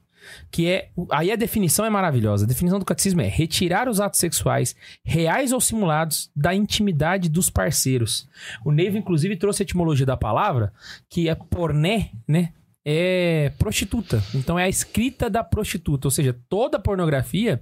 Que 0.51 0.69
é. 0.69 0.91
Aí 1.11 1.31
a 1.31 1.37
definição 1.37 1.85
é 1.85 1.91
maravilhosa. 1.91 2.45
A 2.45 2.49
definição 2.49 2.79
do 2.79 2.85
catecismo 2.85 3.21
é 3.21 3.29
retirar 3.29 3.89
os 3.89 4.01
atos 4.01 4.19
sexuais, 4.21 4.75
reais 5.05 5.53
ou 5.53 5.61
simulados, 5.61 6.31
da 6.35 6.55
intimidade 6.55 7.29
dos 7.29 7.49
parceiros. 7.51 8.29
O 8.65 8.71
Neiva, 8.73 8.99
inclusive, 8.99 9.37
trouxe 9.37 9.63
a 9.63 9.65
etimologia 9.65 10.07
da 10.07 10.17
palavra, 10.17 10.73
que 11.09 11.29
é 11.29 11.35
porné, 11.35 12.11
né? 12.27 12.53
É 12.85 13.53
prostituta. 13.59 14.23
Então 14.35 14.59
é 14.59 14.65
a 14.65 14.69
escrita 14.69 15.29
da 15.29 15.43
prostituta. 15.43 16.07
Ou 16.07 16.11
seja, 16.13 16.37
toda 16.49 16.79
pornografia 16.79 17.61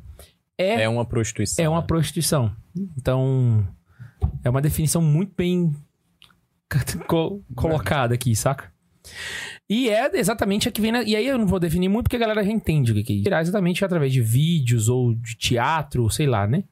é 0.58 0.82
É 0.82 0.88
uma 0.88 1.04
prostituição. 1.04 1.64
é 1.64 1.68
uma 1.68 1.80
né? 1.80 1.86
prostituição. 1.86 2.54
Então, 2.98 3.66
é 4.42 4.50
uma 4.50 4.60
definição 4.60 5.00
muito 5.00 5.32
bem 5.36 5.74
co- 7.08 7.40
colocada 7.54 8.14
aqui, 8.14 8.34
saca? 8.36 8.72
E 9.68 9.88
é 9.88 10.10
exatamente 10.18 10.68
a 10.68 10.72
que 10.72 10.80
vem 10.80 10.92
na... 10.92 11.02
E 11.02 11.16
aí 11.16 11.26
eu 11.26 11.38
não 11.38 11.46
vou 11.46 11.58
definir 11.58 11.88
muito 11.88 12.04
porque 12.04 12.16
a 12.16 12.18
galera 12.18 12.44
já 12.44 12.50
entende 12.50 12.92
o 12.92 12.94
que 12.94 13.20
é. 13.20 13.22
Tirar 13.22 13.40
exatamente 13.40 13.84
através 13.84 14.12
de 14.12 14.20
vídeos 14.20 14.88
ou 14.88 15.14
de 15.14 15.36
teatro, 15.36 16.08
sei 16.10 16.26
lá, 16.26 16.46
né? 16.46 16.64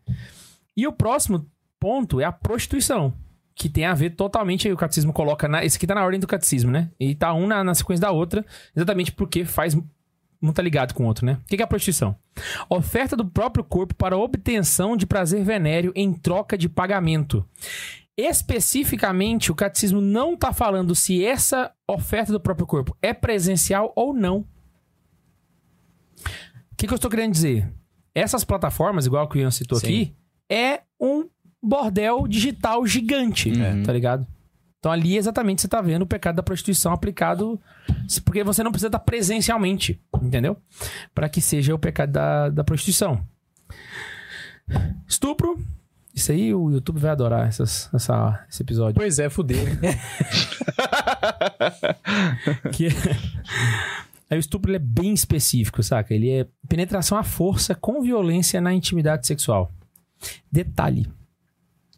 E 0.77 0.87
o 0.87 0.93
próximo 0.93 1.47
ponto 1.81 2.21
é 2.21 2.25
a 2.25 2.33
prostituição. 2.33 3.15
Que 3.55 3.69
tem 3.69 3.85
a 3.85 3.95
ver 3.95 4.11
totalmente, 4.11 4.69
aí 4.69 4.75
o 4.75 4.77
catecismo 4.77 5.13
coloca... 5.13 5.49
Na... 5.49 5.65
Esse 5.65 5.77
aqui 5.77 5.87
tá 5.87 5.95
na 5.95 6.05
ordem 6.05 6.21
do 6.21 6.27
catecismo, 6.27 6.71
né? 6.71 6.91
E 7.01 7.15
tá 7.15 7.33
um 7.33 7.47
na, 7.47 7.65
na 7.65 7.75
sequência 7.75 8.03
da 8.03 8.11
outra, 8.11 8.45
exatamente 8.77 9.13
porque 9.13 9.45
faz... 9.45 9.77
Não 10.41 10.53
tá 10.53 10.61
ligado 10.61 10.93
com 10.93 11.05
o 11.05 11.07
outro, 11.07 11.25
né? 11.25 11.39
O 11.45 11.47
que 11.47 11.63
é 11.63 11.65
a 11.65 11.69
prostituição? 11.69 12.17
Oferta 12.69 13.17
do 13.17 13.25
próprio 13.25 13.63
corpo 13.63 13.95
para 13.95 14.17
obtenção 14.17 14.97
de 14.97 15.07
prazer 15.07 15.45
venéreo 15.45 15.93
em 15.95 16.13
troca 16.13 16.59
de 16.59 16.69
pagamento. 16.69 17.47
Especificamente, 18.17 19.51
o 19.51 19.55
catecismo 19.55 20.01
não 20.01 20.35
está 20.35 20.53
falando 20.53 20.95
se 20.95 21.25
essa 21.25 21.73
oferta 21.89 22.31
do 22.33 22.41
próprio 22.41 22.67
corpo 22.67 22.97
é 23.01 23.13
presencial 23.15 23.93
ou 23.97 24.13
não. 24.13 24.39
O 26.71 26.77
que, 26.77 26.87
que 26.87 26.93
eu 26.93 26.97
estou 26.97 27.11
querendo 27.11 27.33
dizer? 27.33 27.73
Essas 28.15 28.45
plataformas, 28.45 29.07
igual 29.07 29.27
que 29.29 29.39
o 29.39 29.41
Ian 29.41 29.51
citou 29.51 29.79
Sim. 29.79 29.87
aqui, 29.87 30.17
é 30.51 30.83
um 31.01 31.29
bordel 31.63 32.27
digital 32.29 32.87
gigante, 32.87 33.51
Uhum. 33.51 33.83
tá 33.83 33.93
ligado? 33.93 34.27
Então 34.79 34.91
ali 34.91 35.17
exatamente 35.17 35.63
você 35.63 35.69
tá 35.69 35.81
vendo 35.81 36.03
o 36.03 36.07
pecado 36.07 36.35
da 36.37 36.43
prostituição 36.43 36.93
aplicado, 36.93 37.59
porque 38.25 38.43
você 38.43 38.65
não 38.65 38.73
precisa 38.73 38.89
estar 38.89 38.99
presencialmente, 38.99 40.03
entendeu? 40.21 40.57
Para 41.15 41.29
que 41.29 41.41
seja 41.41 41.73
o 41.73 41.79
pecado 41.79 42.11
da, 42.13 42.49
da 42.49 42.65
prostituição. 42.65 43.25
Estupro. 45.07 45.57
Isso 46.15 46.31
aí 46.33 46.55
o 46.55 46.71
YouTube 46.71 46.99
vai 47.01 47.11
adorar 47.11 47.49
essas, 47.49 47.89
essa, 47.95 48.45
esse 48.49 48.63
episódio. 48.63 48.95
Pois 48.95 49.19
é, 49.19 49.29
fudeu. 49.31 49.65
Que... 52.73 52.89
Aí 54.31 54.39
o 54.39 54.41
estupro 54.41 54.75
é 54.75 54.79
bem 54.79 55.13
específico, 55.13 55.83
saca? 55.83 56.15
Ele 56.15 56.31
é 56.31 56.47
penetração 56.69 57.19
à 57.19 57.23
força 57.23 57.75
com 57.75 58.01
violência 58.03 58.61
na 58.61 58.73
intimidade 58.73 59.27
sexual. 59.27 59.71
Detalhe. 60.51 61.07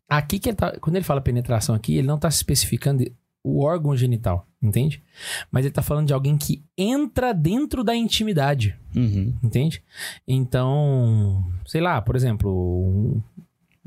Aqui 0.08 0.38
que 0.38 0.48
ele 0.48 0.56
tá, 0.56 0.72
quando 0.80 0.96
ele 0.96 1.04
fala 1.04 1.20
penetração 1.20 1.74
aqui, 1.74 1.96
ele 1.96 2.06
não 2.06 2.18
tá 2.18 2.30
se 2.30 2.38
especificando 2.38 3.04
o 3.42 3.62
órgão 3.62 3.96
genital, 3.96 4.46
entende? 4.62 5.02
Mas 5.50 5.64
ele 5.64 5.74
tá 5.74 5.82
falando 5.82 6.06
de 6.06 6.14
alguém 6.14 6.36
que 6.36 6.62
entra 6.76 7.32
dentro 7.32 7.84
da 7.84 7.94
intimidade, 7.94 8.76
Uhum. 8.96 9.34
entende? 9.42 9.82
Então, 10.26 11.44
sei 11.66 11.80
lá, 11.80 12.00
por 12.00 12.16
exemplo, 12.16 12.50
um- 12.50 13.22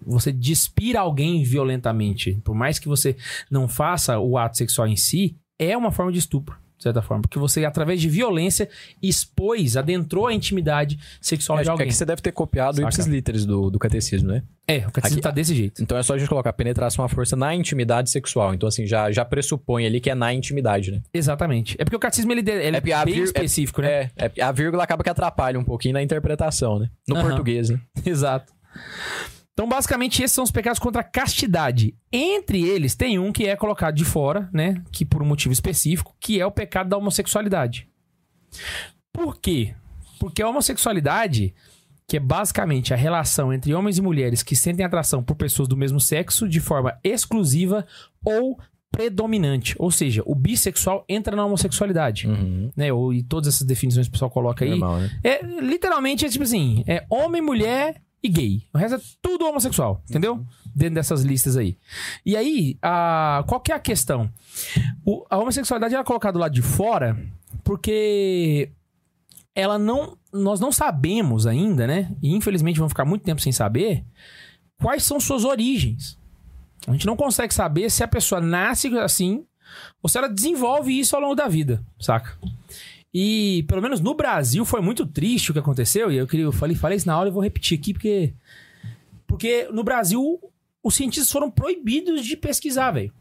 você 0.07 0.31
despira 0.31 0.99
alguém 1.01 1.43
violentamente, 1.43 2.39
por 2.43 2.55
mais 2.55 2.79
que 2.79 2.88
você 2.88 3.15
não 3.51 3.67
faça 3.67 4.17
o 4.19 4.38
ato 4.38 4.57
sexual 4.57 4.88
em 4.88 4.95
si, 4.95 5.35
é 5.59 5.75
uma 5.75 5.91
forma 5.91 6.11
de 6.11 6.19
estupro, 6.19 6.55
de 6.77 6.84
certa 6.84 7.01
forma, 7.01 7.23
porque 7.23 7.39
você 7.39 7.65
através 7.65 7.99
de 7.99 8.07
violência 8.07 8.69
expôs, 9.01 9.75
adentrou 9.75 10.27
a 10.27 10.34
intimidade 10.34 10.99
sexual 11.19 11.57
de 11.57 11.61
Acho 11.61 11.65
que 11.67 11.71
alguém. 11.71 11.88
aqui 11.88 11.95
você 11.95 12.05
deve 12.05 12.21
ter 12.21 12.31
copiado 12.31 12.75
Saca. 12.77 12.88
ipsis 12.88 13.05
literis 13.07 13.45
do, 13.45 13.69
do 13.71 13.79
catecismo, 13.79 14.29
né? 14.29 14.43
É, 14.67 14.79
o 14.79 14.91
catecismo 14.91 15.19
Aqui- 15.19 15.21
tá 15.21 15.31
desse 15.31 15.55
jeito. 15.55 15.81
Então 15.81 15.97
é 15.97 16.03
só 16.03 16.13
a 16.13 16.17
gente 16.17 16.27
colocar 16.29 16.51
penetração 16.53 17.03
à 17.03 17.07
força 17.09 17.35
na 17.35 17.55
intimidade 17.55 18.09
sexual. 18.11 18.53
Então, 18.53 18.67
assim, 18.67 18.85
já, 18.85 19.09
já 19.11 19.23
pressupõe 19.25 19.85
ali 19.88 19.99
que 20.01 20.09
é 20.09 20.13
na 20.15 20.34
intimidade, 20.34 20.91
né? 20.91 21.01
Exatamente. 21.13 21.75
É 21.79 21.84
porque 21.85 21.95
o 21.95 21.99
catecismo 21.99 22.31
ele, 22.34 22.41
ele 22.51 22.75
é, 22.77 22.93
a 22.93 23.05
bem 23.05 23.13
vir- 23.15 23.21
é- 23.21 23.23
específico, 23.23 23.81
né? 23.81 24.11
É, 24.15 24.31
é, 24.35 24.41
a 24.43 24.51
vírgula 24.51 24.84
acaba 24.84 25.03
que 25.03 25.09
atrapalha 25.09 25.57
um 25.57 25.63
pouquinho 25.63 25.93
na 25.93 26.03
interpretação, 26.03 26.77
né? 26.79 26.89
No 27.07 27.15
Aham. 27.15 27.27
português, 27.29 27.69
né? 27.69 27.79
Exato. 28.05 28.53
Então, 29.57 29.67
basicamente, 29.67 30.21
esses 30.21 30.35
são 30.35 30.43
os 30.43 30.51
pecados 30.51 30.77
contra 30.77 31.01
a 31.01 31.03
castidade. 31.03 31.95
Entre 32.11 32.63
eles, 32.63 32.93
tem 32.93 33.17
um 33.17 33.31
que 33.31 33.47
é 33.47 33.55
colocado 33.55 33.95
de 33.95 34.05
fora, 34.05 34.47
né? 34.53 34.84
Que 34.91 35.03
por 35.03 35.23
um 35.23 35.25
motivo 35.25 35.51
específico, 35.51 36.15
que 36.19 36.39
é 36.39 36.45
o 36.45 36.51
pecado 36.51 36.89
da 36.89 36.97
homossexualidade. 36.97 37.89
Por 39.11 39.41
quê? 39.41 39.73
Porque 40.19 40.43
a 40.43 40.47
homossexualidade, 40.47 41.55
que 42.07 42.17
é 42.17 42.19
basicamente 42.19 42.93
a 42.93 42.97
relação 42.97 43.51
entre 43.51 43.73
homens 43.73 43.97
e 43.97 44.01
mulheres 44.03 44.43
que 44.43 44.55
sentem 44.55 44.85
atração 44.85 45.23
por 45.23 45.35
pessoas 45.35 45.67
do 45.67 45.75
mesmo 45.75 45.99
sexo 45.99 46.47
de 46.47 46.59
forma 46.59 46.95
exclusiva 47.03 47.84
ou 48.23 48.59
predominante. 48.91 49.75
Ou 49.79 49.89
seja, 49.89 50.21
o 50.27 50.35
bissexual 50.35 51.03
entra 51.09 51.35
na 51.35 51.43
homossexualidade. 51.43 52.27
Uhum. 52.27 52.69
Né? 52.77 52.93
Ou, 52.93 53.11
e 53.11 53.23
todas 53.23 53.55
essas 53.55 53.65
definições 53.65 54.05
que 54.05 54.11
o 54.11 54.13
pessoal 54.13 54.29
coloca 54.29 54.63
aí. 54.63 54.69
Normal, 54.69 54.99
né? 54.99 55.19
É, 55.23 55.43
literalmente, 55.43 56.27
é 56.27 56.29
tipo 56.29 56.43
assim, 56.43 56.84
é 56.85 57.03
homem, 57.09 57.41
mulher 57.41 58.03
e 58.22 58.30
gay. 58.30 58.64
O 58.73 58.77
resto 58.77 58.95
é 58.95 59.02
tudo 59.22 59.45
homossexual, 59.45 60.02
entendeu? 60.10 60.45
Dentro 60.76 60.95
dessas 60.95 61.23
listas 61.23 61.56
aí. 61.57 61.77
E 62.26 62.35
aí, 62.35 62.77
a, 62.81 63.44
qual 63.48 63.60
que 63.61 63.72
é 63.72 63.76
a 63.76 63.80
questão? 63.80 64.30
O- 65.06 65.26
a 65.30 65.38
homossexualidade 65.38 65.94
ela 65.94 66.02
é 66.03 66.06
colocada 66.06 66.38
lado 66.39 66.53
de 66.53 66.61
fora 66.61 67.18
porque 67.64 68.69
ela 69.56 69.77
não... 69.80 70.18
Nós 70.34 70.60
não 70.60 70.72
sabemos 70.72 71.48
ainda, 71.48 71.88
né? 71.88 72.11
E 72.22 72.35
infelizmente 72.35 72.77
vamos 72.77 72.91
ficar 72.91 73.06
muito 73.06 73.23
tempo 73.23 73.41
sem 73.41 73.52
saber 73.52 74.03
quais 74.80 75.03
são 75.03 75.19
suas 75.19 75.44
origens. 75.44 76.18
A 76.85 76.91
gente 76.91 77.07
não 77.07 77.15
consegue 77.15 77.53
saber 77.53 77.89
se 77.89 78.03
a 78.03 78.07
pessoa 78.07 78.39
nasce 78.39 78.88
assim 78.99 79.45
ou 80.02 80.07
se 80.10 80.18
ela 80.18 80.30
desenvolve 80.30 80.98
isso 80.98 81.15
ao 81.15 81.22
longo 81.22 81.35
da 81.35 81.48
vida, 81.48 81.84
saca? 81.99 82.38
E, 83.13 83.63
pelo 83.67 83.81
menos 83.81 83.99
no 83.99 84.13
Brasil, 84.13 84.63
foi 84.65 84.81
muito 84.81 85.05
triste 85.05 85.49
o 85.49 85.53
que 85.53 85.59
aconteceu. 85.59 86.11
E 86.11 86.17
eu 86.17 86.27
queria, 86.27 86.45
eu 86.45 86.51
falei, 86.51 86.75
falei 86.75 86.97
isso 86.97 87.07
na 87.07 87.13
aula 87.13 87.29
e 87.29 87.31
vou 87.31 87.41
repetir 87.41 87.77
aqui, 87.77 87.93
porque. 87.93 88.34
Porque 89.25 89.67
no 89.71 89.84
Brasil, 89.84 90.39
os 90.84 90.95
cientistas 90.95 91.31
foram 91.31 91.51
proibidos 91.51 92.25
de 92.25 92.38
pesquisar, 92.38 92.91
velho. 92.91 93.13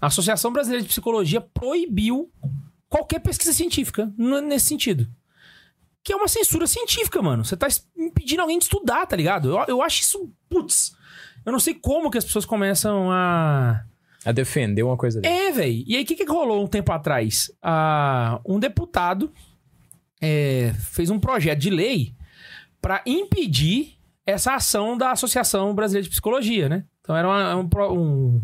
A 0.00 0.06
Associação 0.06 0.52
Brasileira 0.52 0.82
de 0.82 0.88
Psicologia 0.88 1.40
proibiu 1.40 2.30
qualquer 2.88 3.20
pesquisa 3.20 3.52
científica 3.52 4.12
nesse 4.16 4.66
sentido. 4.66 5.08
Que 6.02 6.14
é 6.14 6.16
uma 6.16 6.28
censura 6.28 6.66
científica, 6.66 7.20
mano. 7.20 7.44
Você 7.44 7.56
tá 7.56 7.68
impedindo 7.96 8.40
alguém 8.40 8.58
de 8.58 8.64
estudar, 8.64 9.06
tá 9.06 9.14
ligado? 9.14 9.50
Eu, 9.50 9.64
eu 9.68 9.82
acho 9.82 10.00
isso. 10.00 10.32
Putz. 10.48 10.96
Eu 11.44 11.52
não 11.52 11.60
sei 11.60 11.74
como 11.74 12.10
que 12.10 12.18
as 12.18 12.24
pessoas 12.24 12.46
começam 12.46 13.10
a. 13.10 13.84
A 14.24 14.32
defender 14.32 14.82
uma 14.82 14.96
coisa 14.96 15.20
dessa. 15.20 15.34
É, 15.34 15.50
velho. 15.50 15.84
E 15.86 15.96
aí, 15.96 16.02
o 16.02 16.06
que, 16.06 16.14
que 16.14 16.24
rolou 16.24 16.62
um 16.62 16.66
tempo 16.66 16.92
atrás? 16.92 17.50
Ah, 17.62 18.40
um 18.46 18.58
deputado 18.58 19.32
é, 20.20 20.72
fez 20.78 21.08
um 21.10 21.18
projeto 21.18 21.58
de 21.58 21.70
lei 21.70 22.14
para 22.82 23.02
impedir 23.06 23.94
essa 24.26 24.54
ação 24.54 24.96
da 24.96 25.10
Associação 25.12 25.74
Brasileira 25.74 26.04
de 26.04 26.10
Psicologia, 26.10 26.68
né? 26.68 26.84
Então, 27.00 27.16
era 27.16 27.26
uma, 27.26 27.56
um 27.56 27.68
um- 27.94 28.42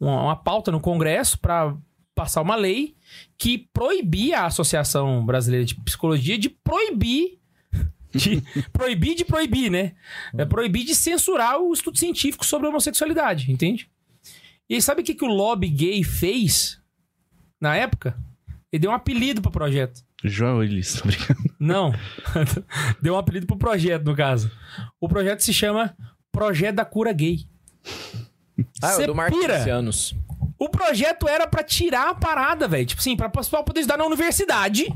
uma, 0.00 0.22
uma 0.22 0.36
pauta 0.36 0.70
no 0.70 0.80
Congresso 0.80 1.38
para 1.38 1.74
passar 2.14 2.42
uma 2.42 2.54
lei 2.56 2.94
que 3.36 3.58
proibia 3.72 4.40
a 4.40 4.46
Associação 4.46 5.24
Brasileira 5.26 5.64
de 5.66 5.74
Psicologia 5.74 6.38
de 6.38 6.48
proibir 6.48 7.38
de 8.14 8.40
proibir 8.72 9.14
de 9.16 9.24
proibir, 9.24 9.70
né? 9.70 9.92
É 10.38 10.44
proibir 10.44 10.84
de 10.84 10.94
censurar 10.94 11.58
o 11.60 11.72
estudo 11.72 11.98
científico 11.98 12.46
sobre 12.46 12.66
a 12.66 12.70
homossexualidade, 12.70 13.50
entende? 13.50 13.88
E 14.68 14.74
aí, 14.74 14.82
sabe 14.82 15.02
o 15.02 15.04
que, 15.04 15.14
que 15.14 15.24
o 15.24 15.28
lobby 15.28 15.68
gay 15.68 16.02
fez 16.02 16.80
na 17.60 17.76
época? 17.76 18.16
Ele 18.72 18.80
deu 18.80 18.90
um 18.90 18.94
apelido 18.94 19.40
pro 19.40 19.50
projeto. 19.50 20.02
João 20.24 20.58
Willis, 20.58 20.94
tô 20.94 21.06
brincando. 21.06 21.54
Não. 21.60 21.92
deu 23.00 23.14
um 23.14 23.18
apelido 23.18 23.46
pro 23.46 23.56
projeto, 23.56 24.04
no 24.04 24.16
caso. 24.16 24.50
O 25.00 25.08
projeto 25.08 25.40
se 25.40 25.52
chama 25.52 25.94
Projeto 26.32 26.76
da 26.76 26.84
Cura 26.84 27.12
Gay. 27.12 27.46
Ah, 28.82 28.88
é 28.88 28.92
Cê 28.92 29.04
o 29.04 29.14
do? 29.14 29.14
Lucianos. 29.14 30.14
O 30.58 30.68
projeto 30.68 31.28
era 31.28 31.46
pra 31.46 31.62
tirar 31.62 32.10
a 32.10 32.14
parada, 32.14 32.66
velho. 32.66 32.86
Tipo 32.86 33.00
assim, 33.00 33.16
pra 33.16 33.28
pessoal 33.28 33.64
poder 33.64 33.80
estudar 33.80 33.98
na 33.98 34.06
universidade 34.06 34.86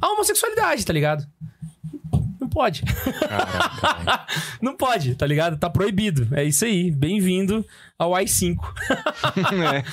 a 0.00 0.12
homossexualidade, 0.12 0.84
tá 0.84 0.92
ligado? 0.92 1.26
Não 2.56 2.62
pode. 2.62 2.82
Não 4.62 4.76
pode, 4.76 5.14
tá 5.14 5.26
ligado? 5.26 5.58
Tá 5.58 5.68
proibido. 5.68 6.26
É 6.34 6.42
isso 6.42 6.64
aí. 6.64 6.90
Bem-vindo 6.90 7.62
ao 7.98 8.14
AI-5. 8.14 8.56
É. 9.74 9.84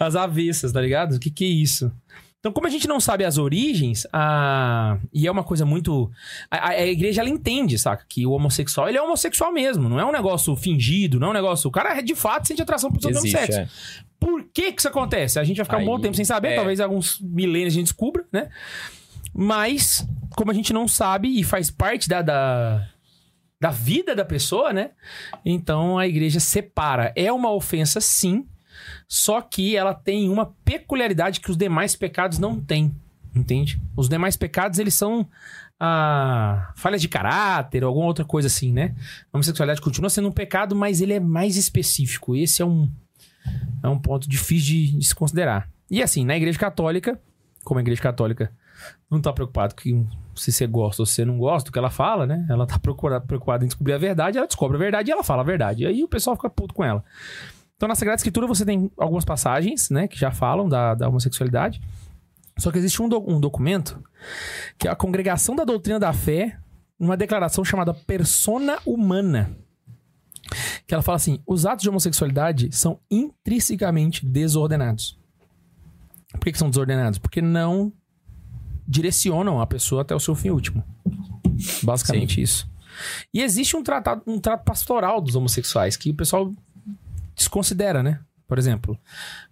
As 0.02 0.16
avessas, 0.16 0.72
tá 0.72 0.80
ligado? 0.80 1.16
O 1.16 1.20
que 1.20 1.30
que 1.30 1.44
é 1.44 1.48
isso? 1.48 1.92
Então, 2.40 2.50
como 2.52 2.66
a 2.68 2.70
gente 2.70 2.86
não 2.86 3.00
sabe 3.00 3.24
as 3.24 3.36
origens, 3.36 4.06
a... 4.12 4.96
e 5.12 5.26
é 5.26 5.30
uma 5.30 5.42
coisa 5.42 5.66
muito... 5.66 6.08
A, 6.48 6.68
a- 6.68 6.86
igreja, 6.86 7.20
ela 7.20 7.28
entende, 7.28 7.76
saca? 7.76 8.06
Que 8.08 8.24
o 8.24 8.30
homossexual, 8.30 8.88
ele 8.88 8.96
é 8.96 9.02
homossexual 9.02 9.52
mesmo. 9.52 9.88
Não 9.88 9.98
é 9.98 10.04
um 10.04 10.12
negócio 10.12 10.54
fingido, 10.54 11.18
não 11.18 11.26
é 11.26 11.30
um 11.30 11.34
negócio... 11.34 11.68
O 11.68 11.72
cara, 11.72 12.00
de 12.00 12.14
fato, 12.14 12.46
sente 12.46 12.62
atração 12.62 12.92
por 12.92 13.02
sexo. 13.02 13.58
é. 13.58 13.68
Por 14.20 14.44
que 14.54 14.70
que 14.72 14.80
isso 14.80 14.88
acontece? 14.88 15.40
A 15.40 15.44
gente 15.44 15.56
vai 15.56 15.64
ficar 15.64 15.78
um 15.78 15.80
Aí, 15.80 15.86
bom 15.86 16.00
tempo 16.00 16.14
sem 16.14 16.24
saber, 16.24 16.50
é. 16.52 16.54
talvez 16.54 16.78
alguns 16.80 17.20
milênios 17.20 17.74
a 17.74 17.76
gente 17.76 17.86
descubra, 17.86 18.24
né? 18.32 18.48
Mas, 19.40 20.04
como 20.34 20.50
a 20.50 20.54
gente 20.54 20.72
não 20.72 20.88
sabe 20.88 21.28
e 21.28 21.44
faz 21.44 21.70
parte 21.70 22.08
da, 22.08 22.22
da, 22.22 22.88
da 23.60 23.70
vida 23.70 24.12
da 24.12 24.24
pessoa, 24.24 24.72
né? 24.72 24.90
Então 25.44 25.96
a 25.96 26.08
igreja 26.08 26.40
separa. 26.40 27.12
É 27.14 27.30
uma 27.30 27.52
ofensa, 27.52 28.00
sim, 28.00 28.48
só 29.06 29.40
que 29.40 29.76
ela 29.76 29.94
tem 29.94 30.28
uma 30.28 30.46
peculiaridade 30.64 31.38
que 31.38 31.52
os 31.52 31.56
demais 31.56 31.94
pecados 31.94 32.40
não 32.40 32.60
têm, 32.60 32.92
entende? 33.32 33.80
Os 33.96 34.08
demais 34.08 34.36
pecados, 34.36 34.80
eles 34.80 34.94
são 34.94 35.24
ah, 35.78 36.72
falhas 36.74 37.00
de 37.00 37.06
caráter 37.06 37.84
ou 37.84 37.88
alguma 37.90 38.06
outra 38.06 38.24
coisa 38.24 38.48
assim, 38.48 38.72
né? 38.72 38.96
A 39.32 39.36
homossexualidade 39.36 39.80
continua 39.80 40.10
sendo 40.10 40.26
um 40.26 40.32
pecado, 40.32 40.74
mas 40.74 41.00
ele 41.00 41.12
é 41.12 41.20
mais 41.20 41.56
específico. 41.56 42.34
Esse 42.34 42.60
é 42.60 42.66
um, 42.66 42.90
é 43.84 43.88
um 43.88 44.00
ponto 44.00 44.28
difícil 44.28 44.66
de, 44.66 44.98
de 44.98 45.06
se 45.06 45.14
considerar. 45.14 45.70
E 45.88 46.02
assim, 46.02 46.24
na 46.24 46.36
igreja 46.36 46.58
católica, 46.58 47.20
como 47.62 47.78
a 47.78 47.82
igreja 47.82 48.02
católica 48.02 48.52
não 49.10 49.20
tá 49.20 49.32
preocupado 49.32 49.74
com 49.74 50.06
se 50.34 50.52
você 50.52 50.66
gosta 50.66 51.02
ou 51.02 51.06
se 51.06 51.14
você 51.14 51.24
não 51.24 51.38
gosta 51.38 51.68
do 51.68 51.72
que 51.72 51.78
ela 51.78 51.90
fala, 51.90 52.26
né? 52.26 52.46
Ela 52.48 52.66
tá 52.66 52.78
procura- 52.78 53.20
preocupada 53.20 53.64
em 53.64 53.68
descobrir 53.68 53.92
a 53.94 53.98
verdade, 53.98 54.38
ela 54.38 54.46
descobre 54.46 54.76
a 54.76 54.80
verdade 54.80 55.10
e 55.10 55.12
ela 55.12 55.24
fala 55.24 55.42
a 55.42 55.44
verdade. 55.44 55.82
E 55.82 55.86
aí 55.86 56.04
o 56.04 56.08
pessoal 56.08 56.36
fica 56.36 56.48
puto 56.48 56.72
com 56.74 56.84
ela. 56.84 57.02
Então, 57.76 57.88
na 57.88 57.94
Sagrada 57.94 58.18
Escritura 58.18 58.46
você 58.46 58.64
tem 58.64 58.90
algumas 58.96 59.24
passagens, 59.24 59.88
né, 59.90 60.06
que 60.08 60.18
já 60.18 60.30
falam 60.30 60.68
da, 60.68 60.94
da 60.94 61.08
homossexualidade. 61.08 61.80
Só 62.58 62.70
que 62.72 62.78
existe 62.78 63.00
um, 63.02 63.08
do- 63.08 63.24
um 63.30 63.38
documento 63.40 64.02
que 64.78 64.88
é 64.88 64.90
a 64.90 64.96
Congregação 64.96 65.54
da 65.54 65.64
Doutrina 65.64 65.98
da 65.98 66.12
Fé, 66.12 66.58
uma 66.98 67.16
declaração 67.16 67.64
chamada 67.64 67.94
Persona 67.94 68.78
Humana. 68.84 69.56
Que 70.86 70.94
ela 70.94 71.02
fala 71.02 71.16
assim: 71.16 71.40
os 71.46 71.66
atos 71.66 71.82
de 71.82 71.88
homossexualidade 71.88 72.70
são 72.74 72.98
intrinsecamente 73.10 74.26
desordenados. 74.26 75.16
Por 76.32 76.40
que, 76.40 76.52
que 76.52 76.58
são 76.58 76.68
desordenados? 76.70 77.18
Porque 77.18 77.40
não 77.40 77.92
direcionam 78.88 79.60
a 79.60 79.66
pessoa 79.66 80.02
até 80.02 80.14
o 80.14 80.20
seu 80.20 80.34
fim 80.34 80.50
último. 80.50 80.82
Basicamente 81.82 82.40
isso. 82.40 82.68
E 83.32 83.42
existe 83.42 83.76
um 83.76 83.82
tratado, 83.82 84.22
um 84.26 84.40
trato 84.40 84.64
pastoral 84.64 85.20
dos 85.20 85.36
homossexuais 85.36 85.96
que 85.96 86.10
o 86.10 86.14
pessoal 86.14 86.52
desconsidera, 87.36 88.02
né? 88.02 88.20
Por 88.48 88.58
exemplo, 88.58 88.98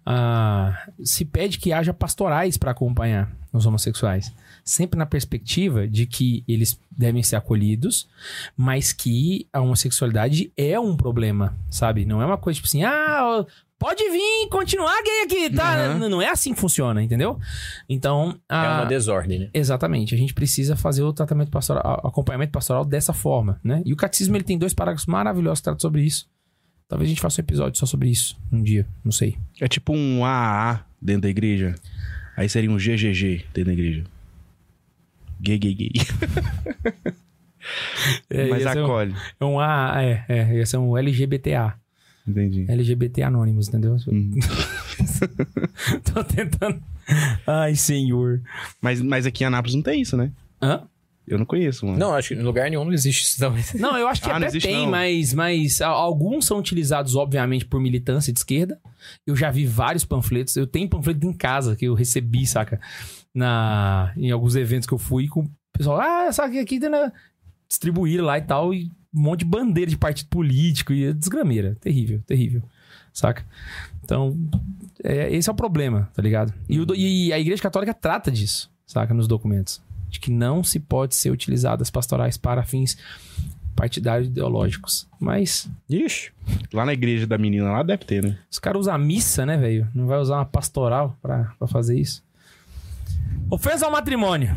ah, 0.03 0.75
se 1.03 1.23
pede 1.23 1.59
que 1.59 1.71
haja 1.71 1.93
pastorais 1.93 2.57
para 2.57 2.71
acompanhar 2.71 3.31
os 3.53 3.65
homossexuais. 3.65 4.33
Sempre 4.63 4.97
na 4.97 5.05
perspectiva 5.05 5.87
de 5.87 6.07
que 6.07 6.43
eles 6.47 6.79
devem 6.91 7.21
ser 7.21 7.35
acolhidos, 7.35 8.09
mas 8.55 8.91
que 8.91 9.47
a 9.53 9.61
homossexualidade 9.61 10.51
é 10.57 10.79
um 10.79 10.97
problema, 10.97 11.55
sabe? 11.69 12.05
Não 12.05 12.23
é 12.23 12.25
uma 12.25 12.39
coisa 12.39 12.57
tipo 12.57 12.67
assim, 12.67 12.83
ah, 12.83 13.45
pode 13.79 14.03
vir, 14.09 14.49
continuar 14.49 15.01
gay 15.03 15.23
aqui, 15.23 15.55
tá? 15.55 15.89
Uhum. 15.89 16.09
Não 16.09 16.21
é 16.21 16.29
assim 16.29 16.53
que 16.53 16.59
funciona, 16.59 17.01
entendeu? 17.01 17.39
Então. 17.87 18.31
É 18.49 18.55
ah, 18.55 18.79
uma 18.79 18.85
desordem, 18.85 19.39
né? 19.39 19.49
Exatamente. 19.53 20.13
A 20.13 20.17
gente 20.17 20.33
precisa 20.33 20.75
fazer 20.75 21.03
o 21.03 21.13
tratamento 21.13 21.51
pastoral, 21.51 22.01
o 22.03 22.07
acompanhamento 22.07 22.51
pastoral 22.51 22.83
dessa 22.83 23.13
forma, 23.13 23.59
né? 23.63 23.81
E 23.85 23.93
o 23.93 23.95
catecismo 23.95 24.35
ele 24.35 24.43
tem 24.43 24.57
dois 24.57 24.73
parágrafos 24.73 25.05
maravilhosos 25.05 25.59
que 25.59 25.63
tratam 25.65 25.79
sobre 25.79 26.01
isso. 26.03 26.27
Talvez 26.87 27.07
a 27.07 27.11
gente 27.11 27.21
faça 27.21 27.41
um 27.41 27.43
episódio 27.43 27.77
só 27.77 27.85
sobre 27.85 28.09
isso 28.09 28.37
um 28.51 28.63
dia, 28.63 28.87
não 29.03 29.11
sei. 29.11 29.37
É 29.59 29.67
tipo 29.67 29.93
um 29.93 30.23
AAA 30.23 30.85
dentro 31.01 31.23
da 31.23 31.29
igreja. 31.29 31.75
Aí 32.35 32.47
seria 32.47 32.71
um 32.71 32.77
GGG 32.77 33.45
dentro 33.53 33.65
da 33.65 33.73
igreja. 33.73 34.03
Gay, 35.39 35.57
gay, 35.57 35.73
gay. 35.73 35.91
É, 38.29 38.47
Mas 38.47 38.63
ser 38.63 38.79
um- 38.79 38.85
acolhe. 38.85 39.15
É 39.39 39.45
um 39.45 39.59
A, 39.59 40.01
é, 40.01 40.25
é, 40.29 40.55
ia 40.55 40.65
ser 40.65 40.77
um 40.77 40.97
LGBTA. 40.97 41.77
Entendi. 42.27 42.65
LGBT 42.67 43.23
Anônimos, 43.23 43.67
entendeu? 43.69 43.95
Uhum. 44.07 44.31
Tô 46.13 46.23
tentando. 46.23 46.81
Ai, 47.45 47.75
senhor. 47.75 48.41
Mas, 48.81 49.01
mas 49.01 49.25
aqui 49.25 49.43
em 49.43 49.47
Anápolis 49.47 49.75
não 49.75 49.81
tem 49.81 50.01
isso, 50.01 50.17
né? 50.17 50.31
Hã? 50.61 50.83
Eu 51.27 51.37
não 51.37 51.45
conheço, 51.45 51.85
mano. 51.85 51.97
Não, 51.99 52.13
acho 52.13 52.29
que 52.29 52.35
em 52.35 52.41
lugar 52.41 52.69
nenhum 52.69 52.85
não 52.85 52.93
existe 52.93 53.23
isso. 53.23 53.41
Não. 53.41 53.53
Não, 53.91 53.97
eu 53.97 54.07
acho 54.07 54.21
que 54.21 54.27
Ah, 54.29 54.33
não 54.33 54.37
até 54.37 54.47
existe, 54.47 54.67
tem, 54.67 54.83
não. 54.85 54.91
mas, 54.91 55.33
mas 55.33 55.81
a- 55.81 55.87
alguns 55.87 56.45
são 56.45 56.57
utilizados, 56.57 57.15
obviamente, 57.17 57.65
por 57.65 57.81
militância 57.81 58.31
de 58.31 58.39
esquerda. 58.39 58.79
Eu 59.25 59.35
já 59.35 59.51
vi 59.51 59.65
vários 59.65 60.05
panfletos. 60.05 60.55
Eu 60.55 60.65
tenho 60.65 60.87
panfleto 60.89 61.27
em 61.27 61.33
casa 61.33 61.75
que 61.75 61.83
eu 61.85 61.93
recebi, 61.93 62.47
saca? 62.47 62.79
Na, 63.35 64.13
em 64.15 64.31
alguns 64.31 64.55
eventos 64.55 64.87
que 64.87 64.93
eu 64.93 64.97
fui 64.97 65.27
com 65.27 65.41
o 65.41 65.51
pessoal. 65.77 65.99
Ah, 65.99 66.31
sabe 66.31 66.59
aqui 66.59 66.79
tem 66.79 66.89
na... 66.89 67.11
distribuir 67.67 68.23
lá 68.23 68.37
e 68.37 68.41
tal. 68.41 68.73
E 68.73 68.89
um 69.17 69.21
monte 69.21 69.39
de 69.39 69.45
bandeira 69.45 69.89
de 69.89 69.97
partido 69.97 70.27
político. 70.27 70.93
E 70.93 71.05
é 71.05 71.13
desgrameira. 71.13 71.75
Terrível, 71.81 72.21
terrível. 72.25 72.61
Saca? 73.11 73.43
Então, 74.03 74.37
é, 75.03 75.33
esse 75.35 75.49
é 75.49 75.51
o 75.51 75.55
problema, 75.55 76.09
tá 76.13 76.21
ligado? 76.21 76.53
E, 76.69 76.79
o 76.79 76.85
e 76.95 77.33
a 77.33 77.39
Igreja 77.39 77.61
Católica 77.61 77.93
trata 77.93 78.31
disso, 78.31 78.71
saca? 78.85 79.13
Nos 79.13 79.27
documentos. 79.27 79.81
De 80.09 80.19
que 80.19 80.31
não 80.31 80.63
se 80.63 80.79
pode 80.79 81.15
ser 81.15 81.31
utilizadas 81.31 81.89
pastorais 81.89 82.37
para 82.37 82.63
fins 82.63 82.97
partidários 83.75 84.27
ideológicos. 84.29 85.07
Mas 85.19 85.69
Ixi. 85.89 86.31
Lá 86.73 86.85
na 86.85 86.93
igreja 86.93 87.27
da 87.27 87.37
menina 87.37 87.71
lá 87.71 87.83
deve 87.83 88.05
ter, 88.05 88.23
né? 88.23 88.37
os 88.49 88.59
caras 88.59 88.81
usam 88.81 88.95
a 88.95 88.97
missa, 88.97 89.45
né, 89.45 89.57
velho? 89.57 89.87
Não 89.93 90.07
vai 90.07 90.19
usar 90.19 90.37
uma 90.37 90.45
pastoral 90.45 91.15
pra, 91.21 91.53
pra 91.59 91.67
fazer 91.67 91.99
isso. 91.99 92.23
Ofensa 93.49 93.85
ao 93.85 93.91
matrimônio. 93.91 94.55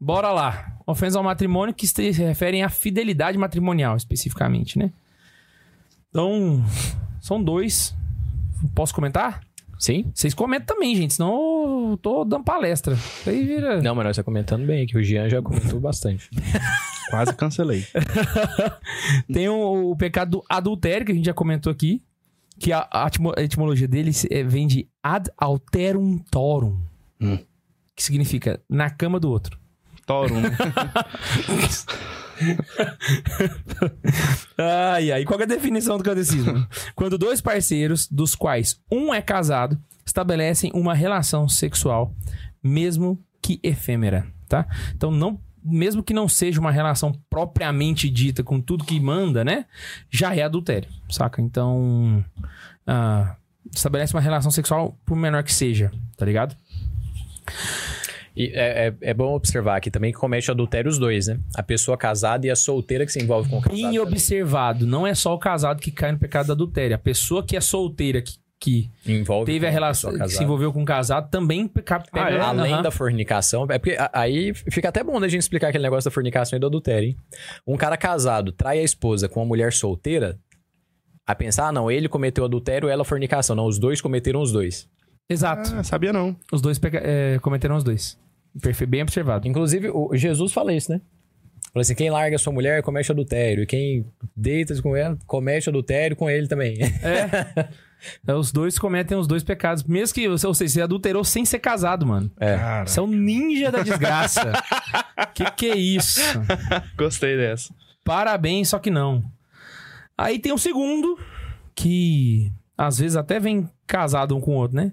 Bora 0.00 0.30
lá. 0.30 0.77
Ofensa 0.90 1.18
ao 1.18 1.22
matrimônio 1.24 1.74
que 1.74 1.86
se 1.86 2.10
referem 2.12 2.62
à 2.62 2.68
fidelidade 2.70 3.36
matrimonial, 3.36 3.94
especificamente, 3.96 4.78
né? 4.78 4.90
Então, 6.08 6.64
são 7.20 7.42
dois. 7.42 7.94
Posso 8.74 8.94
comentar? 8.94 9.40
Sim? 9.78 10.10
Vocês 10.14 10.32
comentam 10.32 10.74
também, 10.74 10.96
gente, 10.96 11.14
senão 11.14 11.90
eu 11.90 11.96
tô 11.98 12.24
dando 12.24 12.42
palestra. 12.42 12.96
Aí 13.26 13.44
vira. 13.44 13.82
Não, 13.82 13.94
mas 13.94 14.06
nós 14.06 14.16
tá 14.16 14.22
comentando 14.24 14.66
bem 14.66 14.82
aqui. 14.84 14.96
O 14.96 15.02
Jean 15.02 15.28
já 15.28 15.42
comentou 15.42 15.78
bastante. 15.78 16.30
Quase 17.10 17.34
cancelei. 17.36 17.84
Tem 19.32 19.48
o, 19.48 19.90
o 19.90 19.96
pecado 19.96 20.30
do 20.38 20.44
adultério, 20.48 21.04
que 21.06 21.12
a 21.12 21.14
gente 21.14 21.26
já 21.26 21.34
comentou 21.34 21.70
aqui. 21.70 22.02
Que 22.58 22.72
a, 22.72 22.88
a 22.90 23.06
etimo- 23.06 23.34
a 23.36 23.42
etimologia 23.42 23.86
dele 23.86 24.12
se- 24.12 24.26
é, 24.32 24.42
vem 24.42 24.66
de 24.66 24.88
ad 25.02 25.30
alterum 25.36 26.18
torum. 26.30 26.80
Hum. 27.20 27.38
Que 27.94 28.02
significa 28.02 28.60
na 28.68 28.90
cama 28.90 29.20
do 29.20 29.30
outro. 29.30 29.58
Torum. 30.08 30.42
Ai, 34.56 35.12
ai. 35.12 35.24
Qual 35.24 35.38
é 35.38 35.42
a 35.42 35.46
definição 35.46 35.98
do 35.98 36.04
catecismo? 36.04 36.66
Quando 36.94 37.18
dois 37.18 37.40
parceiros, 37.40 38.08
dos 38.08 38.34
quais 38.34 38.80
um 38.90 39.12
é 39.12 39.20
casado, 39.20 39.78
estabelecem 40.04 40.70
uma 40.74 40.94
relação 40.94 41.48
sexual, 41.48 42.14
mesmo 42.62 43.22
que 43.42 43.60
efêmera, 43.62 44.26
tá? 44.48 44.66
Então, 44.94 45.10
não, 45.10 45.40
mesmo 45.62 46.02
que 46.02 46.14
não 46.14 46.28
seja 46.28 46.60
uma 46.60 46.70
relação 46.70 47.12
propriamente 47.28 48.08
dita 48.08 48.42
com 48.42 48.60
tudo 48.60 48.84
que 48.84 48.98
manda, 48.98 49.44
né? 49.44 49.66
Já 50.10 50.34
é 50.34 50.42
adultério, 50.42 50.88
saca? 51.10 51.42
Então, 51.42 52.24
ah, 52.86 53.36
estabelece 53.70 54.14
uma 54.14 54.20
relação 54.20 54.50
sexual, 54.50 54.98
por 55.04 55.16
menor 55.16 55.42
que 55.42 55.52
seja, 55.52 55.92
tá 56.16 56.24
ligado? 56.24 56.56
E 58.38 58.52
é, 58.54 58.86
é, 58.88 58.94
é 59.10 59.14
bom 59.14 59.34
observar 59.34 59.76
aqui 59.76 59.90
também 59.90 60.12
que 60.12 60.18
comete 60.18 60.48
adultério 60.50 60.88
os 60.88 60.96
dois, 60.98 61.26
né? 61.26 61.40
A 61.56 61.62
pessoa 61.62 61.96
casada 61.98 62.46
e 62.46 62.50
a 62.50 62.54
solteira 62.56 63.04
que 63.04 63.10
se 63.12 63.20
envolve 63.20 63.50
com 63.50 63.58
o 63.58 63.60
casado. 63.60 63.76
Bem 63.76 63.98
observado, 63.98 64.86
não 64.86 65.04
é 65.06 65.14
só 65.14 65.34
o 65.34 65.38
casado 65.38 65.80
que 65.80 65.90
cai 65.90 66.12
no 66.12 66.18
pecado 66.18 66.46
do 66.46 66.52
adultério. 66.52 66.94
A 66.94 66.98
pessoa 66.98 67.44
que 67.44 67.56
é 67.56 67.60
solteira, 67.60 68.22
que 68.22 68.34
que 68.60 68.90
Envolve 69.06 69.46
teve 69.46 69.68
a 69.68 69.70
relação, 69.70 70.12
que 70.18 70.28
se 70.30 70.42
envolveu 70.42 70.72
com 70.72 70.82
um 70.82 70.84
casado, 70.84 71.30
também 71.30 71.68
pega... 71.68 72.02
Ah, 72.12 72.28
é? 72.28 72.40
Além 72.40 72.72
Aham. 72.72 72.82
da 72.82 72.90
fornicação, 72.90 73.64
é 73.70 73.78
porque 73.78 73.96
aí 74.12 74.52
fica 74.52 74.88
até 74.88 75.04
bom 75.04 75.20
da 75.20 75.28
gente 75.28 75.42
explicar 75.42 75.68
aquele 75.68 75.84
negócio 75.84 76.10
da 76.10 76.12
fornicação 76.12 76.56
e 76.56 76.60
do 76.60 76.66
adultério, 76.66 77.10
hein? 77.10 77.16
Um 77.64 77.76
cara 77.76 77.96
casado 77.96 78.50
trai 78.50 78.80
a 78.80 78.82
esposa 78.82 79.28
com 79.28 79.38
uma 79.38 79.46
mulher 79.46 79.72
solteira, 79.72 80.36
a 81.24 81.36
pensar, 81.36 81.68
ah, 81.68 81.72
não, 81.72 81.88
ele 81.88 82.08
cometeu 82.08 82.44
adultério, 82.44 82.88
ela 82.88 83.04
fornicação. 83.04 83.54
Não, 83.54 83.64
os 83.64 83.78
dois 83.78 84.00
cometeram 84.00 84.40
os 84.42 84.50
dois. 84.50 84.88
Exato. 85.30 85.72
Ah, 85.76 85.84
sabia 85.84 86.12
não. 86.12 86.34
Os 86.52 86.60
dois 86.60 86.80
peca- 86.80 87.00
é, 87.00 87.38
cometeram 87.38 87.76
os 87.76 87.84
dois. 87.84 88.18
Bem 88.88 89.02
observado. 89.02 89.46
Inclusive, 89.46 89.90
o 89.90 90.10
Jesus 90.14 90.52
fala 90.52 90.72
isso, 90.72 90.90
né? 90.92 91.00
Falou 91.72 91.82
assim, 91.82 91.94
quem 91.94 92.10
larga 92.10 92.38
sua 92.38 92.52
mulher 92.52 92.82
comete 92.82 93.12
adultério. 93.12 93.62
E 93.62 93.66
quem 93.66 94.06
deita 94.34 94.80
com 94.82 94.96
ela, 94.96 95.18
comete 95.26 95.68
adultério 95.68 96.16
com 96.16 96.28
ele 96.28 96.48
também. 96.48 96.76
É, 98.26 98.34
os 98.34 98.50
dois 98.52 98.78
cometem 98.78 99.18
os 99.18 99.26
dois 99.26 99.42
pecados. 99.42 99.84
Mesmo 99.84 100.14
que, 100.14 100.28
ou 100.28 100.38
seja, 100.38 100.72
você 100.72 100.82
adulterou 100.82 101.24
sem 101.24 101.44
ser 101.44 101.58
casado, 101.58 102.06
mano. 102.06 102.30
É. 102.38 102.56
Cara, 102.56 102.86
Você 102.86 102.98
é 102.98 103.02
um 103.02 103.06
ninja 103.06 103.70
da 103.70 103.82
desgraça. 103.82 104.52
que 105.34 105.50
que 105.50 105.66
é 105.66 105.76
isso? 105.76 106.20
gostei 106.96 107.36
dessa. 107.36 107.74
Parabéns, 108.04 108.70
só 108.70 108.78
que 108.78 108.90
não. 108.90 109.22
Aí 110.16 110.38
tem 110.38 110.52
o 110.52 110.58
segundo, 110.58 111.18
que 111.74 112.50
às 112.76 112.98
vezes 112.98 113.16
até 113.16 113.38
vem 113.38 113.68
casado 113.86 114.36
um 114.36 114.40
com 114.40 114.52
o 114.52 114.56
outro, 114.56 114.76
né? 114.76 114.92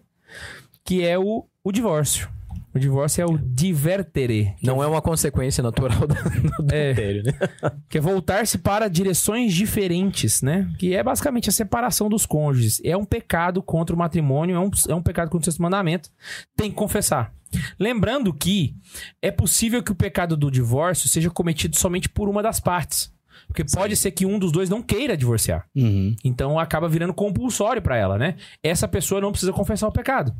Que 0.84 1.06
é 1.06 1.18
o, 1.18 1.46
o 1.64 1.72
divórcio. 1.72 2.30
O 2.76 2.80
divórcio 2.80 3.22
é 3.22 3.26
o 3.26 3.38
divertere. 3.38 4.54
Não 4.62 4.84
é 4.84 4.88
uma 4.88 5.02
consequência 5.02 5.64
natural 5.64 6.00
do 6.02 6.08
do 6.08 6.74
É. 6.74 6.90
adultério, 6.92 7.24
né? 7.24 7.32
Que 7.90 7.98
é 8.00 8.02
voltar-se 8.02 8.58
para 8.58 8.90
direções 8.90 9.54
diferentes, 9.54 10.42
né? 10.42 10.70
Que 10.78 10.94
é 10.94 11.02
basicamente 11.02 11.48
a 11.50 11.54
separação 11.54 12.10
dos 12.10 12.26
cônjuges. 12.26 12.82
É 12.84 12.98
um 12.98 13.06
pecado 13.06 13.64
contra 13.64 13.96
o 13.96 14.00
matrimônio, 14.00 14.56
é 14.56 14.60
um, 14.60 14.70
é 14.90 14.94
um 14.96 15.02
pecado 15.02 15.30
contra 15.30 15.44
o 15.44 15.46
sexto 15.46 15.62
mandamento. 15.62 16.10
Tem 16.58 16.70
que 16.70 16.76
confessar. 16.76 17.34
Lembrando 17.80 18.34
que 18.34 18.76
é 19.22 19.32
possível 19.32 19.82
que 19.82 19.92
o 19.92 19.96
pecado 19.96 20.36
do 20.36 20.52
divórcio 20.52 21.08
seja 21.08 21.30
cometido 21.30 21.78
somente 21.78 22.10
por 22.10 22.28
uma 22.28 22.44
das 22.44 22.60
partes. 22.60 23.14
Porque 23.48 23.64
pode 23.64 23.96
ser 23.96 24.12
que 24.12 24.26
um 24.26 24.40
dos 24.40 24.52
dois 24.52 24.70
não 24.70 24.82
queira 24.82 25.16
divorciar. 25.16 25.66
Uhum. 25.76 26.16
Então 26.24 26.58
acaba 26.60 26.90
virando 26.90 27.14
compulsório 27.14 27.82
pra 27.82 27.96
ela, 27.96 28.18
né? 28.18 28.36
Essa 28.64 28.88
pessoa 28.88 29.22
não 29.22 29.32
precisa 29.32 29.54
confessar 29.54 29.88
o 29.88 29.92
pecado, 29.92 30.36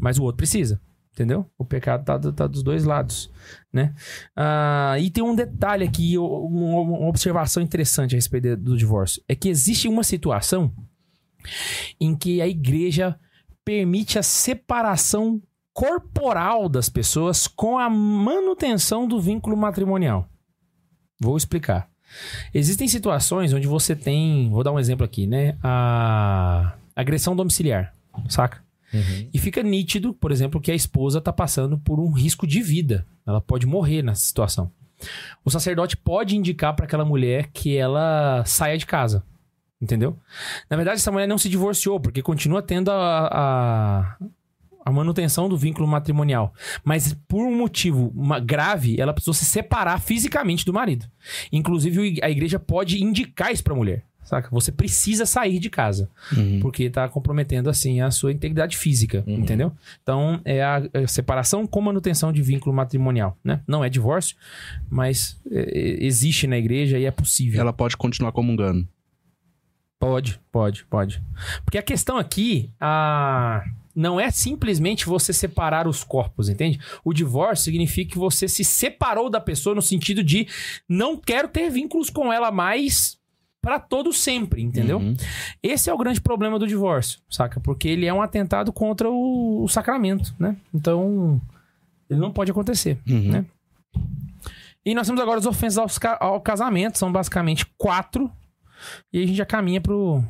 mas 0.00 0.18
o 0.18 0.24
outro 0.24 0.36
precisa. 0.38 0.80
Entendeu? 1.18 1.50
O 1.58 1.64
pecado 1.64 2.04
tá, 2.04 2.16
tá 2.32 2.46
dos 2.46 2.62
dois 2.62 2.84
lados, 2.84 3.28
né? 3.72 3.92
Ah, 4.36 4.94
e 5.00 5.10
tem 5.10 5.24
um 5.24 5.34
detalhe 5.34 5.84
aqui, 5.84 6.16
uma, 6.16 7.08
observação 7.08 7.60
interessante 7.60 8.14
a 8.14 8.16
respeito 8.16 8.56
do 8.56 8.76
divórcio. 8.76 9.20
É 9.26 9.34
que 9.34 9.48
existe 9.48 9.88
uma 9.88 10.04
situação 10.04 10.72
em 12.00 12.14
que 12.14 12.40
a 12.40 12.46
igreja 12.46 13.18
permite 13.64 14.16
a 14.16 14.22
separação 14.22 15.42
corporal 15.72 16.68
das 16.68 16.88
pessoas 16.88 17.48
com 17.48 17.78
a 17.78 17.90
manutenção 17.90 19.08
do 19.08 19.20
vínculo 19.20 19.56
matrimonial. 19.56 20.28
Vou 21.20 21.36
explicar. 21.36 21.90
Existem 22.54 22.86
situações 22.86 23.52
onde 23.52 23.66
você 23.66 23.96
tem, 23.96 24.48
vou 24.50 24.62
dar 24.62 24.70
um 24.70 24.78
exemplo 24.78 25.04
aqui, 25.04 25.26
né? 25.26 25.58
A 25.64 26.74
agressão 26.94 27.34
domiciliar, 27.34 27.92
saca? 28.28 28.67
E 29.32 29.38
fica 29.38 29.62
nítido, 29.62 30.14
por 30.14 30.32
exemplo, 30.32 30.60
que 30.60 30.70
a 30.70 30.74
esposa 30.74 31.18
está 31.18 31.32
passando 31.32 31.78
por 31.78 32.00
um 32.00 32.10
risco 32.10 32.46
de 32.46 32.62
vida. 32.62 33.06
Ela 33.26 33.40
pode 33.40 33.66
morrer 33.66 34.02
nessa 34.02 34.22
situação. 34.22 34.70
O 35.44 35.50
sacerdote 35.50 35.96
pode 35.96 36.36
indicar 36.36 36.74
para 36.74 36.84
aquela 36.84 37.04
mulher 37.04 37.48
que 37.52 37.76
ela 37.76 38.42
saia 38.44 38.76
de 38.76 38.86
casa. 38.86 39.22
Entendeu? 39.80 40.18
Na 40.68 40.76
verdade, 40.76 40.96
essa 40.96 41.12
mulher 41.12 41.28
não 41.28 41.38
se 41.38 41.48
divorciou, 41.48 42.00
porque 42.00 42.20
continua 42.20 42.60
tendo 42.60 42.90
a, 42.90 43.28
a, 43.30 44.16
a 44.84 44.90
manutenção 44.90 45.48
do 45.48 45.56
vínculo 45.56 45.86
matrimonial. 45.86 46.52
Mas 46.82 47.14
por 47.28 47.46
um 47.46 47.56
motivo 47.56 48.12
grave, 48.44 49.00
ela 49.00 49.12
precisou 49.12 49.34
se 49.34 49.44
separar 49.44 50.00
fisicamente 50.00 50.64
do 50.66 50.72
marido. 50.72 51.06
Inclusive, 51.52 52.18
a 52.20 52.28
igreja 52.28 52.58
pode 52.58 53.02
indicar 53.02 53.52
isso 53.52 53.62
pra 53.62 53.74
mulher. 53.74 54.04
Saca? 54.28 54.50
Você 54.52 54.70
precisa 54.70 55.24
sair 55.24 55.58
de 55.58 55.70
casa. 55.70 56.10
Porque 56.60 56.90
tá 56.90 57.08
comprometendo, 57.08 57.70
assim, 57.70 58.02
a 58.02 58.10
sua 58.10 58.30
integridade 58.30 58.76
física. 58.76 59.24
Entendeu? 59.26 59.72
Então, 60.02 60.38
é 60.44 60.62
a, 60.62 60.82
é 60.92 61.04
a 61.04 61.08
separação 61.08 61.66
com 61.66 61.80
manutenção 61.80 62.30
de 62.30 62.42
vínculo 62.42 62.76
matrimonial, 62.76 63.38
né? 63.42 63.62
Não 63.66 63.82
é 63.82 63.88
divórcio, 63.88 64.36
mas 64.90 65.40
é, 65.50 65.60
é, 65.60 66.04
existe 66.04 66.46
na 66.46 66.58
igreja 66.58 66.98
e 66.98 67.06
é 67.06 67.10
possível. 67.10 67.58
Ela 67.58 67.72
pode 67.72 67.96
continuar 67.96 68.32
comungando. 68.32 68.86
Pode, 69.98 70.38
pode, 70.52 70.84
pode. 70.84 71.22
Porque 71.64 71.78
a 71.78 71.82
questão 71.82 72.18
aqui, 72.18 72.70
a... 72.78 73.64
não 73.96 74.20
é 74.20 74.30
simplesmente 74.30 75.06
você 75.06 75.32
separar 75.32 75.88
os 75.88 76.04
corpos, 76.04 76.50
entende? 76.50 76.78
O 77.02 77.14
divórcio 77.14 77.64
significa 77.64 78.12
que 78.12 78.18
você 78.18 78.46
se 78.46 78.62
separou 78.62 79.30
da 79.30 79.40
pessoa 79.40 79.74
no 79.74 79.82
sentido 79.82 80.22
de 80.22 80.46
não 80.86 81.16
quero 81.16 81.48
ter 81.48 81.70
vínculos 81.70 82.10
com 82.10 82.30
ela 82.30 82.52
mais 82.52 83.17
para 83.60 83.78
todo 83.80 84.12
sempre, 84.12 84.62
entendeu? 84.62 84.98
Uhum. 84.98 85.14
Esse 85.62 85.90
é 85.90 85.94
o 85.94 85.98
grande 85.98 86.20
problema 86.20 86.58
do 86.58 86.66
divórcio, 86.66 87.20
saca? 87.28 87.60
Porque 87.60 87.88
ele 87.88 88.06
é 88.06 88.12
um 88.14 88.22
atentado 88.22 88.72
contra 88.72 89.10
o, 89.10 89.62
o 89.64 89.68
sacramento, 89.68 90.34
né? 90.38 90.56
Então, 90.72 91.40
ele 92.08 92.20
não 92.20 92.32
pode 92.32 92.50
acontecer, 92.50 92.98
Uhum. 93.08 93.30
né? 93.32 93.44
E 94.86 94.94
nós 94.94 95.06
temos 95.06 95.20
agora 95.20 95.38
as 95.38 95.44
ofensas 95.46 95.76
aos 95.78 95.98
ao 96.20 96.40
casamento, 96.40 96.96
são 96.98 97.12
basicamente 97.12 97.66
quatro. 97.76 98.30
E 99.12 99.22
a 99.22 99.26
gente 99.26 99.36
já 99.36 99.44
caminha 99.44 99.80
pro. 99.80 100.24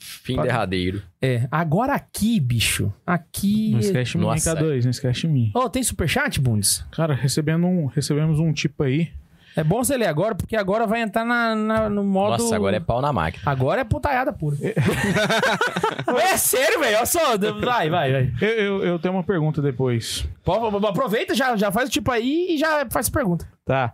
Fim 0.00 0.34
Pode- 0.34 0.48
derradeiro. 0.48 1.02
É, 1.20 1.46
agora 1.52 1.92
aqui, 1.94 2.40
bicho. 2.40 2.92
Aqui. 3.06 3.70
Não 3.70 3.78
esquece 3.80 4.12
de 4.12 4.18
mim, 4.18 4.24
Nossa. 4.24 4.56
K2, 4.56 4.82
não 4.84 4.90
esquece 4.90 5.20
de 5.20 5.28
mim. 5.28 5.52
Ô, 5.54 5.68
tem 5.68 5.82
superchat, 5.82 6.40
Bundes? 6.40 6.84
Cara, 6.90 7.14
recebendo 7.14 7.66
um, 7.66 7.86
recebemos 7.86 8.40
um 8.40 8.50
tipo 8.52 8.82
aí. 8.82 9.12
É 9.56 9.64
bom 9.64 9.82
você 9.82 9.96
ler 9.96 10.06
agora, 10.06 10.34
porque 10.34 10.54
agora 10.56 10.86
vai 10.86 11.02
entrar 11.02 11.24
na, 11.24 11.54
na- 11.54 11.88
no 11.90 12.04
modo. 12.04 12.42
Nossa, 12.42 12.54
agora 12.54 12.76
é 12.76 12.80
pau 12.80 13.00
na 13.02 13.12
máquina. 13.12 13.42
Agora 13.44 13.80
é 13.80 13.84
putaiada 13.84 14.32
pura. 14.32 14.56
é 14.62 16.36
sério, 16.38 16.80
velho. 16.80 16.96
Olha 16.96 17.06
só. 17.06 17.36
Vai, 17.60 17.90
vai, 17.90 18.12
vai. 18.12 18.32
Eu, 18.40 18.48
eu, 18.48 18.84
eu 18.84 18.98
tenho 18.98 19.14
uma 19.14 19.24
pergunta 19.24 19.60
depois. 19.60 20.26
Pô, 20.44 20.54
Aproveita, 20.86 21.34
já, 21.34 21.56
já 21.56 21.72
faz 21.72 21.88
o 21.88 21.92
tipo 21.92 22.10
aí 22.10 22.48
e 22.50 22.58
já 22.58 22.86
faz 22.90 23.08
a 23.08 23.12
pergunta. 23.12 23.48
Tá. 23.64 23.92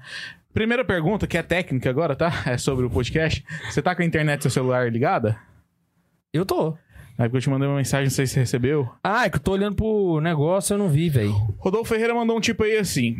Primeira 0.52 0.84
pergunta, 0.84 1.26
que 1.26 1.36
é 1.36 1.42
técnica 1.42 1.90
agora, 1.90 2.14
tá? 2.16 2.32
É 2.46 2.56
sobre 2.58 2.86
o 2.86 2.90
podcast. 2.90 3.44
Você 3.70 3.82
tá 3.82 3.94
com 3.94 4.02
a 4.02 4.04
internet 4.06 4.38
do 4.38 4.42
seu 4.42 4.50
celular 4.50 4.90
ligada? 4.90 5.36
Eu 6.32 6.44
tô. 6.46 6.74
É 7.18 7.24
porque 7.24 7.38
eu 7.38 7.40
te 7.40 7.50
mandei 7.50 7.66
uma 7.66 7.76
mensagem, 7.78 8.04
não 8.06 8.10
sei 8.10 8.26
se 8.26 8.34
você 8.34 8.40
recebeu. 8.40 8.88
Ah, 9.02 9.24
é 9.24 9.30
que 9.30 9.36
eu 9.36 9.40
tô 9.40 9.52
olhando 9.52 9.74
pro 9.76 10.20
negócio 10.20 10.74
eu 10.74 10.78
não 10.78 10.88
vi, 10.88 11.08
velho. 11.08 11.32
Rodolfo 11.58 11.88
Ferreira 11.88 12.14
mandou 12.14 12.36
um 12.36 12.40
tipo 12.40 12.62
aí 12.62 12.76
assim. 12.76 13.16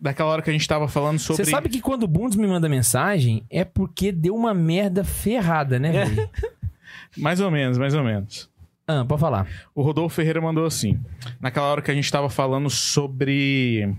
Daquela 0.00 0.28
hora 0.30 0.42
que 0.42 0.50
a 0.50 0.52
gente 0.52 0.66
tava 0.68 0.86
falando 0.88 1.18
sobre. 1.18 1.44
Você 1.44 1.50
sabe 1.50 1.68
que 1.68 1.80
quando 1.80 2.02
o 2.02 2.08
Bundes 2.08 2.36
me 2.36 2.46
manda 2.46 2.68
mensagem 2.68 3.44
é 3.50 3.64
porque 3.64 4.12
deu 4.12 4.34
uma 4.34 4.52
merda 4.52 5.04
ferrada, 5.04 5.78
né, 5.78 5.92
velho? 5.92 6.28
Mais 7.16 7.40
ou 7.40 7.50
menos, 7.50 7.78
mais 7.78 7.94
ou 7.94 8.04
menos. 8.04 8.50
ah, 8.86 9.04
pode 9.04 9.20
falar. 9.20 9.46
O 9.74 9.82
Rodolfo 9.82 10.14
Ferreira 10.16 10.40
mandou 10.40 10.66
assim. 10.66 11.00
Naquela 11.40 11.66
hora 11.66 11.80
que 11.82 11.90
a 11.90 11.94
gente 11.94 12.10
tava 12.10 12.28
falando 12.28 12.68
sobre 12.68 13.94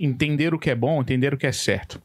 entender 0.00 0.54
o 0.54 0.58
que 0.58 0.70
é 0.70 0.74
bom, 0.74 1.00
entender 1.00 1.34
o 1.34 1.36
que 1.36 1.46
é 1.46 1.52
certo. 1.52 2.00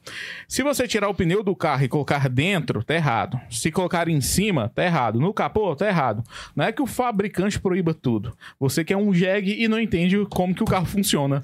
Se 0.48 0.62
você 0.62 0.88
tirar 0.88 1.10
o 1.10 1.14
pneu 1.14 1.42
do 1.42 1.56
carro 1.56 1.84
e 1.84 1.88
colocar 1.88 2.28
dentro, 2.30 2.84
tá 2.84 2.94
errado. 2.94 3.40
Se 3.50 3.72
colocar 3.72 4.08
em 4.10 4.22
cima, 4.22 4.72
tá 4.76 4.84
errado. 4.84 5.20
No 5.20 5.34
capô, 5.34 5.76
tá 5.76 5.88
errado. 5.88 6.24
Não 6.56 6.66
é 6.66 6.72
que 6.72 6.82
o 6.82 6.88
fabricante 6.88 7.60
proíba 7.60 7.94
tudo. 7.94 8.36
Você 8.60 8.84
que 8.84 8.94
é 8.94 8.98
um 8.98 9.14
jegue 9.14 9.56
e 9.58 9.68
não 9.68 9.80
entende 9.80 10.26
como 10.30 10.54
que 10.54 10.64
o 10.64 10.68
carro 10.68 10.86
funciona. 10.86 11.42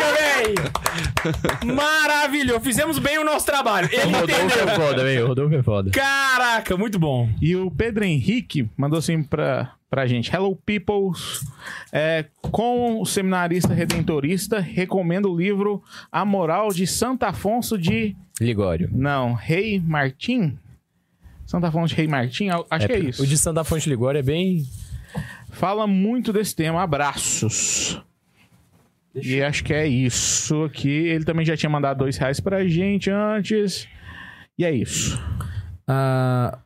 Caraca, 0.00 0.42
velho! 1.62 1.74
Maravilhoso! 1.74 2.60
Fizemos 2.60 2.98
bem 2.98 3.18
o 3.18 3.24
nosso 3.24 3.46
trabalho. 3.46 3.88
Ele 3.92 4.02
O 4.04 4.20
Rodolfo 4.20 4.44
entendeu. 4.44 4.68
é 4.68 4.74
foda, 4.74 5.04
velho. 5.04 5.24
O 5.24 5.28
Rodolfo 5.28 5.54
é 5.54 5.62
foda. 5.62 5.90
Caraca, 5.90 6.76
muito 6.76 6.98
bom. 6.98 7.28
E 7.40 7.54
o 7.56 7.70
Pedro 7.70 8.04
Henrique 8.04 8.68
mandou 8.76 8.98
assim 8.98 9.22
pra, 9.22 9.72
pra 9.88 10.06
gente: 10.06 10.34
Hello, 10.34 10.56
peoples. 10.64 11.44
É, 11.92 12.26
com 12.40 13.00
o 13.00 13.06
seminarista 13.06 13.72
redentorista, 13.74 14.60
recomendo 14.60 15.30
o 15.32 15.36
livro 15.36 15.82
A 16.10 16.24
Moral 16.24 16.68
de 16.70 16.86
Santo 16.86 17.24
Afonso 17.24 17.76
de. 17.78 18.16
Ligório. 18.40 18.88
Não, 18.92 19.34
Rei 19.34 19.78
Martim? 19.80 20.58
Santo 21.46 21.66
Afonso 21.66 21.88
de 21.88 21.96
Rei 21.96 22.06
Martim? 22.08 22.48
Acho 22.70 22.86
que 22.86 22.92
é 22.92 22.98
isso. 22.98 23.22
O 23.22 23.26
de 23.26 23.36
Santa 23.36 23.64
Fonte 23.64 23.84
de 23.84 23.90
Ligório 23.90 24.18
é 24.18 24.22
bem... 24.22 24.64
Fala 25.50 25.84
muito 25.86 26.32
desse 26.32 26.54
tema. 26.54 26.80
Abraços. 26.80 28.00
E 29.14 29.42
acho 29.42 29.64
que 29.64 29.72
é 29.74 29.86
isso 29.86 30.64
aqui. 30.64 30.88
Ele 30.88 31.24
também 31.24 31.44
já 31.44 31.56
tinha 31.56 31.70
mandado 31.70 31.98
dois 31.98 32.16
reais 32.16 32.38
pra 32.40 32.66
gente 32.66 33.10
antes. 33.10 33.88
E 34.58 34.64
é 34.64 34.70
isso. 34.72 35.20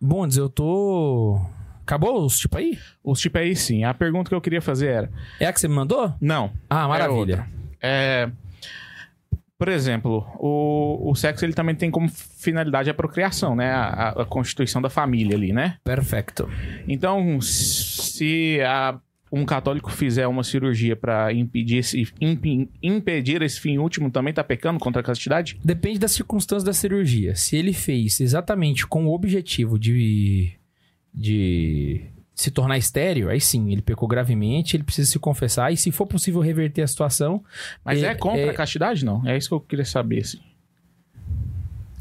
Bundes, 0.00 0.36
eu 0.36 0.48
tô. 0.48 1.40
Acabou 1.82 2.24
os 2.24 2.38
tipo 2.38 2.56
aí? 2.56 2.78
Os 3.02 3.20
tipos 3.20 3.40
aí 3.40 3.54
sim. 3.54 3.84
A 3.84 3.92
pergunta 3.94 4.28
que 4.28 4.34
eu 4.34 4.40
queria 4.40 4.60
fazer 4.62 4.88
era: 4.88 5.10
É 5.40 5.46
a 5.46 5.52
que 5.52 5.60
você 5.60 5.68
me 5.68 5.74
mandou? 5.74 6.12
Não. 6.20 6.52
Ah, 6.68 6.84
É 6.84 6.88
maravilha. 6.88 7.46
É, 7.82 8.30
Por 9.58 9.68
exemplo, 9.68 10.26
o, 10.38 11.10
o 11.10 11.14
sexo 11.14 11.44
ele 11.44 11.52
também 11.52 11.74
tem 11.74 11.90
como 11.90 12.08
finalidade 12.08 12.88
a 12.90 12.94
procriação, 12.94 13.54
né? 13.54 13.70
A, 13.70 13.84
a- 13.84 14.22
a 14.22 14.24
constituição 14.24 14.80
da 14.82 14.88
família 14.90 15.36
ali, 15.36 15.52
né? 15.52 15.76
Perfeito. 15.84 16.48
Então, 16.88 17.40
se 17.40 18.58
a- 18.62 18.98
um 19.34 19.44
católico 19.44 19.90
fizer 19.90 20.26
uma 20.26 20.44
cirurgia 20.44 20.94
pra 20.94 21.32
impedir 21.32 21.78
esse, 21.78 22.06
impi- 22.20 22.68
impedir 22.82 23.42
esse 23.42 23.60
fim 23.60 23.78
último, 23.78 24.10
também 24.10 24.32
tá 24.32 24.44
pecando 24.44 24.78
contra 24.78 25.00
a 25.00 25.04
castidade? 25.04 25.58
Depende 25.64 25.98
das 25.98 26.12
circunstâncias 26.12 26.62
da 26.64 26.72
cirurgia. 26.72 27.34
Se 27.34 27.56
ele 27.56 27.72
fez 27.72 28.20
exatamente 28.20 28.86
com 28.86 29.06
o 29.06 29.14
objetivo 29.14 29.78
de, 29.78 30.52
de 31.12 32.02
se 32.34 32.50
tornar 32.50 32.78
estéreo, 32.78 33.28
aí 33.28 33.40
sim, 33.40 33.72
ele 33.72 33.82
pecou 33.82 34.06
gravemente, 34.08 34.76
ele 34.76 34.84
precisa 34.84 35.10
se 35.10 35.18
confessar. 35.18 35.72
E 35.72 35.76
se 35.76 35.90
for 35.90 36.06
possível 36.06 36.40
reverter 36.40 36.82
a 36.82 36.86
situação. 36.86 37.42
Mas 37.84 38.02
é, 38.02 38.06
É- 38.12 38.14
contra 38.14 38.40
é- 38.40 38.50
a 38.50 38.54
castidade, 38.54 39.04
não? 39.04 39.26
É 39.26 39.36
isso 39.36 39.48
que 39.48 39.54
eu 39.54 39.60
queria 39.60 39.84
saber, 39.84 40.20
assim. 40.20 40.38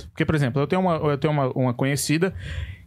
Porque, 0.10 0.26
por 0.26 0.36
exemplo, 0.36 0.62
eu 0.62 0.68
tenho 0.68 0.82
uma, 0.82 0.96
eu 0.98 1.18
tenho 1.18 1.34
uma, 1.34 1.52
uma 1.54 1.74
conhecida 1.74 2.34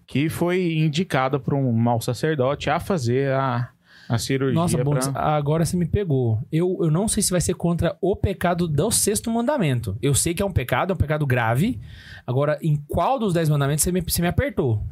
que 0.06 0.28
foi 0.28 0.74
indicada 0.76 1.40
por 1.40 1.54
um 1.54 1.72
mau 1.72 2.00
sacerdote 2.00 2.70
a 2.70 2.78
fazer 2.78 3.32
a, 3.32 3.68
a 4.08 4.18
cirurgia. 4.18 4.54
Nossa, 4.54 4.82
Bundes, 4.82 5.08
pra... 5.08 5.36
agora 5.36 5.64
você 5.64 5.76
me 5.76 5.86
pegou. 5.86 6.40
Eu, 6.50 6.78
eu 6.80 6.90
não 6.90 7.08
sei 7.08 7.22
se 7.22 7.30
vai 7.30 7.40
ser 7.40 7.54
contra 7.54 7.96
o 8.00 8.14
pecado 8.14 8.68
do 8.68 8.90
sexto 8.90 9.30
mandamento. 9.30 9.96
Eu 10.00 10.14
sei 10.14 10.34
que 10.34 10.42
é 10.42 10.46
um 10.46 10.52
pecado, 10.52 10.92
é 10.92 10.94
um 10.94 10.96
pecado 10.98 11.26
grave. 11.26 11.80
Agora, 12.26 12.58
em 12.62 12.76
qual 12.88 13.18
dos 13.18 13.34
dez 13.34 13.48
mandamentos 13.48 13.82
você 13.82 13.92
me, 13.92 14.00
você 14.00 14.22
me 14.22 14.28
apertou? 14.28 14.82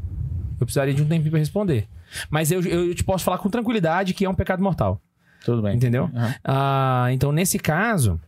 Eu 0.60 0.66
precisaria 0.66 0.94
de 0.94 1.02
um 1.02 1.06
tempinho 1.06 1.30
pra 1.30 1.38
responder. 1.38 1.88
Mas 2.30 2.50
eu, 2.50 2.60
eu 2.62 2.94
te 2.94 3.02
posso 3.02 3.24
falar 3.24 3.38
com 3.38 3.50
tranquilidade 3.50 4.14
que 4.14 4.24
é 4.24 4.30
um 4.30 4.34
pecado 4.34 4.62
mortal. 4.62 5.00
Tudo 5.44 5.62
bem. 5.62 5.76
Entendeu? 5.76 6.10
Aham. 6.14 6.34
Ah, 6.44 7.08
então, 7.12 7.32
nesse 7.32 7.58
caso, 7.58 8.20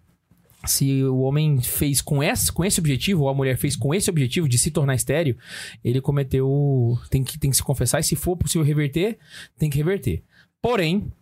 se 0.67 1.03
o 1.05 1.21
homem 1.21 1.61
fez 1.63 2.03
com 2.03 2.23
esse, 2.23 2.53
com 2.53 2.65
esse 2.65 2.79
objetivo, 2.81 3.23
ou 3.23 3.29
a 3.29 3.35
mulher 3.35 3.57
fez 3.57 3.77
com 3.77 3.95
esse 3.95 4.11
objetivo 4.11 4.49
de 4.49 4.59
se 4.59 4.71
tornar 4.71 4.95
estéreo, 4.95 5.37
ele 5.85 6.01
cometeu. 6.01 6.99
Tem 7.09 7.23
que, 7.23 7.39
tem 7.39 7.51
que 7.51 7.57
se 7.57 7.63
confessar, 7.63 8.01
e 8.01 8.03
se 8.03 8.17
for 8.17 8.37
possível 8.37 8.67
reverter, 8.67 9.19
tem 9.59 9.71
que 9.71 9.79
reverter. 9.79 10.23
Porém, 10.67 11.13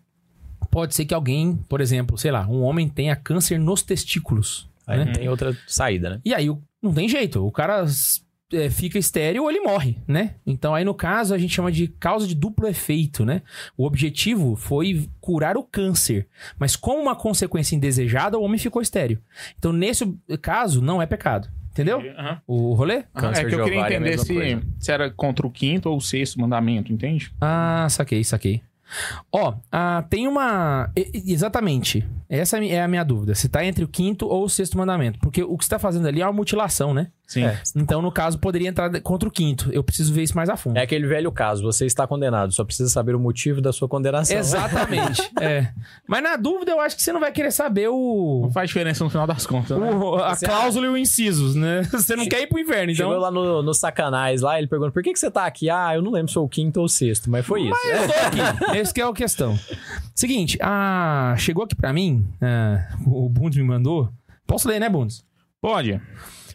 pode 0.71 0.95
ser 0.95 1.05
que 1.05 1.13
alguém, 1.13 1.55
por 1.69 1.83
exemplo, 1.83 2.17
sei 2.17 2.31
lá, 2.31 2.47
um 2.49 2.63
homem 2.63 2.89
tenha 2.89 3.15
câncer 3.15 3.59
nos 3.59 3.83
testículos. 3.83 4.71
Aí 4.87 4.99
né? 4.99 5.05
não 5.05 5.13
tem 5.13 5.29
outra 5.29 5.55
saída, 5.67 6.09
né? 6.09 6.21
E 6.25 6.33
aí 6.33 6.47
não 6.83 6.95
tem 6.95 7.07
jeito, 7.07 7.47
o 7.47 7.53
cara 7.53 7.85
é, 8.55 8.71
fica 8.71 8.99
estéreo 8.99 9.43
ou 9.43 9.51
ele 9.51 9.61
morre, 9.61 9.99
né? 10.09 10.37
Então 10.47 10.75
aí 10.75 10.83
no 10.83 10.95
caso 10.95 11.35
a 11.35 11.39
gente 11.39 11.53
chama 11.53 11.71
de 11.71 11.89
causa 11.89 12.27
de 12.27 12.35
duplo 12.35 12.67
efeito, 12.67 13.23
né? 13.23 13.43
O 13.77 13.85
objetivo 13.85 14.57
foi 14.57 15.11
curar 15.21 15.59
o 15.59 15.63
câncer, 15.63 16.27
mas 16.59 16.75
como 16.75 17.03
uma 17.03 17.15
consequência 17.15 17.77
indesejada, 17.77 18.39
o 18.39 18.43
homem 18.43 18.59
ficou 18.59 18.81
estéreo. 18.81 19.21
Então 19.59 19.75
nesse 19.75 20.11
caso 20.41 20.81
não 20.81 21.03
é 21.03 21.07
pecado, 21.07 21.51
entendeu? 21.71 22.01
Aham. 22.01 22.41
O 22.47 22.73
rolê? 22.73 23.03
Câncer 23.13 23.45
é 23.45 23.49
que 23.51 23.55
eu 23.55 23.59
de 23.59 23.65
queria 23.65 23.79
ovário 23.81 23.95
é 23.95 23.99
entender 23.99 24.19
se, 24.19 24.59
se 24.79 24.91
era 24.91 25.11
contra 25.11 25.47
o 25.47 25.51
quinto 25.51 25.91
ou 25.91 25.99
o 25.99 26.01
sexto 26.01 26.41
mandamento, 26.41 26.91
entende? 26.91 27.31
Ah, 27.43 27.87
saquei, 27.91 28.25
saquei. 28.25 28.63
Ó, 29.33 29.55
ah, 29.71 30.05
tem 30.09 30.29
uma. 30.29 30.91
Exatamente. 30.97 32.07
Essa 32.29 32.59
é 32.65 32.81
a 32.83 32.89
minha 32.89 33.05
dúvida. 33.05 33.35
Se 33.35 33.49
tá 33.49 33.65
entre 33.65 33.85
o 33.85 33.89
quinto 33.89 34.27
ou 34.27 34.45
o 34.45 34.49
sexto 34.49 34.77
mandamento. 34.79 35.19
Porque 35.21 35.43
o 35.43 35.57
que 35.57 35.65
você 35.65 35.71
tá 35.71 35.79
fazendo 35.79 36.07
ali 36.09 36.21
é 36.21 36.27
uma 36.27 36.33
mutilação, 36.33 36.93
né? 36.95 37.09
Sim. 37.27 37.45
É. 37.45 37.59
Então, 37.75 38.03
no 38.03 38.13
caso, 38.13 38.39
poderia 38.39 38.69
entrar 38.69 39.01
contra 39.01 39.27
o 39.29 39.33
quinto. 39.33 39.71
Eu 39.73 39.83
preciso 39.83 40.13
ver 40.13 40.23
isso 40.23 40.37
mais 40.37 40.49
a 40.51 40.57
fundo. 40.59 40.77
É 40.79 40.83
aquele 40.83 41.07
velho 41.07 41.33
caso, 41.33 41.63
você 41.63 41.87
está 41.87 42.07
condenado, 42.07 42.53
só 42.53 42.63
precisa 42.65 42.91
saber 42.91 43.15
o 43.15 43.19
motivo 43.21 43.63
da 43.63 43.73
sua 43.73 43.89
condenação. 43.89 44.37
Exatamente. 44.37 45.23
é. 45.41 45.69
Mas 46.07 46.23
na 46.23 46.37
dúvida, 46.37 46.73
eu 46.73 46.81
acho 46.81 46.95
que 46.95 47.03
você 47.03 47.13
não 47.13 47.21
vai 47.21 47.33
querer 47.33 47.51
saber 47.51 47.89
o. 47.89 48.41
Não 48.45 48.53
faz 48.53 48.69
diferença 48.69 49.03
no 49.03 49.09
final 49.09 49.27
das 49.27 49.47
contas, 49.47 49.79
né? 49.79 49.91
o- 49.91 50.17
a 50.17 50.35
Você- 50.35 50.45
cláusula 50.47 50.85
e 50.87 50.89
o 50.91 50.97
incisos, 50.99 51.55
né? 51.55 51.83
Você 51.91 52.15
não 52.15 52.29
quer 52.29 52.43
ir 52.43 52.47
pro 52.47 52.59
inferno, 52.59 52.93
então. 52.93 53.07
Chegou 53.09 53.19
lá 53.19 53.31
no, 53.31 53.63
no 53.63 53.73
Sacanais, 53.73 54.43
lá, 54.43 54.59
ele 54.59 54.67
pergunta, 54.69 54.93
por 54.93 55.03
que, 55.03 55.13
que 55.13 55.19
você 55.19 55.31
tá 55.31 55.47
aqui? 55.47 55.71
Ah, 55.71 55.95
eu 55.95 56.03
não 56.03 56.11
lembro 56.13 56.29
se 56.29 56.35
sou 56.35 56.45
o 56.45 56.49
quinto 56.49 56.79
ou 56.81 56.87
o 56.87 56.89
sexto, 56.89 57.31
mas 57.31 57.47
foi 57.47 57.63
isso. 57.63 57.79
Eu 57.87 58.07
tô 58.07 58.15
aqui. 58.15 58.79
Esse 58.79 58.93
que 58.93 59.01
é 59.01 59.05
a 59.05 59.13
questão. 59.15 59.59
Seguinte, 60.15 60.59
ah, 60.61 61.35
chegou 61.39 61.65
aqui 61.65 61.75
pra 61.75 61.93
mim, 61.93 62.14
ah, 62.41 62.97
o 63.07 63.29
Bundes 63.29 63.59
me 63.59 63.65
mandou. 63.65 64.13
Posso 64.47 64.69
ler, 64.69 64.79
né, 64.79 64.89
Bundes? 64.89 65.25
Pode. 65.61 66.01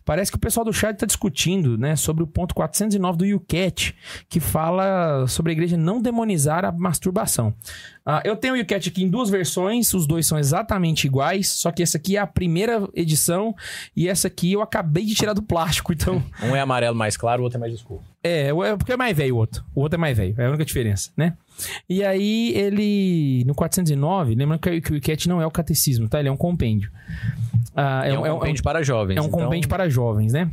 Parece 0.06 0.32
que 0.32 0.38
o 0.38 0.40
pessoal 0.40 0.66
do 0.66 0.74
chat 0.74 0.96
está 0.96 1.06
discutindo, 1.06 1.78
né, 1.78 1.96
sobre 1.96 2.24
o 2.24 2.28
ponto 2.28 2.56
409 2.56 3.18
do 3.18 3.36
UCAT, 3.36 3.96
que 4.28 4.40
fala 4.40 5.28
sobre 5.28 5.52
a 5.52 5.54
igreja 5.54 5.78
não 5.78 6.02
demonizar 6.02 6.66
a 6.66 6.72
masturbação. 6.72 7.54
Ah, 8.04 8.22
eu 8.26 8.36
tenho 8.36 8.56
o 8.56 8.60
UCAT 8.60 8.90
aqui 8.90 9.04
em 9.04 9.10
duas 9.10 9.30
versões, 9.30 9.94
os 9.94 10.08
dois 10.08 10.26
são 10.26 10.40
exatamente 10.40 11.06
iguais, 11.06 11.50
só 11.50 11.72
que 11.72 11.84
essa 11.84 11.98
aqui 11.98 12.18
é 12.18 12.20
a 12.20 12.26
primeira 12.26 12.88
edição 12.94 13.56
e 13.96 14.08
essa 14.08 14.28
aqui 14.28 14.52
eu 14.54 14.64
acabei 14.64 15.06
de 15.06 15.14
tirar 15.14 15.34
do 15.34 15.44
plástico, 15.44 15.94
então 15.94 16.24
Um 16.42 16.56
é 16.56 16.60
amarelo 16.60 16.96
mais 16.96 17.16
claro, 17.16 17.42
o 17.42 17.44
outro 17.44 17.58
é 17.58 17.62
mais 17.62 17.74
escuro. 17.74 18.02
É, 18.24 18.48
é 18.50 18.78
porque 18.78 18.94
é 18.94 18.98
mais 18.98 19.16
velho 19.16 19.36
o 19.36 19.38
outro. 19.38 19.64
O 19.74 19.82
outro 19.82 19.96
é 19.98 20.00
mais 20.00 20.16
velho. 20.18 20.36
É 20.38 20.46
a 20.46 20.50
única 20.50 20.66
diferença, 20.66 21.12
né? 21.16 21.36
E 21.90 22.04
aí, 22.04 22.54
ele. 22.56 23.44
No 23.46 23.54
409, 23.56 24.36
lembrando 24.36 24.60
que, 24.60 24.82
que 24.82 24.92
o 24.94 24.96
ICAT 24.96 25.28
não 25.28 25.42
é 25.42 25.46
o 25.46 25.52
catecismo, 25.52 26.08
tá? 26.10 26.20
Ele 26.20 26.30
é 26.30 26.32
um 26.32 26.38
compêndio. 26.38 26.92
Ah, 27.76 28.02
É, 28.06 28.18
um, 28.18 28.40
compêndio 28.40 28.64
para 28.64 28.84
jovens. 28.84 29.18
é 29.18 29.22
um 29.22 29.26
então- 29.26 29.40
compêndio 29.40 29.70
para 29.70 29.90
jovens, 29.90 30.34
né? 30.34 30.50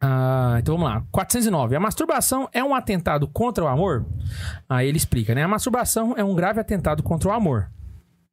Ah, 0.00 0.56
então 0.58 0.76
vamos 0.76 0.92
lá. 0.92 1.04
409. 1.12 1.76
A 1.76 1.80
masturbação 1.80 2.48
é 2.52 2.62
um 2.64 2.74
atentado 2.74 3.28
contra 3.28 3.62
o 3.64 3.68
amor? 3.68 4.04
Aí 4.68 4.88
ele 4.88 4.96
explica, 4.96 5.32
né? 5.34 5.44
A 5.44 5.48
masturbação 5.48 6.14
é 6.16 6.24
um 6.24 6.34
grave 6.34 6.58
atentado 6.60 7.02
contra 7.04 7.28
o 7.28 7.32
amor. 7.32 7.70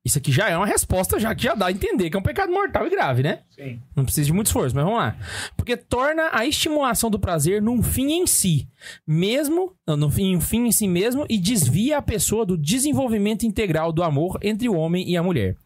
Isso 0.05 0.17
aqui 0.17 0.31
já 0.31 0.49
é 0.49 0.55
uma 0.55 0.65
resposta, 0.65 1.19
já 1.19 1.35
que 1.35 1.43
já 1.43 1.53
dá 1.53 1.67
a 1.67 1.71
entender 1.71 2.09
que 2.09 2.15
é 2.15 2.19
um 2.19 2.23
pecado 2.23 2.51
mortal 2.51 2.87
e 2.87 2.89
grave, 2.89 3.21
né? 3.21 3.39
Sim. 3.49 3.81
Não 3.93 4.05
precisa 4.05 4.27
de 4.27 4.33
muito 4.33 4.47
esforço, 4.47 4.73
mas 4.73 4.85
vamos 4.85 4.97
lá. 4.97 5.17
Porque 5.57 5.75
torna 5.75 6.29
a 6.31 6.45
estimulação 6.45 7.09
do 7.09 7.19
prazer 7.19 7.61
num 7.61 7.83
fim 7.83 8.13
em 8.13 8.25
si, 8.25 8.67
mesmo, 9.05 9.75
no 9.85 10.09
fim, 10.09 10.37
um 10.37 10.41
fim 10.41 10.67
em 10.67 10.71
si 10.71 10.87
mesmo, 10.87 11.25
e 11.29 11.37
desvia 11.37 11.97
a 11.97 12.01
pessoa 12.01 12.45
do 12.45 12.57
desenvolvimento 12.57 13.45
integral 13.45 13.91
do 13.91 14.01
amor 14.01 14.39
entre 14.41 14.69
o 14.69 14.75
homem 14.75 15.07
e 15.07 15.17
a 15.17 15.23
mulher. 15.23 15.57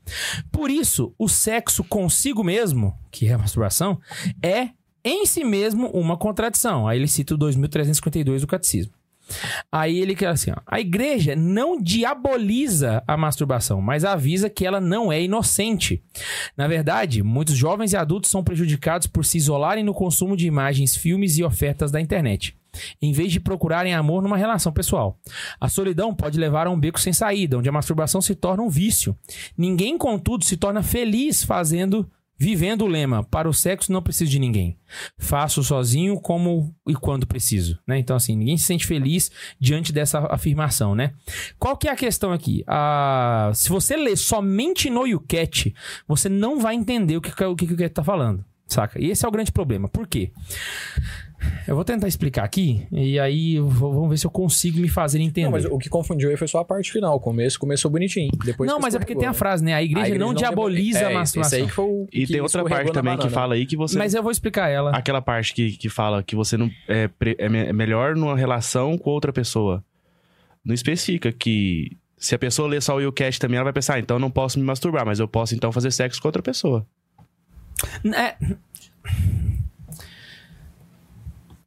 Por 0.52 0.72
isso, 0.72 1.14
o 1.18 1.30
sexo 1.30 1.84
consigo 1.84 2.44
mesmo, 2.44 2.98
que 3.12 3.28
é 3.28 3.34
a 3.34 3.38
masturbação, 3.38 4.00
é 4.42 4.70
em 5.06 5.26
si 5.28 5.44
mesmo 5.44 5.88
uma 5.90 6.18
contradição. 6.18 6.88
Aí 6.88 6.98
ele 6.98 7.08
cita 7.08 7.36
o 7.36 7.38
2352 7.38 8.42
do 8.42 8.48
catecismo. 8.48 8.94
Aí 9.72 10.00
ele 10.00 10.16
quer 10.16 10.28
assim, 10.28 10.52
ó, 10.52 10.56
a 10.66 10.80
igreja 10.80 11.36
não 11.36 11.82
diaboliza 11.82 13.04
a 13.08 13.18
masturbação, 13.18 13.82
mas 13.82 14.06
avisa 14.06 14.50
que 14.50 14.66
ela 14.66 14.80
não 14.80 15.12
é 15.12 15.22
inocente. 15.22 16.04
Na 16.56 16.68
verdade, 16.68 17.24
muitos 17.24 17.56
jovens 17.56 17.94
e 17.94 17.98
adultos 17.98 18.30
são 18.30 18.44
prejudicados 18.44 19.08
por 19.08 19.26
se 19.26 19.38
isolarem 19.38 19.84
no 19.84 19.94
consumo 19.94 20.38
de 20.38 20.48
imagens, 20.48 20.96
filmes 20.96 21.38
e 21.38 21.44
ofertas 21.44 21.92
da 21.92 22.02
internet, 22.02 22.56
em 23.02 23.12
vez 23.12 23.32
de 23.32 23.40
procurarem 23.40 23.94
amor 23.94 24.22
numa 24.22 24.38
relação 24.38 24.72
pessoal. 24.72 25.20
A 25.60 25.70
solidão 25.70 26.14
pode 26.14 26.40
levar 26.40 26.68
a 26.68 26.72
um 26.72 26.80
beco 26.80 27.00
sem 27.00 27.14
saída, 27.14 27.58
onde 27.58 27.70
a 27.70 27.74
masturbação 27.74 28.22
se 28.22 28.36
torna 28.36 28.64
um 28.64 28.70
vício. 28.70 29.18
Ninguém, 29.58 29.98
contudo, 29.98 30.44
se 30.44 30.58
torna 30.58 30.84
feliz 30.84 31.44
fazendo 31.44 32.10
Vivendo 32.38 32.84
o 32.84 32.88
lema, 32.88 33.24
para 33.24 33.48
o 33.48 33.54
sexo 33.54 33.92
não 33.92 34.02
preciso 34.02 34.32
de 34.32 34.40
ninguém. 34.40 34.78
Faço 35.18 35.64
sozinho 35.64 36.20
como 36.20 36.76
e 36.88 36.94
quando 36.94 37.28
preciso, 37.28 37.80
né? 37.88 37.98
Então, 38.00 38.16
assim, 38.16 38.36
ninguém 38.36 38.58
se 38.58 38.66
sente 38.66 38.88
feliz 38.88 39.32
diante 39.60 39.94
dessa 39.94 40.20
afirmação, 40.30 40.96
né? 40.96 41.14
Qual 41.60 41.78
que 41.78 41.88
é 41.88 41.92
a 41.92 41.96
questão 41.96 42.34
aqui? 42.34 42.64
Ah, 42.68 43.52
se 43.54 43.70
você 43.70 43.96
ler 43.96 44.18
somente 44.18 44.90
no 44.90 45.06
YouCat, 45.06 45.74
você 46.08 46.28
não 46.28 46.60
vai 46.60 46.76
entender 46.76 47.18
o 47.18 47.22
que, 47.22 47.30
o 47.44 47.56
que 47.56 47.66
o 47.66 47.70
YouCat 47.72 47.94
tá 47.94 48.04
falando, 48.04 48.44
saca? 48.68 49.00
E 49.00 49.10
esse 49.12 49.24
é 49.26 49.28
o 49.28 49.32
grande 49.32 49.52
problema. 49.52 49.88
Por 49.88 50.08
quê? 50.08 50.32
Eu 51.68 51.76
vou 51.76 51.84
tentar 51.86 52.08
explicar 52.08 52.44
aqui, 52.44 52.86
e 52.92 53.20
aí 53.20 53.60
vou- 53.60 53.94
vamos 53.94 54.10
ver 54.10 54.18
se 54.18 54.26
eu 54.28 54.32
consigo 54.32 54.80
me 54.80 54.90
fazer 54.90 55.20
entender. 55.20 55.46
Não, 55.46 55.52
mas 55.52 55.66
o 55.66 55.78
que 55.78 55.90
confundiu 55.90 56.30
aí 56.30 56.38
foi 56.38 56.48
só 56.48 56.60
a 56.60 56.66
parte 56.66 56.92
final. 56.92 57.16
O 57.16 57.20
começo 57.20 57.58
começou 57.60 57.90
bonitinho. 57.90 58.32
Depois 58.44 58.70
Não, 58.70 58.80
mas 58.80 58.96
é 58.96 59.00
porque 59.00 59.16
tem 59.16 59.28
a 59.28 59.32
né? 59.32 59.38
frase, 59.38 59.64
né? 59.64 59.74
A 59.74 59.82
igreja, 59.84 60.16
não, 60.18 60.34
diaboliza 60.34 61.00
demoniza 61.00 61.08
a 61.08 61.20
masturbação. 61.20 61.60
Aí 61.60 61.66
que 61.66 61.72
foi 61.72 61.86
o 61.86 62.08
E 62.12 62.28
tem 62.28 62.42
outra 62.42 62.64
parte 62.66 62.92
também 62.92 63.18
que 63.18 63.30
fala 63.30 63.56
aí 63.56 63.66
que 63.66 63.78
você. 63.78 63.98
Mas 63.98 64.14
eu 64.14 64.22
vou 64.22 64.32
explicar 64.32 64.68
ela. 64.70 64.92
Aquela 64.92 65.22
parte 65.22 65.54
que, 65.54 65.72
que 65.78 65.90
fala 65.90 66.22
que 66.24 66.36
você 66.36 66.58
não 66.58 66.70
é, 66.88 67.10
é 67.22 67.36
é 67.40 67.74
melhor 67.74 68.16
numa 68.16 68.36
relação 68.36 68.98
com 68.98 69.10
outra 69.10 69.32
pessoa. 69.32 69.84
Não 70.66 70.74
especifica 70.74 71.32
que 71.32 71.96
se 72.18 72.34
a 72.34 72.40
pessoa 72.40 72.68
ler 72.70 72.82
só 72.82 72.96
o 72.96 73.02
YouCast 73.02 73.40
também, 73.40 73.58
ela 73.58 73.66
vai 73.66 73.74
pensar, 73.74 73.96
ah, 73.96 74.00
então 74.00 74.16
eu 74.16 74.20
não 74.22 74.32
posso 74.32 74.58
me 74.58 74.66
masturbar, 74.66 75.06
mas 75.06 75.20
eu 75.20 75.28
posso 75.28 75.54
então 75.56 75.72
fazer 75.72 75.92
sexo 75.92 76.22
com 76.22 76.28
outra 76.28 76.42
pessoa. 76.42 76.86
É. 78.16 78.36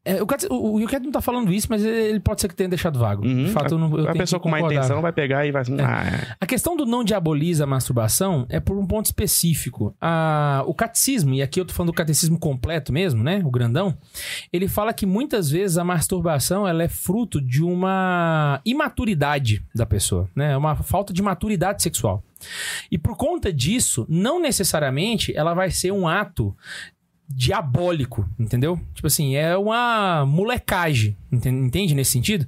É, 0.06 0.22
o, 0.22 0.26
cate- 0.26 0.46
o, 0.48 0.74
o 0.74 0.80
Yuket 0.80 1.02
não 1.02 1.10
tá 1.10 1.20
falando 1.20 1.52
isso, 1.52 1.66
mas 1.68 1.84
ele 1.84 2.20
pode 2.20 2.40
ser 2.40 2.46
que 2.48 2.54
tenha 2.54 2.68
deixado 2.68 2.96
vago. 2.98 3.26
Uhum. 3.26 3.44
De 3.44 3.50
fato, 3.50 3.74
eu 3.74 3.78
não, 3.78 3.98
eu 3.98 4.08
a 4.08 4.12
pessoa 4.12 4.38
com 4.38 4.48
má 4.48 4.60
intenção 4.60 5.02
vai 5.02 5.12
pegar 5.12 5.44
e 5.44 5.50
vai 5.50 5.62
assim, 5.62 5.76
ah, 5.80 6.36
A 6.40 6.46
questão 6.46 6.76
do 6.76 6.86
não 6.86 7.02
diaboliza 7.02 7.64
a 7.64 7.66
masturbação 7.66 8.46
é 8.48 8.60
por 8.60 8.78
um 8.78 8.86
ponto 8.86 9.06
específico. 9.06 9.94
Ah, 10.00 10.62
o 10.66 10.72
catecismo, 10.72 11.34
e 11.34 11.42
aqui 11.42 11.60
eu 11.60 11.64
tô 11.64 11.74
falando 11.74 11.90
do 11.90 11.96
catecismo 11.96 12.38
completo 12.38 12.92
mesmo, 12.92 13.22
né? 13.24 13.42
O 13.44 13.50
grandão. 13.50 13.98
Ele 14.52 14.68
fala 14.68 14.92
que 14.92 15.04
muitas 15.04 15.50
vezes 15.50 15.76
a 15.76 15.82
masturbação 15.84 16.68
ela 16.68 16.84
é 16.84 16.88
fruto 16.88 17.40
de 17.40 17.62
uma 17.64 18.60
imaturidade 18.64 19.64
da 19.74 19.84
pessoa, 19.84 20.28
né? 20.36 20.56
Uma 20.56 20.76
falta 20.76 21.12
de 21.12 21.20
maturidade 21.22 21.82
sexual. 21.82 22.22
E 22.92 22.98
por 22.98 23.16
conta 23.16 23.52
disso, 23.52 24.06
não 24.08 24.40
necessariamente 24.40 25.34
ela 25.36 25.54
vai 25.54 25.70
ser 25.70 25.90
um 25.90 26.06
ato 26.06 26.54
diabólico, 27.28 28.28
entendeu? 28.38 28.78
Tipo 28.94 29.06
assim, 29.06 29.34
é 29.36 29.56
uma 29.56 30.24
molecagem, 30.26 31.16
enten- 31.32 31.64
entende 31.66 31.94
nesse 31.94 32.12
sentido? 32.12 32.46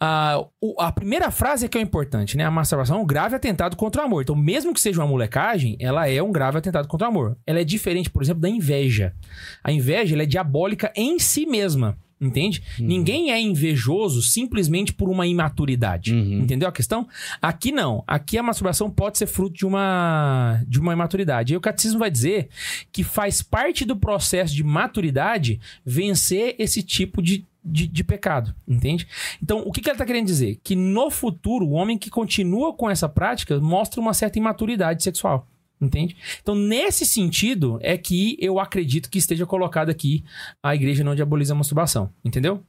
Ah, 0.00 0.44
o- 0.60 0.80
a 0.80 0.90
primeira 0.92 1.30
frase 1.30 1.66
é 1.66 1.68
que 1.68 1.78
é 1.78 1.80
importante, 1.80 2.36
né? 2.36 2.44
A 2.44 2.50
masturbação 2.50 2.98
é 2.98 3.00
um 3.00 3.06
grave 3.06 3.36
atentado 3.36 3.76
contra 3.76 4.02
o 4.02 4.04
amor. 4.04 4.22
Então, 4.22 4.34
mesmo 4.36 4.74
que 4.74 4.80
seja 4.80 5.00
uma 5.00 5.06
molecagem, 5.06 5.76
ela 5.80 6.08
é 6.08 6.22
um 6.22 6.32
grave 6.32 6.58
atentado 6.58 6.88
contra 6.88 7.06
o 7.06 7.10
amor. 7.10 7.36
Ela 7.46 7.60
é 7.60 7.64
diferente, 7.64 8.10
por 8.10 8.22
exemplo, 8.22 8.40
da 8.42 8.48
inveja. 8.48 9.14
A 9.62 9.70
inveja 9.72 10.20
é 10.20 10.26
diabólica 10.26 10.92
em 10.96 11.18
si 11.18 11.46
mesma. 11.46 11.96
Entende? 12.20 12.62
Ninguém 12.78 13.30
é 13.30 13.40
invejoso 13.40 14.20
simplesmente 14.20 14.92
por 14.92 15.08
uma 15.08 15.26
imaturidade. 15.26 16.12
Uhum. 16.12 16.40
Entendeu 16.40 16.68
a 16.68 16.72
questão? 16.72 17.08
Aqui 17.40 17.72
não. 17.72 18.04
Aqui 18.06 18.36
a 18.36 18.42
masturbação 18.42 18.90
pode 18.90 19.16
ser 19.16 19.26
fruto 19.26 19.56
de 19.56 19.64
uma, 19.64 20.62
de 20.68 20.78
uma 20.78 20.92
imaturidade. 20.92 21.54
E 21.54 21.56
o 21.56 21.60
catecismo 21.62 21.98
vai 21.98 22.10
dizer 22.10 22.50
que 22.92 23.02
faz 23.02 23.40
parte 23.40 23.86
do 23.86 23.96
processo 23.96 24.54
de 24.54 24.62
maturidade 24.62 25.58
vencer 25.82 26.56
esse 26.58 26.82
tipo 26.82 27.22
de, 27.22 27.46
de, 27.64 27.86
de 27.86 28.04
pecado. 28.04 28.54
Entende? 28.68 29.08
Então, 29.42 29.62
o 29.64 29.72
que, 29.72 29.80
que 29.80 29.88
ele 29.88 29.94
está 29.94 30.04
querendo 30.04 30.26
dizer? 30.26 30.60
Que 30.62 30.76
no 30.76 31.10
futuro, 31.10 31.66
o 31.66 31.72
homem 31.72 31.96
que 31.96 32.10
continua 32.10 32.74
com 32.74 32.90
essa 32.90 33.08
prática 33.08 33.58
mostra 33.58 33.98
uma 33.98 34.12
certa 34.12 34.38
imaturidade 34.38 35.02
sexual. 35.02 35.48
Entende? 35.80 36.14
Então, 36.42 36.54
nesse 36.54 37.06
sentido, 37.06 37.78
é 37.80 37.96
que 37.96 38.36
eu 38.38 38.58
acredito 38.60 39.08
que 39.08 39.18
esteja 39.18 39.46
colocado 39.46 39.88
aqui 39.88 40.22
a 40.62 40.74
igreja 40.74 41.02
não 41.02 41.14
diaboliza 41.14 41.54
a 41.54 41.56
masturbação. 41.56 42.12
Entendeu? 42.24 42.62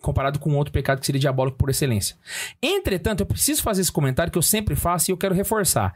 Comparado 0.00 0.38
com 0.38 0.54
outro 0.54 0.72
pecado 0.72 1.00
que 1.00 1.06
seria 1.06 1.20
diabólico 1.20 1.56
por 1.56 1.68
excelência. 1.70 2.16
Entretanto, 2.62 3.20
eu 3.20 3.26
preciso 3.26 3.62
fazer 3.62 3.80
esse 3.80 3.90
comentário 3.90 4.30
que 4.30 4.38
eu 4.38 4.42
sempre 4.42 4.76
faço 4.76 5.10
e 5.10 5.12
eu 5.12 5.16
quero 5.16 5.34
reforçar. 5.34 5.94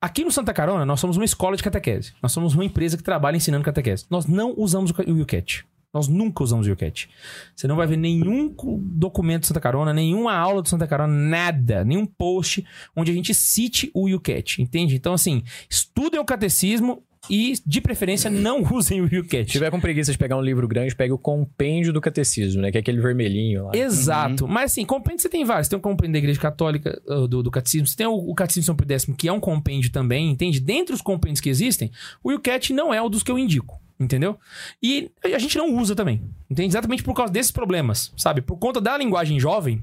Aqui 0.00 0.24
no 0.24 0.30
Santa 0.30 0.52
Carona, 0.52 0.84
nós 0.84 1.00
somos 1.00 1.16
uma 1.16 1.24
escola 1.24 1.56
de 1.56 1.62
catequese. 1.62 2.12
Nós 2.22 2.32
somos 2.32 2.54
uma 2.54 2.64
empresa 2.64 2.96
que 2.96 3.02
trabalha 3.02 3.36
ensinando 3.36 3.64
catequese. 3.64 4.04
Nós 4.10 4.26
não 4.26 4.54
usamos 4.56 4.90
o 4.90 4.94
ca- 4.94 5.04
o 5.06 5.20
UCAT. 5.22 5.64
Nós 5.96 6.08
nunca 6.08 6.44
usamos 6.44 6.66
o 6.66 6.72
UCAT. 6.72 7.08
Você 7.54 7.66
não 7.66 7.74
vai 7.76 7.86
ver 7.86 7.96
nenhum 7.96 8.50
cu- 8.52 8.78
documento 8.84 9.40
do 9.42 9.46
Santa 9.46 9.60
Carona, 9.60 9.94
nenhuma 9.94 10.34
aula 10.34 10.60
do 10.60 10.68
Santa 10.68 10.86
Carona, 10.86 11.12
nada, 11.12 11.84
nenhum 11.84 12.04
post 12.04 12.62
onde 12.94 13.10
a 13.10 13.14
gente 13.14 13.32
cite 13.32 13.90
o 13.94 14.08
UCAT, 14.14 14.60
entende? 14.60 14.94
Então, 14.94 15.14
assim, 15.14 15.42
estudem 15.70 16.20
o 16.20 16.24
catecismo 16.24 17.02
e, 17.30 17.54
de 17.66 17.80
preferência, 17.80 18.30
não 18.30 18.62
usem 18.72 19.00
o 19.00 19.08
Se 19.08 19.18
UCAT. 19.18 19.46
tiver 19.46 19.70
com 19.70 19.80
preguiça 19.80 20.12
de 20.12 20.18
pegar 20.18 20.36
um 20.36 20.40
livro 20.42 20.68
grande, 20.68 20.94
pega 20.94 21.14
o 21.14 21.18
compêndio 21.18 21.92
do 21.94 22.00
catecismo, 22.00 22.60
né? 22.60 22.70
Que 22.70 22.76
é 22.76 22.80
aquele 22.80 23.00
vermelhinho 23.00 23.64
lá. 23.64 23.72
Exato. 23.74 24.46
Mas 24.46 24.72
assim, 24.72 24.84
compêndio 24.84 25.22
você 25.22 25.28
tem 25.30 25.44
vários. 25.44 25.66
Tem 25.66 25.78
o 25.78 25.82
compêndio 25.82 26.12
da 26.12 26.18
Igreja 26.18 26.38
Católica, 26.38 27.00
uh, 27.08 27.26
do, 27.26 27.42
do 27.42 27.50
Catecismo. 27.50 27.86
Você 27.86 27.96
tem 27.96 28.06
o, 28.06 28.12
o 28.14 28.34
Catecismo 28.34 28.60
de 28.62 28.66
São 28.66 28.76
Pio 28.76 28.86
X, 28.92 29.06
que 29.16 29.26
é 29.28 29.32
um 29.32 29.40
compêndio 29.40 29.90
também, 29.90 30.30
entende? 30.30 30.60
Dentre 30.60 30.94
os 30.94 31.00
compêndios 31.00 31.40
que 31.40 31.48
existem, 31.48 31.90
o 32.22 32.32
UCAT 32.34 32.72
não 32.72 32.92
é 32.94 33.00
o 33.02 33.08
dos 33.08 33.22
que 33.24 33.30
eu 33.30 33.38
indico. 33.38 33.80
Entendeu? 33.98 34.38
E 34.82 35.10
a 35.24 35.38
gente 35.38 35.56
não 35.56 35.74
usa 35.74 35.94
também. 35.94 36.22
Entende? 36.50 36.68
Exatamente 36.72 37.02
por 37.02 37.14
causa 37.14 37.32
desses 37.32 37.50
problemas, 37.50 38.12
sabe? 38.16 38.42
Por 38.42 38.58
conta 38.58 38.80
da 38.80 38.96
linguagem 38.98 39.40
jovem, 39.40 39.82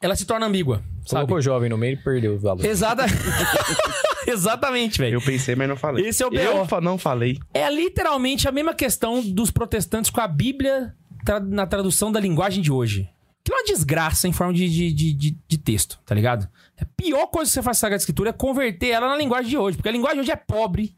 ela 0.00 0.16
se 0.16 0.24
torna 0.26 0.46
ambígua, 0.46 0.82
sabe? 1.06 1.26
Colocou 1.26 1.40
jovem 1.40 1.70
no 1.70 1.78
meio 1.78 1.94
e 1.94 1.96
perdeu 1.96 2.34
o 2.34 2.38
valor. 2.38 2.64
Exata... 2.64 3.04
Exatamente, 4.26 4.98
velho. 4.98 5.16
eu 5.16 5.20
pensei, 5.22 5.54
mas 5.54 5.68
não 5.68 5.76
falei. 5.76 6.06
Esse 6.06 6.22
é 6.22 6.26
o 6.26 6.30
BO. 6.30 6.36
Eu 6.38 6.80
não 6.80 6.96
falei. 6.98 7.38
É 7.52 7.70
literalmente 7.70 8.48
a 8.48 8.52
mesma 8.52 8.74
questão 8.74 9.22
dos 9.22 9.50
protestantes 9.50 10.10
com 10.10 10.20
a 10.20 10.26
Bíblia 10.26 10.94
tra- 11.24 11.40
na 11.40 11.66
tradução 11.66 12.10
da 12.10 12.18
linguagem 12.18 12.62
de 12.62 12.72
hoje. 12.72 13.08
Que 13.44 13.52
é 13.52 13.56
uma 13.56 13.64
desgraça 13.64 14.26
em 14.26 14.32
forma 14.32 14.54
de, 14.54 14.68
de, 14.68 14.92
de, 14.92 15.12
de- 15.12 15.38
de 15.46 15.58
texto, 15.58 16.00
tá 16.06 16.14
ligado? 16.14 16.48
A 16.80 16.84
pior 16.96 17.28
coisa 17.28 17.48
que 17.48 17.54
você 17.54 17.62
faz 17.62 17.76
com 17.76 17.78
a 17.78 17.80
Sagrada 17.86 18.00
Escritura 18.00 18.30
é 18.30 18.32
converter 18.32 18.88
ela 18.88 19.08
na 19.08 19.16
linguagem 19.16 19.48
de 19.48 19.56
hoje. 19.56 19.76
Porque 19.76 19.88
a 19.88 19.92
linguagem 19.92 20.16
de 20.16 20.20
hoje 20.22 20.32
é 20.32 20.36
pobre, 20.36 20.96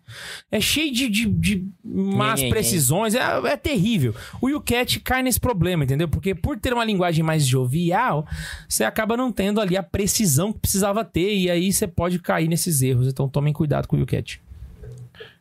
é 0.50 0.58
cheia 0.58 0.90
de, 0.90 1.08
de, 1.08 1.26
de 1.26 1.68
más 1.84 2.40
nhen, 2.40 2.50
precisões, 2.50 3.14
é, 3.14 3.20
é 3.20 3.56
terrível. 3.56 4.14
O 4.40 4.48
UCAT 4.48 5.00
cai 5.00 5.22
nesse 5.22 5.38
problema, 5.38 5.84
entendeu? 5.84 6.08
Porque 6.08 6.34
por 6.34 6.58
ter 6.58 6.72
uma 6.72 6.84
linguagem 6.84 7.22
mais 7.22 7.46
jovial, 7.46 8.26
você 8.66 8.84
acaba 8.84 9.16
não 9.16 9.30
tendo 9.30 9.60
ali 9.60 9.76
a 9.76 9.82
precisão 9.82 10.52
que 10.52 10.60
precisava 10.60 11.04
ter. 11.04 11.34
E 11.36 11.50
aí 11.50 11.70
você 11.70 11.86
pode 11.86 12.18
cair 12.18 12.48
nesses 12.48 12.80
erros. 12.80 13.06
Então 13.06 13.28
tomem 13.28 13.52
cuidado 13.52 13.86
com 13.86 13.96
o 13.96 14.02
UCAT. 14.02 14.40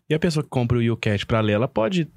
E 0.10 0.14
a 0.14 0.20
pessoa 0.20 0.44
que 0.44 0.49
compra 0.49 0.78
o 0.78 0.94
UCAT 0.94 1.26
pra 1.26 1.40
ler, 1.40 1.53
ela 1.53 1.68
pode. 1.68 2.07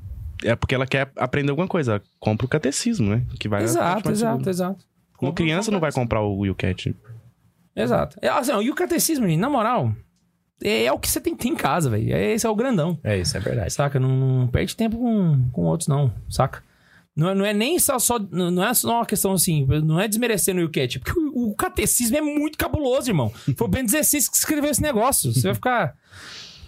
É 0.44 0.54
porque 0.56 0.74
ela 0.74 0.86
quer 0.86 1.10
aprender 1.16 1.50
alguma 1.50 1.68
coisa. 1.68 1.92
Ela 1.92 2.02
compra 2.18 2.46
o 2.46 2.48
catecismo, 2.48 3.10
né? 3.10 3.22
Que 3.38 3.48
vai 3.48 3.60
na 3.60 3.64
Exato, 3.64 4.10
exato, 4.10 4.50
exato. 4.50 4.84
Uma 5.20 5.32
criança 5.32 5.70
não 5.70 5.80
vai 5.80 5.90
comprar 5.90 6.20
o 6.20 6.48
UCAT. 6.48 6.94
Exato. 7.82 8.18
É, 8.20 8.28
assim, 8.28 8.52
ó, 8.52 8.60
e 8.60 8.70
o 8.70 8.74
catecismo, 8.74 9.26
gente, 9.26 9.38
na 9.38 9.48
moral, 9.48 9.92
é, 10.62 10.84
é 10.84 10.92
o 10.92 10.98
que 10.98 11.08
você 11.08 11.20
tem 11.20 11.36
que 11.36 11.42
ter 11.42 11.48
em 11.48 11.56
casa, 11.56 11.88
velho. 11.88 12.12
É, 12.12 12.32
esse 12.32 12.46
é 12.46 12.50
o 12.50 12.54
grandão. 12.54 12.98
É 13.04 13.16
isso, 13.16 13.36
é 13.36 13.40
verdade. 13.40 13.72
Saca? 13.72 14.00
Não, 14.00 14.08
não 14.08 14.48
perde 14.48 14.76
tempo 14.76 14.98
com, 14.98 15.48
com 15.52 15.62
outros, 15.62 15.88
não. 15.88 16.12
Saca? 16.28 16.62
Não 17.14 17.30
é, 17.30 17.34
não 17.34 17.44
é 17.44 17.52
nem 17.52 17.78
só, 17.78 17.98
só. 17.98 18.18
Não 18.18 18.64
é 18.64 18.72
só 18.74 18.98
uma 18.98 19.06
questão 19.06 19.32
assim. 19.32 19.66
Não 19.84 20.00
é 20.00 20.06
desmerecendo 20.06 20.60
o 20.60 20.64
UCAT. 20.64 21.00
Porque 21.00 21.18
o, 21.18 21.50
o 21.50 21.54
catecismo 21.54 22.16
é 22.16 22.20
muito 22.20 22.56
cabuloso, 22.56 23.10
irmão. 23.10 23.32
Foi 23.56 23.66
o 23.66 23.70
Ben 23.70 23.84
16 23.84 24.28
que 24.28 24.36
escreveu 24.36 24.70
esse 24.70 24.82
negócio. 24.82 25.32
Você 25.32 25.42
vai 25.42 25.54
ficar. 25.54 25.96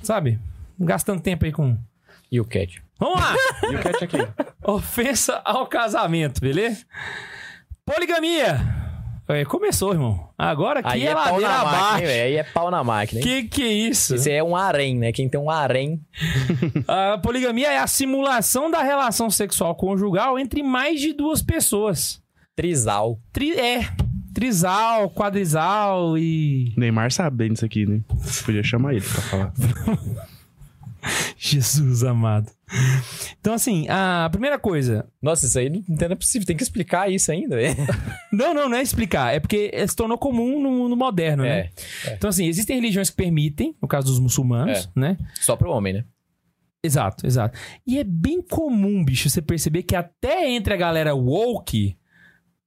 Sabe? 0.02 0.40
Gastando 0.78 1.20
tempo 1.20 1.44
aí 1.44 1.52
com. 1.52 1.76
E 2.32 2.40
o 2.40 2.44
cat? 2.44 2.82
Vamos 2.98 3.20
lá! 3.20 3.34
UCAT 3.78 4.04
aqui. 4.04 4.18
Ofensa 4.62 5.40
ao 5.44 5.66
casamento, 5.66 6.40
beleza? 6.40 6.84
Poligamia. 7.84 8.89
É, 9.30 9.44
começou, 9.44 9.92
irmão. 9.92 10.28
Agora 10.36 10.80
aqui 10.80 10.88
Aí 10.88 11.06
é, 11.06 11.10
é 11.10 11.14
pau 11.14 11.40
na 11.40 11.64
máquina, 11.64 12.12
hein? 12.12 12.20
Aí 12.20 12.36
é 12.36 12.42
pau 12.42 12.70
na 12.70 12.84
máquina, 12.84 13.20
hein? 13.20 13.26
Que 13.26 13.42
que 13.44 13.62
é 13.62 13.72
isso? 13.72 14.14
Esse 14.14 14.30
é 14.30 14.42
um 14.42 14.56
harém, 14.56 14.96
né? 14.98 15.12
Quem 15.12 15.28
tem 15.28 15.40
um 15.40 15.50
harém... 15.50 16.00
A 16.88 17.18
poligamia 17.18 17.68
é 17.72 17.78
a 17.78 17.86
simulação 17.86 18.70
da 18.70 18.82
relação 18.82 19.30
sexual 19.30 19.74
conjugal 19.74 20.38
entre 20.38 20.62
mais 20.62 21.00
de 21.00 21.12
duas 21.12 21.42
pessoas. 21.42 22.20
Trisal. 22.56 23.18
Tri- 23.32 23.58
é, 23.58 23.88
trisal, 24.34 25.10
quadrisal 25.10 26.18
e. 26.18 26.74
Neymar 26.76 27.12
sabe 27.12 27.36
bem 27.36 27.52
disso 27.52 27.64
aqui, 27.64 27.86
né? 27.86 28.00
Podia 28.44 28.62
chamar 28.62 28.92
ele 28.94 29.00
pra 29.02 29.22
falar. 29.22 29.52
Jesus 31.38 32.04
amado. 32.04 32.50
Então, 33.40 33.54
assim, 33.54 33.86
a 33.88 34.28
primeira 34.30 34.58
coisa. 34.58 35.08
Nossa, 35.22 35.46
isso 35.46 35.58
aí 35.58 35.70
não 35.70 35.82
não 35.88 36.06
é 36.10 36.14
possível. 36.14 36.46
Tem 36.46 36.56
que 36.56 36.62
explicar 36.62 37.10
isso 37.10 37.32
ainda, 37.32 37.56
velho. 37.56 37.74
Não, 38.32 38.54
não, 38.54 38.68
não 38.68 38.76
é 38.76 38.82
explicar. 38.82 39.34
É 39.34 39.40
porque 39.40 39.72
se 39.88 39.96
tornou 39.96 40.16
comum 40.16 40.62
no 40.62 40.70
mundo 40.70 40.96
moderno, 40.96 41.42
né? 41.42 41.70
É, 42.06 42.12
Então, 42.14 42.30
assim, 42.30 42.46
existem 42.46 42.76
religiões 42.76 43.10
que 43.10 43.16
permitem, 43.16 43.74
no 43.82 43.88
caso 43.88 44.06
dos 44.06 44.20
muçulmanos, 44.20 44.88
né? 44.94 45.16
só 45.40 45.56
pro 45.56 45.70
homem, 45.70 45.94
né? 45.94 46.04
Exato, 46.82 47.26
exato. 47.26 47.58
E 47.86 47.98
é 47.98 48.04
bem 48.04 48.40
comum, 48.40 49.04
bicho, 49.04 49.28
você 49.28 49.42
perceber 49.42 49.82
que 49.82 49.96
até 49.96 50.48
entre 50.48 50.72
a 50.72 50.76
galera 50.76 51.14
woke, 51.14 51.98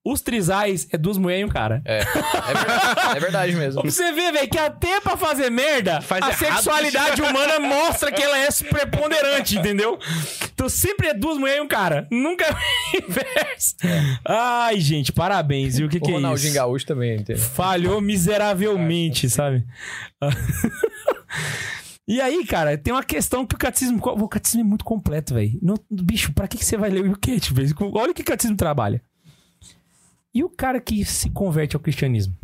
os 0.06 0.20
trisais 0.22 0.86
é 0.92 0.98
duas 0.98 1.18
mulheres 1.18 1.44
e 1.44 1.46
um 1.46 1.50
cara. 1.50 1.82
É, 1.86 2.00
é 2.02 2.04
verdade, 2.04 3.18
é 3.18 3.20
verdade 3.22 3.56
mesmo. 3.56 3.82
Pra 3.84 3.90
você 3.90 4.12
ver, 4.12 4.34
velho, 4.34 4.50
que 4.50 4.58
até 4.60 5.00
pra 5.00 5.16
fazer 5.16 5.50
merda, 5.50 6.02
Faz 6.02 6.22
a 6.22 6.28
errado. 6.30 6.38
sexualidade 6.56 7.22
humana 7.22 7.58
mostra 7.62 8.12
que 8.12 8.22
ela 8.22 8.38
é 8.38 8.50
preponderante, 8.70 9.58
entendeu? 9.58 9.98
Então 10.54 10.70
sempre 10.70 11.08
é 11.08 11.14
duas 11.14 11.38
mulheres 11.38 11.60
e 11.62 11.64
um 11.64 11.68
cara. 11.68 12.08
Nunca 12.12 12.46
é 12.46 12.52
o 12.52 13.06
inverso. 13.06 13.76
Ai, 14.26 14.80
gente, 14.80 15.12
parabéns. 15.12 15.78
E 15.80 15.84
o 15.84 15.90
que, 15.90 15.98
O 15.98 16.02
que 16.02 16.12
é 16.12 16.14
Ronaldinho 16.14 16.48
isso? 16.48 16.56
Gaúcho 16.56 16.86
também, 16.86 17.16
entendeu? 17.16 17.42
Falhou 17.42 18.00
miseravelmente, 18.00 19.30
sabe? 19.30 19.66
E 22.06 22.20
aí, 22.20 22.46
cara, 22.46 22.78
tem 22.78 22.94
uma 22.94 23.02
questão 23.04 23.46
que 23.46 23.56
o 23.56 23.58
catecismo. 23.58 23.98
O 24.04 24.28
catecismo 24.28 24.62
é 24.62 24.66
muito 24.66 24.84
completo, 24.84 25.34
velho. 25.34 25.58
Não- 25.62 25.78
Bicho, 25.90 26.34
pra 26.34 26.50
que 26.50 26.58
que 26.58 26.66
você 26.66 26.76
vai 26.76 26.90
ler 26.90 27.02
o 27.02 27.08
Yuket, 27.08 27.52
velho? 27.54 27.74
Olha 27.96 28.12
o 28.12 28.14
que 28.14 28.22
o 28.22 28.26
catecismo 28.26 28.58
trabalha. 28.58 29.02
E 30.36 30.44
o 30.44 30.50
cara 30.50 30.82
que 30.82 31.06
se 31.06 31.30
converte 31.30 31.76
ao 31.78 31.82
cristianismo? 31.82 32.36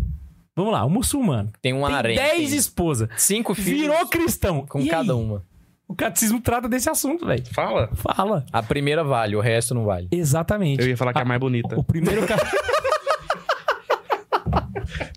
Vamos 0.55 0.71
lá, 0.71 0.85
o 0.85 0.89
muçulmano. 0.89 1.51
Tem 1.61 1.73
um 1.73 1.85
harém. 1.85 2.15
10 2.15 2.31
tem 2.49 2.57
esposas. 2.57 3.09
Cinco 3.17 3.53
filhos 3.53 3.81
Virou 3.81 4.07
cristão. 4.07 4.65
com 4.65 4.79
E 4.79 4.87
cada 4.89 5.11
aí? 5.13 5.19
uma. 5.19 5.43
O 5.89 5.95
catecismo 5.95 6.39
trata 6.39 6.69
desse 6.69 6.87
assunto, 6.87 7.25
velho. 7.25 7.43
Fala. 7.51 7.89
Fala. 7.95 8.45
A 8.53 8.61
primeira 8.61 9.03
vale, 9.03 9.35
o 9.35 9.39
resto 9.41 9.73
não 9.73 9.85
vale. 9.85 10.07
Exatamente. 10.11 10.83
Eu 10.83 10.87
ia 10.87 10.95
falar 10.95 11.13
que 11.13 11.17
é 11.17 11.23
a 11.23 11.25
mais 11.25 11.39
bonita. 11.39 11.75
O 11.79 11.83
primeiro 11.83 12.27
cara. 12.27 12.45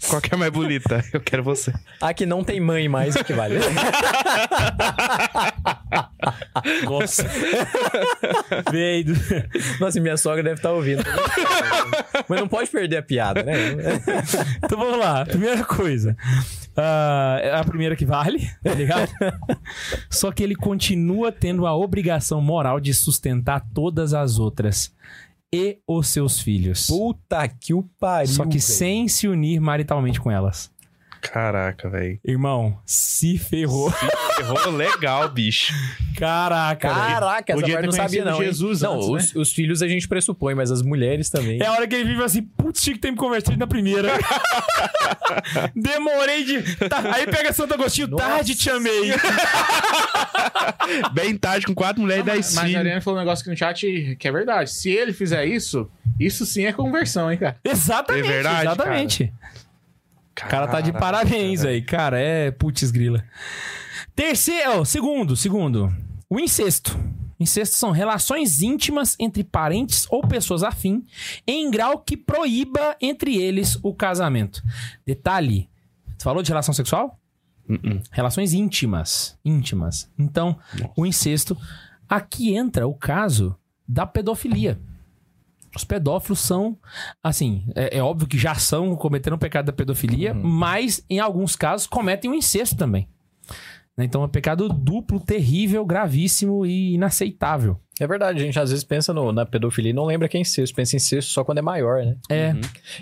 Qual 0.09 0.21
que 0.21 0.33
é 0.33 0.35
a 0.35 0.39
mais 0.39 0.51
bonita? 0.51 1.05
Eu 1.13 1.21
quero 1.21 1.43
você. 1.43 1.75
A 2.01 2.15
que 2.15 2.25
não 2.25 2.43
tem 2.43 2.59
mãe 2.59 2.89
mais, 2.89 3.15
o 3.17 3.23
que 3.23 3.35
vale? 3.35 3.57
Nossa. 6.85 7.25
Véi 8.71 9.05
do... 9.05 9.13
Nossa, 9.79 10.01
minha 10.01 10.17
sogra 10.17 10.43
deve 10.43 10.57
estar 10.57 10.71
ouvindo. 10.73 11.05
Mas 12.29 12.41
não 12.41 12.49
pode 12.49 12.71
perder 12.71 12.97
a 12.99 13.03
piada, 13.03 13.43
né? 13.43 13.55
Então 14.63 14.79
vamos 14.79 14.99
lá. 14.99 15.27
Primeira 15.27 15.65
coisa. 15.65 16.17
Ah, 16.77 17.39
é 17.43 17.55
a 17.55 17.65
primeira 17.65 17.95
que 17.95 18.07
vale, 18.07 18.49
tá 18.63 18.73
ligado? 18.75 19.11
Só 20.11 20.33
que 20.33 20.43
ele 20.43 20.55
continua 20.55 21.31
tendo 21.31 21.67
a 21.67 21.77
obrigação 21.77 22.41
moral 22.41 22.81
de 22.81 22.95
sustentar 22.95 23.67
todas 23.75 24.15
as 24.15 24.39
outras. 24.39 24.95
E 25.55 25.79
os 25.87 26.09
seus 26.09 26.41
filhos. 26.41 26.87
Puta 26.87 27.47
que 27.47 27.75
o 27.75 27.83
pariu. 28.01 28.33
Só 28.33 28.45
que 28.45 28.53
velho. 28.53 28.63
sem 28.63 29.07
se 29.07 29.29
unir 29.29 29.61
maritalmente 29.61 30.19
com 30.19 30.31
elas. 30.31 30.73
Caraca, 31.23 31.89
velho. 31.89 32.19
Irmão, 32.25 32.79
se 32.85 33.39
ferrou. 33.39 33.93
Errou 34.41 34.71
legal, 34.73 35.29
bicho. 35.29 35.73
Caraca, 36.19 36.89
velho. 36.93 37.01
Caraca, 37.01 37.53
essa 37.53 37.61
Podia 37.61 37.75
parte 37.77 37.87
não 37.87 37.93
sabia, 37.93 38.25
não. 38.25 38.43
Jesus 38.43 38.81
não, 38.83 39.15
antes, 39.15 39.29
os, 39.31 39.37
os 39.37 39.53
filhos 39.53 39.83
a 39.83 39.89
gente 39.89 40.09
pressupõe, 40.09 40.55
mas 40.55 40.71
as 40.73 40.83
mulheres 40.83 41.31
também. 41.31 41.63
É 41.63 41.67
a 41.67 41.73
hora 41.73 41.87
que 41.87 41.95
ele 41.95 42.05
vive 42.05 42.23
assim, 42.25 42.43
putz, 42.43 42.83
tinha 42.83 42.95
que 42.95 43.01
ter 43.01 43.13
me 43.13 43.17
convertido 43.17 43.57
na 43.57 43.69
primeira. 43.69 44.09
Demorei 45.75 46.45
de. 46.45 46.63
Tá, 46.89 47.01
Aí 47.15 47.25
pega 47.27 47.53
Santo 47.53 47.75
Agostinho, 47.75 48.09
Nossa. 48.09 48.25
tarde 48.25 48.55
te 48.57 48.69
amei. 48.69 49.13
Bem 51.15 51.37
tarde, 51.37 51.67
com 51.67 51.75
4 51.75 52.01
mulheres 52.03 52.25
e 52.25 52.27
10 52.27 52.55
Mas 52.55 52.75
a. 52.75 52.79
Ariane 52.79 53.01
falou 53.01 53.19
um 53.19 53.23
negócio 53.23 53.43
aqui 53.43 53.51
no 53.51 53.57
chat 53.57 54.17
que 54.19 54.29
é 54.29 54.33
verdade. 54.33 54.71
Se 54.71 54.91
ele 54.91 55.13
fizer 55.13 55.45
isso, 55.47 55.89
isso 56.19 56.45
sim 56.45 56.67
é 56.67 56.73
conversão, 56.73 57.31
hein, 57.31 57.39
cara? 57.39 57.57
Exatamente, 57.65 58.27
É 58.27 58.33
verdade, 58.33 58.67
exatamente. 58.67 59.33
O 60.33 60.49
cara 60.49 60.67
tá 60.67 60.81
de 60.81 60.93
parabéns 60.93 61.65
aí, 61.65 61.83
cara. 61.83 62.19
É 62.19 62.51
putz 62.51 62.91
grila. 62.91 63.25
Terceiro, 64.15 64.85
segundo, 64.85 65.37
segundo. 65.37 65.93
O 66.29 66.41
incesto. 66.41 66.99
Incesto 67.39 67.77
são 67.77 67.91
relações 67.91 68.63
íntimas 68.63 69.17
entre 69.19 69.43
parentes 69.43 70.07
ou 70.11 70.27
pessoas 70.27 70.63
afim, 70.63 71.05
em 71.47 71.71
grau 71.71 71.99
que 71.99 72.17
proíba 72.17 72.97
entre 73.01 73.37
eles 73.37 73.79
o 73.83 73.93
casamento. 73.93 74.63
Detalhe: 75.05 75.69
você 76.17 76.25
falou 76.25 76.43
de 76.43 76.49
relação 76.49 76.73
sexual? 76.73 77.19
Uh-uh. 77.69 78.01
Relações 78.11 78.53
íntimas. 78.53 79.39
Íntimas. 79.45 80.11
Então, 80.19 80.59
o 80.97 81.05
incesto. 81.05 81.57
Aqui 82.09 82.55
entra 82.55 82.87
o 82.87 82.95
caso 82.95 83.57
da 83.89 84.07
pedofilia. 84.07 84.79
Os 85.75 85.85
pedófilos 85.85 86.39
são, 86.41 86.77
assim, 87.23 87.65
é, 87.75 87.99
é 87.99 88.03
óbvio 88.03 88.29
que 88.29 88.37
já 88.39 88.55
são 88.55 88.95
cometendo 88.97 89.35
o 89.35 89.39
pecado 89.39 89.67
da 89.67 89.73
pedofilia, 89.73 90.35
mas 90.35 91.05
em 91.09 91.19
alguns 91.19 91.57
casos 91.57 91.87
cometem 91.87 92.31
o 92.31 92.35
incesto 92.35 92.77
também. 92.77 93.09
Né? 93.97 94.05
Então 94.05 94.23
é 94.23 94.27
um 94.27 94.29
pecado 94.29 94.69
duplo, 94.69 95.21
terrível, 95.21 95.85
gravíssimo 95.85 96.65
e 96.67 96.95
inaceitável. 96.95 97.79
É 98.01 98.07
verdade, 98.07 98.41
a 98.41 98.43
gente 98.45 98.59
às 98.59 98.71
vezes 98.71 98.85
pensa 98.85 99.13
no- 99.13 99.33
na 99.33 99.45
pedofilia 99.47 99.91
e 99.91 99.95
não 99.95 100.07
lembra 100.07 100.29
que 100.29 100.37
é 100.37 100.41
incesto. 100.41 100.75
Pensa 100.75 100.97
em 100.97 100.99
incesto 100.99 101.31
só 101.31 101.45
quando 101.45 101.59
é 101.59 101.63
maior, 101.63 102.03
né? 102.05 102.17
É, 102.31 102.53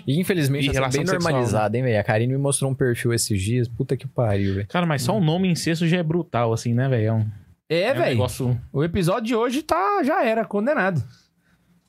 E 0.05 0.19
infelizmente 0.19 0.65
E 0.67 0.69
é 0.69 0.73
bem 0.73 0.91
sexual, 0.91 1.05
normalizada, 1.19 1.77
hein, 1.77 1.83
velho? 1.83 1.99
A 1.99 2.03
Karine 2.03 2.33
me 2.33 2.37
mostrou 2.39 2.69
um 2.69 2.75
perfil 2.75 3.13
esses 3.13 3.41
dias. 3.41 3.67
Puta 3.67 3.95
que 3.97 4.05
pariu, 4.07 4.55
velho. 4.55 4.67
Cara, 4.67 4.85
mas 4.85 5.01
só 5.01 5.17
o 5.17 5.21
nome 5.21 5.47
incesto 5.49 5.87
já 5.87 5.97
é 5.97 6.03
brutal, 6.03 6.51
assim, 6.53 6.73
né, 6.73 6.87
velho? 6.89 7.05
É 7.07 7.13
um, 7.13 7.25
é, 7.69 7.81
é 7.83 7.91
um 7.91 7.95
velho. 7.95 8.05
negócio. 8.09 8.61
O 8.71 8.83
episódio 8.83 9.27
de 9.27 9.35
hoje 9.35 9.61
tá, 9.63 10.03
já 10.03 10.23
era, 10.25 10.43
condenado. 10.45 11.01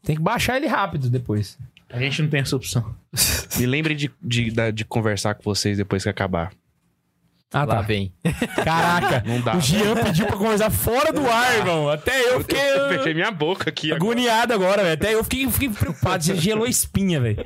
Tem 0.03 0.17
que 0.17 0.23
baixar 0.23 0.57
ele 0.57 0.67
rápido 0.67 1.09
depois. 1.09 1.59
A 1.91 1.99
gente 1.99 2.23
não 2.23 2.29
tem 2.29 2.41
essa 2.41 2.57
opção. 2.57 2.95
Me 3.59 3.67
lembre 3.67 3.95
de, 3.95 4.11
de, 4.23 4.51
de 4.73 4.85
conversar 4.85 5.35
com 5.35 5.43
vocês 5.43 5.77
depois 5.77 6.03
que 6.03 6.09
acabar. 6.09 6.53
Ah, 7.53 7.65
Lá 7.65 7.77
tá. 7.77 7.83
vem. 7.83 8.11
Caraca, 8.65 9.23
Não 9.29 9.39
dá. 9.43 9.55
o 9.57 9.61
Jean 9.61 9.95
pediu 10.03 10.27
pra 10.27 10.37
conversar 10.39 10.71
fora 10.71 11.13
do 11.13 11.29
ar, 11.29 11.55
irmão. 11.59 11.89
Até 11.91 12.33
eu 12.33 12.41
fiquei 12.41 12.59
Eu 12.59 12.89
fechei 12.89 13.13
minha 13.13 13.31
boca 13.31 13.69
aqui. 13.69 13.93
agoniado 13.93 14.55
agora, 14.55 14.83
velho. 14.83 14.95
Até 14.95 15.15
eu 15.15 15.23
fiquei, 15.23 15.47
fiquei 15.51 15.69
preocupado. 15.69 16.25
Você 16.25 16.35
gelou 16.37 16.65
a 16.65 16.69
espinha, 16.71 17.21
velho. 17.21 17.45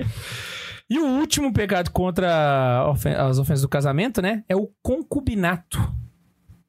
E 0.88 0.96
o 1.00 1.04
último 1.06 1.52
pecado 1.52 1.90
contra 1.90 2.86
ofen- 2.88 3.14
as 3.16 3.36
ofensas 3.40 3.62
do 3.62 3.68
casamento, 3.68 4.22
né? 4.22 4.44
É 4.48 4.54
o 4.54 4.70
concubinato. 4.80 5.76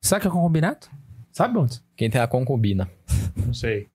Sabe 0.02 0.18
o 0.18 0.22
que 0.24 0.28
é 0.28 0.32
concubinato? 0.32 0.90
Sabe, 1.38 1.54
Bontes? 1.54 1.84
Quem 1.96 2.10
tem 2.10 2.20
a 2.20 2.26
concubina. 2.28 2.90
Não 3.36 3.54
sei. 3.54 3.88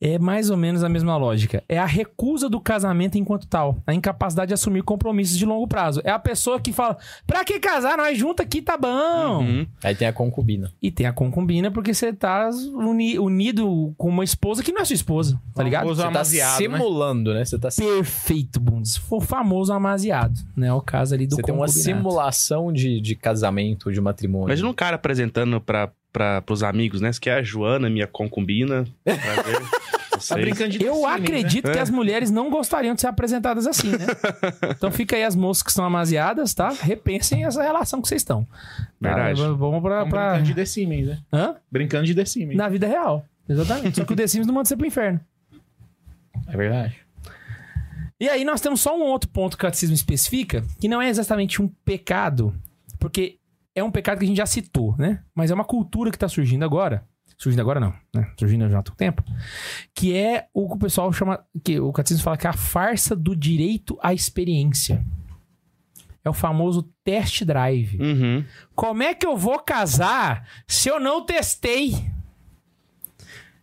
É 0.00 0.18
mais 0.18 0.50
ou 0.50 0.56
menos 0.56 0.82
a 0.84 0.88
mesma 0.88 1.16
lógica. 1.16 1.62
É 1.68 1.78
a 1.78 1.86
recusa 1.86 2.48
do 2.48 2.60
casamento 2.60 3.16
enquanto 3.16 3.46
tal. 3.46 3.78
A 3.86 3.94
incapacidade 3.94 4.48
de 4.48 4.54
assumir 4.54 4.82
compromissos 4.82 5.38
de 5.38 5.44
longo 5.46 5.66
prazo. 5.68 6.00
É 6.04 6.10
a 6.10 6.18
pessoa 6.18 6.60
que 6.60 6.72
fala: 6.72 6.96
pra 7.26 7.44
que 7.44 7.58
casar? 7.60 7.96
Nós 7.96 8.18
juntos 8.18 8.44
aqui 8.44 8.60
tá 8.60 8.76
bom. 8.76 9.42
Uhum. 9.42 9.66
Aí 9.82 9.94
tem 9.94 10.06
a 10.08 10.12
concubina. 10.12 10.72
E 10.82 10.90
tem 10.90 11.06
a 11.06 11.12
concubina 11.12 11.70
porque 11.70 11.94
você 11.94 12.12
tá 12.12 12.50
uni- 12.74 13.18
unido 13.18 13.94
com 13.96 14.08
uma 14.08 14.24
esposa 14.24 14.62
que 14.62 14.72
não 14.72 14.82
é 14.82 14.84
sua 14.84 14.94
esposa, 14.94 15.40
tá 15.54 15.62
ligado? 15.62 15.82
Famoso 15.82 16.00
Você 16.00 16.02
tá 16.02 16.08
amaziado, 16.08 16.50
né? 16.68 16.78
simulando, 16.78 17.32
né? 17.34 17.44
Você 17.44 17.58
tá 17.58 17.68
Perfeito, 17.76 18.58
Bundes. 18.60 19.00
O 19.08 19.20
famoso 19.20 19.72
amaziado, 19.72 20.40
né? 20.56 20.72
O 20.72 20.80
caso 20.80 21.14
ali 21.14 21.26
do 21.28 21.36
Você 21.36 21.42
tem 21.42 21.54
uma 21.54 21.68
simulação 21.68 22.72
de, 22.72 23.00
de 23.00 23.14
casamento, 23.14 23.92
de 23.92 24.00
matrimônio. 24.00 24.48
Imagina 24.48 24.68
um 24.68 24.74
cara 24.74 24.96
apresentando 24.96 25.60
pra, 25.60 25.90
pra, 26.16 26.40
pros 26.40 26.62
amigos, 26.62 27.02
né? 27.02 27.10
Aqui 27.14 27.28
é 27.28 27.34
a 27.34 27.42
Joana, 27.42 27.90
minha 27.90 28.06
concubina. 28.06 28.86
Prazer. 29.04 29.62
Tá 30.16 30.20
Vocês. 30.20 30.40
brincando 30.40 30.70
de 30.70 30.82
Eu 30.82 31.02
né? 31.02 31.08
acredito 31.08 31.70
que 31.70 31.78
as 31.78 31.90
mulheres 31.90 32.30
não 32.30 32.48
gostariam 32.48 32.94
de 32.94 33.02
ser 33.02 33.06
apresentadas 33.06 33.66
assim, 33.66 33.90
né? 33.90 34.06
então 34.74 34.90
fica 34.90 35.14
aí 35.14 35.22
as 35.22 35.36
moças 35.36 35.62
que 35.62 35.68
estão 35.68 35.84
amaziadas, 35.84 36.54
tá? 36.54 36.70
Repensem 36.70 37.44
essa 37.44 37.62
relação 37.62 38.00
que 38.00 38.08
vocês 38.08 38.22
estão. 38.22 38.44
Tá? 38.44 38.88
Verdade. 38.98 39.42
Vamos 39.42 39.82
pra... 39.82 40.06
Pra... 40.06 40.30
brincando 40.30 40.44
de 40.44 40.54
The 40.54 40.64
Sims, 40.64 41.06
né? 41.06 41.18
Hã? 41.30 41.56
Brincando 41.70 42.06
de 42.06 42.14
The 42.14 42.24
Sims. 42.24 42.56
Na 42.56 42.66
vida 42.66 42.86
real. 42.86 43.26
Exatamente. 43.46 43.96
Só 43.96 44.06
que 44.06 44.12
o 44.14 44.16
The 44.16 44.26
Sims 44.26 44.46
não 44.46 44.54
manda 44.54 44.66
você 44.66 44.74
pro 44.74 44.86
inferno. 44.86 45.20
É 46.48 46.56
verdade. 46.56 46.96
E 48.18 48.26
aí 48.26 48.42
nós 48.42 48.62
temos 48.62 48.80
só 48.80 48.96
um 48.96 49.02
outro 49.02 49.28
ponto 49.28 49.54
que 49.54 49.64
o 49.64 49.66
catecismo 49.66 49.94
especifica, 49.94 50.64
que 50.80 50.88
não 50.88 51.02
é 51.02 51.10
exatamente 51.10 51.60
um 51.60 51.68
pecado, 51.84 52.54
porque 52.98 53.36
é 53.76 53.84
um 53.84 53.90
pecado 53.90 54.18
que 54.18 54.24
a 54.24 54.28
gente 54.28 54.38
já 54.38 54.46
citou, 54.46 54.96
né? 54.98 55.22
Mas 55.34 55.50
é 55.50 55.54
uma 55.54 55.64
cultura 55.64 56.10
que 56.10 56.18
tá 56.18 56.28
surgindo 56.28 56.64
agora. 56.64 57.06
Surgindo 57.38 57.60
agora 57.60 57.78
não, 57.78 57.92
né? 58.14 58.32
Surgindo 58.38 58.66
já 58.68 58.76
há 58.76 58.78
muito 58.78 58.94
tempo. 58.96 59.22
Que 59.94 60.16
é 60.16 60.48
o 60.54 60.66
que 60.68 60.74
o 60.74 60.78
pessoal 60.78 61.12
chama, 61.12 61.44
que 61.62 61.78
o 61.78 61.92
catecismo 61.92 62.24
fala 62.24 62.38
que 62.38 62.46
é 62.46 62.50
a 62.50 62.54
farsa 62.54 63.14
do 63.14 63.36
direito 63.36 63.98
à 64.02 64.14
experiência. 64.14 65.04
É 66.24 66.30
o 66.30 66.32
famoso 66.32 66.82
test 67.04 67.44
drive. 67.44 68.00
Uhum. 68.00 68.44
Como 68.74 69.02
é 69.02 69.14
que 69.14 69.26
eu 69.26 69.36
vou 69.36 69.58
casar 69.60 70.48
se 70.66 70.88
eu 70.88 70.98
não 70.98 71.24
testei? 71.24 71.92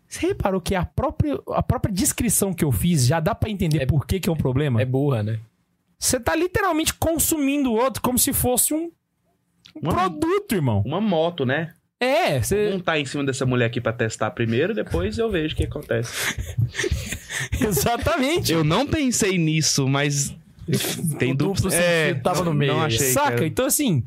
Você 0.07 0.27
reparou 0.27 0.61
que 0.61 0.76
a 0.76 0.85
própria, 0.85 1.40
a 1.49 1.64
própria 1.64 1.91
descrição 1.94 2.53
que 2.53 2.64
eu 2.64 2.72
fiz 2.72 3.06
já 3.07 3.19
dá 3.19 3.34
pra 3.34 3.49
entender 3.49 3.81
É- 3.81 3.85
por 3.88 4.06
que, 4.06 4.19
que 4.19 4.30
é 4.30 4.31
um 4.31 4.35
problema? 4.38 4.80
É 4.81 4.85
burra, 4.85 5.23
né? 5.23 5.40
Você 5.98 6.19
tá 6.19 6.35
literalmente 6.35 6.94
consumindo 6.94 7.72
o 7.72 7.76
outro 7.76 8.02
como 8.02 8.19
se 8.19 8.31
fosse 8.34 8.73
um, 8.73 8.91
um 9.75 9.79
Uma- 9.89 9.93
produto, 9.93 10.53
irmão. 10.55 10.81
Uma 10.85 11.01
moto, 11.01 11.45
né? 11.45 11.73
É, 11.99 12.41
você. 12.41 12.67
Vamos 12.69 12.83
tá 12.83 12.99
em 12.99 13.05
cima 13.05 13.23
dessa 13.23 13.45
mulher 13.45 13.65
aqui 13.67 13.79
pra 13.79 13.93
testar 13.93 14.31
primeiro, 14.31 14.73
depois 14.73 15.17
eu 15.17 15.29
vejo 15.31 15.53
o 15.53 15.57
que 15.57 15.63
acontece. 15.63 16.35
Exatamente. 17.61 18.51
Eu 18.51 18.63
não 18.63 18.85
pensei 18.85 19.37
nisso, 19.37 19.87
mas. 19.87 20.35
Tem 21.19 21.35
duplo 21.35 21.55
duplo. 21.55 21.71
sentido 21.71 22.23
tava 22.23 22.43
no 22.43 22.53
meio 22.53 22.79
achei. 22.79 23.11
Saca? 23.11 23.33
era- 23.35 23.45
Então, 23.45 23.65
assim, 23.65 24.03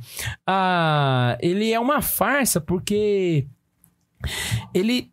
ah, 0.47 1.37
ele 1.41 1.71
é 1.73 1.79
uma 1.81 2.01
farsa 2.03 2.61
porque 2.61 3.47
ele. 4.75 5.11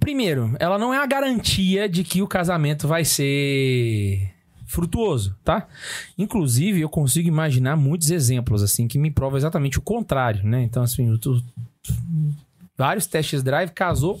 Primeiro, 0.00 0.54
ela 0.60 0.78
não 0.78 0.92
é 0.92 0.98
a 0.98 1.06
garantia 1.06 1.88
de 1.88 2.04
que 2.04 2.20
o 2.20 2.26
casamento 2.28 2.86
vai 2.86 3.04
ser 3.06 4.30
frutuoso, 4.68 5.34
tá? 5.42 5.66
Inclusive, 6.16 6.80
eu 6.80 6.88
consigo 6.88 7.26
imaginar 7.26 7.76
muitos 7.76 8.10
exemplos, 8.10 8.62
assim, 8.62 8.86
que 8.86 8.98
me 8.98 9.10
provam 9.10 9.36
exatamente 9.38 9.78
o 9.78 9.82
contrário, 9.82 10.44
né? 10.44 10.62
Então, 10.62 10.82
assim, 10.82 11.16
tô- 11.16 11.42
vários 12.76 13.06
testes 13.06 13.42
drive, 13.42 13.70
casou. 13.70 14.20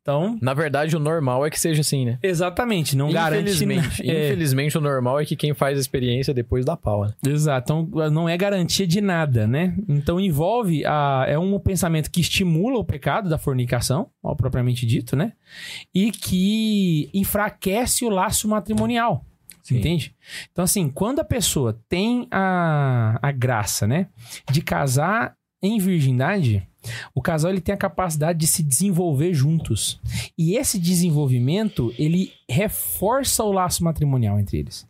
Então, 0.00 0.36
Na 0.42 0.52
verdade, 0.52 0.96
o 0.96 0.98
normal 0.98 1.46
é 1.46 1.50
que 1.50 1.60
seja 1.60 1.80
assim, 1.80 2.04
né? 2.04 2.18
exatamente, 2.20 2.96
não 2.96 3.12
garante 3.12 3.42
Infelizmente, 3.52 4.02
É. 4.10 4.26
infelizmente, 4.26 4.76
o 4.76 4.80
normal 4.80 5.20
é 5.20 5.24
que 5.24 5.36
quem 5.36 5.54
faz 5.54 5.78
a 5.78 5.80
experiência 5.80 6.34
depois 6.34 6.64
dá 6.64 6.76
pau, 6.76 7.04
né? 7.04 7.12
Exato, 7.24 7.72
então 7.86 8.10
não 8.10 8.28
é 8.28 8.36
garantia 8.36 8.84
de 8.84 9.00
nada, 9.00 9.46
né? 9.46 9.76
Então 9.88 10.18
envolve 10.18 10.84
a, 10.84 11.24
é 11.28 11.38
um 11.38 11.56
pensamento 11.60 12.10
que 12.10 12.20
estimula 12.20 12.78
o 12.80 12.84
pecado 12.84 13.28
da 13.28 13.38
fornicação, 13.38 14.08
propriamente 14.36 14.84
dito, 14.84 15.14
né? 15.14 15.34
E 15.94 16.10
que 16.10 17.08
enfraquece 17.14 18.04
o 18.04 18.08
laço 18.10 18.48
matrimonial. 18.48 19.24
Sim. 19.72 19.78
Entende? 19.78 20.14
Então, 20.50 20.64
assim, 20.64 20.88
quando 20.88 21.20
a 21.20 21.24
pessoa 21.24 21.80
tem 21.88 22.26
a, 22.30 23.18
a 23.20 23.32
graça, 23.32 23.86
né, 23.86 24.08
de 24.50 24.62
casar 24.62 25.36
em 25.62 25.78
virgindade, 25.78 26.66
o 27.14 27.22
casal 27.22 27.50
ele 27.50 27.60
tem 27.60 27.74
a 27.74 27.78
capacidade 27.78 28.38
de 28.38 28.46
se 28.46 28.62
desenvolver 28.62 29.32
juntos. 29.32 30.00
E 30.36 30.56
esse 30.56 30.78
desenvolvimento, 30.78 31.94
ele 31.96 32.32
reforça 32.48 33.44
o 33.44 33.52
laço 33.52 33.84
matrimonial 33.84 34.38
entre 34.38 34.58
eles. 34.58 34.86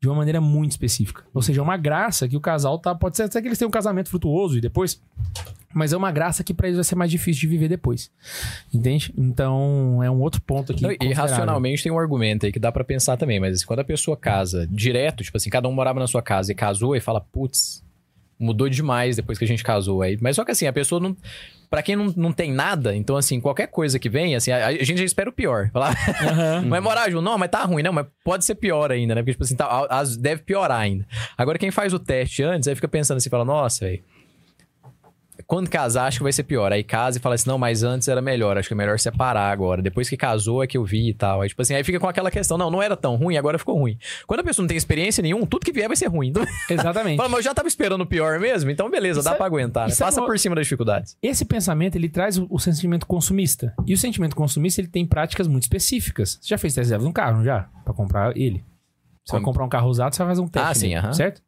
De 0.00 0.08
uma 0.08 0.16
maneira 0.16 0.40
muito 0.40 0.72
específica. 0.72 1.24
Ou 1.32 1.42
seja, 1.42 1.60
é 1.60 1.62
uma 1.62 1.76
graça 1.76 2.28
que 2.28 2.36
o 2.36 2.40
casal 2.40 2.78
tá. 2.78 2.94
Pode 2.94 3.16
ser 3.16 3.24
até 3.24 3.40
que 3.40 3.48
eles 3.48 3.58
tenham 3.58 3.68
um 3.68 3.72
casamento 3.72 4.08
frutuoso 4.08 4.58
e 4.58 4.60
depois 4.60 5.00
Mas 5.74 5.92
é 5.92 5.96
uma 5.96 6.10
graça 6.12 6.44
que 6.44 6.52
pra 6.52 6.68
eles 6.68 6.76
vai 6.76 6.84
ser 6.84 6.94
mais 6.94 7.10
difícil 7.10 7.40
de 7.42 7.46
viver 7.48 7.68
depois. 7.68 8.10
Entende? 8.72 9.12
Então, 9.16 10.02
é 10.02 10.10
um 10.10 10.20
outro 10.20 10.40
ponto 10.42 10.72
aqui. 10.72 10.82
Não, 10.82 10.90
e 10.90 11.12
racionalmente 11.12 11.82
tem 11.82 11.90
um 11.90 11.98
argumento 11.98 12.46
aí 12.46 12.52
que 12.52 12.58
dá 12.58 12.70
pra 12.70 12.84
pensar 12.84 13.16
também, 13.16 13.40
mas 13.40 13.54
assim, 13.56 13.66
quando 13.66 13.80
a 13.80 13.84
pessoa 13.84 14.16
casa 14.16 14.66
direto, 14.70 15.24
tipo 15.24 15.36
assim, 15.36 15.50
cada 15.50 15.68
um 15.68 15.72
morava 15.72 15.98
na 15.98 16.06
sua 16.06 16.22
casa 16.22 16.52
e 16.52 16.54
casou 16.54 16.94
e 16.94 17.00
fala, 17.00 17.20
putz, 17.20 17.81
mudou 18.42 18.68
demais 18.68 19.16
depois 19.16 19.38
que 19.38 19.44
a 19.44 19.48
gente 19.48 19.62
casou 19.64 20.02
aí. 20.02 20.18
Mas 20.20 20.36
só 20.36 20.44
que 20.44 20.50
assim, 20.50 20.66
a 20.66 20.72
pessoa 20.72 21.00
não. 21.00 21.16
Pra 21.70 21.82
quem 21.82 21.96
não, 21.96 22.12
não 22.14 22.32
tem 22.32 22.52
nada, 22.52 22.94
então 22.94 23.16
assim, 23.16 23.40
qualquer 23.40 23.66
coisa 23.66 23.98
que 23.98 24.10
vem, 24.10 24.34
assim, 24.36 24.50
a, 24.50 24.66
a 24.66 24.72
gente 24.84 24.98
já 24.98 25.04
espera 25.04 25.30
o 25.30 25.32
pior. 25.32 25.70
Falar, 25.72 25.96
vai 26.68 26.80
morar 26.80 27.10
junto, 27.10 27.22
não, 27.22 27.38
mas 27.38 27.50
tá 27.50 27.64
ruim, 27.64 27.82
não, 27.82 27.94
mas 27.94 28.06
pode 28.22 28.44
ser 28.44 28.56
pior 28.56 28.92
ainda, 28.92 29.14
né? 29.14 29.22
Porque, 29.22 29.32
tipo 29.32 29.44
assim, 29.44 29.56
tá, 29.56 29.86
as- 29.88 30.18
deve 30.18 30.42
piorar 30.42 30.80
ainda. 30.80 31.06
Agora, 31.38 31.58
quem 31.58 31.70
faz 31.70 31.94
o 31.94 31.98
teste 31.98 32.42
antes, 32.42 32.68
aí 32.68 32.74
fica 32.74 32.88
pensando 32.88 33.16
assim, 33.16 33.30
fala, 33.30 33.44
nossa, 33.46 33.86
velho. 33.86 34.02
Quando 35.52 35.68
casar, 35.68 36.06
acho 36.06 36.16
que 36.16 36.22
vai 36.22 36.32
ser 36.32 36.44
pior. 36.44 36.72
Aí 36.72 36.82
casa 36.82 37.18
e 37.18 37.20
fala 37.20 37.34
assim, 37.34 37.46
não, 37.46 37.58
mas 37.58 37.82
antes 37.82 38.08
era 38.08 38.22
melhor, 38.22 38.56
acho 38.56 38.68
que 38.68 38.72
é 38.72 38.76
melhor 38.76 38.98
separar 38.98 39.52
agora. 39.52 39.82
Depois 39.82 40.08
que 40.08 40.16
casou 40.16 40.62
é 40.62 40.66
que 40.66 40.78
eu 40.78 40.82
vi 40.82 41.10
e 41.10 41.12
tal. 41.12 41.42
Aí, 41.42 41.48
tipo 41.50 41.60
assim, 41.60 41.74
aí 41.74 41.84
fica 41.84 42.00
com 42.00 42.08
aquela 42.08 42.30
questão, 42.30 42.56
não, 42.56 42.70
não 42.70 42.80
era 42.80 42.96
tão 42.96 43.16
ruim, 43.16 43.36
agora 43.36 43.58
ficou 43.58 43.76
ruim. 43.78 43.98
Quando 44.26 44.40
a 44.40 44.44
pessoa 44.44 44.64
não 44.64 44.68
tem 44.68 44.78
experiência 44.78 45.20
nenhuma, 45.20 45.46
tudo 45.46 45.62
que 45.66 45.70
vier 45.70 45.88
vai 45.88 45.96
ser 45.96 46.06
ruim. 46.06 46.28
Então, 46.28 46.42
Exatamente. 46.70 47.18
fala, 47.18 47.28
mas 47.28 47.40
eu 47.40 47.42
já 47.44 47.54
tava 47.54 47.68
esperando 47.68 48.00
o 48.00 48.06
pior 48.06 48.40
mesmo, 48.40 48.70
então 48.70 48.90
beleza, 48.90 49.20
Isso 49.20 49.28
dá 49.28 49.34
é- 49.34 49.36
pra 49.36 49.44
aguentar. 49.44 49.88
Né? 49.88 49.92
isso 49.92 50.02
é 50.02 50.06
Passa 50.06 50.22
uma- 50.22 50.26
por 50.26 50.38
cima 50.38 50.54
das 50.54 50.64
dificuldades. 50.64 51.18
Esse 51.22 51.44
pensamento, 51.44 51.96
ele 51.96 52.08
traz 52.08 52.38
o, 52.38 52.46
o 52.48 52.58
sentimento 52.58 53.06
consumista. 53.06 53.74
E 53.86 53.92
o 53.92 53.98
sentimento 53.98 54.34
consumista, 54.34 54.80
ele 54.80 54.88
tem 54.88 55.04
práticas 55.04 55.46
muito 55.46 55.64
específicas. 55.64 56.38
Você 56.40 56.48
já 56.48 56.56
fez 56.56 56.72
test 56.72 56.88
drive 56.88 57.02
de 57.02 57.08
um 57.08 57.12
carro, 57.12 57.36
não 57.36 57.44
já? 57.44 57.68
Pra 57.84 57.92
comprar 57.92 58.34
ele. 58.38 58.64
Você 59.22 59.32
vai 59.32 59.40
Como? 59.42 59.44
comprar 59.52 59.64
um 59.66 59.68
carro 59.68 59.90
usado, 59.90 60.14
você 60.14 60.22
vai 60.24 60.28
fazer 60.30 60.40
um 60.40 60.48
teste 60.48 60.68
Ah, 60.70 60.74
sim, 60.74 60.94
aham. 60.94 61.12
certo? 61.12 61.40
O 61.40 61.42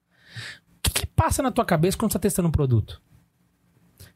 que, 0.82 0.90
que 0.92 1.06
passa 1.06 1.42
na 1.42 1.50
tua 1.50 1.64
cabeça 1.64 1.96
quando 1.96 2.12
você 2.12 2.18
tá 2.18 2.22
testando 2.22 2.48
um 2.48 2.52
produto? 2.52 3.00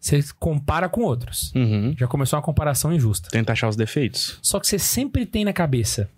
Você 0.00 0.20
compara 0.38 0.88
com 0.88 1.00
outros. 1.02 1.52
Uhum. 1.54 1.94
Já 1.98 2.06
começou 2.06 2.36
uma 2.38 2.42
comparação 2.44 2.92
injusta. 2.92 3.28
Tenta 3.30 3.52
achar 3.52 3.68
os 3.68 3.76
defeitos. 3.76 4.38
Só 4.40 4.60
que 4.60 4.66
você 4.66 4.78
sempre 4.78 5.26
tem 5.26 5.44
na 5.44 5.52
cabeça. 5.52 6.08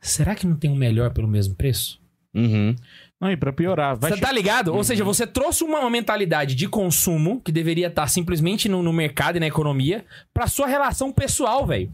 Será 0.00 0.34
que 0.34 0.46
não 0.46 0.56
tem 0.56 0.70
um 0.70 0.76
melhor 0.76 1.10
pelo 1.12 1.28
mesmo 1.28 1.54
preço? 1.54 2.00
Uhum. 2.34 2.74
Não, 3.20 3.30
e 3.30 3.36
pra 3.36 3.52
piorar, 3.52 3.96
vai 3.96 4.10
Você 4.12 4.20
tá 4.20 4.30
ligado? 4.30 4.74
Ou 4.74 4.84
seja, 4.84 5.02
você 5.02 5.26
trouxe 5.26 5.64
uma, 5.64 5.80
uma 5.80 5.90
mentalidade 5.90 6.54
de 6.54 6.68
consumo 6.68 7.40
que 7.40 7.50
deveria 7.50 7.86
estar 7.88 8.06
simplesmente 8.08 8.68
no, 8.68 8.82
no 8.82 8.92
mercado 8.92 9.36
e 9.36 9.40
na 9.40 9.46
economia 9.46 10.04
pra 10.34 10.46
sua 10.46 10.66
relação 10.66 11.10
pessoal, 11.10 11.66
velho. 11.66 11.90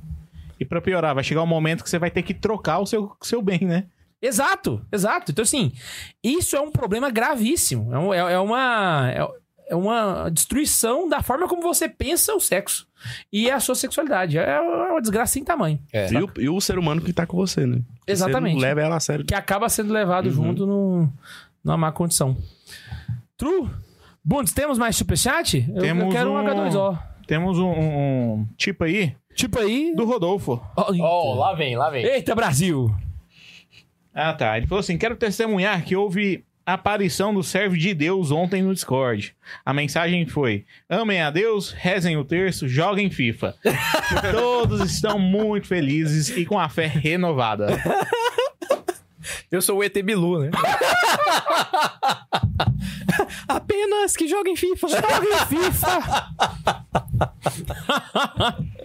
E 0.59 0.65
pra 0.65 0.81
piorar, 0.81 1.15
vai 1.15 1.23
chegar 1.25 1.43
um 1.43 1.47
momento 1.47 1.83
que 1.85 1.91
você 1.91 1.99
vai 1.99 2.11
ter 2.11 2.23
que 2.23 2.35
trocar 2.35 2.79
o 2.81 2.87
seu, 2.87 3.17
seu 3.23 3.41
bem, 3.41 3.61
né? 3.61 3.85
Exato, 4.21 4.85
exato. 4.93 5.33
Então, 5.33 5.43
assim, 5.43 5.73
isso 6.23 6.55
é 6.57 6.61
um 6.61 6.71
problema 6.71 7.11
gravíssimo. 7.11 7.93
É, 7.95 7.99
um- 7.99 8.15
é- 8.15 8.33
é 8.35 8.39
uma. 8.39 9.11
É, 9.11 9.29
é 9.73 9.77
uma 9.77 10.29
destruição 10.29 11.09
da 11.09 11.23
forma 11.23 11.49
como 11.49 11.63
você 11.63 11.89
pensa 11.89 12.35
o 12.35 12.41
sexo 12.41 12.87
e 13.33 13.51
a 13.51 13.59
sua 13.59 13.75
sexualidade. 13.75 14.37
É 14.39 14.61
uma 14.61 15.01
desgraça 15.01 15.33
sem 15.33 15.43
tamanho. 15.43 15.79
É. 15.93 16.13
E, 16.13 16.17
o, 16.23 16.31
e 16.39 16.49
o 16.49 16.61
ser 16.61 16.79
humano 16.79 17.01
que 17.01 17.13
tá 17.13 17.27
com 17.27 17.37
você, 17.37 17.67
né? 17.67 17.81
Exatamente. 18.07 18.61
Leva 18.61 18.81
ela 18.83 18.97
a 18.97 19.01
sério. 19.01 19.25
Que 19.25 19.35
acaba 19.35 19.69
sendo 19.69 19.93
levado 19.93 20.31
junto 20.31 20.67
no, 20.67 21.11
numa 21.65 21.77
má 21.77 21.91
condição. 21.93 22.37
True. 23.37 23.71
Bundes, 24.25 24.53
temos 24.53 24.79
mais 24.79 24.95
superchat? 24.95 25.65
Eu, 25.69 25.77
eu 25.77 25.83
Temos 25.83 26.15
quero 26.15 26.31
um, 26.31 26.37
um- 26.39 26.45
H2O. 26.71 26.99
Temos 27.27 27.59
um, 27.59 27.67
um- 27.71 28.33
um 28.35 28.49
tipo 28.57 28.85
aí 28.85 29.17
Tipo 29.35 29.59
aí. 29.59 29.95
do 29.97 30.05
Rodolfo. 30.05 30.61
Oh, 30.77 30.93
Oh, 31.01 31.35
lá 31.35 31.55
vem, 31.55 31.75
lá 31.77 31.89
vem. 31.89 32.05
Eita, 32.05 32.35
Brasil! 32.35 32.95
Ah, 34.15 34.35
tá. 34.35 34.57
Ele 34.59 34.67
falou 34.67 34.81
assim: 34.81 34.99
quero 34.99 35.17
testemunhar 35.17 35.83
que 35.85 35.97
houve 35.97 36.45
aparição 36.65 37.35
do 37.35 37.43
servo 37.43 37.77
de 37.77 37.93
Deus 37.95 38.31
ontem 38.31 38.63
no 38.63 38.73
Discord. 38.73 39.35
A 39.65 39.73
mensagem 39.73 40.27
foi: 40.27 40.65
amem 40.89 41.21
a 41.21 41.31
Deus, 41.31 41.71
rezem 41.73 42.17
o 42.17 42.25
terço, 42.25 42.69
joguem 42.69 43.11
FIFA. 43.11 43.55
Todos 44.33 44.81
estão 44.93 45.19
muito 45.19 45.67
felizes 45.67 46.37
e 46.37 46.47
com 46.47 46.59
a 46.59 46.69
fé 46.69 46.87
renovada. 46.87 47.67
Eu 49.51 49.61
sou 49.61 49.79
o 49.79 49.85
ET 49.85 49.95
Bilu, 50.03 50.41
né? 50.41 50.51
Apenas 53.47 54.17
que 54.17 54.27
joguem 54.27 54.57
FIFA. 54.57 54.89
Joguem 54.89 55.39
FIFA! 55.49 56.01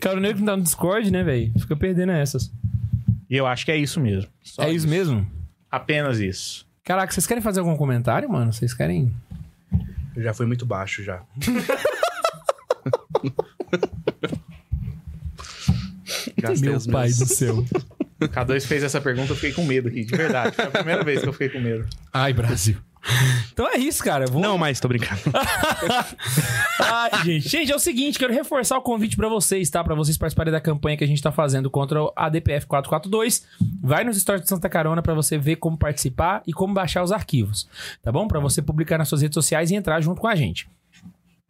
Cara, 0.00 0.16
o 0.16 0.20
nego 0.20 0.38
que 0.38 0.44
tá 0.44 0.56
no 0.56 0.62
Discord, 0.62 1.10
né, 1.10 1.24
velho? 1.24 1.52
Fica 1.58 1.76
perdendo 1.76 2.12
essas. 2.12 2.50
E 3.28 3.36
eu 3.36 3.46
acho 3.46 3.64
que 3.64 3.72
é 3.72 3.76
isso 3.76 4.00
mesmo. 4.00 4.30
Só 4.42 4.62
é 4.62 4.72
isso 4.72 4.88
mesmo? 4.88 5.26
Apenas 5.70 6.18
isso. 6.18 6.66
Caraca, 6.84 7.12
vocês 7.12 7.26
querem 7.26 7.42
fazer 7.42 7.60
algum 7.60 7.76
comentário, 7.76 8.28
mano? 8.28 8.52
Vocês 8.52 8.74
querem. 8.74 9.14
Eu 10.16 10.22
já 10.22 10.34
fui 10.34 10.46
muito 10.46 10.66
baixo 10.66 11.04
já. 11.04 11.22
Gastei 16.36 16.74
os 16.74 16.86
meus. 16.86 17.16
céu. 17.16 17.64
K2 18.28 18.66
fez 18.66 18.82
essa 18.82 19.00
pergunta, 19.00 19.32
eu 19.32 19.36
fiquei 19.36 19.52
com 19.52 19.64
medo 19.64 19.88
aqui, 19.88 20.04
de 20.04 20.16
verdade. 20.16 20.54
Foi 20.54 20.64
a 20.64 20.70
primeira 20.70 21.04
vez 21.04 21.22
que 21.22 21.28
eu 21.28 21.32
fiquei 21.32 21.48
com 21.48 21.60
medo. 21.60 21.86
Ai, 22.12 22.32
Brasil. 22.32 22.76
Então 23.52 23.66
é 23.66 23.78
isso, 23.78 24.04
cara. 24.04 24.26
Vou... 24.26 24.42
Não, 24.42 24.58
mas 24.58 24.78
tô 24.78 24.86
brincando. 24.86 25.20
Ai, 26.78 27.24
gente. 27.24 27.48
Gente, 27.48 27.72
é 27.72 27.74
o 27.74 27.78
seguinte, 27.78 28.18
quero 28.18 28.32
reforçar 28.32 28.76
o 28.76 28.82
convite 28.82 29.16
pra 29.16 29.28
vocês, 29.28 29.70
tá? 29.70 29.82
Pra 29.82 29.94
vocês 29.94 30.18
participarem 30.18 30.52
da 30.52 30.60
campanha 30.60 30.96
que 30.96 31.04
a 31.04 31.06
gente 31.06 31.22
tá 31.22 31.32
fazendo 31.32 31.70
contra 31.70 32.02
o 32.02 32.12
ADPF 32.14 32.66
442. 32.66 33.46
Vai 33.82 34.04
nos 34.04 34.20
stories 34.20 34.42
de 34.42 34.48
Santa 34.48 34.68
Carona 34.68 35.02
pra 35.02 35.14
você 35.14 35.38
ver 35.38 35.56
como 35.56 35.78
participar 35.78 36.42
e 36.46 36.52
como 36.52 36.74
baixar 36.74 37.02
os 37.02 37.12
arquivos, 37.12 37.68
tá 38.02 38.12
bom? 38.12 38.28
Pra 38.28 38.38
você 38.38 38.60
publicar 38.60 38.98
nas 38.98 39.08
suas 39.08 39.22
redes 39.22 39.34
sociais 39.34 39.70
e 39.70 39.74
entrar 39.74 40.00
junto 40.00 40.20
com 40.20 40.28
a 40.28 40.34
gente. 40.34 40.68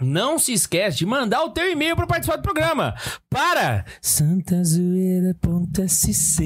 Não 0.01 0.39
se 0.39 0.53
esquece 0.53 0.99
de 0.99 1.07
mandar 1.07 1.43
o 1.43 1.51
teu 1.51 1.71
e-mail 1.71 1.95
para 1.95 2.07
participar 2.07 2.37
do 2.37 2.43
programa. 2.43 2.95
Para 3.29 3.85
santazoeira.sc 4.01 6.41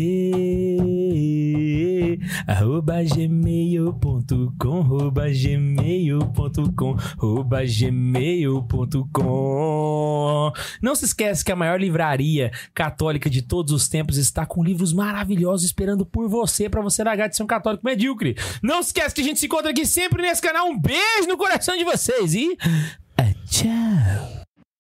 arroba 2.47 3.03
gmail.com 3.03 4.81
arroba 4.81 5.31
gmail.com 5.31 6.97
arroba 7.19 7.65
gmail.com 7.65 9.33
Não 10.83 10.95
se 10.95 11.05
esquece 11.05 11.45
que 11.45 11.53
a 11.53 11.57
maior 11.57 11.81
livraria 11.81 12.51
católica 12.75 13.31
de 13.31 13.43
todos 13.43 13.73
os 13.73 13.89
tempos 13.89 14.17
está 14.17 14.47
com 14.47 14.63
livros 14.63 14.93
maravilhosos 14.93 15.67
esperando 15.67 16.05
por 16.05 16.29
você 16.29 16.69
para 16.69 16.83
você 16.83 17.05
largar 17.05 17.29
de 17.29 17.37
ser 17.37 17.43
um 17.43 17.47
católico 17.47 17.85
medíocre. 17.85 18.37
Não 18.63 18.83
se 18.83 18.89
esquece 18.89 19.15
que 19.15 19.21
a 19.21 19.25
gente 19.25 19.41
se 19.41 19.47
encontra 19.47 19.71
aqui 19.71 19.87
sempre 19.87 20.23
nesse 20.23 20.43
canal. 20.43 20.69
Um 20.69 20.79
beijo 20.79 21.29
no 21.29 21.37
coração 21.37 21.77
de 21.77 21.85
vocês 21.85 22.35
e... 22.35 22.57
Tchau. 23.55 24.44